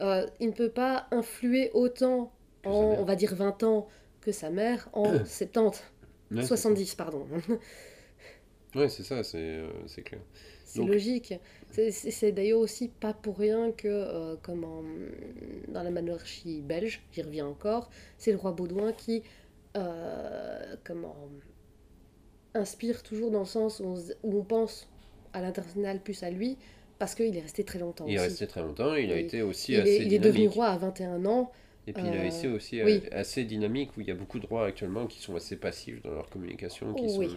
euh, 0.00 0.26
il 0.40 0.48
ne 0.48 0.52
peut 0.52 0.68
pas 0.70 1.06
influer 1.12 1.70
autant 1.74 2.32
Que 2.62 2.68
en, 2.68 2.96
on 2.98 3.04
va 3.04 3.14
dire, 3.16 3.34
20 3.34 3.62
ans 3.62 3.88
que 4.20 4.32
sa 4.32 4.50
mère 4.50 4.88
en 4.92 5.04
70, 5.24 5.82
Ouais, 6.32 6.42
c'est 6.42 6.48
70, 6.48 6.94
pardon. 6.96 7.26
ça. 7.46 7.54
Ouais, 8.74 8.88
c'est 8.88 9.02
ça, 9.02 9.22
c'est 9.22 9.36
euh, 9.38 9.68
clair. 10.04 10.20
C'est 10.64 10.78
Donc- 10.80 10.88
logique. 10.88 11.34
C'est- 11.70 11.90
d'ailleurs 12.32 12.58
aussi 12.60 12.88
pas 12.88 13.12
pour 13.12 13.36
rien 13.38 13.70
que, 13.70 13.86
euh, 13.88 14.36
comme 14.42 14.64
en- 14.64 14.82
dans 15.68 15.82
la 15.82 15.90
monarchie 15.90 16.62
belge, 16.62 17.02
j'y 17.12 17.22
reviens 17.22 17.46
encore, 17.46 17.90
c'est 18.18 18.32
le 18.32 18.38
roi 18.38 18.52
Baudouin 18.52 18.92
qui, 18.92 19.22
comment, 20.84 21.16
inspire 22.54 23.02
toujours 23.02 23.30
dans 23.30 23.40
le 23.40 23.44
sens 23.46 23.80
où 23.80 23.84
on, 23.84 23.96
se- 23.96 24.12
où 24.22 24.38
on 24.38 24.44
pense 24.44 24.88
à 25.32 25.40
l'international 25.40 26.00
plus 26.00 26.22
à 26.22 26.30
lui, 26.30 26.56
parce 26.98 27.14
qu'il 27.14 27.36
est 27.36 27.40
resté 27.40 27.64
très 27.64 27.78
longtemps 27.78 28.06
Il 28.06 28.14
est 28.14 28.18
aussi. 28.18 28.28
resté 28.28 28.46
très 28.46 28.62
longtemps, 28.62 28.94
il 28.94 29.10
a 29.12 29.16
été 29.16 29.42
aussi 29.42 29.72
il 29.72 29.80
assez 29.80 30.02
est, 30.02 30.06
il 30.06 30.14
est 30.14 30.18
devenu 30.18 30.48
roi 30.48 30.68
à 30.68 30.76
21 30.76 31.24
ans. 31.26 31.50
Et 31.88 31.92
puis 31.92 32.04
Euh, 32.04 32.10
l'AEC 32.10 32.46
aussi 32.48 32.78
est 32.78 32.84
oui. 32.84 33.02
assez 33.10 33.44
dynamique 33.44 33.96
où 33.96 34.00
il 34.02 34.06
y 34.06 34.10
a 34.12 34.14
beaucoup 34.14 34.38
de 34.38 34.46
droits 34.46 34.66
actuellement 34.66 35.06
qui 35.08 35.20
sont 35.20 35.34
assez 35.34 35.56
passifs 35.56 36.00
dans 36.02 36.12
leur 36.12 36.28
communication, 36.30 36.94
qui, 36.94 37.06
Oui. 37.06 37.28
sont, 37.28 37.36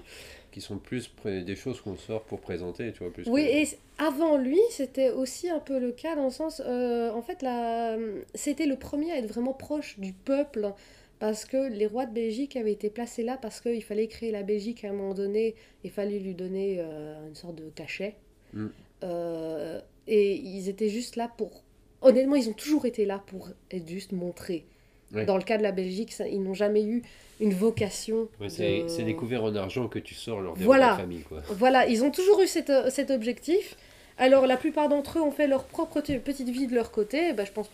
qui 0.51 0.61
sont 0.61 0.77
plus 0.77 1.11
des 1.25 1.55
choses 1.55 1.81
qu'on 1.81 1.95
sort 1.97 2.23
pour 2.25 2.41
présenter, 2.41 2.91
tu 2.93 2.99
vois. 3.03 3.11
Plus 3.11 3.25
Oui, 3.25 3.43
que- 3.43 3.47
et 3.47 3.67
avant 3.97 4.37
lui, 4.37 4.59
c'était 4.69 5.09
aussi 5.09 5.49
un 5.49 5.59
peu 5.59 5.79
le 5.79 5.91
cas 5.91 6.15
dans 6.15 6.25
le 6.25 6.29
sens, 6.29 6.61
euh, 6.65 7.11
en 7.11 7.21
fait, 7.23 7.41
la... 7.41 7.97
c'était 8.35 8.67
le 8.67 8.75
premier 8.77 9.11
à 9.11 9.17
être 9.17 9.25
vraiment 9.27 9.53
proche 9.53 9.97
du 9.99 10.13
peuple, 10.13 10.73
parce 11.19 11.45
que 11.45 11.69
les 11.71 11.85
rois 11.87 12.05
de 12.05 12.13
Belgique 12.13 12.55
avaient 12.55 12.71
été 12.73 12.89
placés 12.89 13.23
là 13.23 13.37
parce 13.41 13.61
qu'il 13.61 13.83
fallait 13.83 14.07
créer 14.07 14.31
la 14.31 14.43
Belgique 14.43 14.83
à 14.83 14.89
un 14.89 14.93
moment 14.93 15.13
donné, 15.13 15.55
il 15.83 15.91
fallait 15.91 16.19
lui 16.19 16.33
donner 16.33 16.77
euh, 16.79 17.27
une 17.27 17.35
sorte 17.35 17.55
de 17.55 17.69
cachet. 17.69 18.15
Mm. 18.53 18.67
Euh, 19.03 19.79
et 20.07 20.35
ils 20.35 20.69
étaient 20.69 20.89
juste 20.89 21.15
là 21.15 21.31
pour... 21.37 21.63
Honnêtement, 22.01 22.35
ils 22.35 22.49
ont 22.49 22.53
toujours 22.53 22.85
été 22.85 23.05
là 23.05 23.23
pour 23.27 23.49
être 23.71 23.87
juste 23.89 24.11
montrés. 24.11 24.65
Ouais. 25.13 25.25
Dans 25.25 25.37
le 25.37 25.43
cas 25.43 25.57
de 25.57 25.63
la 25.63 25.71
Belgique, 25.71 26.11
ça- 26.11 26.27
ils 26.27 26.41
n'ont 26.41 26.53
jamais 26.53 26.83
eu 26.83 27.01
une 27.39 27.53
vocation. 27.53 28.27
Ouais, 28.39 28.49
c'est 28.49 28.83
de- 28.83 29.01
découvert 29.03 29.43
en 29.43 29.55
argent 29.55 29.87
que 29.87 29.99
tu 29.99 30.13
sors 30.13 30.41
lors 30.41 30.55
des 30.55 30.63
Voilà. 30.63 30.93
de 30.93 31.01
famille, 31.01 31.21
quoi. 31.21 31.41
Voilà, 31.49 31.87
ils 31.87 32.03
ont 32.03 32.11
toujours 32.11 32.41
eu 32.41 32.47
cet, 32.47 32.69
euh, 32.69 32.89
cet 32.89 33.09
objectif. 33.11 33.77
Alors, 34.17 34.47
la 34.47 34.55
plupart 34.57 34.87
d'entre 34.89 35.19
eux 35.19 35.21
ont 35.21 35.31
fait 35.31 35.47
leur 35.47 35.65
propre 35.65 35.99
petite 36.01 36.49
vie 36.49 36.67
de 36.67 36.75
leur 36.75 36.91
côté. 36.91 37.33
Bah, 37.33 37.43
je 37.45 37.51
pense 37.51 37.69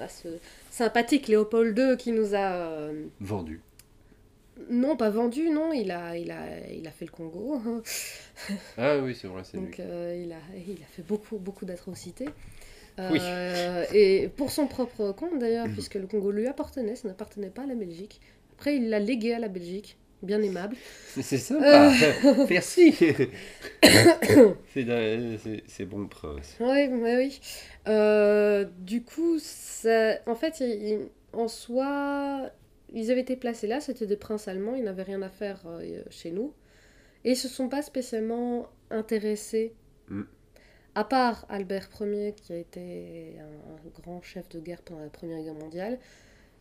à 0.00 0.08
ce 0.08 0.28
sympathique 0.70 1.28
Léopold 1.28 1.78
II 1.78 1.96
qui 1.96 2.12
nous 2.12 2.34
a. 2.34 2.38
euh, 2.56 3.06
Vendu. 3.20 3.60
non, 4.70 4.96
pas 4.96 5.10
vendu, 5.10 5.50
non, 5.50 5.72
il 5.72 5.90
a, 5.90 6.16
il 6.16 6.30
a, 6.30 6.66
il 6.72 6.86
a 6.86 6.90
fait 6.90 7.04
le 7.06 7.10
Congo. 7.10 7.60
Ah 8.76 8.98
oui, 8.98 9.14
c'est 9.14 9.28
vrai, 9.28 9.42
c'est 9.44 9.56
lui. 9.56 9.66
Donc, 9.66 9.80
euh, 9.80 10.20
il, 10.24 10.32
a, 10.32 10.36
il 10.66 10.82
a 10.82 10.86
fait 10.86 11.02
beaucoup, 11.02 11.38
beaucoup 11.38 11.64
d'atrocités. 11.64 12.28
Oui. 12.98 13.18
Euh, 13.20 13.84
et 13.92 14.28
pour 14.36 14.50
son 14.50 14.66
propre 14.66 15.12
compte 15.12 15.38
d'ailleurs, 15.38 15.68
puisque 15.72 15.94
le 15.94 16.06
Congo 16.06 16.30
lui 16.30 16.46
appartenait, 16.46 16.96
ça 16.96 17.08
n'appartenait 17.08 17.50
pas 17.50 17.62
à 17.62 17.66
la 17.66 17.74
Belgique. 17.74 18.20
Après, 18.56 18.76
il 18.76 18.88
l'a 18.88 19.00
légué 19.00 19.32
à 19.34 19.38
la 19.40 19.48
Belgique, 19.48 19.96
bien 20.24 20.42
aimable. 20.42 20.76
C'est 21.22 21.38
sympa. 21.38 21.90
Euh. 22.24 22.46
Merci. 22.50 22.92
c'est 24.72 24.84
d'un- 24.84 25.36
c'est- 25.66 25.84
bon 25.84 26.06
prince. 26.06 26.56
Oui, 26.60 26.88
mais 26.88 27.16
oui. 27.16 27.40
Euh, 27.88 28.64
du 28.78 29.02
coup, 29.02 29.38
ça- 29.38 30.18
en 30.26 30.34
fait, 30.34 30.60
il- 30.60 30.88
il- 30.88 31.08
en 31.32 31.48
soi, 31.48 32.50
ils 32.92 33.10
avaient 33.10 33.20
été 33.20 33.36
placés 33.36 33.66
là, 33.66 33.80
c'était 33.80 34.06
des 34.06 34.16
princes 34.16 34.48
allemands, 34.48 34.74
ils 34.74 34.84
n'avaient 34.84 35.02
rien 35.02 35.22
à 35.22 35.28
faire 35.28 35.62
euh, 35.66 36.02
chez 36.10 36.30
nous. 36.30 36.52
Et 37.24 37.32
ils 37.32 37.36
se 37.36 37.48
sont 37.48 37.68
pas 37.68 37.82
spécialement 37.82 38.68
intéressés, 38.90 39.74
Mm. 40.08 40.22
à 40.94 41.04
part 41.04 41.46
Albert 41.48 41.88
Ier, 42.00 42.34
qui 42.34 42.52
a 42.52 42.56
été 42.58 43.36
un, 43.40 43.72
un 43.74 44.02
grand 44.02 44.22
chef 44.22 44.48
de 44.50 44.60
guerre 44.60 44.82
pendant 44.82 45.00
la 45.02 45.08
Première 45.10 45.42
Guerre 45.42 45.54
mondiale. 45.54 45.98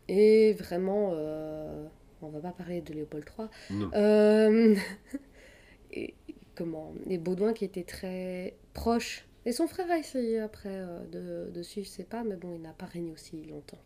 Et 0.09 0.53
vraiment, 0.53 1.11
euh, 1.13 1.85
on 2.23 2.29
va 2.29 2.39
pas 2.39 2.51
parler 2.51 2.81
de 2.81 2.93
Léopold 2.93 3.25
III. 3.37 3.85
Euh, 3.95 4.75
et 5.91 6.13
comment 6.55 6.93
Les 7.07 7.17
Baudouins 7.17 7.53
qui 7.53 7.65
étaient 7.65 7.83
très 7.83 8.55
proches. 8.73 9.25
Et 9.45 9.51
son 9.51 9.67
frère 9.67 9.91
a 9.91 9.97
essayé 9.97 10.39
après 10.39 10.69
euh, 10.71 11.03
de, 11.11 11.51
de 11.51 11.63
suivre 11.63 11.87
ses 11.87 12.03
pas, 12.05 12.23
mais 12.23 12.35
bon, 12.35 12.53
il 12.55 12.61
n'a 12.61 12.71
pas 12.73 12.85
régné 12.85 13.11
aussi 13.11 13.43
longtemps. 13.43 13.81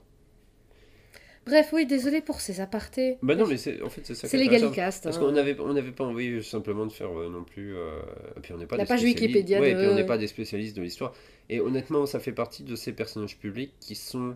Bref, 1.46 1.70
oui, 1.72 1.86
désolé 1.86 2.20
pour 2.20 2.42
ces 2.42 2.60
apartés. 2.60 3.18
Bah 3.22 3.34
non, 3.34 3.48
mais 3.48 3.56
c'est 3.56 3.82
en 3.82 3.90
fait 3.90 4.06
c'est 4.06 4.16
ça. 4.16 4.28
c'est 4.28 4.36
les. 4.38 4.50
Gallicasts. 4.50 5.06
Parce 5.06 5.16
hein. 5.16 5.20
qu'on 5.22 5.32
n'avait 5.32 5.58
on 5.62 5.72
n'avait 5.74 5.94
pas 5.94 6.04
envie 6.04 6.44
simplement 6.44 6.86
de 6.86 6.92
faire 6.92 7.18
euh, 7.18 7.30
non 7.30 7.46
plus. 7.46 7.74
euh, 7.78 8.02
Et 8.36 8.42
puis 8.42 8.52
on 8.54 8.58
n'est 8.58 8.66
pas 8.68 8.76
La 8.76 8.84
des 8.84 8.88
page. 8.90 9.02
Wikipédia 9.02 9.62
Ouais, 9.62 9.74
de- 9.74 9.80
et 9.80 9.82
puis 9.82 9.90
on 9.90 9.96
n'est 9.96 10.06
pas 10.06 10.18
des 10.18 10.28
spécialistes 10.28 10.76
de 10.76 10.82
l'histoire. 10.82 11.14
Et 11.50 11.62
honnêtement, 11.62 12.06
ça 12.06 12.20
fait 12.20 12.34
partie 12.34 12.64
de 12.64 12.76
ces 12.76 12.92
personnages 12.92 13.38
publics 13.40 13.72
qui 13.80 13.96
sont 13.96 14.36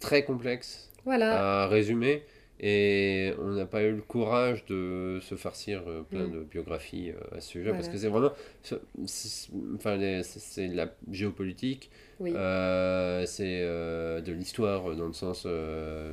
très 0.00 0.24
complexes 0.24 0.90
Voilà. 1.04 1.64
à 1.64 1.68
résumer. 1.68 2.22
Et 2.60 3.32
on 3.40 3.52
n'a 3.52 3.66
pas 3.66 3.84
eu 3.84 3.92
le 3.94 4.02
courage 4.02 4.64
de 4.66 5.18
se 5.22 5.36
farcir 5.36 5.82
euh, 5.86 6.02
plein 6.02 6.26
Mm. 6.26 6.32
de 6.32 6.38
biographies 6.40 7.10
euh, 7.10 7.36
à 7.36 7.40
ce 7.40 7.50
sujet. 7.50 7.70
Parce 7.70 7.88
Voilà. 7.88 7.92
que 7.92 7.98
c'est 7.98 8.08
vraiment. 8.08 8.32
Enfin, 9.76 10.22
c'est 10.22 10.68
de 10.68 10.76
la 10.76 10.92
géopolitique. 11.10 11.90
oui. 12.20 12.32
Euh, 12.34 13.24
c'est 13.26 13.60
euh, 13.62 14.20
de 14.20 14.32
l'histoire 14.32 14.96
dans 14.96 15.06
le 15.06 15.12
sens, 15.12 15.44
euh, 15.46 16.12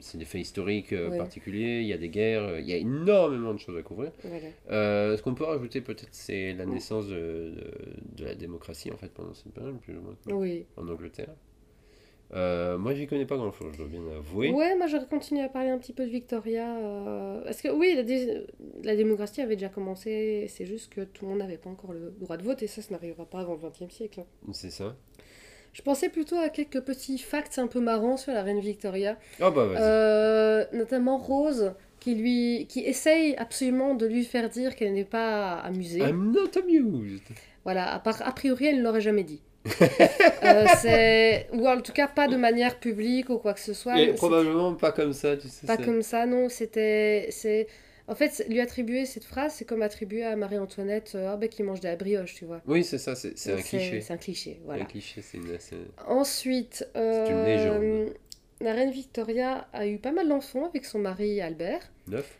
c'est 0.00 0.18
des 0.18 0.26
faits 0.26 0.42
historiques 0.42 0.90
Ouais. 0.92 1.16
particuliers, 1.16 1.80
il 1.80 1.86
y 1.86 1.92
a 1.94 1.98
des 1.98 2.10
guerres, 2.10 2.58
il 2.58 2.66
y 2.68 2.72
a 2.74 2.76
énormément 2.76 3.54
de 3.54 3.58
choses 3.58 3.78
à 3.78 3.82
couvrir. 3.82 4.12
voilà. 4.24 5.16
Ce 5.16 5.22
qu'on 5.22 5.34
peut 5.34 5.44
rajouter 5.44 5.80
peut-être, 5.80 6.08
c'est 6.12 6.52
la 6.52 6.66
naissance 6.66 7.06
de, 7.08 7.14
de, 7.14 7.72
de 8.18 8.24
la 8.26 8.34
démocratie 8.34 8.90
en 8.90 8.96
fait 8.98 9.08
pendant 9.12 9.32
cette 9.32 9.52
période, 9.54 9.78
plus 9.80 9.94
ou 9.96 10.02
moins, 10.02 10.16
Oui. 10.38 10.66
en 10.76 10.86
Angleterre. 10.86 11.30
Euh, 12.34 12.76
moi, 12.76 12.94
j'y 12.94 13.06
connais 13.06 13.24
pas 13.24 13.36
grand-chose, 13.36 13.72
je 13.72 13.78
dois 13.78 13.86
bien 13.86 14.02
avouer. 14.16 14.50
Ouais, 14.50 14.76
moi 14.76 14.86
j'aurais 14.86 15.06
continué 15.06 15.40
à 15.42 15.48
parler 15.48 15.70
un 15.70 15.78
petit 15.78 15.94
peu 15.94 16.04
de 16.04 16.10
Victoria. 16.10 16.76
euh, 16.76 17.42
Parce 17.44 17.62
que 17.62 17.68
oui, 17.68 17.94
la, 17.96 18.02
dé- 18.02 18.46
la 18.84 18.96
démocratie 18.96 19.40
avait 19.40 19.56
déjà 19.56 19.70
commencé, 19.70 20.46
c'est 20.48 20.66
juste 20.66 20.92
que 20.92 21.00
tout 21.02 21.24
le 21.24 21.30
monde 21.30 21.38
n'avait 21.38 21.56
pas 21.56 21.70
encore 21.70 21.92
le 21.94 22.12
droit 22.20 22.36
de 22.36 22.42
vote, 22.42 22.62
et 22.62 22.66
ça, 22.66 22.82
ça 22.82 22.88
n'arrivera 22.90 23.24
pas 23.24 23.40
avant 23.40 23.54
le 23.54 23.68
XXe 23.70 23.94
siècle. 23.94 24.20
hein. 24.20 24.50
C'est 24.52 24.70
ça. 24.70 24.94
Je 25.72 25.80
pensais 25.82 26.08
plutôt 26.08 26.36
à 26.36 26.48
quelques 26.50 26.80
petits 26.80 27.18
facts 27.18 27.58
un 27.58 27.66
peu 27.66 27.80
marrants 27.80 28.16
sur 28.16 28.32
la 28.32 28.42
reine 28.42 28.60
Victoria. 28.60 29.16
Ah 29.40 29.50
bah 29.50 29.66
vas-y. 29.66 29.76
Euh, 29.80 30.64
notamment 30.72 31.18
Rose, 31.18 31.72
qui, 32.00 32.14
lui, 32.14 32.66
qui 32.68 32.80
essaye 32.80 33.36
absolument 33.36 33.94
de 33.94 34.06
lui 34.06 34.24
faire 34.24 34.48
dire 34.48 34.76
qu'elle 34.76 34.92
n'est 34.92 35.04
pas 35.04 35.54
amusée. 35.60 36.00
I'm 36.00 36.32
not 36.32 36.58
amused. 36.58 37.22
Voilà, 37.64 37.92
à 37.92 37.98
part, 38.00 38.20
a 38.26 38.32
priori, 38.32 38.66
elle 38.66 38.78
ne 38.78 38.82
l'aurait 38.82 39.00
jamais 39.02 39.24
dit. 39.24 39.40
Euh. 40.44 41.38
Ou 41.52 41.66
en 41.66 41.80
tout 41.80 41.92
cas, 41.92 42.08
pas 42.08 42.28
de 42.28 42.36
manière 42.36 42.78
publique 42.78 43.28
ou 43.30 43.38
quoi 43.38 43.54
que 43.54 43.60
ce 43.60 43.74
soit. 43.74 44.00
Et 44.00 44.12
probablement 44.14 44.74
pas 44.74 44.92
comme 44.92 45.12
ça, 45.12 45.36
tu 45.36 45.48
sais. 45.48 45.66
Pas 45.66 45.76
comme 45.76 46.02
ça, 46.02 46.26
non. 46.26 46.48
C'était... 46.48 47.28
C'est... 47.30 47.66
En 48.06 48.14
fait, 48.14 48.46
lui 48.48 48.60
attribuer 48.60 49.04
cette 49.04 49.24
phrase, 49.24 49.52
c'est 49.54 49.66
comme 49.66 49.82
attribuer 49.82 50.24
à 50.24 50.34
Marie-Antoinette 50.34 51.12
euh, 51.14 51.32
Ah 51.32 51.36
ben, 51.36 51.48
qui 51.48 51.62
mange 51.62 51.80
de 51.80 51.88
la 51.88 51.96
brioche, 51.96 52.34
tu 52.34 52.46
vois. 52.46 52.62
Oui, 52.66 52.82
c'est 52.82 52.96
ça, 52.96 53.14
c'est 53.14 53.36
c'est 53.38 53.52
un 53.52 53.56
cliché. 53.56 54.00
C'est 54.00 54.12
un 54.14 54.16
cliché, 54.16 54.58
Un 54.62 54.64
voilà. 54.64 54.84
cliché, 54.86 55.20
c'est 55.20 55.36
une. 55.36 55.58
Ensuite, 56.06 56.88
une 56.94 57.00
euh, 57.02 57.44
légende. 57.44 58.14
la 58.62 58.72
reine 58.72 58.90
Victoria 58.90 59.68
a 59.74 59.86
eu 59.86 59.98
pas 59.98 60.12
mal 60.12 60.26
d'enfants 60.26 60.66
avec 60.66 60.86
son 60.86 61.00
mari 61.00 61.42
Albert. 61.42 61.82
Neuf 62.06 62.38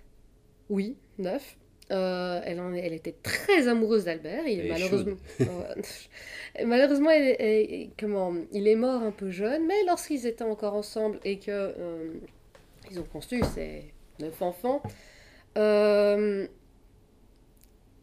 Oui, 0.71 0.97
neuf. 1.19 1.58
Euh, 1.91 2.41
elle, 2.45 2.61
en 2.61 2.75
est- 2.75 2.81
elle 2.81 2.93
était 2.93 3.15
très 3.23 3.67
amoureuse 3.67 4.05
d'Albert. 4.05 4.47
Il 4.47 4.61
est 4.61 4.69
malheureusement, 4.69 5.17
malheureusement, 6.65 7.11
elle- 7.11 7.37
elle- 7.39 7.91
comment, 7.99 8.35
il 8.53 8.69
est 8.69 8.75
mort 8.77 9.03
un 9.03 9.11
peu 9.11 9.31
jeune. 9.31 9.67
Mais 9.67 9.85
lorsqu'ils 9.87 10.27
étaient 10.27 10.45
encore 10.45 10.75
ensemble 10.75 11.19
et 11.25 11.39
que 11.39 11.51
euh, 11.51 12.13
ils 12.91 13.01
ont 13.01 13.05
construit 13.05 13.43
ces 13.55 13.85
neuf 14.21 14.41
enfants, 14.43 14.83
euh, 15.57 16.47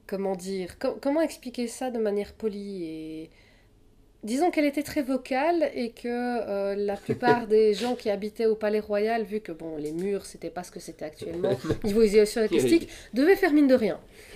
comment 0.08 0.36
dire, 0.36 0.78
co- 0.80 0.98
comment 1.02 1.22
expliquer 1.22 1.68
ça 1.68 1.92
de 1.92 2.00
manière 2.00 2.34
polie 2.34 2.84
et 2.86 3.30
Disons 4.26 4.50
qu'elle 4.50 4.66
était 4.66 4.82
très 4.84 5.04
vocale 5.04 5.70
et 5.76 5.92
que 5.92 6.08
euh, 6.08 6.76
la 6.76 6.98
plupart 6.98 7.46
des 7.56 7.74
gens 7.76 7.96
qui 7.96 8.10
habitaient 8.10 8.48
au 8.48 8.56
Palais 8.56 8.80
Royal, 8.80 9.24
vu 9.24 9.40
que 9.40 9.52
bon, 9.52 9.78
les 9.78 9.92
murs, 9.92 10.26
c'était 10.26 10.50
pas 10.50 10.64
ce 10.64 10.72
que 10.72 10.80
c'était 10.80 11.06
actuellement, 11.06 11.58
niveau 11.84 12.02
isolation 12.02 12.42
acoustique, 12.42 12.90
devaient 13.14 13.36
faire 13.36 13.54
mine 13.54 13.68
de 13.68 13.76
rien. 13.76 14.00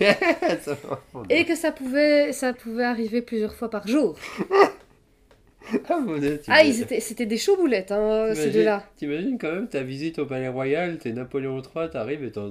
Et 1.28 1.44
que 1.44 1.56
ça 1.56 1.72
pouvait, 1.72 2.32
ça 2.32 2.52
pouvait 2.52 2.84
arriver 2.84 3.20
plusieurs 3.20 3.52
fois 3.54 3.68
par 3.68 3.86
jour. 3.88 4.16
Ah, 5.88 5.98
mon 6.00 6.18
Dieu, 6.18 6.40
Ah, 6.48 6.62
veux- 6.62 6.68
ils 6.68 6.82
étaient, 6.82 7.00
c'était 7.00 7.26
des 7.26 7.36
chauds 7.36 7.56
boulettes, 7.56 7.92
hein, 7.92 8.32
ces 8.34 8.50
deux-là. 8.50 8.84
T'imagines 8.96 9.38
quand 9.38 9.52
même 9.52 9.68
ta 9.68 9.82
visite 9.82 10.18
au 10.18 10.26
Palais 10.26 10.48
Royal, 10.48 10.98
t'es 10.98 11.12
Napoléon 11.12 11.60
III, 11.62 11.90
t'arrives 11.90 12.24
et 12.24 12.30
t'en. 12.32 12.50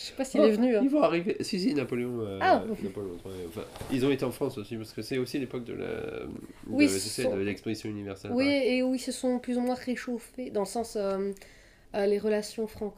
Je 0.00 0.06
sais 0.06 0.12
pas 0.14 0.24
s'il 0.24 0.40
est 0.40 0.50
venu. 0.52 0.76
hein. 0.76 0.80
Ils 0.82 0.88
vont 0.88 1.02
arriver. 1.02 1.36
Si, 1.40 1.60
si, 1.60 1.74
Napoléon. 1.74 2.20
euh, 2.22 2.38
Ah. 2.40 2.64
Napoléon 2.82 3.10
III. 3.24 3.46
Enfin, 3.48 3.60
ils 3.92 4.06
ont 4.06 4.10
été 4.10 4.24
en 4.24 4.30
France 4.30 4.56
aussi, 4.56 4.76
parce 4.76 4.92
que 4.94 5.02
c'est 5.02 5.18
aussi 5.18 5.38
l'époque 5.38 5.64
de 5.64 5.74
la. 5.74 5.86
de- 5.86 6.28
Oui, 6.68 6.88
sont- 6.88 7.36
l'exposition 7.36 7.90
universelle. 7.90 8.30
Oui, 8.32 8.44
pareil. 8.46 8.76
et 8.78 8.82
où 8.82 8.94
ils 8.94 8.98
se 9.00 9.12
sont 9.12 9.38
plus 9.38 9.58
ou 9.58 9.60
moins 9.60 9.74
réchauffés, 9.74 10.50
dans 10.50 10.60
le 10.60 10.66
sens. 10.66 10.96
euh, 10.96 11.32
euh, 11.96 12.06
les 12.06 12.18
relations 12.18 12.66
Britanniques 12.66 12.94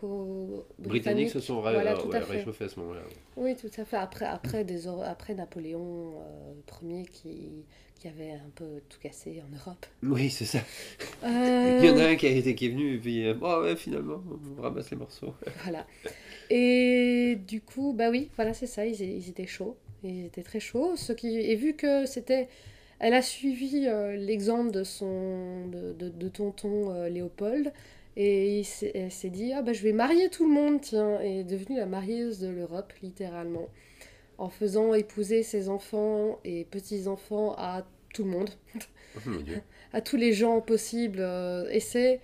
franco-britanniques. 0.78 1.30
se 1.30 1.40
sont 1.40 1.60
Voilà, 1.60 1.78
ouais, 1.78 2.16
à 2.64 2.68
ce 2.68 2.78
moment-là. 2.80 3.00
Oui, 3.36 3.56
tout 3.56 3.70
à 3.80 3.84
fait. 3.84 3.96
Après, 3.96 4.26
après, 4.26 4.64
des, 4.64 4.86
après 4.86 5.34
Napoléon 5.34 6.12
Ier 6.82 7.06
qui, 7.10 7.64
qui 8.02 8.08
avait 8.08 8.32
un 8.32 8.50
peu 8.56 8.82
tout 8.88 8.98
cassé 8.98 9.40
en 9.46 9.56
Europe. 9.56 9.86
Oui, 10.02 10.28
c'est 10.28 10.44
ça. 10.44 10.58
Euh, 11.22 11.78
Il 11.80 11.86
y 11.86 11.90
en 11.90 11.98
a 11.98 12.08
un 12.08 12.16
qui, 12.16 12.26
a 12.26 12.30
été, 12.30 12.56
qui 12.56 12.66
est 12.66 12.70
venu, 12.70 12.96
et 12.96 12.98
puis. 12.98 13.24
euh, 13.28 13.34
oh, 13.40 13.60
ouais, 13.62 13.76
finalement, 13.76 14.20
on 14.58 14.60
ramasse 14.60 14.90
les 14.90 14.96
morceaux. 14.96 15.34
Voilà. 15.62 15.86
Et 16.50 17.38
du 17.46 17.60
coup, 17.60 17.92
bah 17.92 18.10
oui, 18.10 18.28
voilà, 18.34 18.54
c'est 18.54 18.66
ça, 18.66 18.84
ils, 18.86 19.00
ils 19.00 19.28
étaient 19.28 19.46
chauds. 19.46 19.76
Ils 20.02 20.26
étaient 20.26 20.42
très 20.42 20.58
chauds. 20.58 20.96
Ce 20.96 21.12
qui, 21.12 21.38
et 21.38 21.54
vu 21.54 21.74
que 21.74 22.04
c'était. 22.06 22.48
Elle 22.98 23.14
a 23.14 23.22
suivi 23.22 23.86
euh, 23.86 24.16
l'exemple 24.16 24.70
de 24.72 24.84
son 24.84 25.66
de, 25.68 25.92
de, 25.92 26.08
de 26.08 26.28
tonton 26.28 26.92
euh, 26.92 27.08
Léopold 27.08 27.72
et 28.16 28.62
elle 28.94 29.10
s'est 29.10 29.30
dit 29.30 29.52
ah 29.54 29.62
bah 29.62 29.72
je 29.72 29.82
vais 29.82 29.92
marier 29.92 30.28
tout 30.28 30.46
le 30.46 30.54
monde 30.54 30.80
tiens 30.82 31.20
et 31.20 31.40
est 31.40 31.44
devenue 31.44 31.78
la 31.78 31.86
marieuse 31.86 32.38
de 32.38 32.46
l'Europe 32.48 32.92
littéralement 33.02 33.68
en 34.38 34.48
faisant 34.48 34.94
épouser 34.94 35.42
ses 35.42 35.68
enfants 35.68 36.38
et 36.44 36.64
petits 36.64 37.06
enfants 37.08 37.54
à 37.56 37.84
tout 38.14 38.24
le 38.24 38.30
monde 38.30 38.50
Oh, 39.16 39.20
à 39.92 40.00
tous 40.00 40.16
les 40.16 40.32
gens 40.32 40.60
possibles. 40.60 41.20
euh, 41.20 41.68
et 41.70 41.80
c'est 41.80 42.20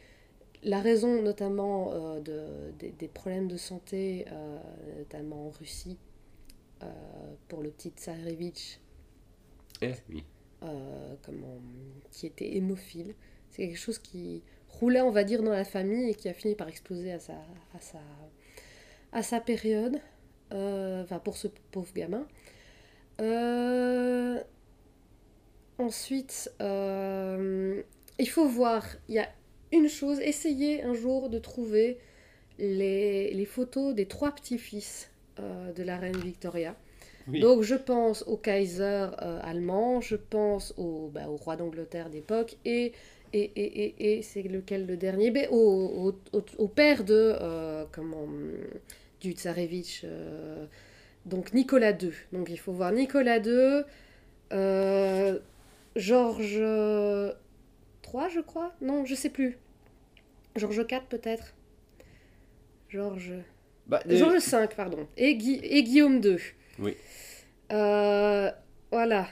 la 0.63 0.81
raison 0.81 1.23
notamment 1.23 1.93
euh, 1.93 2.21
de, 2.21 2.73
des, 2.79 2.91
des 2.93 3.09
problèmes 3.09 3.47
de 3.49 3.57
santé, 3.57 4.25
euh, 4.33 4.59
notamment 4.99 5.47
en 5.49 5.51
Russie, 5.51 5.99
euh, 6.83 6.87
pour 7.49 7.63
le 7.63 7.71
petit 7.71 7.91
Tsarevitch, 7.91 8.81
Eh, 9.83 9.93
oui. 10.09 10.25
comment, 11.23 11.59
qui 12.11 12.27
était 12.27 12.57
hémophile. 12.57 13.15
C'est 13.51 13.67
quelque 13.67 13.79
chose 13.79 13.99
qui 13.99 14.43
roulait, 14.69 15.01
on 15.01 15.11
va 15.11 15.25
dire, 15.25 15.43
dans 15.43 15.53
la 15.53 15.65
famille 15.65 16.11
et 16.11 16.15
qui 16.15 16.29
a 16.29 16.35
fini 16.35 16.55
par 16.55 16.69
exploser 16.69 17.13
à 17.13 17.19
sa, 17.19 17.35
à 17.35 17.81
sa, 17.81 18.01
à 19.13 19.23
sa 19.23 19.41
période, 19.41 20.01
enfin 20.53 21.19
pour 21.19 21.37
ce 21.37 21.49
pauvre 21.71 21.93
gamin. 21.95 22.27
Euh, 23.21 24.41
ensuite, 25.79 26.53
euh, 26.61 27.83
il 28.19 28.29
faut 28.29 28.47
voir, 28.47 28.87
il 29.09 29.17
y 29.17 29.19
a 29.19 29.29
une 29.73 29.89
chose, 29.89 30.21
essayez 30.21 30.83
un 30.83 30.95
jour 30.95 31.29
de 31.29 31.39
trouver 31.39 31.99
les, 32.59 33.33
les 33.35 33.45
photos 33.45 33.95
des 33.95 34.07
trois 34.07 34.33
petits-fils 34.33 35.11
euh, 35.41 35.73
de 35.73 35.83
la 35.83 35.97
reine 35.99 36.17
Victoria. 36.17 36.75
Oui. 37.27 37.41
Donc 37.41 37.63
je 37.63 37.75
pense 37.75 38.23
au 38.27 38.37
Kaiser 38.37 39.09
euh, 39.21 39.41
allemand, 39.43 40.01
je 40.01 40.17
pense 40.17 40.73
au, 40.79 41.11
bah, 41.13 41.29
au 41.29 41.37
roi 41.37 41.57
d'Angleterre 41.57 42.09
d'époque 42.09 42.57
et, 42.65 42.93
et, 43.33 43.41
et, 43.43 43.85
et, 43.85 44.19
et 44.19 44.23
c'est 44.23 44.43
lequel 44.43 44.87
le 44.87 44.97
dernier? 44.97 45.31
Ben, 45.31 45.47
au, 45.51 46.15
au, 46.33 46.39
au, 46.39 46.43
au 46.57 46.69
père 46.69 47.05
de, 47.05 47.35
euh, 47.41 47.85
comment, 47.93 48.27
du 49.21 49.33
Tsarevitch, 49.33 50.03
euh, 50.05 50.67
donc 51.27 51.53
Nicolas 51.53 51.91
II. 51.93 52.13
Donc 52.33 52.49
il 52.51 52.59
faut 52.59 52.73
voir 52.73 52.93
Nicolas 52.93 53.39
II, 53.39 53.83
euh, 54.53 55.39
Georges 55.97 56.53
III 56.57 58.31
je 58.35 58.41
crois 58.41 58.73
Non, 58.81 59.05
je 59.05 59.15
sais 59.15 59.31
plus. 59.31 59.59
Georges 60.57 60.85
IV 60.91 61.03
peut-être 61.09 61.55
Georges... 62.89 63.35
Bah, 63.87 64.03
Georges 64.07 64.39
V, 64.47 64.69
pardon. 64.77 65.07
Et, 65.17 65.35
Gui- 65.37 65.61
et 65.63 65.83
Guillaume 65.83 66.21
II. 66.23 66.37
Oui. 66.79 66.95
Euh, 67.73 68.51
voilà. 68.91 69.29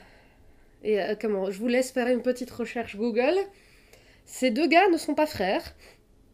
Et 0.83 1.01
euh, 1.01 1.15
comment 1.21 1.51
Je 1.51 1.59
vous 1.59 1.69
laisse 1.69 1.91
faire 1.91 2.09
une 2.09 2.23
petite 2.23 2.51
recherche 2.51 2.97
Google. 2.97 3.35
Ces 4.25 4.51
deux 4.51 4.67
gars 4.67 4.89
ne 4.91 4.97
sont 4.99 5.15
pas 5.15 5.27
frères. 5.27 5.75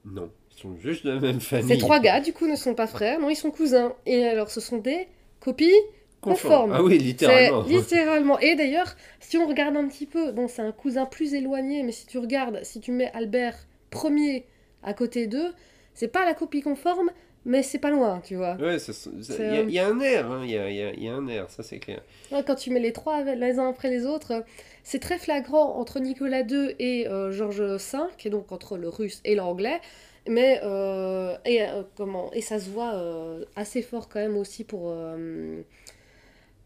Non, 0.05 0.32
sont 0.62 0.76
juste 0.76 1.04
de 1.04 1.10
la 1.12 1.20
même 1.20 1.40
famille. 1.40 1.68
Ces 1.68 1.78
trois 1.78 2.00
gars, 2.00 2.20
du 2.20 2.32
coup, 2.32 2.46
ne 2.46 2.56
sont 2.56 2.74
pas 2.74 2.86
frères. 2.86 3.20
Non, 3.20 3.28
ils 3.30 3.36
sont 3.36 3.50
cousins. 3.50 3.94
Et 4.06 4.24
alors, 4.26 4.50
ce 4.50 4.60
sont 4.60 4.78
des 4.78 5.08
copies 5.40 5.74
conformes. 6.20 6.72
Ah 6.72 6.82
oui, 6.82 6.98
littéralement. 6.98 7.62
littéralement. 7.64 8.38
Et 8.38 8.54
d'ailleurs, 8.54 8.94
si 9.20 9.36
on 9.38 9.46
regarde 9.48 9.76
un 9.76 9.88
petit 9.88 10.06
peu, 10.06 10.32
bon, 10.32 10.46
c'est 10.48 10.62
un 10.62 10.72
cousin 10.72 11.04
plus 11.06 11.34
éloigné, 11.34 11.82
mais 11.82 11.92
si 11.92 12.06
tu 12.06 12.18
regardes, 12.18 12.60
si 12.62 12.80
tu 12.80 12.92
mets 12.92 13.10
Albert 13.12 13.56
Ier 14.04 14.46
à 14.82 14.94
côté 14.94 15.26
d'eux, 15.26 15.52
c'est 15.94 16.08
pas 16.08 16.24
la 16.24 16.34
copie 16.34 16.62
conforme, 16.62 17.10
mais 17.44 17.62
c'est 17.64 17.78
pas 17.80 17.90
loin, 17.90 18.20
tu 18.24 18.36
vois. 18.36 18.54
Ouais, 18.54 18.76
il 18.78 19.20
y, 19.20 19.32
a- 19.40 19.60
euh, 19.60 19.64
y 19.68 19.78
a 19.80 19.88
un 19.88 20.00
air, 20.00 20.30
hein, 20.30 20.42
il 20.44 20.50
y, 20.52 20.56
a, 20.56 20.70
il 20.70 20.76
y 20.76 20.82
a- 20.82 20.92
il 20.92 21.02
y 21.04 21.08
a 21.08 21.14
un 21.14 21.26
air, 21.26 21.50
ça 21.50 21.62
c'est 21.64 21.78
clair. 21.80 22.00
Ouais, 22.30 22.42
quand 22.46 22.54
tu 22.54 22.70
mets 22.70 22.78
les 22.80 22.92
trois 22.92 23.22
les 23.24 23.58
uns 23.58 23.68
après 23.68 23.90
les 23.90 24.06
autres, 24.06 24.44
c'est 24.84 25.00
très 25.00 25.18
flagrant 25.18 25.76
entre 25.76 25.98
Nicolas 25.98 26.42
II 26.42 26.74
et 26.78 27.08
euh, 27.08 27.32
Georges 27.32 27.62
V, 27.62 27.98
et 28.24 28.30
donc 28.30 28.52
entre 28.52 28.76
le 28.78 28.88
russe 28.88 29.20
et 29.24 29.34
l'anglais. 29.34 29.80
Mais 30.29 30.61
euh, 30.62 31.37
et, 31.45 31.62
euh, 31.62 31.83
comment 31.97 32.33
et 32.33 32.41
ça 32.41 32.61
se 32.61 32.70
voit 32.70 32.95
euh, 32.95 33.45
assez 33.57 33.83
fort 33.83 34.09
quand 34.09 34.20
même 34.20 34.37
aussi 34.37 34.64
pour 34.64 34.95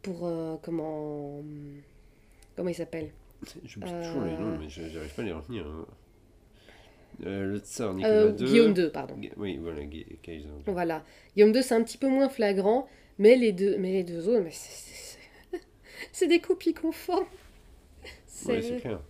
pour 0.02 0.30
comment 0.62 1.42
comment 2.56 2.68
il 2.68 2.74
s'appelle? 2.74 3.10
J'oublie 3.64 3.90
toujours 3.90 4.22
les 4.22 4.32
noms, 4.32 4.58
mais 4.58 4.68
je- 4.68 4.88
j'arrive 4.88 5.14
pas 5.14 5.22
à 5.22 5.24
les 5.24 5.32
retenir. 5.32 5.66
hein. 5.66 5.86
Le 7.20 7.58
tsar 7.60 7.94
Nicolas 7.94 8.26
II. 8.28 8.44
Guillaume 8.44 8.74
II 8.76 8.90
pardon 8.90 9.14
Gu- 9.16 9.32
Oui, 9.38 9.56
voilà, 9.56 9.82
Gu- 9.84 10.18
Kaiser. 10.22 10.48
voilà 10.66 11.02
Guillaume 11.34 11.54
II 11.54 11.62
c'est 11.62 11.74
un 11.74 11.82
petit 11.82 11.96
peu 11.96 12.08
moins 12.08 12.28
flagrant 12.28 12.86
mais 13.18 13.36
les 13.36 13.52
deux 13.52 13.78
mais 13.78 13.90
les 13.90 14.04
deux 14.04 14.28
autres 14.28 14.44
c'est- 16.12 16.26
des 16.26 16.40
copies 16.40 16.74
conformes 16.74 17.24
c'est 18.26 18.80
clair. 18.82 19.00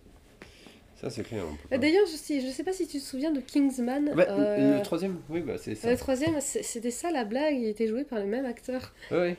Ça 0.99 1.09
c'est 1.09 1.23
clair. 1.23 1.43
peut 1.43 1.47
Euh, 1.47 1.69
pas- 1.69 1.77
D'ailleurs, 1.77 2.05
je 2.07 2.15
sais, 2.17 2.41
je 2.41 2.47
sais 2.47 2.63
pas 2.63 2.73
si 2.73 2.87
tu 2.87 2.97
te 2.99 3.03
souviens 3.03 3.31
de 3.31 3.39
Kingsman. 3.39 4.11
Bah, 4.15 4.25
euh, 4.29 4.77
Le 4.77 4.83
troisième, 4.83 5.17
oui, 5.29 5.41
bah 5.41 5.57
c'est 5.57 5.75
ça. 5.75 5.91
le 5.91 5.97
troisième, 5.97 6.39
c'était 6.41 6.91
ça 6.91 7.11
la 7.11 7.23
blague, 7.23 7.55
il 7.55 7.67
était 7.67 7.87
joué 7.87 8.03
par 8.03 8.19
le 8.19 8.25
même 8.25 8.45
acteur. 8.45 8.93
Ouais. 9.11 9.35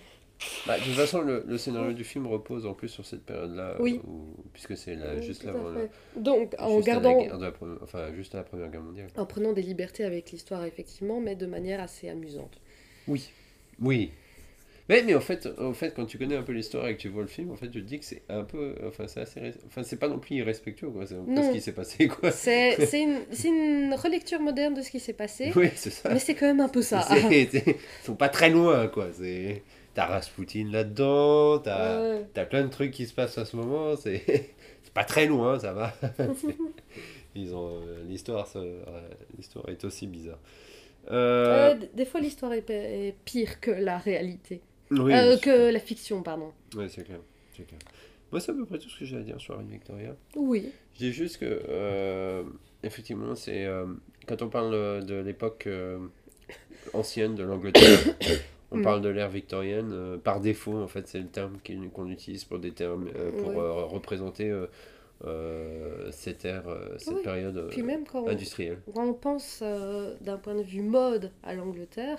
Bah, 0.68 0.78
de 0.78 0.84
toute 0.84 0.92
façon, 0.94 1.20
le, 1.20 1.42
le 1.48 1.58
scénario 1.58 1.92
du 1.92 2.04
film 2.04 2.28
repose 2.28 2.64
en 2.64 2.72
plus 2.72 2.86
sur 2.88 3.04
cette 3.04 3.22
période-là, 3.24 3.74
Oui. 3.80 4.00
où- 4.06 4.36
puisque 4.52 4.76
c'est 4.76 4.94
là, 4.94 5.14
Oui, 5.16 5.22
juste 5.26 5.42
tout 5.42 5.48
à 5.48 5.50
avant, 5.50 5.74
fait. 5.74 5.90
la- 6.14 6.20
Donc, 6.22 6.54
en 6.60 6.76
juste 6.76 6.86
la 6.86 6.92
gardant, 6.94 7.38
la 7.40 7.50
première- 7.50 7.78
enfin 7.82 8.12
juste 8.14 8.36
à 8.36 8.38
la 8.38 8.44
première 8.44 8.68
guerre 8.70 8.82
mondiale. 8.82 9.08
en 9.16 9.26
prenant 9.26 9.52
des 9.52 9.62
libertés 9.62 10.04
avec 10.04 10.30
l'histoire, 10.30 10.64
effectivement, 10.64 11.20
mais 11.20 11.34
de 11.34 11.46
manière 11.46 11.80
assez 11.80 12.08
amusante. 12.08 12.60
Oui. 13.08 13.30
Oui. 13.80 14.12
Mais, 14.88 15.02
mais 15.02 15.14
en 15.14 15.20
fait, 15.20 15.46
en 15.58 15.72
fait, 15.74 15.92
quand 15.94 16.06
tu 16.06 16.16
connais 16.18 16.36
un 16.36 16.42
peu 16.42 16.52
l'histoire 16.52 16.88
et 16.88 16.96
que 16.96 17.00
tu 17.02 17.08
vois 17.08 17.22
le 17.22 17.28
film, 17.28 17.50
en 17.50 17.56
fait, 17.56 17.68
tu 17.70 17.82
te 17.82 17.86
dis 17.86 17.98
que 17.98 18.04
c'est 18.06 18.22
un 18.28 18.42
peu, 18.44 18.74
enfin, 18.86 19.06
c'est 19.06 19.20
assez, 19.20 19.40
enfin, 19.66 19.82
c'est 19.82 19.98
pas 19.98 20.08
non 20.08 20.18
plus 20.18 20.36
irrespectueux, 20.36 20.88
quoi. 20.90 21.04
C'est 21.06 21.14
ce 21.16 21.52
qui 21.52 21.60
s'est 21.60 21.72
passé, 21.72 22.08
quoi. 22.08 22.30
C'est 22.30 22.86
c'est 22.86 23.02
une, 23.02 23.20
une 23.44 23.94
relecture 23.94 24.40
moderne 24.40 24.74
de 24.74 24.80
ce 24.82 24.90
qui 24.90 25.00
s'est 25.00 25.12
passé, 25.12 25.52
Oui, 25.54 25.68
c'est 25.74 25.90
ça. 25.90 26.08
mais 26.10 26.18
c'est 26.18 26.34
quand 26.34 26.46
même 26.46 26.60
un 26.60 26.68
peu 26.68 26.82
ça. 26.82 27.06
Ils 27.30 27.48
sont 28.04 28.14
pas 28.16 28.28
très 28.30 28.48
loin, 28.50 28.86
quoi. 28.88 29.08
C'est, 29.12 29.62
t'as 29.94 30.06
Rasputin 30.06 30.68
là-dedans, 30.70 31.58
t'as, 31.58 32.20
Ouais. 32.20 32.46
plein 32.48 32.62
de 32.62 32.68
trucs 32.70 32.92
qui 32.92 33.06
se 33.06 33.12
passent 33.12 33.36
à 33.36 33.44
ce 33.44 33.56
moment. 33.56 33.94
C'est, 33.96 34.22
pas 34.94 35.04
très 35.04 35.26
loin, 35.26 35.58
ça 35.58 35.72
va. 35.74 35.92
Ils 37.34 37.54
ont, 37.54 37.68
euh, 37.68 38.02
l'histoire, 38.08 38.48
euh, 38.56 38.82
l'histoire 39.36 39.68
est 39.68 39.84
aussi 39.84 40.06
bizarre. 40.06 40.40
Euh, 41.10 41.76
des 41.94 42.04
fois, 42.04 42.20
l'histoire 42.20 42.52
est 42.52 43.14
pire 43.24 43.60
que 43.60 43.70
la 43.70 43.98
réalité. 43.98 44.60
Oui, 44.90 45.12
Euh, 45.12 45.36
que 45.38 45.70
la 45.72 45.78
fiction, 45.80 46.22
pardon. 46.22 46.52
Ouais, 46.76 46.88
c'est 46.88 47.04
clair, 47.04 47.18
clair. 47.54 47.66
Moi, 48.30 48.40
c'est 48.40 48.52
à 48.52 48.54
peu 48.54 48.64
près 48.66 48.78
tout 48.78 48.88
ce 48.88 48.98
que 48.98 49.04
j'ai 49.04 49.16
à 49.16 49.20
dire 49.20 49.40
sur 49.40 49.56
reine 49.56 49.68
Victoria. 49.68 50.14
Oui. 50.36 50.70
Je 50.94 50.98
dis 50.98 51.12
juste 51.12 51.38
que, 51.38 51.62
euh, 51.68 52.42
effectivement, 52.82 53.34
c'est 53.34 53.64
euh, 53.64 53.86
quand 54.26 54.42
on 54.42 54.48
parle 54.48 55.04
de 55.04 55.14
l'époque 55.16 55.66
ancienne 56.92 57.34
de 57.34 57.42
l'Angleterre, 57.42 57.98
on 58.70 58.78
Mm. 58.78 58.82
parle 58.82 59.00
de 59.00 59.08
l'ère 59.08 59.30
victorienne. 59.30 60.18
par 60.22 60.40
défaut, 60.40 60.76
en 60.82 60.88
fait, 60.88 61.08
c'est 61.08 61.20
le 61.20 61.26
terme 61.28 61.56
qu'on 61.94 62.08
utilise 62.10 62.44
pour 62.44 62.58
des 62.58 62.72
termes 62.72 63.08
pour 63.38 63.48
Ouais. 63.56 63.82
représenter 63.84 64.52
euh, 65.24 66.12
cette 66.12 66.44
ère, 66.44 66.68
euh, 66.68 66.96
cette 66.98 67.14
Oui. 67.16 67.22
période 67.24 67.56
euh, 67.56 67.68
Puis 67.68 67.82
même 67.82 68.04
quand 68.06 68.22
on, 68.24 68.28
industrielle. 68.28 68.78
quand 68.94 69.04
on 69.04 69.14
pense 69.14 69.62
d'un 70.20 70.36
point 70.36 70.54
de 70.54 70.62
vue 70.62 70.82
mode 70.82 71.32
à 71.42 71.54
l'Angleterre, 71.54 72.18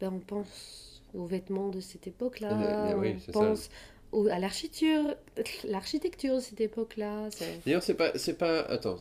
ben 0.00 0.12
on 0.14 0.18
pense 0.18 0.97
aux 1.14 1.26
vêtements 1.26 1.68
de 1.68 1.80
cette 1.80 2.06
époque-là, 2.06 2.50
Euh, 2.92 2.94
oui, 2.98 3.14
on 3.16 3.20
ça. 3.20 3.32
pense 3.32 3.70
au- 4.12 4.26
à 4.28 4.38
l'architecture, 4.38 5.14
l'architecture 5.64 6.36
de 6.36 6.40
cette 6.40 6.60
époque-là. 6.60 7.28
D'ailleurs, 7.64 7.82
c'est 7.82 7.94
pas, 7.94 8.12
c'est 8.16 8.38
pas. 8.38 8.60
Attends, 8.62 8.96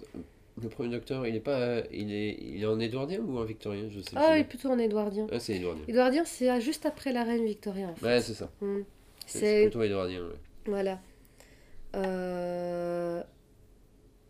le 0.61 0.69
premier 0.69 0.89
docteur, 0.89 1.25
il 1.27 1.35
est 1.35 1.39
pas, 1.39 1.81
il 1.91 2.11
est, 2.11 2.37
il 2.41 2.61
est 2.63 2.65
en 2.65 2.79
édouardien 2.79 3.19
ou 3.21 3.37
en 3.37 3.43
victorien, 3.43 3.87
je 3.89 3.99
sais 4.01 4.11
Ah, 4.15 4.31
plus. 4.31 4.39
et 4.39 4.43
plutôt 4.43 4.69
en 4.69 4.79
édouardien. 4.79 5.27
Ah, 5.31 5.39
c'est 5.39 5.55
édouardien. 5.55 5.83
Édouardien, 5.87 6.23
c'est 6.25 6.59
juste 6.61 6.85
après 6.85 7.13
la 7.13 7.23
reine 7.23 7.45
Victoria. 7.45 7.87
en 7.89 7.95
fait. 7.95 8.05
Ouais, 8.05 8.21
c'est 8.21 8.33
ça. 8.33 8.49
Hmm. 8.61 8.81
C'est 9.25 9.63
plutôt 9.63 9.83
édouardien. 9.83 10.21
ouais. 10.23 10.35
voilà. 10.65 10.99
Euh, 11.95 13.23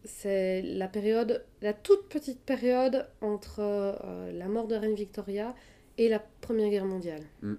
C'est 0.06 0.62
la 0.62 0.88
période, 0.88 1.44
la 1.62 1.74
toute 1.74 2.08
petite 2.08 2.40
période 2.40 3.08
entre 3.22 3.60
euh, 3.60 4.32
la 4.32 4.48
mort 4.48 4.68
de 4.68 4.76
reine 4.76 4.96
Victoria 4.96 5.54
et 5.98 6.08
la 6.08 6.20
Première 6.20 6.70
Guerre 6.70 6.86
mondiale. 6.86 7.24
Mm. 7.42 7.56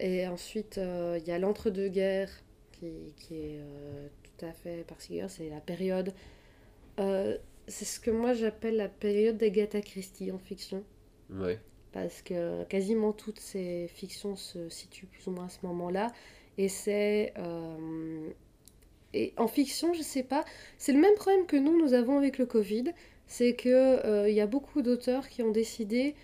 Et 0.00 0.26
ensuite, 0.26 0.78
euh, 0.78 1.18
il 1.20 1.28
y 1.28 1.32
a 1.32 1.38
l'entre-deux-guerres 1.38 2.30
qui, 2.72 3.14
qui 3.16 3.34
est 3.34 3.58
euh, 3.60 4.08
tout 4.22 4.46
à 4.46 4.52
fait 4.52 4.84
particulière. 4.86 5.30
C'est 5.30 5.48
la 5.48 5.60
période. 5.60 6.12
euh, 7.00 7.38
c'est 7.68 7.84
ce 7.86 8.00
que 8.00 8.10
moi 8.10 8.34
j'appelle 8.34 8.76
la 8.76 8.88
période 8.88 9.38
d'Agatha 9.38 9.80
Christie 9.80 10.30
en 10.32 10.38
fiction. 10.38 10.84
Ouais. 11.30 11.60
Parce 11.92 12.22
que 12.22 12.64
quasiment 12.64 13.12
toutes 13.12 13.40
ces 13.40 13.88
fictions 13.88 14.36
se 14.36 14.68
situent 14.68 15.06
plus 15.06 15.26
ou 15.28 15.30
moins 15.32 15.46
à 15.46 15.48
ce 15.48 15.58
moment-là. 15.64 16.12
Et 16.58 16.68
c'est. 16.68 17.32
euh, 17.38 18.30
et 19.14 19.32
en 19.36 19.46
fiction, 19.48 19.94
je 19.94 20.02
sais 20.02 20.24
pas, 20.24 20.44
c'est 20.78 20.92
le 20.92 21.00
même 21.00 21.14
problème 21.14 21.46
que 21.46 21.56
nous, 21.56 21.78
nous 21.78 21.94
avons 21.94 22.18
avec 22.18 22.38
le 22.38 22.46
Covid. 22.46 22.84
C'est 23.26 23.54
qu'il 23.56 24.00
il 24.28 24.34
y 24.34 24.40
a 24.40 24.46
beaucoup 24.46 24.82
d'auteurs 24.82 25.28
qui 25.28 25.42
ont 25.42 25.50
décidé. 25.52 26.14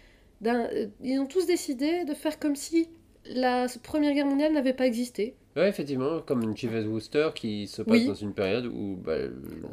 euh, 0.47 0.89
ils 1.03 1.19
ont 1.21 1.27
tous 1.27 1.47
décidé 1.47 2.05
de 2.05 2.15
faire 2.15 2.39
comme 2.39 2.57
si 2.57 2.89
la 3.31 3.67
Première 3.83 4.13
Guerre 4.15 4.27
mondiale 4.27 4.53
n'avait 4.53 4.73
pas 4.75 4.87
existé. 4.87 5.35
Ouais, 5.57 5.69
effectivement, 5.69 6.21
comme 6.21 6.43
une 6.43 6.57
Chivas 6.57 6.83
Wooster 6.83 7.31
qui 7.35 7.67
se 7.67 7.83
passe 7.83 7.93
Oui. 7.93 8.07
dans 8.07 8.15
une 8.15 8.33
période 8.35 8.67
où. 8.67 8.97
Bah, 9.05 9.17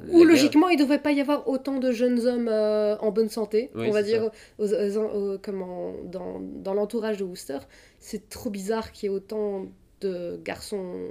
Où 0.09 0.17
guerre- 0.19 0.27
logiquement, 0.27 0.69
il 0.69 0.77
ne 0.77 0.81
devrait 0.81 1.01
pas 1.01 1.11
y 1.11 1.21
avoir 1.21 1.47
autant 1.47 1.77
de 1.77 1.91
jeunes 1.91 2.25
hommes 2.25 2.47
euh, 2.47 2.97
en 2.97 3.11
bonne 3.11 3.29
santé, 3.29 3.69
Oui, 3.75 3.85
on 3.88 3.91
va 3.91 4.01
dire, 4.01 4.31
aux- 4.57 4.65
aux- 4.73 4.97
aux- 5.34 5.38
comment, 5.38 5.93
dans, 6.05 6.39
dans 6.39 6.73
l'entourage 6.73 7.17
de 7.17 7.23
Worcester. 7.23 7.59
C'est 7.99 8.27
trop 8.29 8.49
bizarre 8.49 8.91
qu'il 8.91 9.09
y 9.09 9.13
ait 9.13 9.15
autant 9.15 9.67
de 10.01 10.39
garçons 10.43 11.09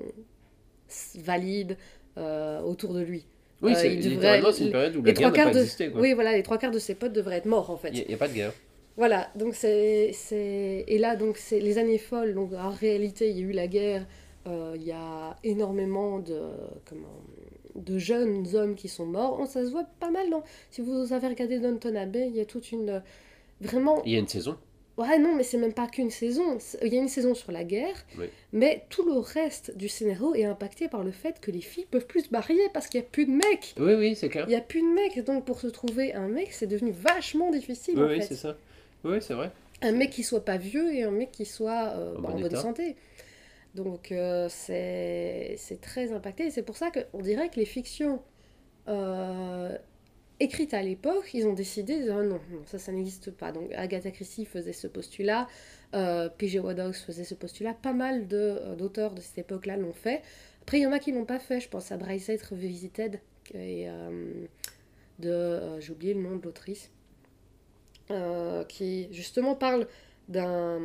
valides 1.16 1.77
euh, 2.18 2.60
autour 2.62 2.94
de 2.94 3.01
lui. 3.02 3.27
Oui, 3.62 3.73
Euh, 3.73 3.74
c'est 3.77 3.94
une 3.94 4.18
période 4.20 4.97
où 4.97 5.02
la 5.02 5.12
guerre 5.12 5.32
n'a 5.32 5.44
pas 5.44 5.51
de... 5.52 5.59
existé. 5.60 5.90
quoi. 5.90 6.01
Oui, 6.01 6.12
voilà, 6.12 6.32
les 6.36 6.43
trois 6.43 6.59
quarts 6.59 6.70
de 6.70 6.78
ses 6.78 6.94
potes 6.94 7.12
devraient 7.12 7.36
être 7.39 7.47
morts 7.47 7.70
en 7.70 7.77
fait. 7.77 7.90
Il 7.94 8.06
n'y 8.09 8.14
a, 8.14 8.16
pas 8.18 8.28
de 8.28 8.35
guerre. 8.35 8.52
Voilà, 8.97 9.31
donc 9.36 9.55
c'est... 9.55 10.14
Et 10.89 10.98
là, 10.98 11.16
donc, 11.16 11.36
c'est 11.36 11.60
les 11.60 11.78
années 11.78 11.98
folles. 11.98 12.35
Donc, 12.35 12.52
en 12.55 12.70
réalité, 12.70 13.28
il 13.31 13.36
y 13.39 13.40
a 13.43 13.44
eu 13.47 13.52
la 13.52 13.66
guerre. 13.66 14.06
euh, 14.47 14.73
il 14.77 14.85
y 14.85 14.93
a 14.93 15.36
énormément 15.44 16.18
de... 16.18 16.40
Comment... 16.89 17.20
de 17.74 17.98
jeunes 17.98 18.47
hommes 18.55 18.74
qui 18.74 18.89
sont 18.89 19.05
morts. 19.06 19.39
Oh, 19.40 19.47
ça 19.47 19.64
se 19.64 19.70
voit 19.70 19.85
pas 20.01 20.10
mal. 20.10 20.31
dans- 20.31 20.44
Si 20.70 20.81
vous 20.81 21.12
avez 21.12 21.28
regardé 21.28 21.59
Downton 21.59 21.97
Abbey, 21.97 22.28
il 22.28 22.36
y 22.36 22.40
a 22.40 22.44
toute 22.47 22.73
une... 22.73 23.02
Vraiment... 23.60 24.02
Il 24.05 24.12
y 24.12 24.16
a 24.16 24.20
une 24.20 24.28
saison. 24.28 24.56
Ouais, 24.97 25.18
non, 25.18 25.35
mais 25.35 25.43
c'est 25.43 25.59
même 25.59 25.74
pas 25.74 25.89
qu'une 25.89 26.09
saison. 26.10 26.56
Il 26.82 26.94
y 26.94 26.97
a 26.97 27.02
une 27.02 27.09
saison 27.09 27.35
sur 27.35 27.52
la 27.52 27.64
guerre, 27.64 28.06
Oui. 28.18 28.31
mais 28.55 28.86
tout 28.89 29.05
le 29.05 29.18
reste 29.18 29.77
du 29.77 29.90
scénario 29.90 30.35
est 30.35 30.44
impacté 30.47 30.89
par 30.89 31.05
le 31.05 31.10
fait 31.10 31.39
que 31.39 31.51
les 31.51 31.60
filles 31.60 31.85
peuvent 31.90 32.06
plus 32.06 32.23
se 32.23 32.31
marier 32.31 32.62
parce 32.73 32.86
qu'il 32.86 33.01
n'y 33.01 33.06
a 33.06 33.10
plus 33.10 33.27
de 33.27 33.31
mecs. 33.32 33.74
Oui, 33.78 33.93
oui, 33.93 34.16
c'est 34.16 34.31
clair. 34.31 34.44
Il 34.47 34.51
n'y 34.52 34.55
a 34.56 34.62
plus 34.62 34.81
de 34.81 34.86
mecs, 34.86 35.23
donc 35.23 35.44
pour 35.44 35.60
se 35.60 35.66
trouver 35.66 36.14
un 36.14 36.28
mec, 36.28 36.48
c'est 36.52 36.66
devenu 36.66 36.93
vachement 36.93 37.51
difficile 37.51 37.94
Oui, 37.98 38.05
en 38.05 38.09
oui, 38.09 38.23
c'est 38.27 38.36
ça. 38.36 38.56
Oui, 39.05 39.18
c'est 39.20 39.35
vrai. 39.35 39.51
Un 39.82 39.93
mec 39.93 40.10
qui 40.10 40.23
soit 40.23 40.44
pas 40.44 40.56
vieux 40.56 40.94
et 40.94 41.02
un 41.02 41.10
mec 41.10 41.32
qui 41.32 41.44
soit 41.44 41.93
euh, 41.94 42.16
En 42.16 42.20
bah, 42.20 42.28
bon 42.31 42.39
en 42.39 42.40
bonne 42.40 42.56
santé. 42.56 42.97
Donc 43.77 44.10
euh, 44.10 44.48
c'est 44.48 45.59
très 45.81 46.12
impacté. 46.12 46.47
Et 46.47 46.51
c'est 46.51 46.62
pour 46.62 46.77
ça 46.77 46.90
qu'on 46.90 47.20
dirait 47.20 47.51
que 47.51 47.56
les 47.56 47.66
fictions 47.66 48.23
euh, 48.89 49.77
écrites 50.40 50.73
à 50.73 50.82
l'époque, 50.82 51.31
ils 51.35 51.47
ont 51.47 51.52
décidé 51.52 52.02
de 52.02 52.10
ah 52.10 52.23
non, 52.23 52.40
non, 52.51 52.62
ça, 52.64 52.78
ça 52.78 52.90
n'existe 52.90 53.31
pas. 53.31 53.52
Donc 53.52 53.70
Agatha 53.74 54.10
Christie 54.10 54.47
faisait 54.47 54.73
ce 54.73 54.86
postulat, 54.86 55.47
euh, 55.94 56.31
P.J. 56.31 56.60
Wodehouse 56.60 56.98
faisait 57.02 57.24
ce 57.24 57.35
postulat, 57.35 57.74
pas 57.74 57.93
mal 57.93 58.27
de, 58.27 58.74
d'auteurs 58.77 59.12
de 59.12 59.20
cette 59.20 59.39
époque-là 59.39 59.77
l'ont 59.77 59.93
fait. 59.93 60.23
Après, 60.62 60.78
il 60.78 60.82
y 60.82 60.86
en 60.86 60.93
a 60.93 60.98
qui 60.98 61.12
l'ont 61.12 61.27
pas 61.27 61.39
fait. 61.39 61.60
Je 61.60 61.68
pense 61.68 61.93
à 61.93 61.98
Bryce 61.98 62.31
Revisited, 62.51 63.20
et, 63.55 63.86
de, 65.18 65.78
j'ai 65.81 65.93
oublié 65.93 66.14
le 66.14 66.23
nom 66.23 66.36
de 66.36 66.43
l'autrice, 66.43 66.90
euh, 68.11 68.65
qui 68.65 69.09
justement 69.12 69.55
parle 69.55 69.87
d'un, 70.28 70.81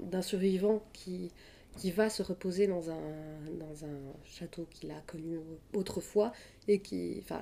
d'un 0.00 0.22
survivant 0.22 0.82
qui, 0.92 1.30
qui 1.76 1.90
va 1.90 2.10
se 2.10 2.22
reposer 2.22 2.66
dans 2.66 2.90
un, 2.90 3.00
dans 3.58 3.84
un 3.84 3.98
château 4.24 4.66
qu'il 4.70 4.90
a 4.90 5.00
connu 5.06 5.38
autrefois 5.74 6.32
et 6.68 6.80
qui, 6.80 7.20
enfin, 7.22 7.40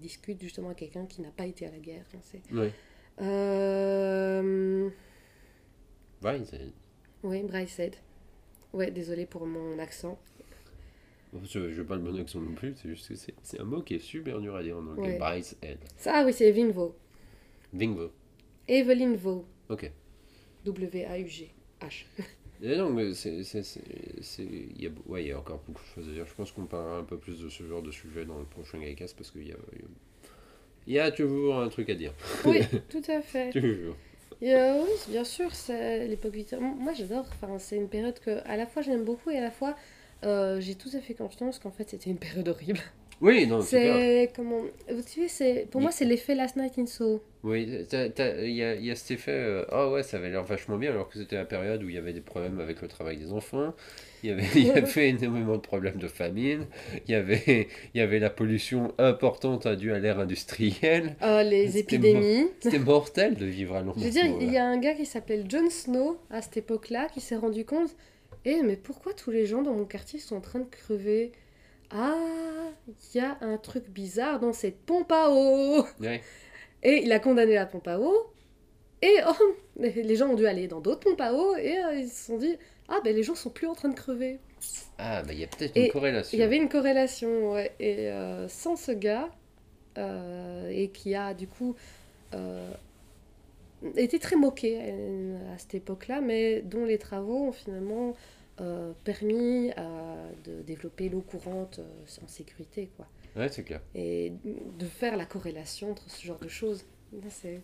discute 0.00 0.40
justement 0.42 0.68
avec 0.68 0.78
quelqu'un 0.78 1.06
qui 1.06 1.20
n'a 1.22 1.30
pas 1.30 1.46
été 1.46 1.66
à 1.66 1.70
la 1.70 1.78
guerre. 1.78 2.04
C'est- 2.22 2.42
Oui. 2.52 2.68
Euh, 3.20 4.88
c'est- 6.22 6.72
oui, 7.24 7.42
Bryce 7.42 7.78
Head. 7.78 7.96
Ouais, 8.72 8.90
désolé 8.90 9.26
pour 9.26 9.46
mon 9.46 9.78
accent. 9.78 10.18
Je 11.44 11.58
veux 11.60 11.84
pas 11.86 11.96
le 11.96 12.02
bon 12.02 12.18
accent 12.20 12.40
non 12.40 12.52
plus, 12.54 12.74
c'est 12.76 12.88
juste 12.90 13.08
que 13.08 13.14
c'est 13.14 13.34
c'est 13.42 13.58
un 13.60 13.64
mot 13.64 13.80
qui 13.82 13.94
est 13.94 13.98
super 14.00 14.38
dur 14.40 14.54
à 14.54 14.62
dire 14.62 14.76
en 14.76 14.86
anglais. 14.86 15.12
Ouais. 15.12 15.18
Bryce 15.18 15.56
Head. 15.62 15.78
Ça, 15.96 16.12
ah 16.16 16.24
oui, 16.26 16.32
c'est 16.34 16.46
Evelyn 16.48 16.70
Vaux. 16.70 16.94
Evelyn 18.68 19.14
Vaux. 19.16 19.44
Ok. 19.68 19.90
W-A-U-G-H. 20.64 22.04
Et 22.64 22.76
non, 22.76 22.90
mais 22.90 23.12
c'est. 23.14 23.40
Il 24.38 24.82
y, 24.82 24.86
a, 24.86 24.90
ouais, 25.06 25.24
y 25.24 25.32
a 25.32 25.38
encore 25.38 25.60
beaucoup 25.66 25.82
de 25.82 25.88
choses 25.94 26.08
à 26.08 26.12
dire. 26.12 26.26
Je 26.26 26.34
pense 26.34 26.52
qu'on 26.52 26.66
parlera 26.66 26.98
un 26.98 27.04
peu 27.04 27.18
plus 27.18 27.40
de 27.40 27.48
ce 27.48 27.64
genre 27.64 27.82
de 27.82 27.90
sujet 27.90 28.24
dans 28.24 28.38
le 28.38 28.44
prochain 28.44 28.78
Gaïcast 28.78 29.16
parce 29.16 29.32
qu'il 29.32 29.48
y 29.48 29.52
a, 29.52 29.56
y 30.86 30.98
a 30.98 31.10
toujours 31.10 31.58
un 31.58 31.68
truc 31.68 31.90
à 31.90 31.94
dire. 31.94 32.14
Oui, 32.44 32.60
tout 32.88 33.02
à 33.08 33.20
fait. 33.20 33.50
Toujours. 33.50 33.96
Euh, 34.42 34.82
oui, 34.84 34.90
bien 35.08 35.24
sûr, 35.24 35.54
c'est 35.54 36.06
l'époque 36.06 36.34
victorienne. 36.34 36.74
Moi, 36.78 36.92
j'adore. 36.92 37.26
Enfin, 37.32 37.58
c'est 37.58 37.76
une 37.76 37.88
période 37.88 38.18
que, 38.20 38.40
à 38.48 38.56
la 38.56 38.66
fois, 38.66 38.82
j'aime 38.82 39.04
beaucoup 39.04 39.30
et 39.30 39.38
à 39.38 39.40
la 39.40 39.50
fois, 39.50 39.76
euh, 40.24 40.60
j'ai 40.60 40.74
tout 40.74 40.90
à 40.94 41.00
fait 41.00 41.14
confiance 41.14 41.58
qu'en 41.58 41.70
fait, 41.70 41.90
c'était 41.90 42.10
une 42.10 42.18
période 42.18 42.48
horrible. 42.48 42.80
Oui, 43.20 43.46
non, 43.46 43.60
c'est 43.60 44.32
comment 44.34 44.62
Vous 44.90 45.02
savez, 45.02 45.66
pour 45.66 45.80
moi, 45.80 45.92
c'est 45.92 46.04
l'effet 46.04 46.34
Last 46.34 46.56
Night 46.56 46.78
in 46.78 46.86
Soho. 46.86 47.22
Oui, 47.44 47.66
il 47.92 48.48
y 48.50 48.86
y 48.86 48.90
a 48.90 48.94
cet 48.96 49.10
effet. 49.12 49.32
euh, 49.32 49.64
Ah 49.72 49.88
ouais, 49.90 50.04
ça 50.04 50.18
avait 50.18 50.30
l'air 50.30 50.44
vachement 50.44 50.76
bien 50.78 50.90
alors 50.92 51.08
que 51.08 51.18
c'était 51.18 51.34
la 51.36 51.44
période 51.44 51.82
où 51.82 51.88
il 51.88 51.94
y 51.94 51.98
avait 51.98 52.12
des 52.12 52.20
problèmes 52.20 52.60
avec 52.60 52.80
le 52.82 52.86
travail 52.88 53.16
des 53.16 53.32
enfants. 53.32 53.74
Il 54.22 54.30
y 54.30 54.32
avait, 54.32 54.44
il 54.54 54.66
y 54.68 54.70
avait 54.70 55.08
énormément 55.08 55.56
de 55.56 55.60
problèmes 55.60 55.96
de 55.98 56.06
famine. 56.06 56.66
Il 57.08 57.10
y 57.10 57.14
avait, 57.16 57.68
il 57.94 57.98
y 57.98 58.00
avait 58.00 58.20
la 58.20 58.30
pollution 58.30 58.94
importante 58.98 59.66
due 59.66 59.92
à 59.92 59.98
l'ère 59.98 60.20
industrielle. 60.20 61.16
Euh, 61.22 61.42
les 61.42 61.78
épidémies. 61.78 62.46
C'était 62.60 62.78
mortel 62.78 63.34
de 63.34 63.46
vivre 63.46 63.74
à 63.74 63.82
Londres. 63.82 63.96
Je 63.98 64.04
veux 64.04 64.10
dire, 64.10 64.26
il 64.40 64.52
y 64.52 64.56
a 64.56 64.64
un 64.64 64.78
gars 64.78 64.94
qui 64.94 65.06
s'appelle 65.06 65.46
Jon 65.50 65.68
Snow 65.68 66.18
à 66.30 66.42
cette 66.42 66.58
époque-là 66.58 67.08
qui 67.12 67.20
s'est 67.20 67.34
rendu 67.36 67.64
compte 67.64 67.90
Eh, 68.44 68.62
mais 68.62 68.76
pourquoi 68.76 69.14
tous 69.14 69.32
les 69.32 69.46
gens 69.46 69.62
dans 69.62 69.74
mon 69.74 69.84
quartier 69.84 70.20
sont 70.20 70.36
en 70.36 70.40
train 70.40 70.60
de 70.60 70.68
crever? 70.70 71.32
Ah, 71.90 72.14
il 72.86 73.18
y 73.18 73.20
a 73.20 73.36
un 73.40 73.56
truc 73.58 73.90
bizarre 73.90 74.38
dans 74.40 74.52
cette 74.52 74.78
pompe 74.78 75.10
à 75.12 75.28
eau 75.30 75.84
Ouais. 76.00 76.22
Et 76.82 77.02
il 77.04 77.12
a 77.12 77.18
condamné 77.18 77.54
la 77.54 77.66
pompe 77.66 77.88
à 77.88 77.98
eau. 77.98 78.32
Et 79.02 79.16
oh, 79.26 79.54
les 79.80 80.16
gens 80.16 80.28
ont 80.28 80.34
dû 80.34 80.46
aller 80.46 80.68
dans 80.68 80.80
d'autres 80.80 81.00
pompes 81.00 81.20
à 81.20 81.34
eau 81.34 81.56
et 81.56 81.76
euh, 81.78 81.94
ils 81.94 82.08
se 82.08 82.26
sont 82.26 82.38
dit 82.38 82.56
Ah, 82.88 83.00
ben 83.04 83.14
les 83.14 83.24
gens 83.24 83.34
sont 83.34 83.50
plus 83.50 83.66
en 83.66 83.74
train 83.74 83.88
de 83.88 83.94
crever. 83.94 84.38
Ah, 84.98 85.22
bah 85.22 85.32
il 85.32 85.40
y 85.40 85.44
a 85.44 85.48
peut-être 85.48 85.76
une 85.76 85.88
corrélation. 85.88 86.38
Il 86.38 86.40
y 86.40 86.44
avait 86.44 86.56
une 86.56 86.68
corrélation, 86.68 87.52
ouais. 87.52 87.72
Et 87.80 88.08
euh, 88.08 88.48
sans 88.48 88.76
ce 88.76 88.92
gars, 88.92 89.28
euh, 89.98 90.70
et 90.70 90.88
qui 90.90 91.14
a 91.14 91.34
du 91.34 91.48
coup 91.48 91.74
été 93.96 94.18
très 94.20 94.36
moqué 94.36 94.78
à, 94.78 95.54
à 95.54 95.58
cette 95.58 95.74
époque-là, 95.74 96.20
mais 96.20 96.62
dont 96.62 96.84
les 96.84 96.98
travaux 96.98 97.48
ont 97.48 97.52
finalement 97.52 98.14
permis 99.04 99.72
de 100.44 100.62
développer 100.62 101.08
l'eau 101.08 101.20
courante 101.20 101.80
en 102.22 102.28
sécurité, 102.28 102.88
quoi. 102.96 103.06
Ouais, 103.36 103.48
c'est 103.48 103.62
clair. 103.62 103.80
Et 103.94 104.32
de 104.44 104.84
faire 104.86 105.16
la 105.16 105.24
corrélation 105.24 105.92
entre 105.92 106.08
ce 106.10 106.26
genre 106.26 106.38
de 106.38 106.48
choses. 106.48 106.84
Là, 107.12 107.28
c'est 107.28 107.60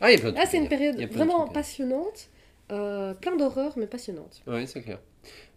Ah, 0.00 0.12
une 0.12 0.68
période 0.68 1.00
vraiment 1.12 1.44
dire. 1.44 1.52
passionnante, 1.52 2.28
euh, 2.70 3.14
plein 3.14 3.36
d'horreur, 3.36 3.72
mais 3.76 3.86
passionnante. 3.86 4.42
Ouais, 4.46 4.66
c'est 4.66 4.82
clair. 4.82 4.98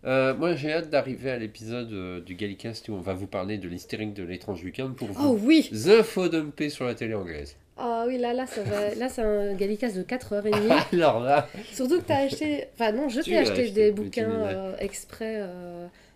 Euh, 0.05 0.33
moi, 0.35 0.55
j'ai 0.55 0.73
hâte 0.73 0.89
d'arriver 0.89 1.29
à 1.31 1.37
l'épisode 1.37 1.91
euh, 1.93 2.19
du 2.21 2.35
Gallicast 2.35 2.89
où 2.89 2.93
on 2.93 2.99
va 3.01 3.13
vous 3.13 3.27
parler 3.27 3.57
de 3.57 3.67
l'hystérique 3.69 4.13
de 4.13 4.23
l'étrange 4.23 4.63
week-end 4.63 4.91
pour 4.91 5.09
vous 5.09 5.29
Oh 5.29 5.37
oui 5.41 5.69
infodumper 5.87 6.69
sur 6.69 6.85
la 6.85 6.95
télé 6.95 7.13
anglaise. 7.13 7.55
Ah 7.77 8.03
oui, 8.07 8.17
là, 8.17 8.33
là, 8.33 8.45
ça 8.45 8.61
va... 8.63 8.93
là 8.95 9.09
c'est 9.09 9.21
un 9.21 9.53
Gallicas 9.55 9.91
de 9.91 10.03
4h30. 10.03 10.85
Alors 10.93 11.21
là, 11.21 11.47
Surtout 11.71 12.01
que 12.01 12.05
tu 12.07 12.11
as 12.11 12.17
acheté. 12.17 12.65
Enfin, 12.73 12.91
non, 12.91 13.07
je 13.09 13.21
t'ai 13.21 13.37
acheté, 13.37 13.61
acheté 13.61 13.71
des 13.71 13.91
bouquins 13.91 14.73
exprès 14.79 15.41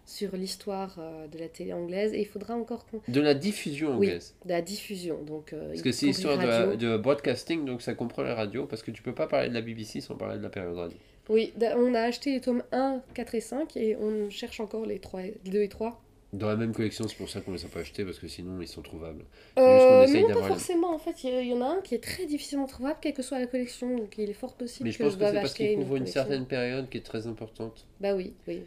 sur 0.07 0.35
l'histoire 0.37 0.95
euh, 0.99 1.27
de 1.27 1.37
la 1.37 1.49
télé 1.49 1.73
anglaise 1.73 2.13
et 2.13 2.21
il 2.21 2.25
faudra 2.25 2.55
encore 2.55 2.85
qu'on. 2.85 3.01
de 3.07 3.21
la 3.21 3.33
diffusion 3.33 3.89
Oui. 3.89 4.07
anglaise. 4.07 4.33
de 4.45 4.49
la 4.49 4.61
diffusion. 4.61 5.21
Donc, 5.21 5.53
euh, 5.53 5.67
Parce 5.67 5.81
que 5.81 5.91
c'est 5.91 6.07
l'histoire 6.07 6.37
de, 6.37 6.97
broadcasting, 6.97 7.65
donc 7.65 7.81
ça 7.81 7.93
comprend 7.93 8.23
la 8.23 8.33
radio, 8.33 8.65
parce 8.65 8.81
que 8.81 8.91
tu 8.91 9.03
peux 9.03 9.13
pas 9.13 9.27
parler 9.27 9.49
de 9.49 9.53
la 9.53 9.61
BBC 9.61 10.01
sans 10.01 10.15
parler 10.15 10.37
de 10.37 10.43
la 10.43 10.49
période 10.49 10.75
radio. 10.75 10.97
Oui, 11.29 11.53
on 11.75 11.93
a 11.93 12.01
acheté 12.01 12.31
les 12.31 12.41
tomes 12.41 12.63
1, 12.71 13.01
4 13.13 13.35
et 13.35 13.41
5 13.41 13.75
et 13.75 13.97
on 13.97 14.29
cherche 14.29 14.61
encore 14.61 14.85
les 14.85 14.99
3, 14.99 15.23
2 15.43 15.61
et 15.61 15.67
3. 15.67 16.01
Dans 16.31 16.47
la 16.47 16.55
même 16.55 16.73
collection, 16.73 17.05
c'est 17.07 17.17
pour 17.17 17.29
ça 17.29 17.41
qu'on 17.41 17.51
les 17.51 17.65
a 17.65 17.67
pas 17.67 17.81
achetés, 17.81 18.05
parce 18.05 18.19
que 18.19 18.27
sinon 18.27 18.61
ils 18.61 18.67
sont 18.67 18.81
trouvables. 18.81 19.25
Euh, 19.57 20.05
mais 20.09 20.21
non, 20.21 20.33
pas 20.33 20.47
forcément. 20.47 20.93
En 20.93 20.99
fait, 20.99 21.23
il 21.23 21.47
y, 21.47 21.53
en 21.53 21.61
a 21.61 21.65
un 21.65 21.81
qui 21.81 21.95
est 21.95 22.03
très 22.03 22.25
difficilement 22.25 22.65
trouvable, 22.65 22.97
quelle 23.01 23.13
que 23.13 23.21
soit 23.21 23.39
la 23.39 23.47
collection. 23.47 23.97
Donc, 23.97 24.17
il 24.17 24.29
est 24.29 24.33
fort 24.33 24.53
possible 24.53 24.85
Mais 24.87 24.91
je 24.91 24.97
que 24.99 25.03
pense 25.03 25.13
je 25.13 25.17
que 25.17 25.25
c'est 25.25 25.33
parce 25.33 25.45
acheter 25.51 25.75
qu'ils 25.75 25.81
une 25.81 25.97
une 25.97 26.07
certaine 26.07 26.45
période 26.45 26.89
qui 26.89 26.97
est 26.97 27.05
très 27.05 27.27
importante. 27.27 27.85
Bah 27.99 28.13
oui, 28.13 28.33
oui. 28.47 28.61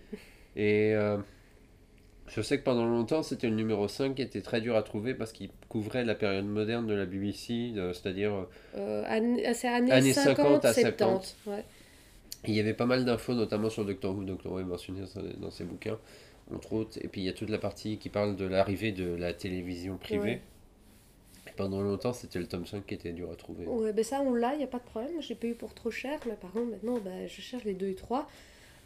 Et 0.60 0.92
euh, 0.94 1.16
je 2.26 2.42
sais 2.42 2.58
que 2.58 2.64
pendant 2.64 2.84
longtemps, 2.86 3.22
c'était 3.22 3.48
le 3.48 3.56
numéro 3.56 3.88
5 3.88 4.14
qui 4.14 4.22
était 4.22 4.42
très 4.42 4.60
dur 4.60 4.76
à 4.76 4.82
trouver 4.82 5.14
parce 5.14 5.32
qu'il 5.32 5.48
couvrait 5.68 6.04
la 6.04 6.14
période 6.14 6.44
moderne 6.44 6.86
de 6.86 6.94
la 6.94 7.06
BBC, 7.06 7.72
c'est-à-dire 7.94 8.32
euh, 8.34 8.44
Euh, 8.76 9.04
années- 9.06 9.46
années, 9.46 9.90
Années 9.92 10.12
50, 10.12 10.62
50 10.62 10.64
à 10.66 10.72
70. 10.74 11.36
Ouais. 11.46 11.64
il 12.46 12.54
y 12.54 12.60
avait 12.60 12.74
pas 12.74 12.86
mal 12.86 13.04
d'infos, 13.04 13.34
notamment 13.34 13.70
sur 13.70 13.84
Doctor 13.84 14.14
Who. 14.14 14.24
Doctor 14.24 14.52
Who 14.52 14.60
est 14.60 14.64
mentionné 14.64 15.00
dans- 15.14 15.40
dans 15.46 15.50
ses 15.50 15.64
bouquins, 15.64 15.98
entre 16.54 16.72
autres. 16.74 16.98
Et 17.02 17.08
puis 17.08 17.20
il 17.22 17.24
y 17.24 17.28
a 17.30 17.32
toute 17.32 17.50
la 17.50 17.58
partie 17.58 17.96
qui 17.98 18.08
parle 18.10 18.36
de 18.36 18.44
l'arrivée 18.44 18.92
de 18.92 19.14
la 19.14 19.32
télévision 19.32 19.96
privée. 19.96 20.22
Ouais. 20.22 20.40
Pendant 21.56 21.80
longtemps, 21.82 22.12
c'était 22.12 22.38
le 22.38 22.46
tome 22.46 22.66
5 22.66 22.86
qui 22.86 22.94
était 22.94 23.12
dur 23.12 23.30
à 23.32 23.34
trouver. 23.34 23.66
Ouais, 23.66 23.92
ben 23.92 24.04
ça, 24.04 24.20
on 24.22 24.34
l'a, 24.34 24.52
il 24.54 24.58
n'y 24.58 24.64
a 24.64 24.68
pas 24.68 24.78
de 24.78 24.84
problème. 24.84 25.20
J'ai 25.20 25.34
payé 25.34 25.52
pour 25.54 25.74
trop 25.74 25.90
cher, 25.90 26.18
mais 26.26 26.34
par 26.34 26.52
contre, 26.52 26.70
maintenant, 26.70 26.98
ben, 26.98 27.26
je 27.28 27.40
cherche 27.40 27.64
les 27.64 27.74
2 27.74 27.88
et 27.88 27.94
3. 27.94 28.28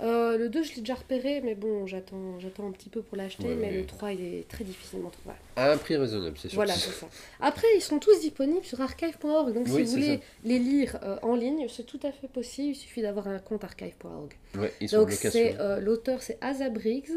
Euh, 0.01 0.37
le 0.37 0.49
2, 0.49 0.63
je 0.65 0.75
l'ai 0.75 0.81
déjà 0.81 0.95
repéré, 0.95 1.41
mais 1.41 1.55
bon, 1.55 1.87
j'attends 1.87 2.39
j'attends 2.41 2.67
un 2.67 2.73
petit 2.73 2.89
peu 2.89 3.01
pour 3.01 3.17
l'acheter. 3.17 3.55
Mais 3.55 3.71
le 3.73 3.87
3, 3.87 4.13
il 4.13 4.25
est 4.25 4.49
très 4.49 4.65
difficilement 4.65 5.11
trouvable. 5.11 5.39
À 5.57 5.71
un 5.73 5.77
prix 5.77 5.97
raisonnable, 5.97 6.37
c'est 6.37 6.49
sûr. 6.49 6.57
Voilà, 6.57 6.75
c'est 6.75 6.91
ça. 6.91 7.09
Après, 7.41 7.67
ils 7.77 7.81
sont 7.81 7.99
tous 8.01 8.21
disponibles 8.21 8.65
sur 8.65 8.81
archive.org. 8.81 9.55
Donc, 9.55 9.67
Oui, 9.69 9.73
si 9.73 9.83
vous 9.83 9.91
voulez 9.91 10.17
ça. 10.17 10.23
les 10.45 10.59
lire 10.59 10.99
euh, 11.05 11.17
en 11.23 11.37
ligne, 11.37 11.67
c'est 11.69 11.87
tout 11.87 12.01
à 12.03 12.11
fait 12.13 12.27
possible. 12.29 12.71
Il 12.71 12.75
suffit 12.75 13.03
d'avoir 13.03 13.29
un 13.29 13.39
compte 13.39 13.63
archive.org. 13.63 14.33
Ouais, 14.59 14.73
ils 14.81 14.89
sont 14.89 14.99
Donc, 14.99 15.13
c'est 15.13 15.59
euh, 15.61 15.79
l'auteur, 15.81 16.23
c'est 16.23 16.39
Asa 16.41 16.71
Briggs. 16.71 17.11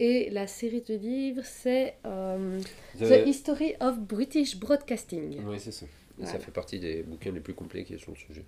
Et 0.00 0.30
la 0.30 0.46
série 0.46 0.80
de 0.82 0.94
livres, 0.94 1.42
c'est 1.44 1.96
The- 2.04 2.98
The 3.00 3.26
History 3.26 3.74
of 3.80 3.98
British 3.98 4.56
Broadcasting. 4.56 5.40
Oui, 5.44 5.56
c'est 5.58 5.72
ça. 5.72 5.86
Et 6.20 6.24
ça 6.24 6.30
Voilà. 6.32 6.38
fait 6.44 6.50
partie 6.52 6.78
des 6.80 7.02
bouquins 7.02 7.32
les 7.32 7.40
plus 7.40 7.54
complets 7.54 7.82
qui 7.84 7.94
est 7.94 7.98
sur 7.98 8.12
le 8.12 8.16
sujet. 8.16 8.44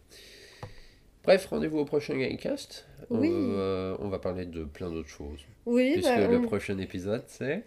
Bref, 1.25 1.47
rendez-vous 1.47 1.79
au 1.79 1.85
prochain 1.85 2.17
Gamecast. 2.17 2.87
Oui. 3.11 3.31
Euh, 3.33 3.97
on 4.01 4.09
va 4.09 4.19
parler 4.19 4.47
de 4.47 4.65
plein 4.65 4.91
d'autres 4.91 5.09
choses. 5.09 5.41
Oui, 5.67 5.93
Puisque 5.95 6.09
bah, 6.09 6.27
le 6.27 6.43
prochain 6.43 6.79
épisode, 6.79 7.25
c'est. 7.27 7.63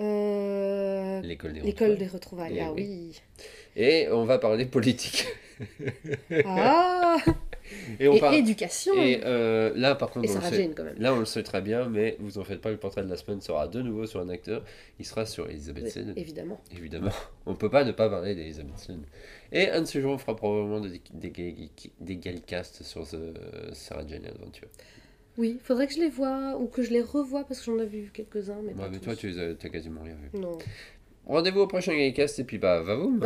Euh, 0.00 1.20
L'école 1.22 1.52
des 1.54 1.60
retrouvailles. 1.60 1.96
des 1.98 2.06
retrouvailles, 2.06 2.54
Eh 2.56 2.60
ah 2.60 2.72
oui. 2.72 3.20
Et 3.76 4.08
on 4.10 4.24
va 4.24 4.38
parler 4.38 4.66
politique. 4.66 5.26
Ah 6.44 7.16
Et 7.98 8.06
on 8.08 8.14
Et 8.14 8.20
parle. 8.20 8.34
éducation 8.36 8.94
Et 8.94 9.20
euh, 9.24 9.72
là, 9.74 9.94
par 9.96 10.10
contre, 10.10 10.26
Et 10.26 10.30
on 10.30 10.34
le 10.40 10.40
sait- 10.56 10.70
quand 10.76 10.84
même. 10.84 10.94
Là, 10.98 11.14
on 11.14 11.18
le 11.18 11.24
sait 11.24 11.42
très 11.42 11.60
bien, 11.60 11.88
mais 11.88 12.16
vous 12.20 12.38
en 12.38 12.44
faites 12.44 12.60
pas, 12.60 12.70
le 12.70 12.76
portrait 12.76 13.02
de 13.02 13.08
la 13.08 13.16
semaine 13.16 13.40
sera 13.40 13.66
de 13.66 13.82
nouveau 13.82 14.06
sur 14.06 14.20
un 14.20 14.28
acteur. 14.28 14.62
Il 15.00 15.04
sera 15.06 15.26
sur 15.26 15.48
Elizabeth 15.50 15.92
Oui, 15.96 16.12
évidemment. 16.16 16.60
Évidemment, 16.76 17.10
on 17.46 17.54
peut 17.54 17.70
pas 17.70 17.84
ne 17.84 17.92
pas 17.92 18.08
parler 18.08 18.34
d'Elizabeth 18.34 18.78
Seddon. 18.78 19.00
Et 19.56 19.70
un 19.70 19.80
de 19.80 19.86
ces 19.86 20.02
jours, 20.02 20.12
on 20.12 20.18
fera 20.18 20.36
probablement 20.36 20.80
des, 20.80 21.00
des, 21.14 21.30
des, 21.30 21.70
des 21.98 22.16
galcasts 22.16 22.82
sur 22.82 23.08
The 23.08 23.16
Sarah 23.72 24.06
Jane 24.06 24.26
Adventure. 24.26 24.68
Oui, 25.38 25.58
faudrait 25.62 25.86
que 25.86 25.94
je 25.94 26.00
les 26.00 26.10
vois 26.10 26.58
ou 26.58 26.66
que 26.66 26.82
je 26.82 26.90
les 26.90 27.00
revoie 27.00 27.44
parce 27.44 27.60
que 27.60 27.66
j'en 27.66 27.78
avais 27.78 28.00
vu 28.00 28.10
quelques-uns, 28.12 28.60
mais 28.62 28.74
pas 28.74 28.90
mais 28.90 28.98
tous. 28.98 29.04
toi, 29.04 29.16
tu 29.16 29.28
les 29.28 29.38
as 29.38 29.54
quasiment 29.70 30.02
rien 30.02 30.16
vu. 30.16 30.38
Non. 30.38 30.58
Rendez-vous 31.24 31.60
au 31.60 31.66
prochain 31.66 31.96
galcast 31.96 32.38
et 32.38 32.44
puis 32.44 32.58
bah, 32.58 32.82
va 32.82 32.96
vous 32.96 33.18